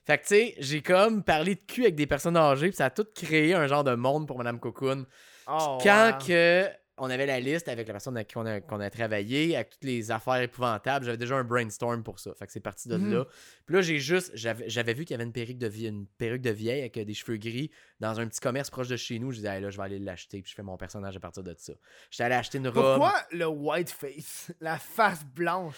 [0.07, 2.87] Fait que, tu sais, j'ai comme parlé de cul avec des personnes âgées, puis ça
[2.87, 5.07] a tout créé un genre de monde pour Madame Cocoon.
[5.49, 6.67] Oh, Quand que
[7.01, 9.71] on avait la liste avec la personne avec qui on a, qu'on a travaillé, avec
[9.71, 12.33] toutes les affaires épouvantables, j'avais déjà un brainstorm pour ça.
[12.39, 13.13] Fait que c'est parti de Mhm.
[13.13, 13.25] là.
[13.67, 16.07] Puis là, j'ai juste, j'avais, j'avais vu qu'il y avait une perruque de vie, une
[16.07, 17.71] perruque de vieille avec des cheveux gris
[18.01, 19.31] dans un petit commerce proche de chez nous.
[19.33, 21.43] Je disais, Hey, là, je vais aller l'acheter, puis je fais mon personnage à partir
[21.43, 21.73] de ça.
[22.11, 22.99] J'étais allé acheter une robe.
[22.99, 24.53] Pourquoi le white face?
[24.61, 25.77] La face blanche?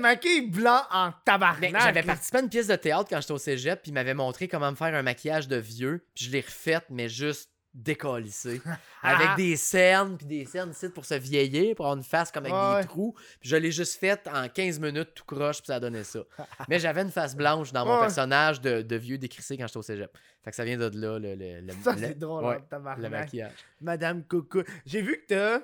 [0.00, 1.72] Maquilles blanc en tabarnak.
[1.72, 4.14] Ben, j'avais participé à une pièce de théâtre quand j'étais au cégep, puis il m'avait
[4.14, 8.60] montré comment me faire un maquillage de vieux, puis je l'ai refait, mais juste décalissé.
[9.02, 12.44] avec des cernes, puis des cernes ici pour se vieillir, pour avoir une face comme
[12.46, 13.12] avec Ouais, des trous.
[13.40, 16.20] Puis je l'ai juste fait en 15 minutes, tout croche, puis ça a donné ça.
[16.68, 18.00] mais j'avais une face blanche dans mon Ouais.
[18.00, 20.16] personnage de, de vieux décrissé quand j'étais au cégep.
[20.44, 22.94] Fait que ça vient de là, le, le, le, Ça, le- c'est drôle, ouais, hein,
[22.98, 23.52] le maquillage.
[23.80, 24.62] Madame Coco.
[24.86, 25.60] J'ai vu que t'as.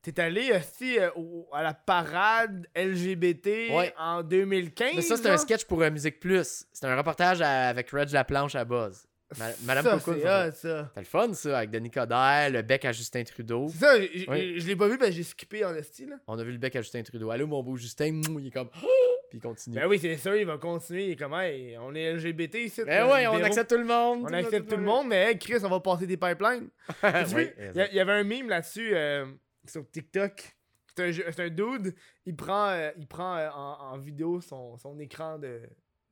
[0.00, 3.94] T'es allé aussi euh, au- à la parade LGBT Ouais.
[3.98, 4.92] en 2015.
[4.96, 6.66] Mais ça, c'est un sketch pour euh, Musique Plus.
[6.72, 9.06] C'était un reportage à- avec Reg Laplanche à Buzz.
[9.38, 10.52] Ma- Madame ça, Coco, ça.
[10.52, 10.86] ça.
[10.88, 13.68] C'était le fun, ça, avec Denis Coderre, le bec à Justin Trudeau.
[13.68, 16.16] C'est ça, je l'ai pas vu parce que j'ai skippé en esti, là.
[16.26, 17.30] On a vu le bec à Justin Trudeau.
[17.30, 18.68] Allô, mon beau Justin, il est comme.
[19.30, 19.74] Puis il continue.
[19.74, 21.06] Ben oui, c'est sûr, il va continuer.
[21.06, 22.82] Il est comme, hey, on est LGBT ici.
[22.84, 24.24] Ben ouais, on accepte tout le monde.
[24.28, 26.68] On accepte tout le monde, mais hey, Chris, on va passer des pipelines.
[27.34, 27.48] Oui?
[27.74, 29.26] Il y, avait un meme là-dessus euh,
[29.66, 30.54] sur TikTok.
[30.96, 31.94] C'est un, un dude,
[32.24, 35.62] il prend, euh, il prend euh, en, en vidéo son, son écran de,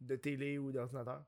[0.01, 1.23] de télé ou d'ordinateur.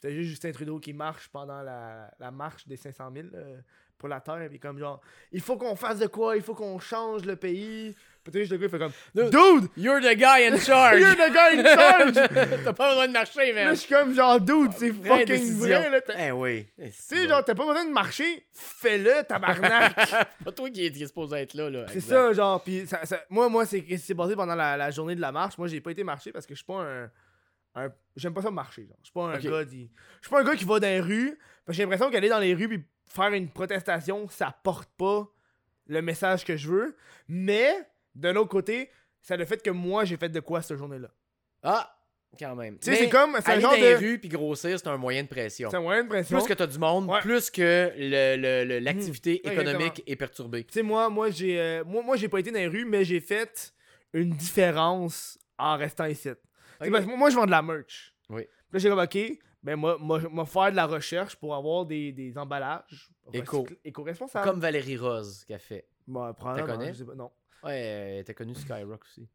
[0.00, 3.56] Puis T'as juste Justin Trudeau qui marche pendant la, la marche des 500 000 euh,
[3.96, 4.46] pour la Terre.
[4.50, 5.00] Puis comme genre,
[5.32, 7.94] il faut qu'on fasse de quoi, il faut qu'on change le pays.
[8.22, 9.70] Puis t'as juste le gars, il fait comme, Dude.
[9.76, 10.98] You're the guy in charge.
[11.00, 12.12] You're the guy in charge!
[12.64, 13.74] T'as pas besoin de marcher, Là, man.
[13.74, 15.80] je suis comme genre, dude, c'est fucking décision.
[15.80, 16.00] vrai, là.
[16.18, 16.66] Eh oui.
[16.76, 19.94] Tu sais, genre, t'as pas besoin de marcher, fais-le, tabarnak!
[20.44, 21.86] pas toi qui est, supposé être là, là.
[21.88, 24.76] C'est ça, genre, pis ça, ça- moi, moi c'est ce qui s'est passé pendant la,
[24.76, 25.56] la journée de la marche.
[25.56, 27.10] Moi, j'ai pas été marcher parce que je suis pas un.
[27.76, 28.96] Un- J'aime pas ça marcher, genre.
[29.00, 29.90] Je suis pas un gars qui.
[30.22, 31.38] Je suis pas un gars qui va dans les rues.
[31.68, 35.28] J'ai l'impression qu'aller dans les rues pis faire une protestation, ça porte pas
[35.86, 36.96] le message que je veux.
[37.28, 37.72] Mais,
[38.14, 38.90] d'un autre côté,
[39.20, 41.08] ça le fait que moi, j'ai fait de quoi cette journée-là.
[41.62, 41.92] Ah,
[42.38, 42.78] quand même.
[42.78, 43.36] Tu sais, c'est comme.
[43.40, 43.96] C'est un genre dans de.
[43.96, 45.70] rues puis grossir, c'est un moyen de pression.
[45.70, 46.38] C'est un moyen de pression.
[46.38, 47.20] Plus que t'as du monde, Ouais.
[47.20, 50.64] plus que le- le- le- l'activité économique est perturbée.
[50.64, 53.04] Tu sais, moi, moi, j'ai euh, moi, moi, j'ai pas été dans les rues, mais
[53.04, 53.74] j'ai fait
[54.12, 56.28] une différence en restant ici.
[56.78, 58.14] Parce que moi, je vends de la merch.
[58.28, 58.46] Oui.
[58.72, 59.18] là, j'ai comme, ok,
[59.62, 63.66] ben, moi, moi, moi, faire de la recherche pour avoir des, des emballages Éco.
[63.84, 64.44] éco-responsables.
[64.48, 65.86] Comme Valérie Rose qui a fait.
[66.06, 66.92] Bon, probablement, connais?
[66.92, 67.30] je sais pas, non.
[67.64, 69.28] Ouais, elle était connue sur Skyrock aussi.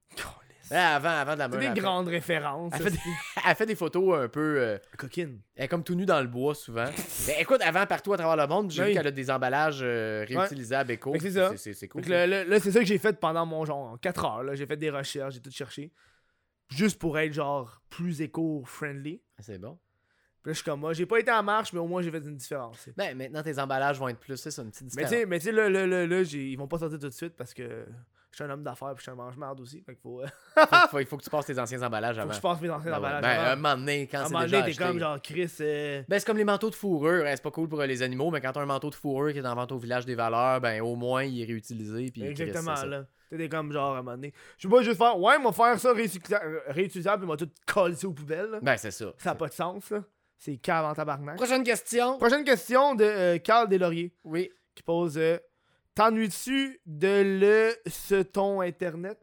[0.70, 1.74] Ouais, avant, avant de la meurtre.
[1.74, 2.72] des grandes références.
[2.76, 2.98] elle fait des...
[3.46, 4.58] elle fait des photos un peu.
[4.60, 5.42] euh, Coquine.
[5.56, 6.86] Elle est comme tout nue dans le bois souvent.
[7.28, 8.88] Mais écoute, avant, partout à travers le monde, j'ai Oui.
[8.90, 11.14] vu qu'elle a des emballages euh, réutilisables éco.
[11.20, 11.52] C'est ça.
[11.58, 12.04] C'est cool.
[12.04, 14.56] Là, c'est ça que j'ai fait pendant mon genre 4 heures.
[14.56, 15.92] J'ai fait des recherches, j'ai tout cherché.
[16.72, 19.22] Juste pour être genre plus éco-friendly.
[19.40, 19.78] C'est bon.
[20.42, 22.10] Puis là, je suis comme moi, j'ai pas été en marche, mais au moins j'ai
[22.12, 22.90] fait une différence.
[22.98, 24.38] Ben, maintenant, tes emballages vont être plus.
[24.38, 25.28] C'est une petite Mais différence.
[25.28, 27.54] mais tu sais, là, là, là, là, ils vont pas sortir tout de suite parce
[27.54, 27.86] que
[28.32, 29.84] je suis un homme d'affaires puis je suis un mange-marde aussi.
[29.84, 30.26] Fait faut, euh,
[30.56, 32.30] Faut- faut- il faut que tu passes tes anciens emballages faut avant.
[32.30, 32.98] que je passe mes anciens Ben ouais.
[32.98, 33.22] emballages.
[33.22, 33.52] Ben, avant.
[33.52, 34.84] un moment donné, quand c'est déjà donné, t'es acheté.
[34.84, 35.52] comme genre Chris.
[35.60, 37.24] euh, Ben, c'est comme les manteaux de fourrure.
[37.26, 39.40] hein, C'est pas cool pour les animaux, mais quand t'as un manteau de fourrure qui
[39.40, 42.10] est en vente au village des valeurs, ben au moins il est réutilisé.
[42.12, 43.06] Puis Exactement, Chris, là.
[43.36, 44.34] T'es comme genre à un moment donné.
[44.58, 47.38] Je peux pas juste faire, ouais, on va faire ça euh, réutilisable, puis on va
[47.38, 48.50] tout coller ça aux poubelles.
[48.52, 48.60] là.
[48.62, 49.14] Ben, c'est ça.
[49.18, 50.04] Ça n'a pas de sens, là.
[50.38, 51.38] C'est cave en tabarnak.
[51.38, 52.18] Prochaine question.
[52.18, 54.52] Prochaine question de euh, Carl Deslauriers Oui.
[54.76, 55.38] qui pose euh,
[55.94, 59.20] T'ennuies-tu de le ce ton internet?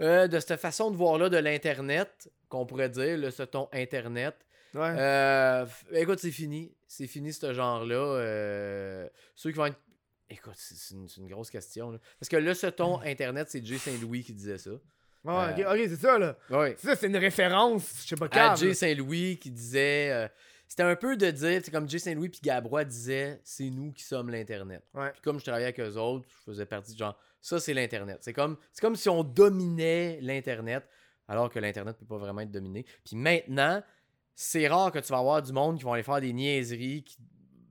[0.00, 3.68] Euh, de cette façon de voir là de l'Internet, qu'on pourrait dire, le ce ton
[3.72, 4.34] Internet.
[4.74, 4.94] Ouais.
[4.98, 6.72] Euh, écoute, c'est fini.
[6.86, 7.94] C'est fini ce genre-là.
[7.96, 9.78] Euh, ceux qui vont être.
[10.32, 11.90] Écoute, c'est une, grosse question.
[11.90, 11.98] là.
[12.18, 14.70] Parce que le ce ton Internet, c'est Jay Saint-Louis qui disait ça.
[15.24, 16.36] Ouais, euh, ok, c'est ça, là.
[16.78, 18.58] Ça, c'est une référence, je sais pas À cave.
[18.58, 18.74] Jay là.
[18.74, 20.10] Saint-Louis qui disait.
[20.10, 20.28] euh,
[20.72, 24.04] c'était un peu de dire, c'est comme Jay Saint-Louis puis Gabrois disait, c'est nous qui
[24.04, 24.82] sommes l'Internet.
[24.94, 28.20] Puis comme je travaillais avec eux autres, je faisais partie de genre, ça c'est l'Internet.
[28.22, 30.88] C'est comme, comme si on dominait l'Internet,
[31.28, 32.86] alors que l'Internet peut pas vraiment être dominé.
[33.04, 33.82] Puis maintenant,
[34.34, 37.18] c'est rare que tu vas avoir du monde qui vont aller faire des niaiseries qui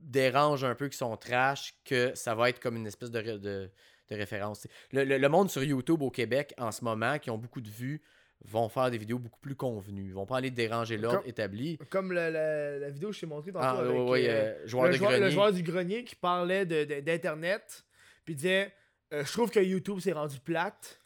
[0.02, 3.38] dérangent un peu, qui sont trash, que ça va être comme une espèce de, ré-
[3.38, 3.70] de,
[4.10, 4.66] de référence.
[4.92, 7.70] Le, le- le monde sur YouTube au Québec en ce moment, qui ont beaucoup de
[7.70, 8.02] vues,
[8.44, 10.06] vont faire des vidéos beaucoup plus convenues.
[10.06, 11.78] Ils vont pas aller déranger l'ordre établi.
[11.90, 14.32] Comme le- la, la vidéo que je t'ai montrée tantôt Ah, avec, ouais, ouais, euh,
[14.32, 15.32] euh, joueur le, de joueur, le grenier.
[15.32, 17.84] joueur du grenier qui parlait de- de- d'Internet,
[18.24, 18.72] puis disait
[19.12, 20.98] euh, Je trouve que YouTube s'est rendu plate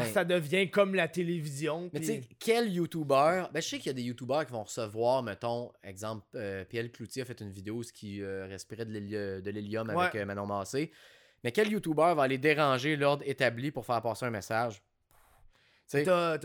[0.00, 1.90] Ben, ça devient comme la télévision.
[1.92, 4.62] Mais tu sais, quel YouTuber Ben, je sais qu'il y a des YouTubers qui vont
[4.64, 8.92] recevoir, mettons, exemple, euh, Pierre Cloutier a fait une vidéo où il euh, respirait de
[8.92, 10.90] l'héli- de l'hélium avec euh, Manon Massé.
[11.44, 14.80] Mais quel YouTuber va aller déranger l'ordre établi pour faire passer un message?
[15.90, 16.38] T'as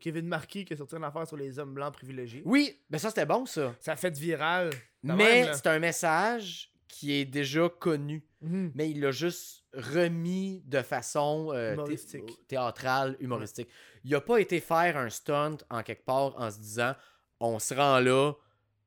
[0.00, 2.42] Kevin Marquis qui a sorti une affaire sur les hommes blancs privilégiés.
[2.44, 3.74] Oui, ben ça c'était bon ça.
[3.78, 4.70] Ça a fait viral.
[5.04, 8.22] Mais c'est un message qui est déjà connu.
[8.42, 8.72] Mhm.
[8.74, 12.48] mais il l'a juste remis de façon euh, thé- Humoristique.
[12.48, 13.68] théâtrale, humoristique.
[14.04, 16.94] Il a pas été faire un stunt en quelque part en se disant
[17.38, 18.32] on se rend là,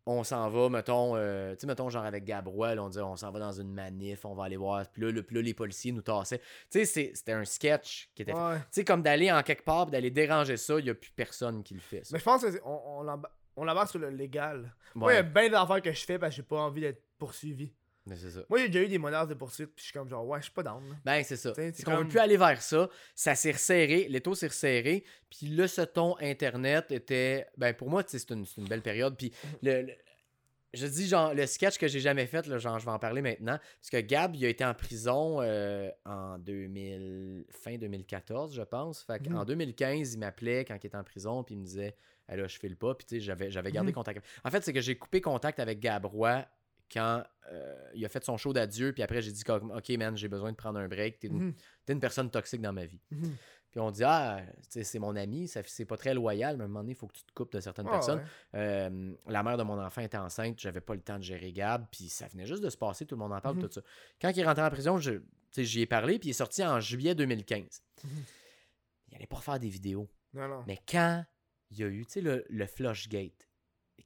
[0.05, 3.15] on s'en va, mettons, euh, tu sais, mettons, genre avec Gabrois, là, on dit on
[3.15, 5.53] s'en va dans une manif, on va aller voir, puis là, le- puis là, les
[5.53, 6.41] policiers nous tassaient.
[6.69, 8.37] Tu sais, c'était un sketch qui était fait.
[8.37, 8.57] Ouais.
[8.59, 11.63] Tu sais, comme d'aller en quelque part, d'aller déranger ça, il y a plus personne
[11.63, 12.03] qui le fait.
[12.03, 12.09] ça.
[12.13, 12.59] Mais je pense qu'on
[13.05, 13.19] on,
[13.55, 14.75] on l'embarque sur le légal.
[14.95, 17.01] Moi, il y a bien d'affaires que je fais parce que j'ai pas envie d'être
[17.17, 17.71] poursuivi.
[18.05, 18.41] Mais c'est ça.
[18.49, 20.43] Moi, j'ai déjà eu des menaces de poursuite, puis je suis comme genre, ouais, je
[20.45, 20.87] suis pas down.
[20.89, 20.95] là.
[21.03, 21.53] Ben, c'est ça.
[21.55, 22.89] C'est qu'on veut plus aller vers ça.
[23.15, 24.07] Ça s'est resserré.
[24.09, 25.03] L'étau s'est resserré.
[25.29, 27.47] Puis le ce ton Internet était.
[27.57, 29.17] Ben, pour moi, c'est une, c'est une belle période.
[29.17, 29.93] Puis le, le-
[30.73, 33.21] Je dis, genre, le sketch que j'ai jamais fait, là, genre, je vais en parler
[33.21, 33.57] maintenant.
[33.79, 37.45] Parce que Gab, il a été en prison euh, en 2000...
[37.49, 39.01] fin 2014, je pense.
[39.03, 39.37] Fait Mhm.
[39.37, 41.43] en 2015, il m'appelait quand il était en prison.
[41.43, 41.95] Puis il me disait,
[42.27, 42.93] ah là, je file pas.
[42.93, 43.95] Puis tu sais, j'avais, j'avais gardé Mhm.
[43.95, 44.25] contact.
[44.43, 46.45] En fait, c'est que j'ai coupé contact avec Gabrois
[46.91, 48.91] quand euh, il a fait son show d'adieu.
[48.93, 51.19] Puis après, j'ai dit, comme, ok, man, j'ai besoin de prendre un break.
[51.19, 51.53] T'es une Mhm.
[51.89, 53.01] une personne toxique dans ma vie.
[53.11, 53.35] Mhm.
[53.71, 56.67] Puis on dit, ah, c'est mon ami, ça, c'est pas très loyal, mais à un
[56.69, 58.19] moment donné, il faut que tu te coupes de certaines Ah, personnes.
[58.19, 58.59] ouais.
[58.59, 61.85] Euh, la mère de mon enfant était enceinte, j'avais pas le temps de gérer Gab,
[61.91, 63.63] puis ça venait juste de se passer, tout le monde en parle, Mhm.
[63.67, 63.81] tout ça.
[64.21, 67.15] Quand il est rentré en prison, j'y ai parlé, puis il est sorti en juillet
[67.15, 67.81] 2015.
[68.05, 68.09] Mhm.
[69.09, 70.09] Il allait pas refaire des vidéos.
[70.33, 70.63] Non, non.
[70.67, 71.25] Mais quand
[71.71, 73.44] il y a eu, le, le Flushgate,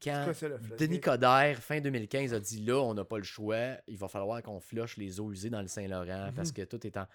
[0.03, 0.47] quand quoi ça?
[0.77, 4.41] Denis Coderre, fin 2015, a dit là, on n'a pas le choix, il va falloir
[4.41, 6.34] qu'on flush les eaux usées dans le Saint-Laurent Mhm.
[6.35, 7.05] parce que tout est en.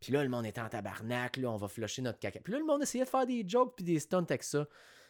[0.00, 2.40] Puis là, le monde était en tabarnak, là, on va flusher notre caca.
[2.40, 4.66] Puis là, le monde essayait de faire des jokes puis des stunts avec ça.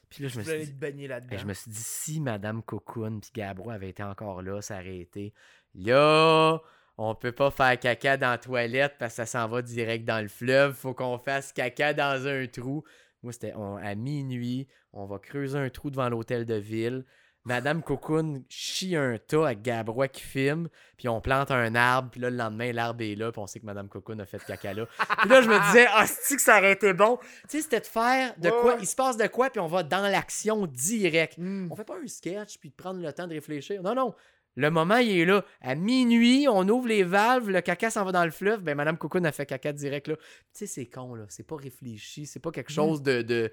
[0.08, 1.32] Puis là, je Je me suis dit, là-dedans.
[1.32, 4.76] Hey, je me suis dit, si Madame Cocoon puis Gabro avait été encore là, ça
[4.76, 5.32] aurait été
[5.74, 6.58] là.
[6.96, 10.20] On peut pas faire caca dans la toilette parce que ça s'en va direct dans
[10.22, 10.74] le fleuve.
[10.74, 12.84] Faut qu'on fasse caca dans un trou.
[13.24, 14.68] Moi, c'était on- à minuit.
[14.92, 17.04] On va creuser un trou devant l'hôtel de ville.
[17.46, 22.18] Madame Cocoon chie un tas avec Gabrois qui filme, puis on plante un arbre, puis
[22.18, 24.72] là, le lendemain, l'arbre est là, puis on sait que Madame Cocoon a fait caca
[24.72, 24.86] là.
[25.18, 27.18] Puis là, je me disais, ah, c'est que ça aurait été bon.
[27.18, 29.66] Tu sais, c'était de faire de Ouais, quoi, il se passe de quoi, puis on
[29.66, 31.36] va dans l'action direct.
[31.36, 31.68] Hmm.
[31.70, 33.82] On fait pas un sketch puis de prendre le temps de réfléchir.
[33.82, 34.14] Non, non.
[34.56, 35.44] Le moment, il est là.
[35.60, 38.62] À minuit, on ouvre les valves, le caca s'en va dans le fleuve.
[38.62, 40.16] Ben, Madame Cocoon a fait caca direct là.
[40.16, 40.22] Tu
[40.52, 41.24] sais, c'est con, là.
[41.28, 42.26] C'est pas réfléchi.
[42.26, 43.22] C'est pas quelque chose de.
[43.22, 43.50] de...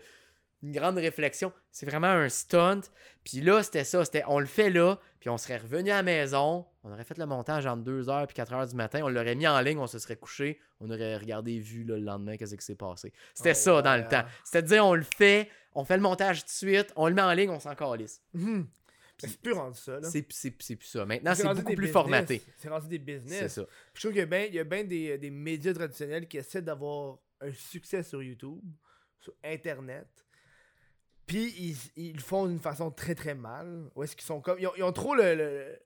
[0.61, 1.52] une grande réflexion.
[1.72, 2.82] C'est vraiment un stunt.
[3.23, 4.06] Puis là, c'était ça.
[4.06, 6.65] C'était, on le fait là, puis on serait revenu à la maison.
[6.84, 9.02] On aurait fait le montage entre 2h puis 4h du matin.
[9.03, 10.60] On l'aurait mis en ligne, on se serait couché.
[10.80, 13.14] On aurait regardé, vu là, le lendemain, qu'est-ce qui s'est passé.
[13.36, 14.23] C'était Oh, ça dans le ouais, temps.
[14.44, 17.14] C'était de dire, on le fait, on fait le montage tout de suite, on le
[17.14, 18.22] met en ligne, on s'en calisse.
[18.34, 18.64] Mais
[19.27, 20.10] C'est plus rendu ça, là.
[20.10, 21.06] C'est, c'est, c'est plus ça.
[21.06, 21.91] Maintenant, c'est beaucoup plus business.
[21.91, 22.41] formaté.
[22.57, 23.53] C'est rendu des C'est business.
[23.53, 23.64] ça.
[23.65, 26.27] Puis Je trouve qu'il y a bien, il y a bien des, des médias traditionnels
[26.27, 28.61] qui essaient d'avoir un succès sur YouTube,
[29.19, 30.07] sur Internet.
[31.26, 33.89] Puis ils, ils le font d'une façon très très mal.
[33.95, 34.60] Ou est-ce qu'ils sont comme.
[34.60, 35.80] Ils ont, ils ont trop le- le-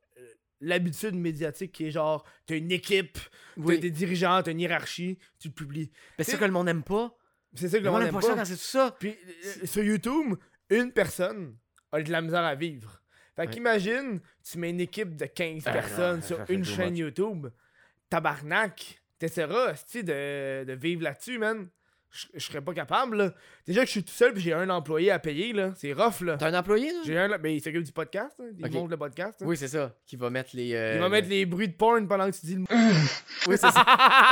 [0.61, 3.17] l'habitude médiatique qui est genre, t'as une équipe,
[3.55, 3.79] t'as Oui.
[3.79, 5.91] des dirigeants, t'as une hiérarchie, tu le publies.
[6.17, 7.15] Mais c'est ça que le monde n'aime pas.
[7.53, 8.35] C'est ça que Le le monde n'aime aime pas ça pas.
[8.37, 8.95] quand c'est tout ça.
[8.99, 9.15] Puis
[9.61, 10.35] euh, sur YouTube,
[10.69, 11.57] une personne
[11.91, 13.01] a de la misère à vivre.
[13.35, 13.47] Fait Ouais.
[13.49, 16.99] qu'imagine, tu mets une équipe de 15 Ah, personnes sur une chaîne much.
[16.99, 17.47] YouTube.
[18.09, 21.67] Tabarnak, t'essaieras de, de vivre là-dessus, man.
[22.11, 23.33] Je je serais pas capable, là.
[23.67, 25.73] Déjà que je suis tout seul puis j'ai un employé à payer, là.
[25.75, 26.37] C'est rough, là.
[26.37, 26.99] T'as un employé, là?
[27.05, 27.37] J'ai un...
[27.39, 28.45] Mais il s'occupe du podcast, hein.
[28.57, 28.71] Il Ok.
[28.71, 29.41] monte le podcast.
[29.41, 29.45] hein.
[29.45, 29.93] Oui, c'est ça.
[30.05, 30.73] Qui va mettre les.
[30.73, 32.67] euh, Il va mettre les bruits de porn pendant que tu dis le mot.
[33.47, 33.85] Oui, c'est ça.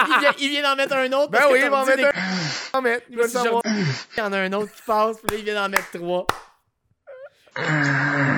[0.08, 1.30] il, vient, il vient d'en mettre un autre.
[1.30, 2.12] Ben parce que oui, t'as il va en mettre des- un.
[2.14, 3.62] Il va en mettre, il va le savoir.
[4.16, 6.26] Il y en a un autre qui passe, puis là, il vient d'en mettre trois.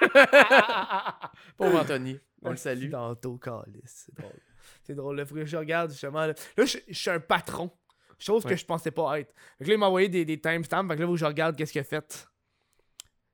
[1.56, 2.18] Pauvre Anthony.
[2.42, 2.90] On le salue.
[2.90, 4.06] Tantôt, calice.
[4.06, 4.40] C'est drôle.
[4.82, 5.24] C'est drôle.
[5.26, 6.26] Que je regarde justement.
[6.26, 7.70] Là, Là, je, je suis un patron.
[8.18, 8.52] Chose Ouais.
[8.52, 9.34] que je pensais pas être.
[9.58, 10.86] Fait que là, il m'a envoyé des, des timestamps.
[10.88, 12.28] Fait que là, faut que je regarde qu'est-ce qu'il a fait.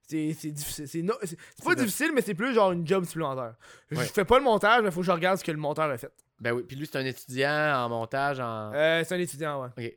[0.09, 0.89] C'est difficile.
[0.89, 1.15] C'est no-
[1.63, 3.55] pas de- difficile, mais c'est plus genre une job supplémentaire.
[3.91, 5.97] Je fais pas le montage, mais faut que je regarde ce que le monteur a
[5.99, 6.13] fait.
[6.41, 8.73] Ben oui, puis lui, c'est un étudiant en montage en.
[8.75, 9.69] Euh, c'est un étudiant, ouais.
[9.87, 9.95] Ok.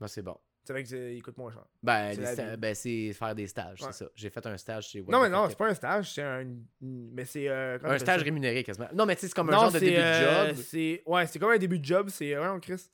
[0.00, 0.36] Ben, c'est bon.
[0.62, 1.64] C'est vrai qu'il coûte moins cher.
[1.82, 3.88] Ben, C'est ben, c'est faire des stages, Ouais.
[3.92, 4.10] c'est ça.
[4.14, 6.44] J'ai fait un stage chez non, mais Web non, c'est pas un stage, c'est un.
[6.80, 7.48] Mais c'est.
[7.48, 8.88] euh, Un stage rémunéré quasiment.
[8.94, 10.64] Non, mais tu sais, c'est comme un genre de début euh, de job.
[10.64, 12.08] c'est- Ouais, c'est comme un début de job.
[12.10, 12.38] C'est.
[12.38, 12.88] Ouais, on Chris.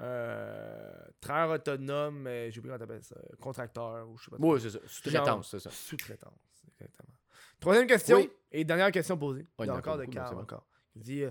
[0.00, 0.92] Euh.
[1.20, 3.16] Travailleur autonome, mais j'ai oublié comment t'appelles ça.
[3.40, 4.36] Contracteur, ou je sais pas.
[4.38, 4.78] Oui, c'est ça.
[4.86, 5.70] Sous-traitance, c'est ça.
[5.70, 6.38] Sous-traitance,
[6.78, 7.14] exactement.
[7.58, 8.30] Troisième question Oui.
[8.52, 9.46] et dernière question posée.
[9.58, 10.66] Ouais, encore de Carl encore.
[10.94, 11.30] Il dit euh,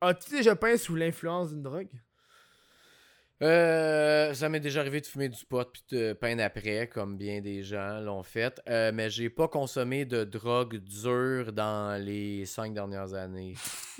[0.00, 1.88] As-tu déjà peint sous l'influence d'une drogue?
[3.42, 7.40] Euh, ça m'est déjà arrivé de fumer du pot puis de peindre après, comme bien
[7.42, 8.60] des gens l'ont fait.
[8.68, 13.54] Euh, mais j'ai pas consommé de drogue dure dans les cinq dernières années.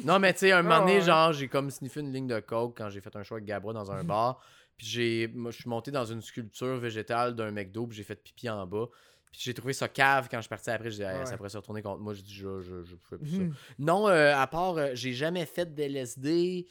[0.05, 2.41] Non, mais tu sais, un moment donné, Ah genre, j'ai comme sniffé une ligne de
[2.41, 4.41] coke quand j'ai fait un show avec Gabra dans un bar.
[4.79, 8.49] Puis j'ai, je suis monté dans une sculpture végétale d'un McDo, puis j'ai fait pipi
[8.49, 8.87] en bas.
[9.33, 10.91] Puis j'ai trouvé ça cave quand je suis parti après.
[10.91, 11.27] J'ai dit, Hey, Ouais.
[11.27, 12.15] ça pourrait se retourner contre moi.
[12.15, 13.43] Je dis, je, je, je fais plus ça.
[13.43, 13.55] Mhm.
[13.81, 16.67] Non, euh, à part, euh, j'ai jamais fait de LSD.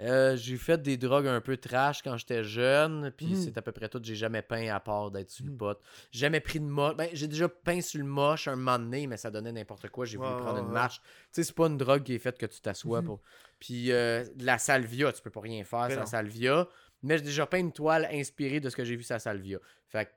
[0.00, 3.36] Euh, j'ai fait des drogues un peu trash quand j'étais jeune, puis Mhm.
[3.36, 4.00] c'est à peu près tout.
[4.02, 5.58] J'ai jamais peint à part d'être sur le Mhm.
[5.58, 5.78] pot.
[6.10, 6.96] J'ai jamais pris de moche.
[6.96, 10.06] Ben, j'ai déjà peint sur le moche un moment donné, mais ça donnait n'importe quoi.
[10.06, 11.00] J'ai voulu prendre ouais, une marche.
[11.00, 13.06] Tu sais, c'est pas une drogue qui est faite que tu t'assois Mhm.
[13.06, 13.20] pour.
[13.60, 16.06] Puis euh, la salvia, tu peux pas rien faire, Ben non.
[16.06, 16.66] salvia.
[17.02, 19.58] Mais j'ai déjà peint une toile inspirée de ce que j'ai vu sur la salvia.
[19.88, 20.10] Fait que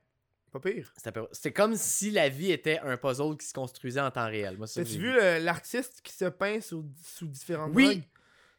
[0.51, 0.93] Pas pire.
[1.33, 4.57] c'est comme si la vie était un puzzle qui se construisait en temps réel.
[4.57, 7.71] Moi, c'est ça que As-tu j'ai vu le- l'artiste qui se peint sous, sous différentes
[7.75, 7.83] Oui.
[7.85, 8.03] drogues?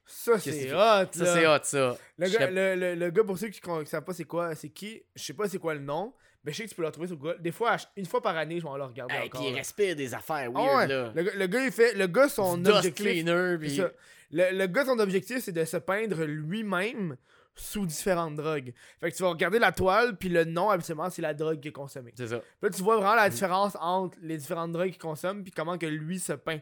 [0.07, 1.07] Ça, c'est hot.
[1.13, 1.97] Ça, c'est hot, ça.
[2.19, 4.69] Le gars, le, le- le gars, pour ceux qui ne savent pas c'est quoi, c'est
[4.69, 6.13] qui, je sais pas c'est quoi le nom,
[6.45, 7.37] mais je sais que tu peux le retrouver sur Google.
[7.41, 9.41] Des fois, une fois par année, je vais en le regarder Hey, encore.
[9.41, 9.59] puis il là.
[9.59, 11.13] respire des affaires weird, Ah ouais, là.
[11.15, 11.95] Le, gars- le gars, il fait.
[11.95, 12.95] Le gars, son Du objectif.
[13.05, 13.77] cleaner, c'est puis...
[13.77, 13.91] ça.
[14.31, 17.17] Le, le gars, son objectif, c'est de se peindre lui-même
[17.59, 18.75] sous différentes drogues.
[19.01, 21.71] Fait que tu vas regarder la toile, puis le nom, absolument, c'est la drogue qu'il
[21.71, 22.13] a consommée.
[22.17, 22.39] C'est ça.
[22.39, 25.79] Puis là, tu vois vraiment la différence entre les différentes drogues qu'il consomme, puis comment
[25.79, 26.61] que lui se peint.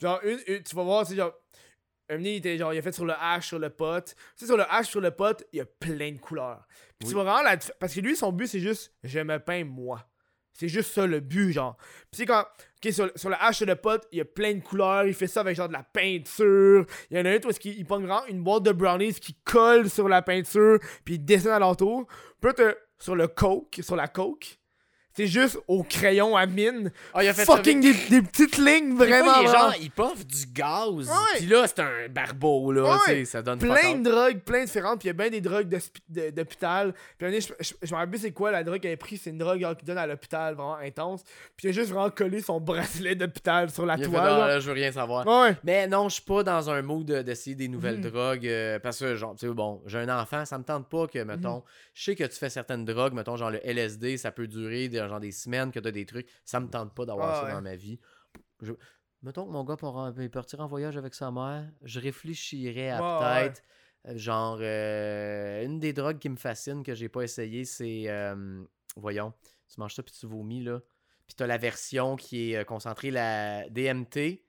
[0.00, 1.32] Genre, une, une- tu vas voir, c'est genre.
[2.10, 4.04] Un moment il, était genre, il a fait sur le hash, sur le pot.
[4.04, 6.66] Tu sais, sur le hash, sur le pot, il y a plein de couleurs.
[6.98, 7.56] Puis tu vas vraiment la.
[7.80, 10.06] Parce que lui, son but, c'est juste, je me peins moi.
[10.52, 11.76] C'est juste ça le but, genre.
[12.10, 12.44] Puis c'est quand.
[12.84, 15.06] Ok, sur, sur le hache, sur le pot, il y a plein de couleurs.
[15.06, 16.86] Il fait ça avec genre de la peinture.
[17.10, 19.14] Il y en a un où est-ce qu'il il prend vraiment une boîte de brownies
[19.14, 20.78] qui colle sur la peinture.
[21.04, 22.06] Puis il dessine alentour.
[22.40, 24.58] Puis là, t'as- sur le coke, sur la coke,
[25.16, 26.90] c'est juste au crayon à mine.
[27.14, 29.32] Ah, il a fait fucking des, des petites lignes vraiment.
[29.40, 29.70] il est vraiment.
[29.70, 31.08] genre, il puff du gaz.
[31.08, 31.38] Ouais.
[31.38, 32.98] Puis là, c'est un barbeau, là.
[33.06, 33.24] Ouais.
[33.24, 34.98] Ça donne plein de drogues, plein de différentes.
[35.00, 35.68] Puis il y a bien des drogues
[36.08, 36.92] de- d'hôpital.
[37.16, 39.16] Puis donné, je, je, je me rappelle c'est quoi la drogue qu'elle a pris.
[39.16, 41.22] C'est une drogue genre, qui donne à l'hôpital vraiment intense.
[41.56, 44.32] Puis il a juste vraiment collé son bracelet d'hôpital sur la Il a fait, toile.
[44.32, 45.26] non, là, je veux rien savoir.
[45.26, 45.56] Ouais.
[45.64, 48.10] Mais non, je suis pas dans un mood de- d'essayer des nouvelles Mhm.
[48.10, 48.46] drogues.
[48.46, 51.18] euh, parce que, genre, tu sais, bon, j'ai un enfant, ça me tente pas que,
[51.20, 51.62] mettons, Mhm.
[51.94, 54.98] Je sais que tu fais certaines drogues, mettons, genre le LSD, ça peut durer des,
[54.98, 56.28] genre des semaines, que t'as des trucs.
[56.44, 57.52] Ça me tente pas d'avoir Ah ça ouais.
[57.52, 57.98] dans ma vie.
[58.60, 58.72] Je-
[59.22, 63.62] Mettons que mon gars pour partir en voyage avec sa mère, je réfléchirais à peut-être.
[64.06, 68.04] euh, Genre, euh, une des drogues qui me fascine que j'ai pas essayé, c'est.
[68.08, 68.62] euh,
[68.96, 69.32] voyons,
[69.72, 70.80] tu manges ça puis tu vomis, là.
[71.26, 74.42] Puis t'as la version qui est concentrée, la DMT,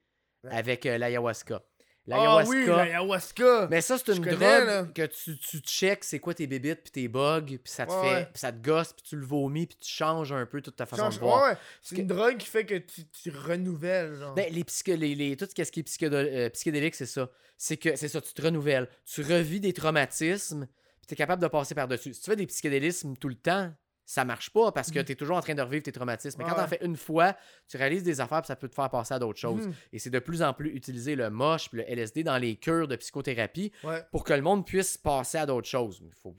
[0.44, 0.50] Ouais.
[0.50, 1.62] avec euh, l'ayahuasca.
[2.08, 2.50] Ah L'ayahuasca.
[2.50, 3.68] oui, l'ayahuasca.
[3.70, 4.84] Mais ça, c'est une connais, drogue là.
[4.94, 8.00] que tu, tu checks c'est quoi tes bébites puis tes bugs, puis ça te Ouais,
[8.02, 8.24] fait, ouais.
[8.26, 10.86] puis ça te gosse, puis tu le vomis, puis tu changes un peu toute ta
[10.86, 11.50] façon Change- de voir.
[11.50, 11.56] ouais.
[11.82, 14.34] C'est Que- une drogue qui fait que tu, tu renouvelles, genre.
[14.34, 17.28] Ben, les, psycho- les, les- tout ce qui est euh, psychédélique, c'est ça.
[17.56, 18.88] C'est que c'est ça, tu te renouvelles.
[19.04, 22.14] Tu revis des traumatismes, puis tu es capable de passer par-dessus.
[22.14, 23.72] Si tu fais des psychédélismes tout le temps,
[24.08, 25.04] ça marche pas parce que Mhm.
[25.04, 26.38] tu es toujours en train de revivre tes traumatismes.
[26.38, 26.62] Mais quand Ouais.
[26.62, 27.36] t'en fais une fois,
[27.68, 29.66] tu réalises des affaires, puis ça peut te faire passer à d'autres choses.
[29.66, 29.74] Mhm.
[29.92, 32.86] Et c'est de plus en plus utilisé le moche puis le LSD dans les cures
[32.88, 34.04] de psychothérapie Ouais.
[34.12, 36.00] pour que le monde puisse passer à d'autres choses.
[36.00, 36.34] Mais Faut,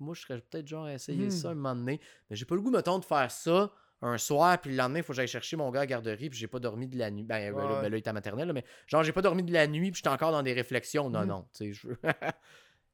[0.00, 1.30] moi, je serais peut-être genre à essayer Mhm.
[1.30, 2.00] ça un moment donné.
[2.28, 3.70] Mais j'ai pas le goût, mettons, de faire ça
[4.02, 6.28] un soir, puis le lendemain, il faut que j'aille chercher mon gars à la garderie,
[6.28, 7.22] puis j'ai pas dormi de la nuit.
[7.22, 9.42] Ben, ben là, ben là, il est à maternelle, là, mais genre, j'ai pas dormi
[9.42, 11.08] de la nuit, puis j'étais encore dans des réflexions.
[11.08, 11.26] Non, Mhm.
[11.28, 11.96] non, tu sais, je veux.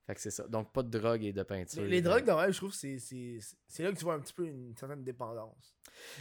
[0.07, 0.47] fait que c'est ça.
[0.49, 1.83] Donc, pas de drogue et de peinture.
[1.83, 3.39] Les, les drogues, même, je trouve c'est- c'est
[3.69, 5.75] c'est là que tu vois un petit peu une certaine dépendance.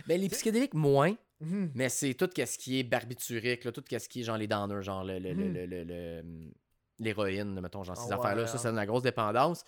[0.07, 1.15] Ben, les psychédéliques, moins.
[1.39, 1.71] Mhm.
[1.73, 4.83] Mais c'est tout ce qui est barbiturique, là, tout ce qui est genre les downers,
[4.83, 5.53] genre le, le- le- Mhm.
[5.87, 6.51] le- hum,
[6.99, 8.57] l'héroïne, mettons, genre ces Ah affaires-là, ouais, ça, hein.
[8.59, 9.63] c'est une grosse dépendance.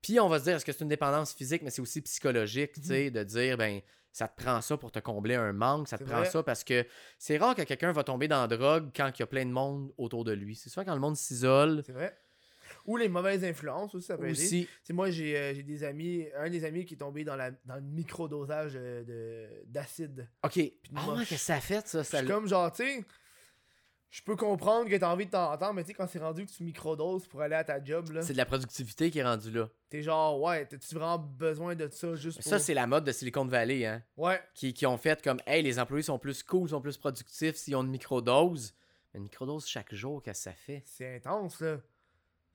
[0.00, 2.74] Puis on va se dire, est-ce que c'est une dépendance physique, mais c'est aussi psychologique,
[2.74, 3.80] tu sais, de dire, ben,
[4.12, 6.86] ça te prend ça pour te combler un manque, ça te prend ça parce que
[7.18, 9.50] c'est rare que quelqu'un va tomber dans la drogue quand il y a plein de
[9.50, 10.54] monde autour de lui.
[10.54, 11.82] C'est souvent quand le monde s'isole.
[11.84, 12.16] C'est vrai.
[12.86, 14.32] Ou les mauvaises influences aussi, ça peut aider.
[14.32, 17.36] Aussi, C'est moi, j'ai euh, j'ai des amis, un des amis qui est tombé dans,
[17.36, 20.28] la, dans le microdosage euh, de- d'acide.
[20.44, 20.58] ok.
[20.94, 21.18] Ah moche.
[21.18, 22.04] ouais, qu'est-ce que ça fait, ça?
[22.04, 23.04] Ça comme genre, tu sais,
[24.10, 26.46] je peux comprendre que t'as envie de t'en entendre, mais tu sais, quand c'est rendu
[26.46, 29.24] que tu microdoses pour aller à ta job, là, C'est de la productivité qui est
[29.24, 29.68] rendue là.
[29.90, 32.48] t'es genre, ouais, t'as-tu vraiment besoin de ça juste pour.
[32.50, 34.02] Ça, c'est la mode de Silicon Valley, hein.
[34.16, 37.56] Ouais, qui, qui ont fait comme Hey, les employés sont plus cool, sont plus productifs
[37.56, 38.74] s'ils ont une microdose.
[39.12, 40.82] Mais une microdose chaque jour, qu'est-ce que ça fait?
[40.86, 41.78] c'est intense, là.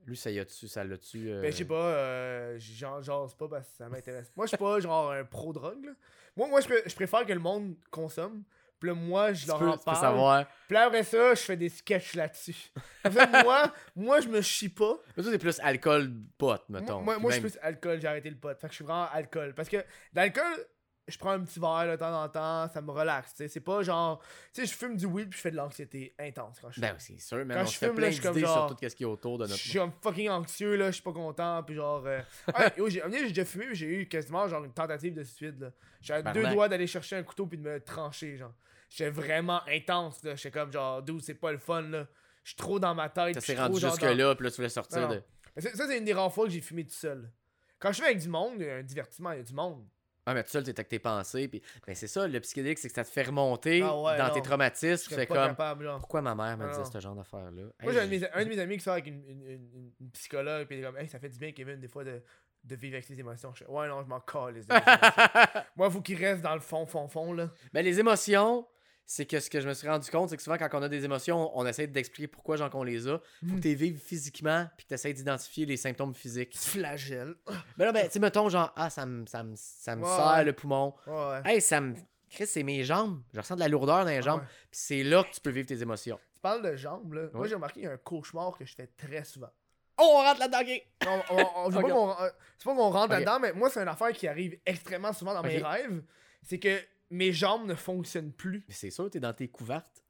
[0.05, 1.29] Lui, ça y a-tu, ça l'a-tu.
[1.31, 4.31] euh, Ben, je sais pas, euh, jase pas parce que ça m'intéresse.
[4.35, 5.91] Moi, je suis pas genre un pro-drogue, là.
[6.35, 8.43] Moi, moi je, pré- je préfère que le monde consomme.
[8.79, 9.97] Puis là, moi, je Tu leur peux, en parle.
[9.97, 10.45] savoir.
[10.67, 12.71] Puis là, après ça, je fais des sketchs là-dessus.
[13.05, 14.97] En fait, moi, moi, je me chie pas.
[15.15, 17.01] Mais toi, c'est plus alcool, pote, Moi, mettons.
[17.01, 18.49] moi, Puis moi, je suis plus alcool, j'ai arrêté le pot.
[18.59, 19.53] Fait que je suis vraiment alcool.
[19.53, 19.77] Parce que
[20.13, 20.65] d'alcool,
[21.11, 23.33] je prends un petit verre de temps en temps, ça me relaxe.
[23.35, 24.21] C'est pas genre.
[24.53, 26.81] Tu sais, je fume du weed puis je fais de l'anxiété intense quand je.
[26.81, 28.77] Ben, c'est sûr, mais Quand on je fume, là, plein je suis comme genre- sur
[28.77, 29.61] tout ce qui est autour de Je notre.
[29.61, 32.03] suis comme fucking anxieux, là, je suis pas content, puis genre...
[32.05, 32.21] euh,
[32.87, 35.71] j'ai déjà fumé, j'ai eu quasiment genre une tentative de suicide, là.
[36.01, 38.53] J'avais deux doigts d'aller chercher un couteau puis de me trancher, genre.
[38.89, 40.35] J'étais vraiment intense, là.
[40.35, 42.07] J'étais comme genre, d'où c'est pas le fun, là.
[42.43, 43.35] Je suis trop dans ma tête.
[43.35, 45.13] Ça s'est je rendu jusque-là, puis là, tu voulais sortir Non, non.
[45.15, 45.23] de.
[45.55, 47.29] Mais ça, ça, c'est une des rares fois que j'ai fumé tout seul.
[47.77, 49.53] Quand je suis avec du monde, il y a un divertissement, il y a du
[49.53, 49.85] monde.
[50.25, 51.47] Ah, mais tout seul, t'es avec tes pensées.
[51.47, 51.61] Puis...
[51.87, 54.33] Ben, c'est ça, le psychédélique, c'est que ça te fait remonter Ah ouais, dans non.
[54.33, 55.09] tes traumatismes.
[55.09, 55.37] Tu fais comme.
[55.37, 55.89] capable.
[55.99, 57.63] Pourquoi ma mère me Ah, disait ce genre d'affaires-là?
[57.81, 59.41] Moi, Hey, j'ai un, de mes- un de mes amis qui sort avec une, une,
[59.49, 62.03] une- une psychologue, puis il est comme, hey, ça fait du bien, Kevin, des fois,
[62.03, 62.21] de,
[62.63, 63.51] de vivre avec ses émotions.
[63.55, 65.61] Je fais, ouais, non, je m'en de mes émotions.
[65.75, 67.49] Moi, faut qu'il reste dans le fond, fond, fond, là.
[67.73, 68.67] Ben, les émotions,
[69.13, 70.87] c'est que ce que je me suis rendu compte, c'est que souvent, quand on a
[70.89, 73.17] des émotions, on essaie d'expliquer pourquoi genre qu'on les a.
[73.19, 73.59] Faut que Mm.
[73.59, 76.51] tu les vives physiquement, puis que tu essaies d'identifier les symptômes physiques.
[76.51, 77.35] Petit flagelle.
[77.77, 80.09] Ben là, ben, tu sais, mettons, genre, ah, ça me, ça me, ça me Ouais,
[80.09, 80.43] serre ouais.
[80.45, 80.93] le poumon.
[81.07, 81.41] Ouais.
[81.45, 81.95] Hey, ça me.
[82.29, 83.21] Chris, c'est mes jambes.
[83.33, 84.41] Je ressens de la lourdeur dans les Ah jambes.
[84.71, 86.17] Puis c'est là que tu peux vivre tes émotions.
[86.33, 87.23] Tu parles de jambes, là.
[87.33, 89.49] Moi, j'ai remarqué qu'il y a un cauchemar que je fais très souvent.
[89.97, 90.87] Oh, on rentre là-dedans, ok.
[91.05, 94.27] On- on- on- euh, C'est pas qu'on rentre là-dedans, mais moi, c'est une affaire qui
[94.29, 96.01] arrive extrêmement souvent dans mes rêves.
[96.43, 96.79] C'est que
[97.11, 98.65] mes jambes ne fonctionnent plus.
[98.67, 100.03] Mais c'est sûr, t'es dans tes couvertes.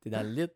[0.00, 0.48] T'es dans le lit.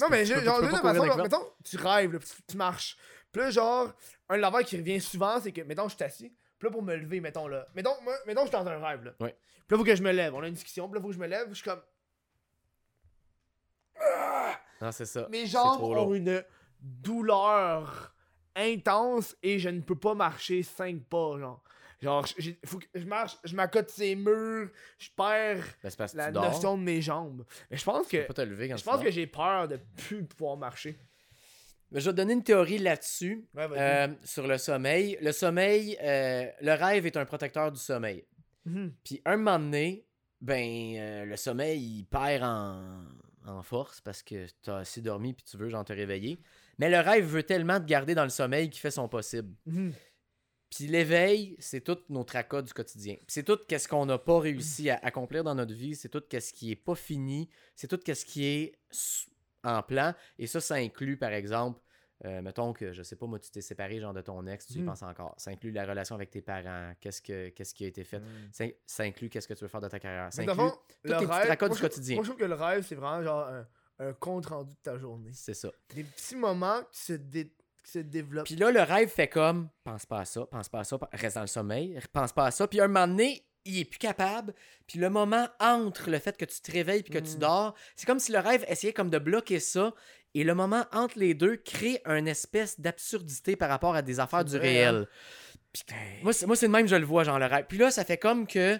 [0.00, 2.96] Non, mais j'ai- genre, courir façon, mettons, tu rêves, là, tu, tu marches.
[3.32, 3.92] Puis là, genre,
[4.28, 6.36] un laveur qui revient souvent, c'est que, mettons, je suis assis.
[6.58, 7.66] Puis là, pour me lever, mettons, là.
[7.74, 9.12] Mettons, moi, mettons, je suis dans un rêve, là.
[9.20, 9.36] Ouais.
[9.66, 10.34] Puis là, faut que je me lève.
[10.34, 10.88] On a une discussion.
[10.88, 11.48] Puis là, faut que je me lève.
[11.50, 11.80] Je suis comme.
[14.80, 15.28] Non, c'est ça.
[15.30, 16.42] Mes jambes ont une
[16.80, 18.14] douleur
[18.56, 21.62] intense et je ne peux pas marcher 5 pas, genre.
[22.00, 22.26] Genre,
[22.64, 26.82] faut que je marche, je m'accote ces murs, je perds Ben, la tu notion de
[26.82, 27.44] mes jambes.
[27.70, 30.98] Mais je pense Tu que je tu pense que j'ai peur de plus pouvoir marcher.
[31.90, 33.48] Mais Je vais te donner une théorie là-dessus.
[33.54, 35.18] Ouais, euh, sur le sommeil.
[35.20, 38.24] Le sommeil, euh, le rêve est un protecteur du sommeil.
[38.64, 38.94] Mhm.
[39.04, 40.06] Puis un moment donné,
[40.40, 43.04] ben, euh, le sommeil, il perd en,
[43.46, 46.40] en force parce que t'as assez dormi puis tu veux genre te réveiller.
[46.78, 49.52] Mais le rêve veut tellement te garder dans le sommeil qu'il fait son possible.
[49.66, 49.92] Mhm.
[50.70, 53.16] Puis l'éveil, c'est tout nos tracas du quotidien.
[53.26, 56.52] C'est tout qu'est-ce qu'on n'a pas réussi à accomplir dans notre vie, c'est tout qu'est-ce
[56.52, 58.78] qui est pas fini, c'est tout qu'est-ce qui est
[59.64, 60.14] en plan.
[60.38, 61.80] Et ça, ça inclut, par exemple,
[62.24, 64.74] euh, mettons que, je sais pas, moi, tu t'es séparé genre de ton ex, tu
[64.74, 64.86] y Mhm.
[64.86, 65.34] penses encore.
[65.38, 68.20] Ça inclut la relation avec tes parents, qu'est-ce, que, qu'est-ce qui a été fait.
[68.20, 68.26] Mhm.
[68.52, 70.32] Ça, ça inclut qu'est-ce que tu veux faire de ta carrière.
[70.32, 70.68] Ça Mais inclut...
[70.68, 72.14] fond, le rêve- moi, du je quotidien.
[72.16, 73.66] Moi, je trouve que le rêve, c'est vraiment genre un,
[73.98, 75.30] un compte rendu de ta journée.
[75.32, 75.70] C'est ça.
[75.94, 77.52] Des petits moments qui se, dé-
[77.84, 78.46] qui se développent.
[78.46, 81.34] Puis là, le rêve fait comme pense pas à ça, pense pas à ça, reste
[81.36, 82.66] dans le sommeil, pense pas à ça.
[82.68, 84.54] Puis un moment donné, il est plus capable.
[84.86, 87.40] Puis le moment entre le fait que tu te réveilles puis que tu Mm.
[87.40, 89.92] dors, c'est comme si le rêve essayait comme de bloquer ça.
[90.34, 94.44] Et le moment entre les deux crée une espèce d'absurdité par rapport à des affaires
[94.44, 94.92] du vrai, hein?
[94.92, 95.06] réel.
[95.72, 95.82] Puis
[96.22, 97.66] moi, c'est, moi, c'est de même, je le vois, genre le rêve.
[97.68, 98.78] Puis là, ça fait comme que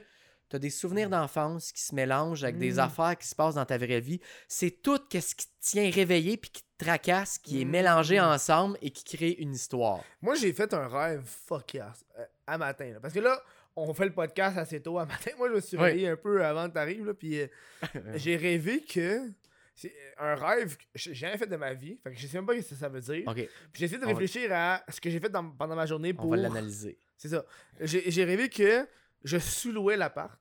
[0.50, 2.78] t'as des souvenirs d'enfance qui se mélangent avec des Mm.
[2.80, 4.20] affaires qui se passent dans ta vraie vie.
[4.48, 8.24] C'est tout ce qui te tient réveillé puis qui te tracasse, qui est mélangé Mm.
[8.24, 10.00] ensemble et qui crée une histoire.
[10.20, 12.90] Moi, j'ai fait un rêve fuck yes, euh, à matin.
[12.92, 13.00] là.
[13.00, 13.40] Parce que là,
[13.76, 15.30] on fait le podcast assez tôt à matin.
[15.38, 15.84] Moi, je me suis Oui.
[15.84, 17.06] réveillé un peu avant que t'arrives.
[17.06, 17.46] là, Puis euh,
[18.16, 19.30] j'ai rêvé que.
[19.76, 21.98] C'est un rêve que j'ai jamais fait de ma vie.
[22.04, 23.24] Fait que je sais même pas ce que ça veut dire.
[23.34, 25.86] Puis j'ai essayé de On va- réfléchir à ce que j'ai fait dans- pendant ma
[25.86, 26.30] journée on pour.
[26.32, 26.98] va l'analyser.
[27.16, 27.46] C'est ça.
[27.80, 28.86] J'ai rêvé que
[29.24, 30.40] je sous-louais l'appart.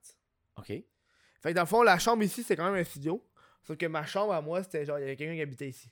[0.57, 0.67] OK.
[0.67, 0.85] Fait
[1.43, 3.25] que dans le fond, la chambre ici, c'est quand même un studio.
[3.63, 5.89] Sauf que ma chambre à moi, c'était genre, il y avait quelqu'un qui habitait ici.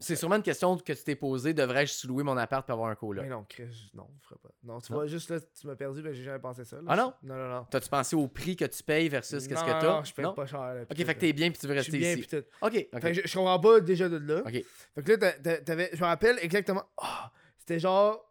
[0.00, 1.54] C'est sûrement une question que tu t'es posée.
[1.54, 3.24] Devrais-je sous-louer mon appart pour avoir un coloc?
[3.24, 4.50] Mais non, Chris, non, je ferais pas.
[4.62, 4.98] Non, tu Non?
[4.98, 6.76] vois, juste là, tu m'as perdu, mais j'ai jamais pensé ça.
[6.76, 6.82] là.
[6.86, 7.12] Ah non?
[7.24, 7.64] Non, non, non.
[7.68, 9.82] T'as-tu pensé au prix que tu payes versus qu'est-ce que t'as?
[9.82, 10.60] Non, je paye pas cher.
[10.60, 12.20] là, Ok, fait que t'es bien puis tu veux rester bien, ici.
[12.28, 12.46] puis tout.
[12.62, 13.00] Ok, ok.
[13.00, 14.42] Fait que je, je comprends pas déjà de là.
[14.46, 14.52] Ok.
[14.94, 16.84] Fait que là, t'a- t'a- t'avais, je me rappelle exactement.
[16.98, 18.24] ah, c'était genre.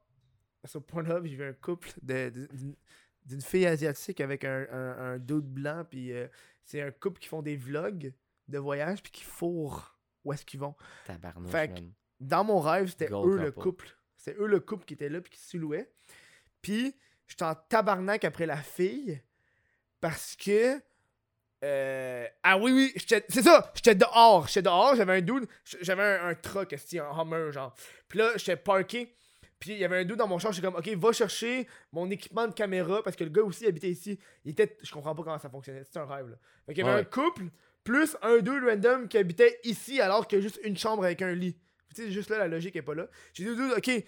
[0.64, 2.48] Sur Pornhub, j'ai vu un couple de,
[3.28, 5.86] d'une fille asiatique avec un, un, un dude blanc.
[5.90, 6.28] Puis euh,
[6.64, 8.14] c'est un couple qui font des vlogs
[8.48, 9.04] de voyage.
[9.04, 10.76] Puis qui fourrent où est-ce qu'ils vont.
[11.06, 11.82] Tabarnouche, Fait que-.
[12.20, 13.96] Dans mon rêve, c'était Gold eux le couple.
[14.16, 15.22] C'était eux le couple qui était là.
[15.22, 15.92] Puis qui se louait.
[16.62, 16.96] Puis
[17.28, 19.22] j'étais en tabarnak après la fille.
[20.00, 20.82] Parce que.
[21.64, 25.48] euh, ah oui, oui, c'est ça, j'étais dehors, j'étais dehors, j'avais un dude,
[25.82, 27.74] j'avais un, un truck, un Hummer, genre.
[28.08, 29.16] Puis là, j'étais parké,
[29.60, 32.10] puis il y avait un dude dans mon char, j'étais comme, ok, va chercher mon
[32.10, 34.20] équipement de caméra, parce que le gars aussi habitait ici.
[34.46, 36.36] Il était, je comprends pas comment ça fonctionnait, c'était un rêve, là.
[36.66, 37.02] Fait qu'il y avait Ouais.
[37.02, 37.46] un couple,
[37.84, 41.22] plus un dude random qui habitait ici, alors qu'il y a juste une chambre avec
[41.22, 41.58] un lit.
[41.96, 43.08] Tu sais, juste là, la logique est pas là.
[43.34, 44.04] J'ai dit, ok,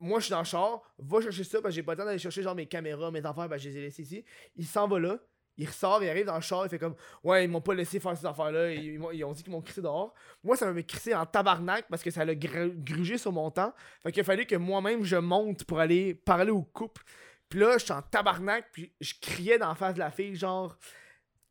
[0.00, 2.04] moi je suis dans le char, va chercher ça, parce que j'ai pas le temps
[2.04, 4.24] d'aller chercher genre mes caméras, mes affaires, ben je les ai laissées ici.
[4.54, 5.18] Il s'en va là,
[5.58, 6.94] il ressort, il arrive dans le char, il fait comme
[7.24, 9.80] Ouais, ils m'ont pas laissé faire ces affaires-là, ils, ils ont dit qu'ils m'ont crissé
[9.82, 10.14] dehors.
[10.44, 13.72] Moi, ça m'a crissé en tabarnak parce que ça l'a gr- grugé sur mon temps.
[14.02, 17.02] Fait qu'il a fallu que moi-même je monte pour aller parler au couple.
[17.48, 20.76] Puis là, j'étais en tabarnak, puis je criais dans la face de la fille, genre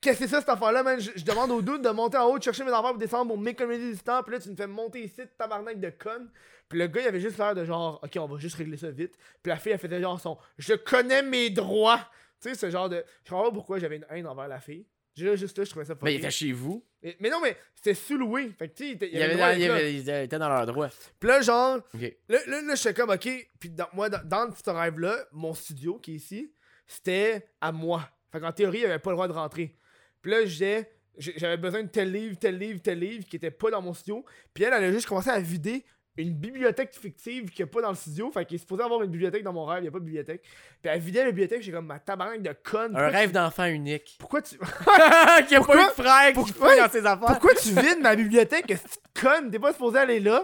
[0.02, 1.00] Qu'est-ce que c'est ça cette affaire-là, man?
[1.00, 3.28] Je, je demande au doute de monter en haut, de chercher mes affaires pour descendre
[3.30, 6.30] pour m'économiser du temps, puis là, tu me fais monter ici, tabarnak de conne.
[6.70, 8.92] Puis le gars, il avait juste l'air de genre, ok, on va juste régler ça
[8.92, 9.18] vite.
[9.42, 12.02] Puis la fille, elle faisait genre son, je connais mes droits.
[12.42, 13.04] Tu sais, ce genre de.
[13.24, 14.86] Je comprends pas pourquoi j'avais une haine envers la fille.
[15.16, 16.86] Juste juste là, je trouvais ça Mais il était chez vous.
[17.02, 18.50] Mais, mais non, mais c'était sous-loué.
[18.60, 20.90] Fait que tu sais, il avait avait, avait- il était dans leur droit.
[21.20, 21.80] Puis là, genre.
[22.28, 23.30] Là, là, là j'étais comme, ok.
[23.60, 26.54] Puis dans, moi, dans, dans ce rêve-là, mon studio qui est ici,
[26.86, 28.10] c'était à moi.
[28.32, 29.78] Fait qu'en théorie, il avait pas le droit de rentrer.
[30.22, 30.84] Puis là, je
[31.18, 33.94] j'ai- j'avais besoin de tel livre, tel livre, tel livre qui était pas dans mon
[33.94, 34.26] studio.
[34.54, 35.86] Puis elle, elle a juste commencé à vider
[36.18, 38.32] une bibliothèque fictive qui est pas dans le studio.
[38.32, 40.06] Fait qu'il est supposé avoir une bibliothèque dans mon rêve, il y a pas de
[40.06, 40.42] bibliothèque.
[40.44, 42.96] Puis elle vidait la bibliothèque, j'ai comme ma tabarnak de conne.
[42.96, 44.16] Un rêve tu- d'enfant unique.
[44.20, 44.58] Pourquoi tu.
[45.48, 47.28] qui a Pourquoi- pas eu de frère qui pourquoi- dans ses affaires.
[47.28, 49.52] Pourquoi tu vides ma bibliothèque, cette conne?
[49.52, 50.44] T'es pas supposé aller là.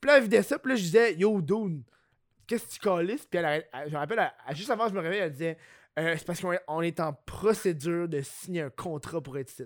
[0.00, 1.82] Puis là, elle vidait ça, puis là, je disais, yo, dude,
[2.46, 3.26] qu'est-ce que tu calisses?
[3.26, 5.56] Puis elle, je me rappelle, elle- elle- juste avant que je me réveille, elle disait,
[5.96, 9.54] Euh, c'est parce qu'on est, on est en procédure de signer un contrat pour être.
[9.54, 9.64] Puis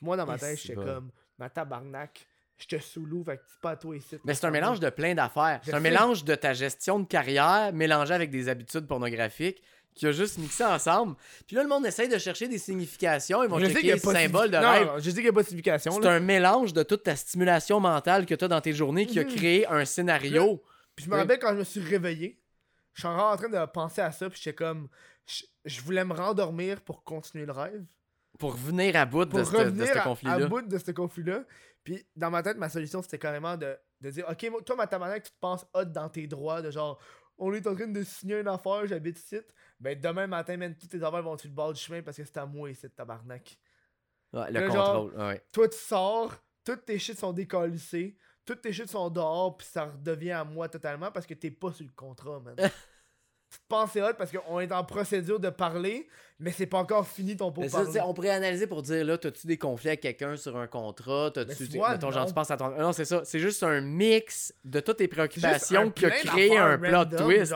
[0.00, 2.26] moi, dans ma tête, j'étais comme, ma tabarnak,
[2.60, 4.16] je te sous-loue, fait que c'est pas à toi ici.
[4.24, 5.60] Mais c'est un mélange de plein d'affaires.
[5.64, 9.62] C'est un mélange de ta gestion de carrière mélangée avec des habitudes pornographiques
[9.94, 11.16] qui a juste mixé ensemble.
[11.46, 13.42] Puis là, le monde essaye de chercher des significations.
[13.42, 14.86] Ils vont Je checker a les pas symboles de non, rêve.
[14.86, 15.92] non, je sais qu'il y a pas de signification.
[16.00, 19.18] C'est un mélange de toute ta stimulation mentale que tu as dans tes journées qui
[19.18, 19.34] a Mhm.
[19.34, 20.62] créé un scénario.
[20.94, 21.20] Puis je me Oui.
[21.22, 22.38] rappelle quand je me suis réveillé,
[22.94, 24.88] je suis encore en train de penser à ça, puis j'étais comme,
[25.26, 27.84] je, je voulais me rendormir pour continuer le rêve.
[28.38, 30.46] Pour venir à bout pour de ce, de ce à- à, conflit-là.
[30.46, 31.42] bout de ce conflit-là.
[31.84, 34.86] Puis dans ma tête, ma solution, c'était carrément de, de dire Ok, moi, toi, ma
[34.86, 37.00] tabarnak, tu te penses hot dans tes droits, de genre,
[37.38, 39.38] on est en train de signer une affaire, j'habite ici.
[39.78, 42.24] Ben demain matin, même toutes tes affaires vont sur le bord du chemin parce que
[42.24, 43.58] c'est à moi ici, tabarnak.
[44.32, 45.26] Ouais, le Le genre- contrôle.
[45.26, 45.44] ouais.
[45.50, 46.34] Toi, tu sors,
[46.64, 50.68] toutes tes shit sont décalissés, toutes tes shit sont dehors, puis ça redevient à moi
[50.68, 52.54] totalement parce que t'es pas sur le contrat, man.
[53.50, 56.08] tu te penses hot parce qu'on est en procédure de parler,
[56.40, 59.58] mais c'est pas encore fini ton sais, on pourrait analyser pour dire là, t'as-tu des
[59.58, 61.30] conflits avec quelqu'un sur un contrat?
[61.32, 62.70] T'as-tu mettons, genre, tu penses à ton.
[62.70, 63.22] Non, c'est ça.
[63.24, 67.54] C'est juste un mix de toutes tes préoccupations qui a créé un plot twist.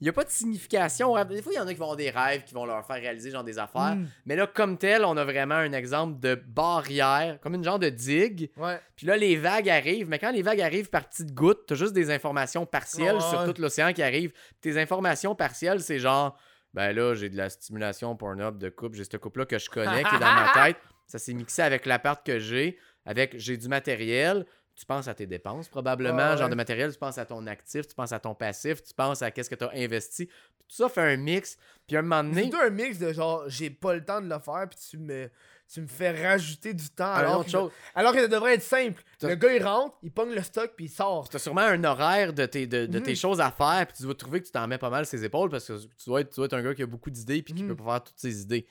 [0.00, 1.14] Il n'y a pas de signification.
[1.26, 2.96] Des fois, il y en a qui vont avoir des rêves qui vont leur faire
[2.96, 3.96] réaliser genre des affaires.
[3.96, 4.08] Mm.
[4.26, 7.88] Mais là, comme tel, on a vraiment un exemple de barrière, comme une genre de
[7.88, 8.50] digue.
[8.56, 8.80] Ouais.
[8.96, 10.08] Puis là, les vagues arrivent.
[10.08, 13.60] Mais quand les vagues arrivent par petites gouttes, t'as juste des informations partielles sur tout
[13.60, 14.32] l'océan qui arrive.
[14.60, 16.36] Tes informations partielles, c'est genre,
[16.74, 18.96] ben là, j'ai de la stimulation Pornhub de couple.
[18.96, 20.76] J'ai ce couple-là que je connais qui est dans ma tête.
[21.06, 22.78] Ça s'est mixé avec l'appart que j'ai.
[23.04, 24.46] Avec j'ai du matériel.
[24.74, 26.50] tu penses à tes dépenses, probablement, Ah, genre ouais.
[26.50, 29.30] de matériel, tu penses à ton actif, tu penses à ton passif, tu penses à
[29.30, 30.26] qu'est-ce que tu as investi.
[30.26, 31.58] Puis tout ça fait un mix.
[31.86, 34.20] Puis à un moment C'est donné, plutôt un mix de genre, j'ai pas le temps
[34.22, 35.28] de le faire, puis tu me,
[35.72, 37.04] tu me fais rajouter du temps.
[37.14, 39.02] une Alors, autre que, chose, alors que ça devrait être simple.
[39.18, 41.28] T'as- Le gars, il rentre, il pogne le stock, puis il sort.
[41.28, 43.16] tu as sûrement un horaire de tes, de, de tes Mhm.
[43.16, 45.48] choses à faire, puis tu dois trouver que tu t'en mets pas mal ses épaules
[45.50, 47.54] parce que tu dois être, tu dois être un gars qui a beaucoup d'idées puis
[47.54, 47.68] qui Mhm.
[47.70, 48.62] peut pas faire toutes ses idées.
[48.64, 48.68] Tu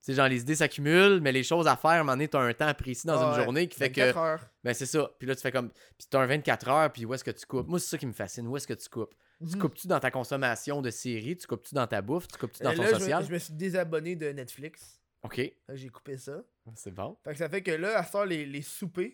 [0.00, 2.40] sais, genre, les idées s'accumulent, mais les choses à faire, à un moment donné, t'as
[2.40, 3.44] un temps précis dans Ah une ouais.
[3.44, 4.00] journée qui fait que.
[4.00, 4.40] 24 heures.
[4.64, 5.10] Ben, c'est ça.
[5.18, 5.68] Puis là, tu fais comme.
[5.98, 7.68] Puis t'as un 24 heures, puis où est-ce que tu coupes?
[7.68, 8.46] Moi, c'est ça qui me fascine.
[8.46, 9.14] Où est-ce que tu coupes?
[9.40, 9.58] Tu Mhm.
[9.60, 11.36] coupes-tu dans ta consommation de séries?
[11.36, 12.28] Tu coupes-tu dans ta bouffe?
[12.28, 13.24] Tu coupes-tu dans Euh, ton là, je me- social?
[13.26, 14.99] Je me suis désabonné de Netflix.
[15.22, 15.40] Ok,
[15.74, 16.42] J'ai coupé ça.
[16.74, 17.16] c'est bon.
[17.24, 19.12] Fait que ça fait que là, à ce temps, les, les soupers.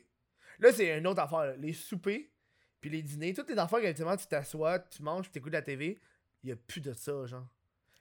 [0.61, 1.41] Là, c'est une autre affaire.
[1.47, 1.57] là.
[1.57, 2.31] Les soupers,
[2.81, 3.35] puis les dîners.
[3.35, 5.99] Toutes les affaires qu'habituellement, tu t'assois, tu manges, puis t'écoutes la TV.
[6.45, 7.47] Il a plus de ça, genre.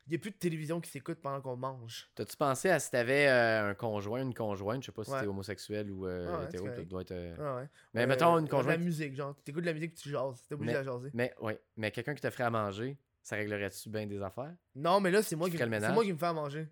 [0.08, 2.12] Il y a plus de télévision qui s'écoute pendant qu'on mange.
[2.14, 4.84] T'as-tu pensé à si t'avais euh, un conjoint, une conjointe?
[4.84, 5.22] Je sais pas si Ouais.
[5.22, 7.12] t'es homosexuel ou euh, Ah ouais, hétéro, tu dois être.
[7.12, 7.70] euh, Ah ouais.
[7.96, 8.80] Mais Euh, mettons une De la conjointe.
[8.82, 9.36] musique, genre.
[9.44, 10.46] T'écoutes de la musique, tu jases.
[10.48, 11.10] T'es obligé Mais- la jaser.
[11.16, 11.60] Mais, ouais.
[11.76, 14.54] Mais quelqu'un qui te ferait à manger, ça réglerait-tu bien des affaires?
[14.76, 15.64] Non, mais là, c'est moi, Tu qui...
[15.66, 16.68] moi qui me fais à manger.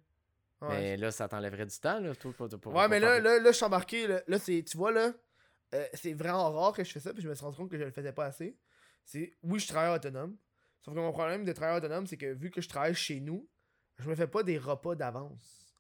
[0.64, 0.78] Ouais.
[0.80, 3.40] Mais là, ça t'enlèverait du temps, là, toi, pour, pour- Ouais, pour mais là, là,
[3.40, 4.08] là, je suis embarqué.
[4.08, 5.12] Là, là, c'est, tu vois, là,
[5.76, 7.78] euh, c'est vraiment rare que je fais ça, puis je me suis rendu compte que
[7.78, 8.58] je le faisais pas assez.
[9.04, 10.38] C'est, oui, je travaille autonome.
[10.84, 13.48] Sauf que mon problème de travail autonome, c'est que vu que je travaille chez nous,
[14.00, 15.76] je me fais pas des repas d'avance.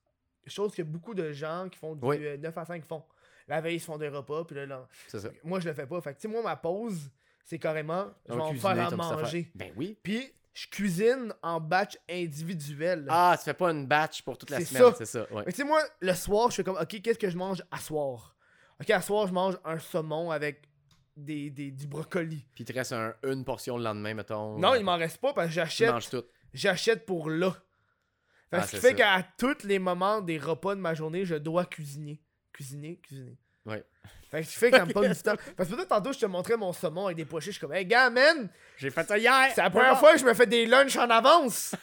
[0.47, 2.17] Chose que beaucoup de gens qui font du Oui.
[2.25, 3.03] euh, 9 à 5 font.
[3.47, 5.19] La veille, ils se font des repas, puis là, là, ça.
[5.43, 5.99] moi, je le fais pas.
[6.01, 7.09] Fait que, tu sais, moi, ma pause,
[7.45, 9.51] c'est carrément, je vais va en faire à manger.
[9.55, 9.97] Ben oui.
[10.01, 13.05] Puis, je cuisine en batch individuel.
[13.09, 15.21] Ah, tu fais pas une batch pour toute la semaine, c'est ça.
[15.33, 15.43] Ouais.
[15.45, 17.77] Mais tu sais, moi, le soir, je fais comme, ok, qu'est-ce que je mange à
[17.79, 18.35] soir?
[18.79, 20.69] Ok, à soir, je mange un saumon avec
[21.15, 22.45] des, des, du brocoli.
[22.55, 24.57] Puis il te reste un- une portion le lendemain, mettons.
[24.57, 25.89] Non, il m'en reste pas parce que j'achète,
[26.53, 27.51] j'achète pour là.
[28.49, 31.35] Fait Ah, ce qui fait qu'à tous les moments des repas de ma journée, je
[31.35, 32.21] dois cuisiner.
[32.51, 33.37] Cuisiner, cuisiner.
[33.65, 33.83] Ouais.
[34.29, 35.35] Fait que ce qui fait que ça me pogne du temps.
[35.55, 37.53] Parce que peut-être tantôt, je te montrais mon saumon avec des pois chiches.
[37.53, 39.51] Je suis comme, hey, gars, man, J'ai fait ça hier.
[39.53, 41.75] c'est la première fois que je me fais des lunchs en avance.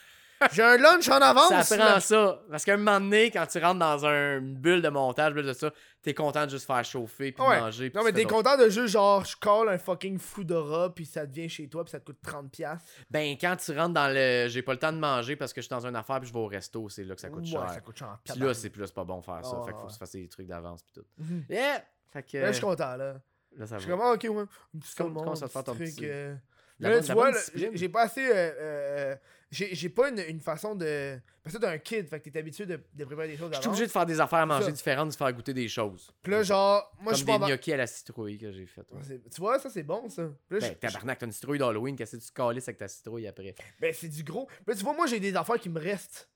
[0.52, 1.64] J'ai un lunch en avance.
[1.66, 1.86] Ça là.
[1.92, 2.42] prend ça.
[2.50, 5.46] Parce qu'à un moment donné, quand tu rentres dans un- une bulle de montage, bulle
[5.46, 5.70] de ça,
[6.02, 7.60] t'es content de juste faire chauffer puis Ouais.
[7.60, 7.90] manger.
[7.90, 11.26] puis Non, mais t'es content de juste genre, je colle un fucking Foodora, puis ça
[11.26, 12.78] devient chez toi, puis ça te coûte 30$.
[13.10, 14.48] Ben, quand tu rentres dans le.
[14.48, 16.32] J'ai pas le temps de manger parce que je suis dans une affaire puis je
[16.32, 17.70] vais au resto, c'est là que ça coûte Ouais, cher.
[17.70, 18.18] ça coûte cher.
[18.24, 19.56] Puis là, c'est plus là, c'est pas bon faire ça.
[19.60, 21.04] Ah, fait qu'il faut que tu fasses des trucs d'avance puis tout.
[21.18, 21.44] Mhm.
[21.50, 21.84] Yeah!
[22.12, 22.38] Fait que.
[22.38, 23.14] Là, je suis content, là.
[23.56, 24.42] là, ça Je suis comme, ah, ok, ouais.
[24.42, 26.34] Un petit Comment- ça te fait ton truc, petit- euh,
[26.80, 27.32] La là, bonne- tu vois,
[27.74, 28.26] j'ai pas assez.
[28.26, 29.16] euh, euh,
[29.50, 31.18] j'ai pas une, une façon de.
[31.42, 33.58] Parce que t'es un kid, fait que t'es habitué de, de préparer des choses Je
[33.60, 34.70] suis obligé de faire des affaires à manger ça.
[34.72, 36.10] différentes, de se faire goûter des choses.
[36.22, 37.46] Puis là, genre, moi, je suis des pas.
[37.46, 38.82] gnocchis à la citrouille que j'ai fait.
[38.92, 39.20] ouais.
[39.34, 40.22] Tu vois, ça, c'est bon, ça.
[40.50, 43.54] Là, Ben, tabarnak, t'as une citrouille d'Halloween, qu'est-ce que tu calisses avec ta citrouille après?
[43.80, 44.46] Ben, c'est du gros.
[44.46, 46.28] Puis là, tu vois, moi, j'ai des affaires qui me restent.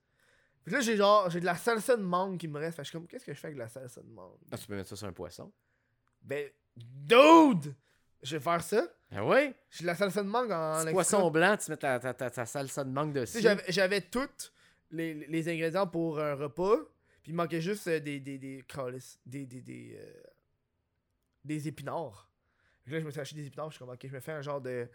[0.64, 2.76] Puis là, j'ai genre, j'ai de la salsa de mangue qui me reste.
[2.76, 4.38] Fait que je suis comme, qu'est-ce que je fais avec de la salsa de mangue?
[4.50, 5.52] Ah, tu peux mettre ça sur un poisson?
[6.22, 7.74] Ben, dude!
[8.22, 8.82] Je vais faire ça.
[9.16, 9.54] Ah ouais?
[9.70, 10.92] J'ai de la salsa de mangue en extra.
[10.92, 13.32] poisson blanc, tu mets ta, ta, ta, ta salsa de mangue Tu dessus.
[13.34, 14.52] sais, j'avais- j'avais tous
[14.90, 16.76] les, les ingrédients pour un repas.
[17.22, 18.18] Puis il manquait juste euh, des.
[18.20, 18.38] des.
[18.38, 18.64] des.
[19.26, 19.46] des.
[19.46, 19.60] des.
[19.62, 20.22] des, euh,
[21.44, 22.28] des épinards.
[22.86, 23.70] Là, je me suis acheté des épinards.
[23.70, 24.88] Je suis comme, ok, je me fais un genre de.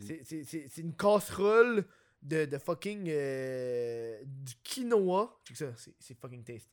[0.00, 1.84] C'est- C'est c'est- c'est une casserole
[2.22, 3.06] de, de fucking.
[3.08, 5.38] euh, du quinoa.
[5.44, 6.68] Check ça, c'est c'est fucking taste.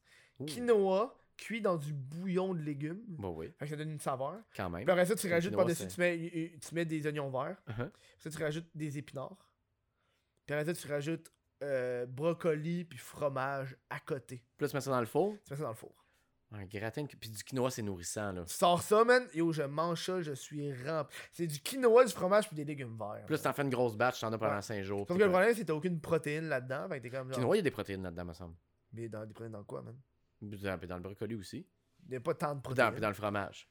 [0.45, 3.03] Quinoa cuit dans du bouillon de légumes.
[3.07, 4.39] Bah oui, Fait que ça donne une saveur.
[4.55, 4.83] quand même.
[4.83, 7.57] Puis après ça, tu rajoutes par-dessus, tu mets, tu mets des oignons verts.
[7.69, 7.89] Uh-huh.
[7.91, 9.37] Puis ça, tu rajoutes des épinards.
[10.45, 11.31] Puis après ça, tu rajoutes
[11.63, 14.43] euh, brocoli puis fromage à côté.
[14.57, 15.35] Puis là, tu mets ça dans le four?
[15.45, 15.93] Tu mets ça dans le four.
[16.51, 18.45] Un gratin, de- puis du quinoa, c'est nourrissant, là.
[18.45, 19.27] Tu sors ça, man.
[19.33, 21.17] Yo, je mange ça, je suis rempli.
[21.33, 23.25] C'est du quinoa, du fromage puis des légumes verts.
[23.37, 24.61] Si t'en fais une grosse batch, t'en as pendant Ouais.
[24.61, 25.05] 5 jours.
[25.07, 26.87] Sauf que le problème, c'est que t'as aucune protéine là-dedans.
[26.87, 27.35] Fait que t'es comme genre.
[27.35, 28.55] Quinoa, il y a des protéines là-dedans, me semble.
[28.93, 29.99] Mais dans, des protéines dans quoi, man?
[30.41, 31.65] Dans, dans le brocoli aussi.
[32.07, 32.91] Il y a pas tant de dans, protéines.
[32.91, 33.67] puis dans le fromage.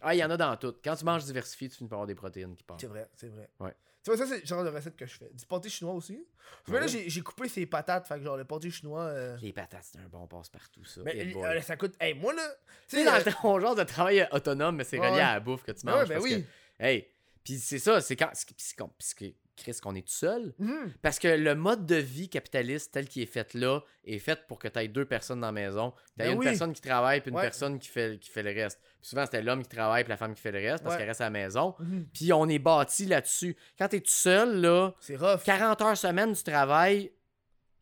[0.00, 0.74] Ah, il y en a dans tout.
[0.82, 2.80] Quand tu manges diversifié, tu finis par avoir des protéines qui partent.
[2.80, 3.48] C'est vrai, c'est vrai.
[3.60, 3.74] Ouais.
[4.02, 5.30] Tu vois, ça, c'est le genre de recette que je fais.
[5.32, 6.26] Du pâté chinois aussi.
[6.66, 6.88] Mais là, Ouais.
[6.88, 8.08] j'ai j'ai coupé ses patates.
[8.08, 9.02] Fait que genre, le pâté chinois.
[9.04, 11.02] euh, Les patates, c'est un bon passe-partout, ça.
[11.04, 11.94] Mais euh, ça coûte.
[12.00, 12.42] Hey, moi là.
[12.88, 15.40] Tu sais, dans euh, ton genre de travail autonome, mais c'est Ouais, relié à la
[15.40, 15.94] bouffe que tu manges.
[16.00, 16.42] ouais, ben parce oui.
[16.78, 17.06] que, hey,
[17.44, 18.30] puis c'est ça, c'est quand.
[18.34, 20.54] c'est- Chris, qu'on est tout seul.
[20.58, 20.92] Mhm.
[21.02, 24.58] Parce que le mode de vie capitaliste tel qu'il est fait là est fait pour
[24.58, 25.90] que tu aies deux personnes dans la maison.
[25.90, 26.44] Tu Ben une oui.
[26.46, 27.42] personne qui travaille puis une Ouais.
[27.42, 28.80] personne qui fait, qui fait le reste.
[29.00, 31.00] Puis souvent, c'était l'homme qui travaille puis la femme qui fait le reste parce Ouais.
[31.00, 31.74] qu'elle reste à la maison.
[31.78, 32.06] Mhm.
[32.14, 33.56] Puis on est bâti là-dessus.
[33.78, 35.42] Quand tu es tout seul, là, C'est rough.
[35.44, 37.12] 40 heures semaine du travail,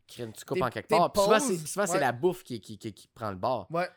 [0.07, 1.11] crime, tu coupes en quelque part.
[1.13, 1.21] Puis
[1.65, 1.99] souvent, c'est ouais.
[1.99, 3.67] la bouffe qui, qui, qui, qui prend le bord.
[3.71, 3.87] Ouais.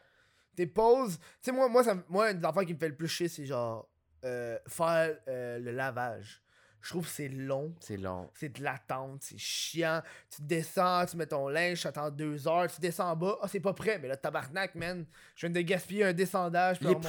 [0.57, 1.19] Tes pauses.
[1.19, 3.27] Tu sais, moi, moi, ça, moi, une des affaires qui me fait le plus chier,
[3.27, 3.89] c'est genre
[4.25, 6.41] euh, faire euh, le lavage.
[6.85, 7.75] Je trouve que c'est long.
[7.81, 8.31] C'est long.
[8.35, 10.03] C'est de l'attente, c'est chiant.
[10.29, 13.49] Tu descends, tu mets ton linge, tu attends deux heures, tu descends en bas, ah
[13.49, 15.07] c'est pas prêt, mais là tabarnak, man.
[15.35, 17.01] Je viens de gaspiller un descendage puis Les un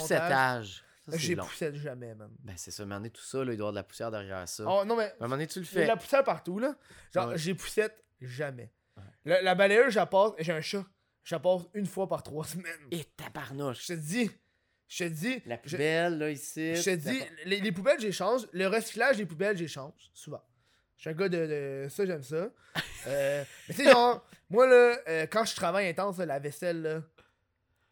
[1.08, 2.32] c'est J'ai poussé jamais, man.
[2.40, 3.78] Ben, c'est ça, à un moment donné, tout ça, là, il doit y avoir de
[3.78, 4.64] la poussière derrière ça.
[4.66, 5.88] Oh, non, mais À un moment donné, tu le il y a de fais.
[5.88, 6.76] la poussière partout, là.
[7.14, 7.38] Genre, Ouais.
[7.38, 8.72] j'ai poussette jamais.
[8.98, 9.04] Ouais.
[9.26, 10.32] La, la balayeuse, passe.
[10.40, 10.86] J'ai un chat.
[11.44, 12.88] Passe une fois par trois semaines.
[12.92, 13.82] Et tabarnouche.
[13.88, 14.32] Je te dis.
[14.88, 15.42] Je te dis.
[15.46, 16.76] La je- poubelle, là, ici.
[16.76, 18.48] Je te dis, les, les poubelles, j'échange.
[18.54, 20.12] Le recyclage des poubelles, j'échange.
[20.14, 20.44] Souvent.
[20.98, 22.50] Je suis un gars de, de- ça, j'aime ça.
[23.08, 26.82] Euh, mais tu sais, genre, moi, là, euh, quand je travaille intense, là, la vaisselle,
[26.82, 27.04] là,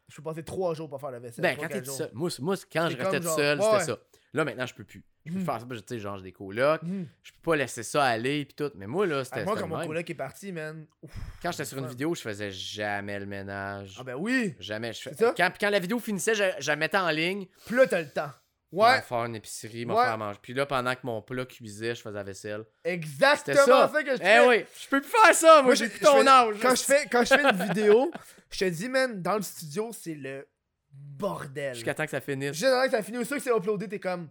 [0.08, 1.40] je peux passer trois jours pour faire la vaisselle.
[1.40, 2.10] Ben, quand t'es seul.
[2.12, 3.64] Moi, moi quand je restais tout seul, ouais.
[3.64, 3.98] c'était ça.
[4.32, 5.04] Là, maintenant, je peux plus.
[5.26, 5.44] Je peux Mhm.
[5.46, 6.82] faire ça, tu sais, genre, j'ai des colocs.
[6.82, 7.06] Mhm.
[7.22, 8.70] Je peux pas laisser ça aller, puis tout.
[8.74, 9.44] Mais moi, là, c'était.
[9.44, 10.86] Moi, quand mon coloc est parti, man.
[11.02, 11.10] ouf.
[11.42, 13.96] Quand j'étais sur une vidéo, je faisais jamais le ménage.
[13.98, 14.54] Ah, ben oui.
[14.60, 14.92] Jamais.
[14.92, 15.16] Je fais...
[15.36, 17.46] Quand, quand la vidéo finissait, je, je la mettais en ligne.
[17.66, 18.30] Puis là, t'as le temps.
[18.70, 19.00] Ouais.
[19.02, 20.04] Faire une épicerie, m'en Ouais.
[20.04, 20.38] faire manger.
[20.42, 22.64] Puis là, pendant que mon plat cuisait, je faisais la vaisselle.
[22.82, 23.90] exactement ça.
[23.94, 24.02] ça.
[24.02, 24.46] que je Eh fais.
[24.48, 26.56] oui, je peux plus faire ça, moi, Moi, j'ai plus ton fais- âge.
[26.60, 28.10] Quand je fais, quand je fais une vidéo,
[28.50, 30.46] je te dis, man, dans le studio, c'est le
[30.92, 31.74] bordel.
[31.74, 32.62] Jusqu'à temps que ça finisse.
[32.64, 34.28] Avant que ça finit, aussi que c'est uploadé, t'es comme,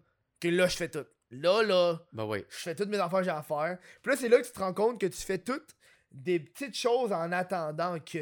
[0.50, 1.06] que là, je fais tout.
[1.32, 2.44] Là, là, Ben oui.
[2.50, 3.78] je fais toutes mes affaires que j'ai à faire.
[4.02, 5.76] Puis là, c'est là que tu te rends compte que tu fais toutes
[6.12, 8.20] des petites choses en attendant que.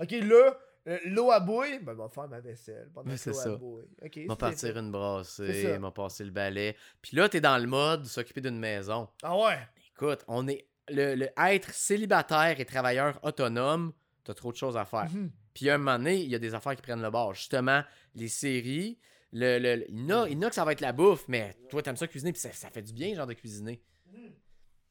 [0.00, 3.30] Ok, là, euh, l'eau à bouille, ben, je vais faire ma vaisselle pendant que c'est
[3.30, 3.50] l'eau ça.
[3.52, 4.26] à bouille.
[4.38, 6.76] Partir une brassée, m'a passé le balai.
[7.02, 9.08] Puis là, t'es dans le mode s'occuper d'une maison.
[9.22, 9.58] Ah ouais.
[9.94, 10.66] Écoute, on est.
[10.88, 13.92] Le, le être célibataire et travailleur autonome,
[14.24, 15.08] t'as trop de choses à faire.
[15.12, 15.30] Mhm.
[15.54, 17.34] Puis à un moment donné, il y a des affaires qui prennent le bord.
[17.34, 17.82] Justement,
[18.16, 18.98] les séries,
[19.32, 20.92] le, le- il, y en a, il y en a que ça va être la
[20.92, 23.82] bouffe, mais toi, t'aimes ça cuisiner, puis ça, ça fait du bien, genre, de cuisiner.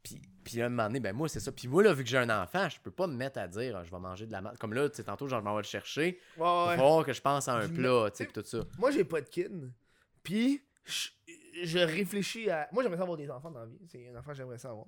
[0.02, 1.52] Puis, puis à un moment donné, ben moi, c'est ça.
[1.52, 3.76] Puis moi, là, vu que j'ai un enfant, je peux pas me mettre à dire,
[3.78, 4.58] ah, je vais manger de la merde.
[4.58, 6.20] Comme là, tu sais, tantôt, genre, je m'en vais le chercher.
[6.38, 6.76] Ouais, ouais.
[6.78, 8.60] falloir que je pense à un plat, tu sais, puis tout ça.
[8.78, 9.72] Moi, j'ai pas de kid.
[10.24, 11.10] Puis, je,
[11.64, 12.70] je réfléchis à.
[12.72, 13.78] Moi, j'aimerais ça avoir des enfants dans la vie.
[13.92, 14.88] C'est un enfant que j'aimerais ça avoir.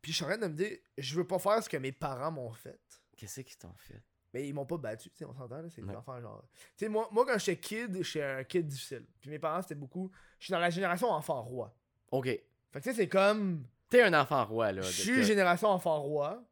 [0.00, 1.92] Puis, je suis en train de me dire, je veux pas faire ce que mes
[1.92, 2.78] parents m'ont fait.
[3.16, 4.02] Qu'est-ce qu'ils t'ont fait?
[4.34, 5.68] Mais ils m'ont pas battu, tu sais, on s'entend, là.
[5.70, 5.94] C'est des Ouais.
[5.96, 6.44] enfants, genre.
[6.76, 9.06] Tu sais, moi, moi, quand j'étais kid, j'étais un kid difficile.
[9.20, 10.10] Puis, mes parents, c'était beaucoup.
[10.40, 11.72] Je suis dans la génération enfant roi.
[12.10, 12.24] Ok.
[12.26, 13.64] Fait que, tu sais, c'est comme.
[13.88, 14.82] T'es un enfant roi, là.
[14.82, 16.42] Je suis génération enfant roi.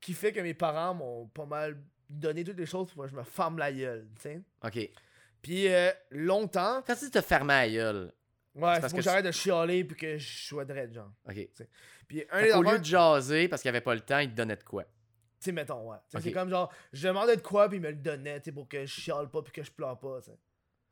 [0.00, 3.14] Qui fait que mes parents m'ont pas mal donné toutes les choses pour que je
[3.14, 4.42] me ferme la gueule, tu sais.
[4.64, 4.90] Ok.
[5.40, 6.82] Puis, euh, longtemps.
[6.86, 8.12] Quand tu te fermer la gueule,
[8.56, 11.12] Ouais, c'est parce pour que que j'arrête de chialer puis que je sois dread, genre.
[11.28, 11.48] ok.
[12.08, 14.34] Puis un des affaires, lieu de jaser parce qu'il avait pas le temps, il te
[14.34, 14.84] donnait de quoi?
[15.40, 15.96] Tu sais, mettons, ouais.
[16.20, 18.84] C'est comme genre, je demandais de quoi puis il me le donnait, tu pour que
[18.84, 20.18] je chiale pas puis que je pleure pas.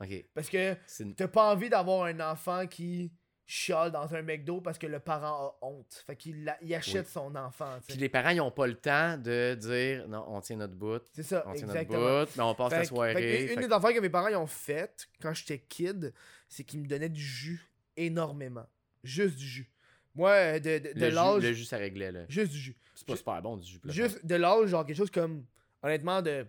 [0.01, 0.25] Ok.
[0.35, 0.75] Parce que
[1.17, 3.13] t'as pas envie d'avoir un enfant qui
[3.45, 6.05] chiale dans un McDo parce que le parent a honte.
[6.07, 7.13] Fait qu'il il achète Oui.
[7.13, 10.57] son enfant, Puis les parents, ils ont pas le temps de dire non, on tient
[10.57, 13.15] notre bout, C'est ça, on tient notre bout, mais on passe Fait la soirée.
[13.15, 16.13] fait une fait des affaires que mes parents ils ont faites quand j'étais kid,
[16.49, 18.67] c'est qu'ils me donnaient du jus énormément.
[19.03, 19.71] Juste du jus.
[20.15, 21.43] Moi, de, de, l'âge.
[21.43, 22.11] le jus, ça réglait.
[22.11, 22.25] Là.
[22.29, 22.77] Juste du jus.
[22.95, 23.81] C'est pas super bon du jus.
[23.85, 25.45] Juste de l'âge, genre quelque chose comme,
[25.83, 26.47] honnêtement, de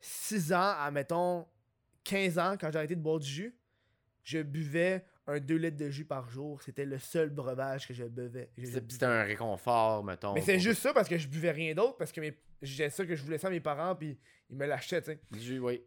[0.00, 1.46] 6 ans à, mettons,
[2.04, 3.56] 15 ans, quand j'ai arrêté de boire du jus,
[4.22, 6.62] je buvais un 2 litres de jus par jour.
[6.62, 8.50] C'était le seul breuvage que je buvais.
[8.58, 10.34] C'était un réconfort, mettons.
[10.34, 12.38] Mais c'est juste ça parce que je buvais rien d'autre, parce que mes...
[12.60, 14.18] j'ai ça que je voulais ça à mes parents, puis
[14.50, 15.20] ils me l'achetaient, tu sais.
[15.30, 15.82] Du jus, oui.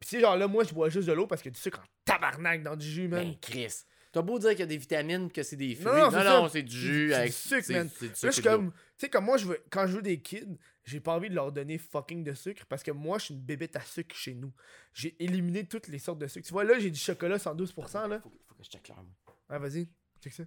[0.00, 2.62] Puis genre là, moi, je bois juste de l'eau parce que tu sais, quand tabarnak
[2.62, 3.24] dans du jus, man.
[3.24, 3.84] Ben, Chris.
[4.18, 5.86] T'as beau dire qu'il y a des vitamines, que c'est des fruits.
[5.86, 7.88] Non, Non, non, non, c'est c'est du C'est- jus c'est avec du sucre, c'est- man.
[8.14, 8.50] c'est de l'eau.
[8.50, 11.28] comme, tu sais, comme moi, je veux, quand je veux des kids, j'ai pas envie
[11.30, 14.16] de leur donner fucking de sucre parce que moi, je suis une bébête à sucre
[14.16, 14.52] chez nous.
[14.92, 16.44] J'ai éliminé toutes les sortes de sucre.
[16.46, 18.18] Tu vois, là, j'ai du chocolat 112%, là.
[18.20, 19.36] Faut, que- faut que je check l'heure, moi.
[19.50, 19.86] Ah, vas-y,
[20.20, 20.42] check ça.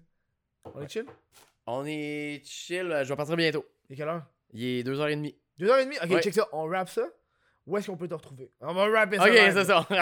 [0.66, 1.06] On est chill?
[1.66, 3.66] On est chill, euh, je vais partir bientôt.
[3.90, 4.26] Il est quelle heure?
[4.52, 5.34] Il est 2h30.
[5.58, 5.98] 2h30?
[6.04, 6.22] Ok, Ouais.
[6.22, 6.48] check ça.
[6.52, 7.08] On rap ça.
[7.68, 8.52] Où est-ce qu'on peut te retrouver?
[8.60, 9.26] On va rapper ça.
[9.26, 9.86] Ok, c'est ça.
[9.90, 9.98] Ouais,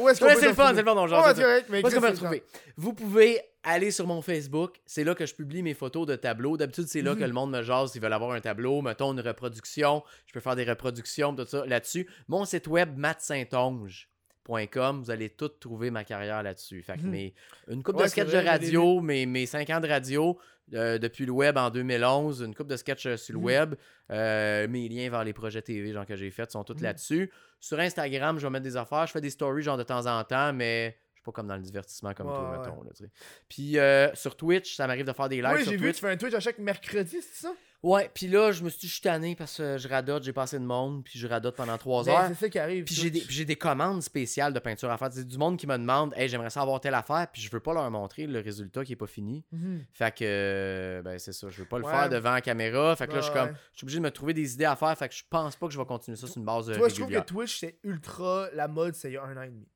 [0.00, 0.74] où est-ce qu'on Ouais, peut c'est te le fun, retrouver?
[0.74, 2.42] c'est le fun, on Ouais, c'est correct, mais Où est-ce qu'on peut c'est retrouver?
[2.76, 4.76] Vous pouvez aller sur mon Facebook.
[4.86, 6.56] C'est là que je publie mes photos de tableaux.
[6.58, 8.82] D'habitude, c'est là que le monde me jase s'ils veulent avoir un tableau.
[8.82, 10.02] Mettons une reproduction.
[10.26, 12.06] Je peux faire des reproductions, tout ça là-dessus.
[12.28, 15.02] Mon site web, mattsaintonge.com.
[15.02, 16.82] Vous allez tout trouver ma carrière là-dessus.
[16.82, 17.10] Fait que Mhm.
[17.10, 17.34] mes-
[17.68, 20.38] une coupe Ouais, de vrai, de radio, mes, mes 5 ans de radio
[20.74, 23.44] euh, depuis le web en 2011, une coupe de sketchs euh, sur le Mhm.
[23.44, 23.74] web.
[24.10, 26.82] Euh, mes liens vers les projets TV genre, que j'ai faits sont tous Mhm.
[26.84, 27.30] là-dessus.
[27.60, 29.06] Sur Instagram, je vais mettre des affaires.
[29.06, 31.56] Je fais des stories genre de temps en temps, mais je suis pas comme dans
[31.56, 32.58] le divertissement comme Ouais, toi, ouais.
[32.58, 32.82] mettons.
[32.82, 32.90] Là.
[33.48, 35.96] Puis euh, sur Twitch, ça m'arrive de faire des lives Oui, j'ai vu, Twitch.
[35.96, 37.52] tu fais un Twitch à chaque mercredi, c'est ça?
[37.82, 40.64] Ouais, puis là, je me suis dit, tanné parce que je radote, j'ai passé de
[40.64, 42.28] monde, puis je radote pendant trois Ben, heures.
[42.28, 42.84] c'est ça qui arrive.
[42.84, 45.08] Puis j'ai des, j'ai des commandes spéciales de peinture à faire.
[45.10, 47.60] C'est du monde qui me demande, hey, j'aimerais ça avoir telle affaire, puis je veux
[47.60, 49.44] pas leur montrer le résultat qui est pas fini.
[49.52, 49.84] Mhm.
[49.94, 51.90] Fait que, euh, ben c'est ça, je veux pas le Ouais.
[51.90, 52.94] faire devant la caméra.
[52.96, 54.76] Fait que là, je suis comme, je suis obligé de me trouver des idées à
[54.76, 54.96] faire.
[54.98, 56.88] Fait que je pense pas que je vais continuer ça sur une base euh, Toi,
[56.90, 57.20] je trouve que.
[57.20, 59.66] Twitch, c'est ultra la mode, c'est il y a un an et demi.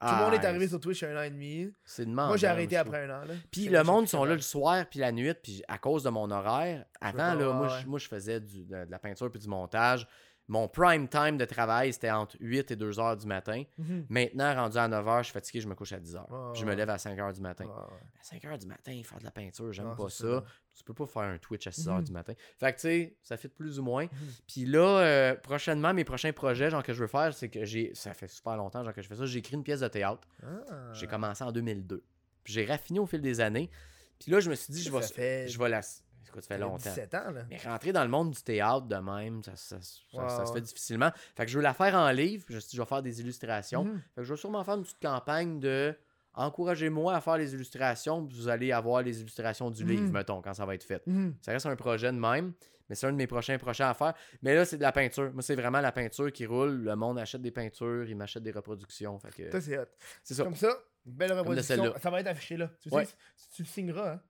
[0.00, 1.74] Tout le Ah, monde est arrivé sur Twitch il y a un an et demi.
[1.84, 2.06] C'est.
[2.06, 3.24] Moi, j'ai arrêté après un an.
[3.24, 3.34] Là.
[3.50, 6.30] Puis le monde sont là le soir puis la nuit puis à cause de mon
[6.30, 6.84] horaire.
[7.00, 7.52] Avant là,
[7.86, 10.06] moi, je, faisais de la peinture puis du montage.
[10.50, 13.64] Mon prime time de travail, c'était entre 8 et 2 heures du matin.
[13.76, 14.06] Mhm.
[14.08, 16.30] Maintenant, rendu à 9 heures, je suis fatigué, je me couche à 10 heures.
[16.30, 17.66] Ouais, Je me lève à 5 heures du matin.
[17.66, 17.72] Ouais.
[18.18, 20.42] À 5 heures du matin, faire de la peinture, j'aime pas ça.
[20.74, 22.04] Tu peux pas faire un Twitch à 6 heures Mhm.
[22.04, 22.32] du matin.
[22.58, 24.04] Fait que tu sais, ça fait plus ou moins.
[24.04, 24.10] Mhm.
[24.46, 27.92] Puis là, euh, prochainement, mes prochains projets, genre que je veux faire, c'est que j'ai.
[27.94, 29.26] Ça fait super longtemps, genre que je fais ça.
[29.26, 30.26] J'ai écrit une pièce de théâtre.
[30.42, 30.92] Ah.
[30.94, 32.02] J'ai commencé en 2002.
[32.42, 33.68] Puis j'ai raffiné au fil des années.
[34.18, 35.02] Puis là, je me suis dit, je vais.
[35.02, 35.80] Fait- Je vais la.
[36.28, 36.76] Écoute, ça fait longtemps.
[36.76, 37.42] 17 ans, là.
[37.50, 41.10] Mais rentrer dans le monde du théâtre de même, ça, ça- ça- se fait difficilement.
[41.36, 42.44] Fait que je veux la faire en livre.
[42.48, 43.84] Je vais faire des illustrations.
[43.84, 43.98] Mhm.
[44.14, 45.94] Fait que je vais sûrement faire une petite campagne de
[46.34, 50.12] encouragez-moi à faire les illustrations, puis vous allez avoir les illustrations du livre, Mhm.
[50.12, 51.04] mettons, quand ça va être fait.
[51.06, 51.34] Mhm.
[51.42, 52.52] Ça reste un projet de même,
[52.88, 54.14] mais c'est un de mes prochains projets à faire.
[54.42, 55.32] Mais là, c'est de la peinture.
[55.32, 56.82] Moi, c'est vraiment la peinture qui roule.
[56.84, 59.18] Le monde achète des peintures, il m'achète des reproductions.
[59.18, 59.84] Fait que Ça, c'est hot.
[60.22, 60.44] c'est ça.
[60.44, 60.68] Comme ça,
[61.04, 61.92] belle reproduction.
[62.00, 62.70] Ça va être affiché là.
[62.80, 63.04] Tu Ouais.
[63.04, 63.14] sais,
[63.54, 64.20] tu le signeras, hein.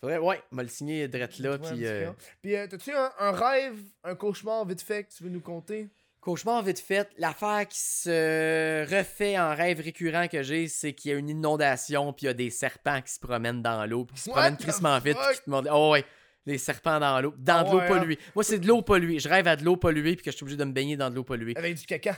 [0.00, 2.10] Faudrait, ouais, m'a le signer drette là, puis euh.
[2.40, 5.88] Puis, euh, t'as-tu un, un rêve, un cauchemar vite fait que tu veux nous conter?
[6.20, 11.14] Cauchemar vite fait, l'affaire qui se refait en rêve récurrent que j'ai, c'est qu'il y
[11.14, 14.16] a une inondation, puis il y a des serpents qui se promènent dans l'eau, puis
[14.16, 16.04] qui se What promènent the crissement vite, puis qui te demandent Oh ouais,
[16.46, 17.88] les serpents dans l'eau, dans Ah de l'eau ouais, hein?
[17.88, 18.18] polluée.
[18.34, 19.18] Moi, c'est de l'eau polluée.
[19.18, 21.10] Je rêve à de l'eau polluée, puis que je suis obligé de me baigner dans
[21.10, 21.56] de l'eau polluée.
[21.56, 22.16] Avec du caca.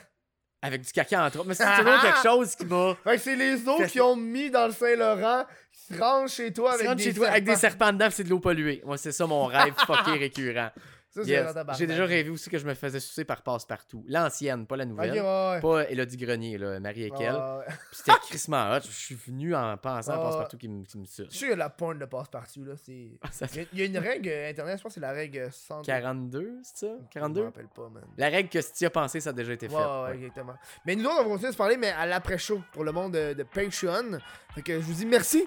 [0.63, 1.49] Avec du caca entre autres.
[1.49, 2.95] Mais c'est toujours quelque chose qui m'a.
[3.03, 6.53] Fait que c'est les eaux qui ont mis dans le Saint-Laurent qui se rangent chez
[6.53, 7.93] toi avec des chez toi avec des serpents.
[7.93, 8.83] dedans, c'est de l'eau polluée.
[8.85, 10.71] Moi, c'est ça mon rêve fucké récurrent.
[11.13, 11.53] Ça, c'est Yes.
[11.77, 14.05] J'ai déjà rêvé aussi que je me faisais sucer par passe-partout.
[14.07, 15.11] L'ancienne, pas la nouvelle.
[15.13, 15.61] ouais, ouais.
[15.61, 17.35] Pas Elodie Grenier, là, Marie et Kel.
[17.35, 18.81] Ouais, c'était crissement hot.
[18.85, 20.19] Je suis venu en pensant à Ah.
[20.21, 21.33] passe-partout qui me, qui me Je suis suce.
[21.33, 22.75] sûr qu'il y a de la porn de passe-partout, là.
[22.77, 23.09] C'est...
[23.33, 25.11] Ça Il y a- il y a une règle internet, je pense que c'est la
[25.11, 25.83] règle 100.
[25.83, 26.93] 42, c'est ça?
[27.03, 27.41] Je 42?
[27.41, 28.05] me rappelle pas, man.
[28.17, 29.75] La règle que si tu as pensé, ça a déjà été fait.
[29.75, 30.55] ouais, exactement.
[30.87, 33.15] Mais nous autres, on va continuer de se parler, mais à l'après-show pour le monde
[33.15, 34.19] de, de Patreon.
[34.55, 35.45] Fait que je vous dis merci.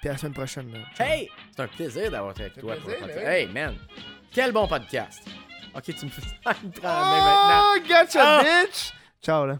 [0.00, 0.72] Puis à la semaine prochaine.
[0.72, 0.78] là.
[1.04, 1.28] Hey!
[1.54, 2.72] C'est un plaisir d'avoir été avec toi.
[2.72, 3.26] un pour le plaisir, ben.
[3.28, 3.76] Hey, man!
[4.32, 5.22] Quel bon podcast!
[5.74, 7.62] Ok, tu me fais ça, il me prend la main maintenant.
[7.74, 8.42] Oh, gotcha, Ah!
[8.42, 8.92] bitch!
[9.22, 9.58] Ciao, là.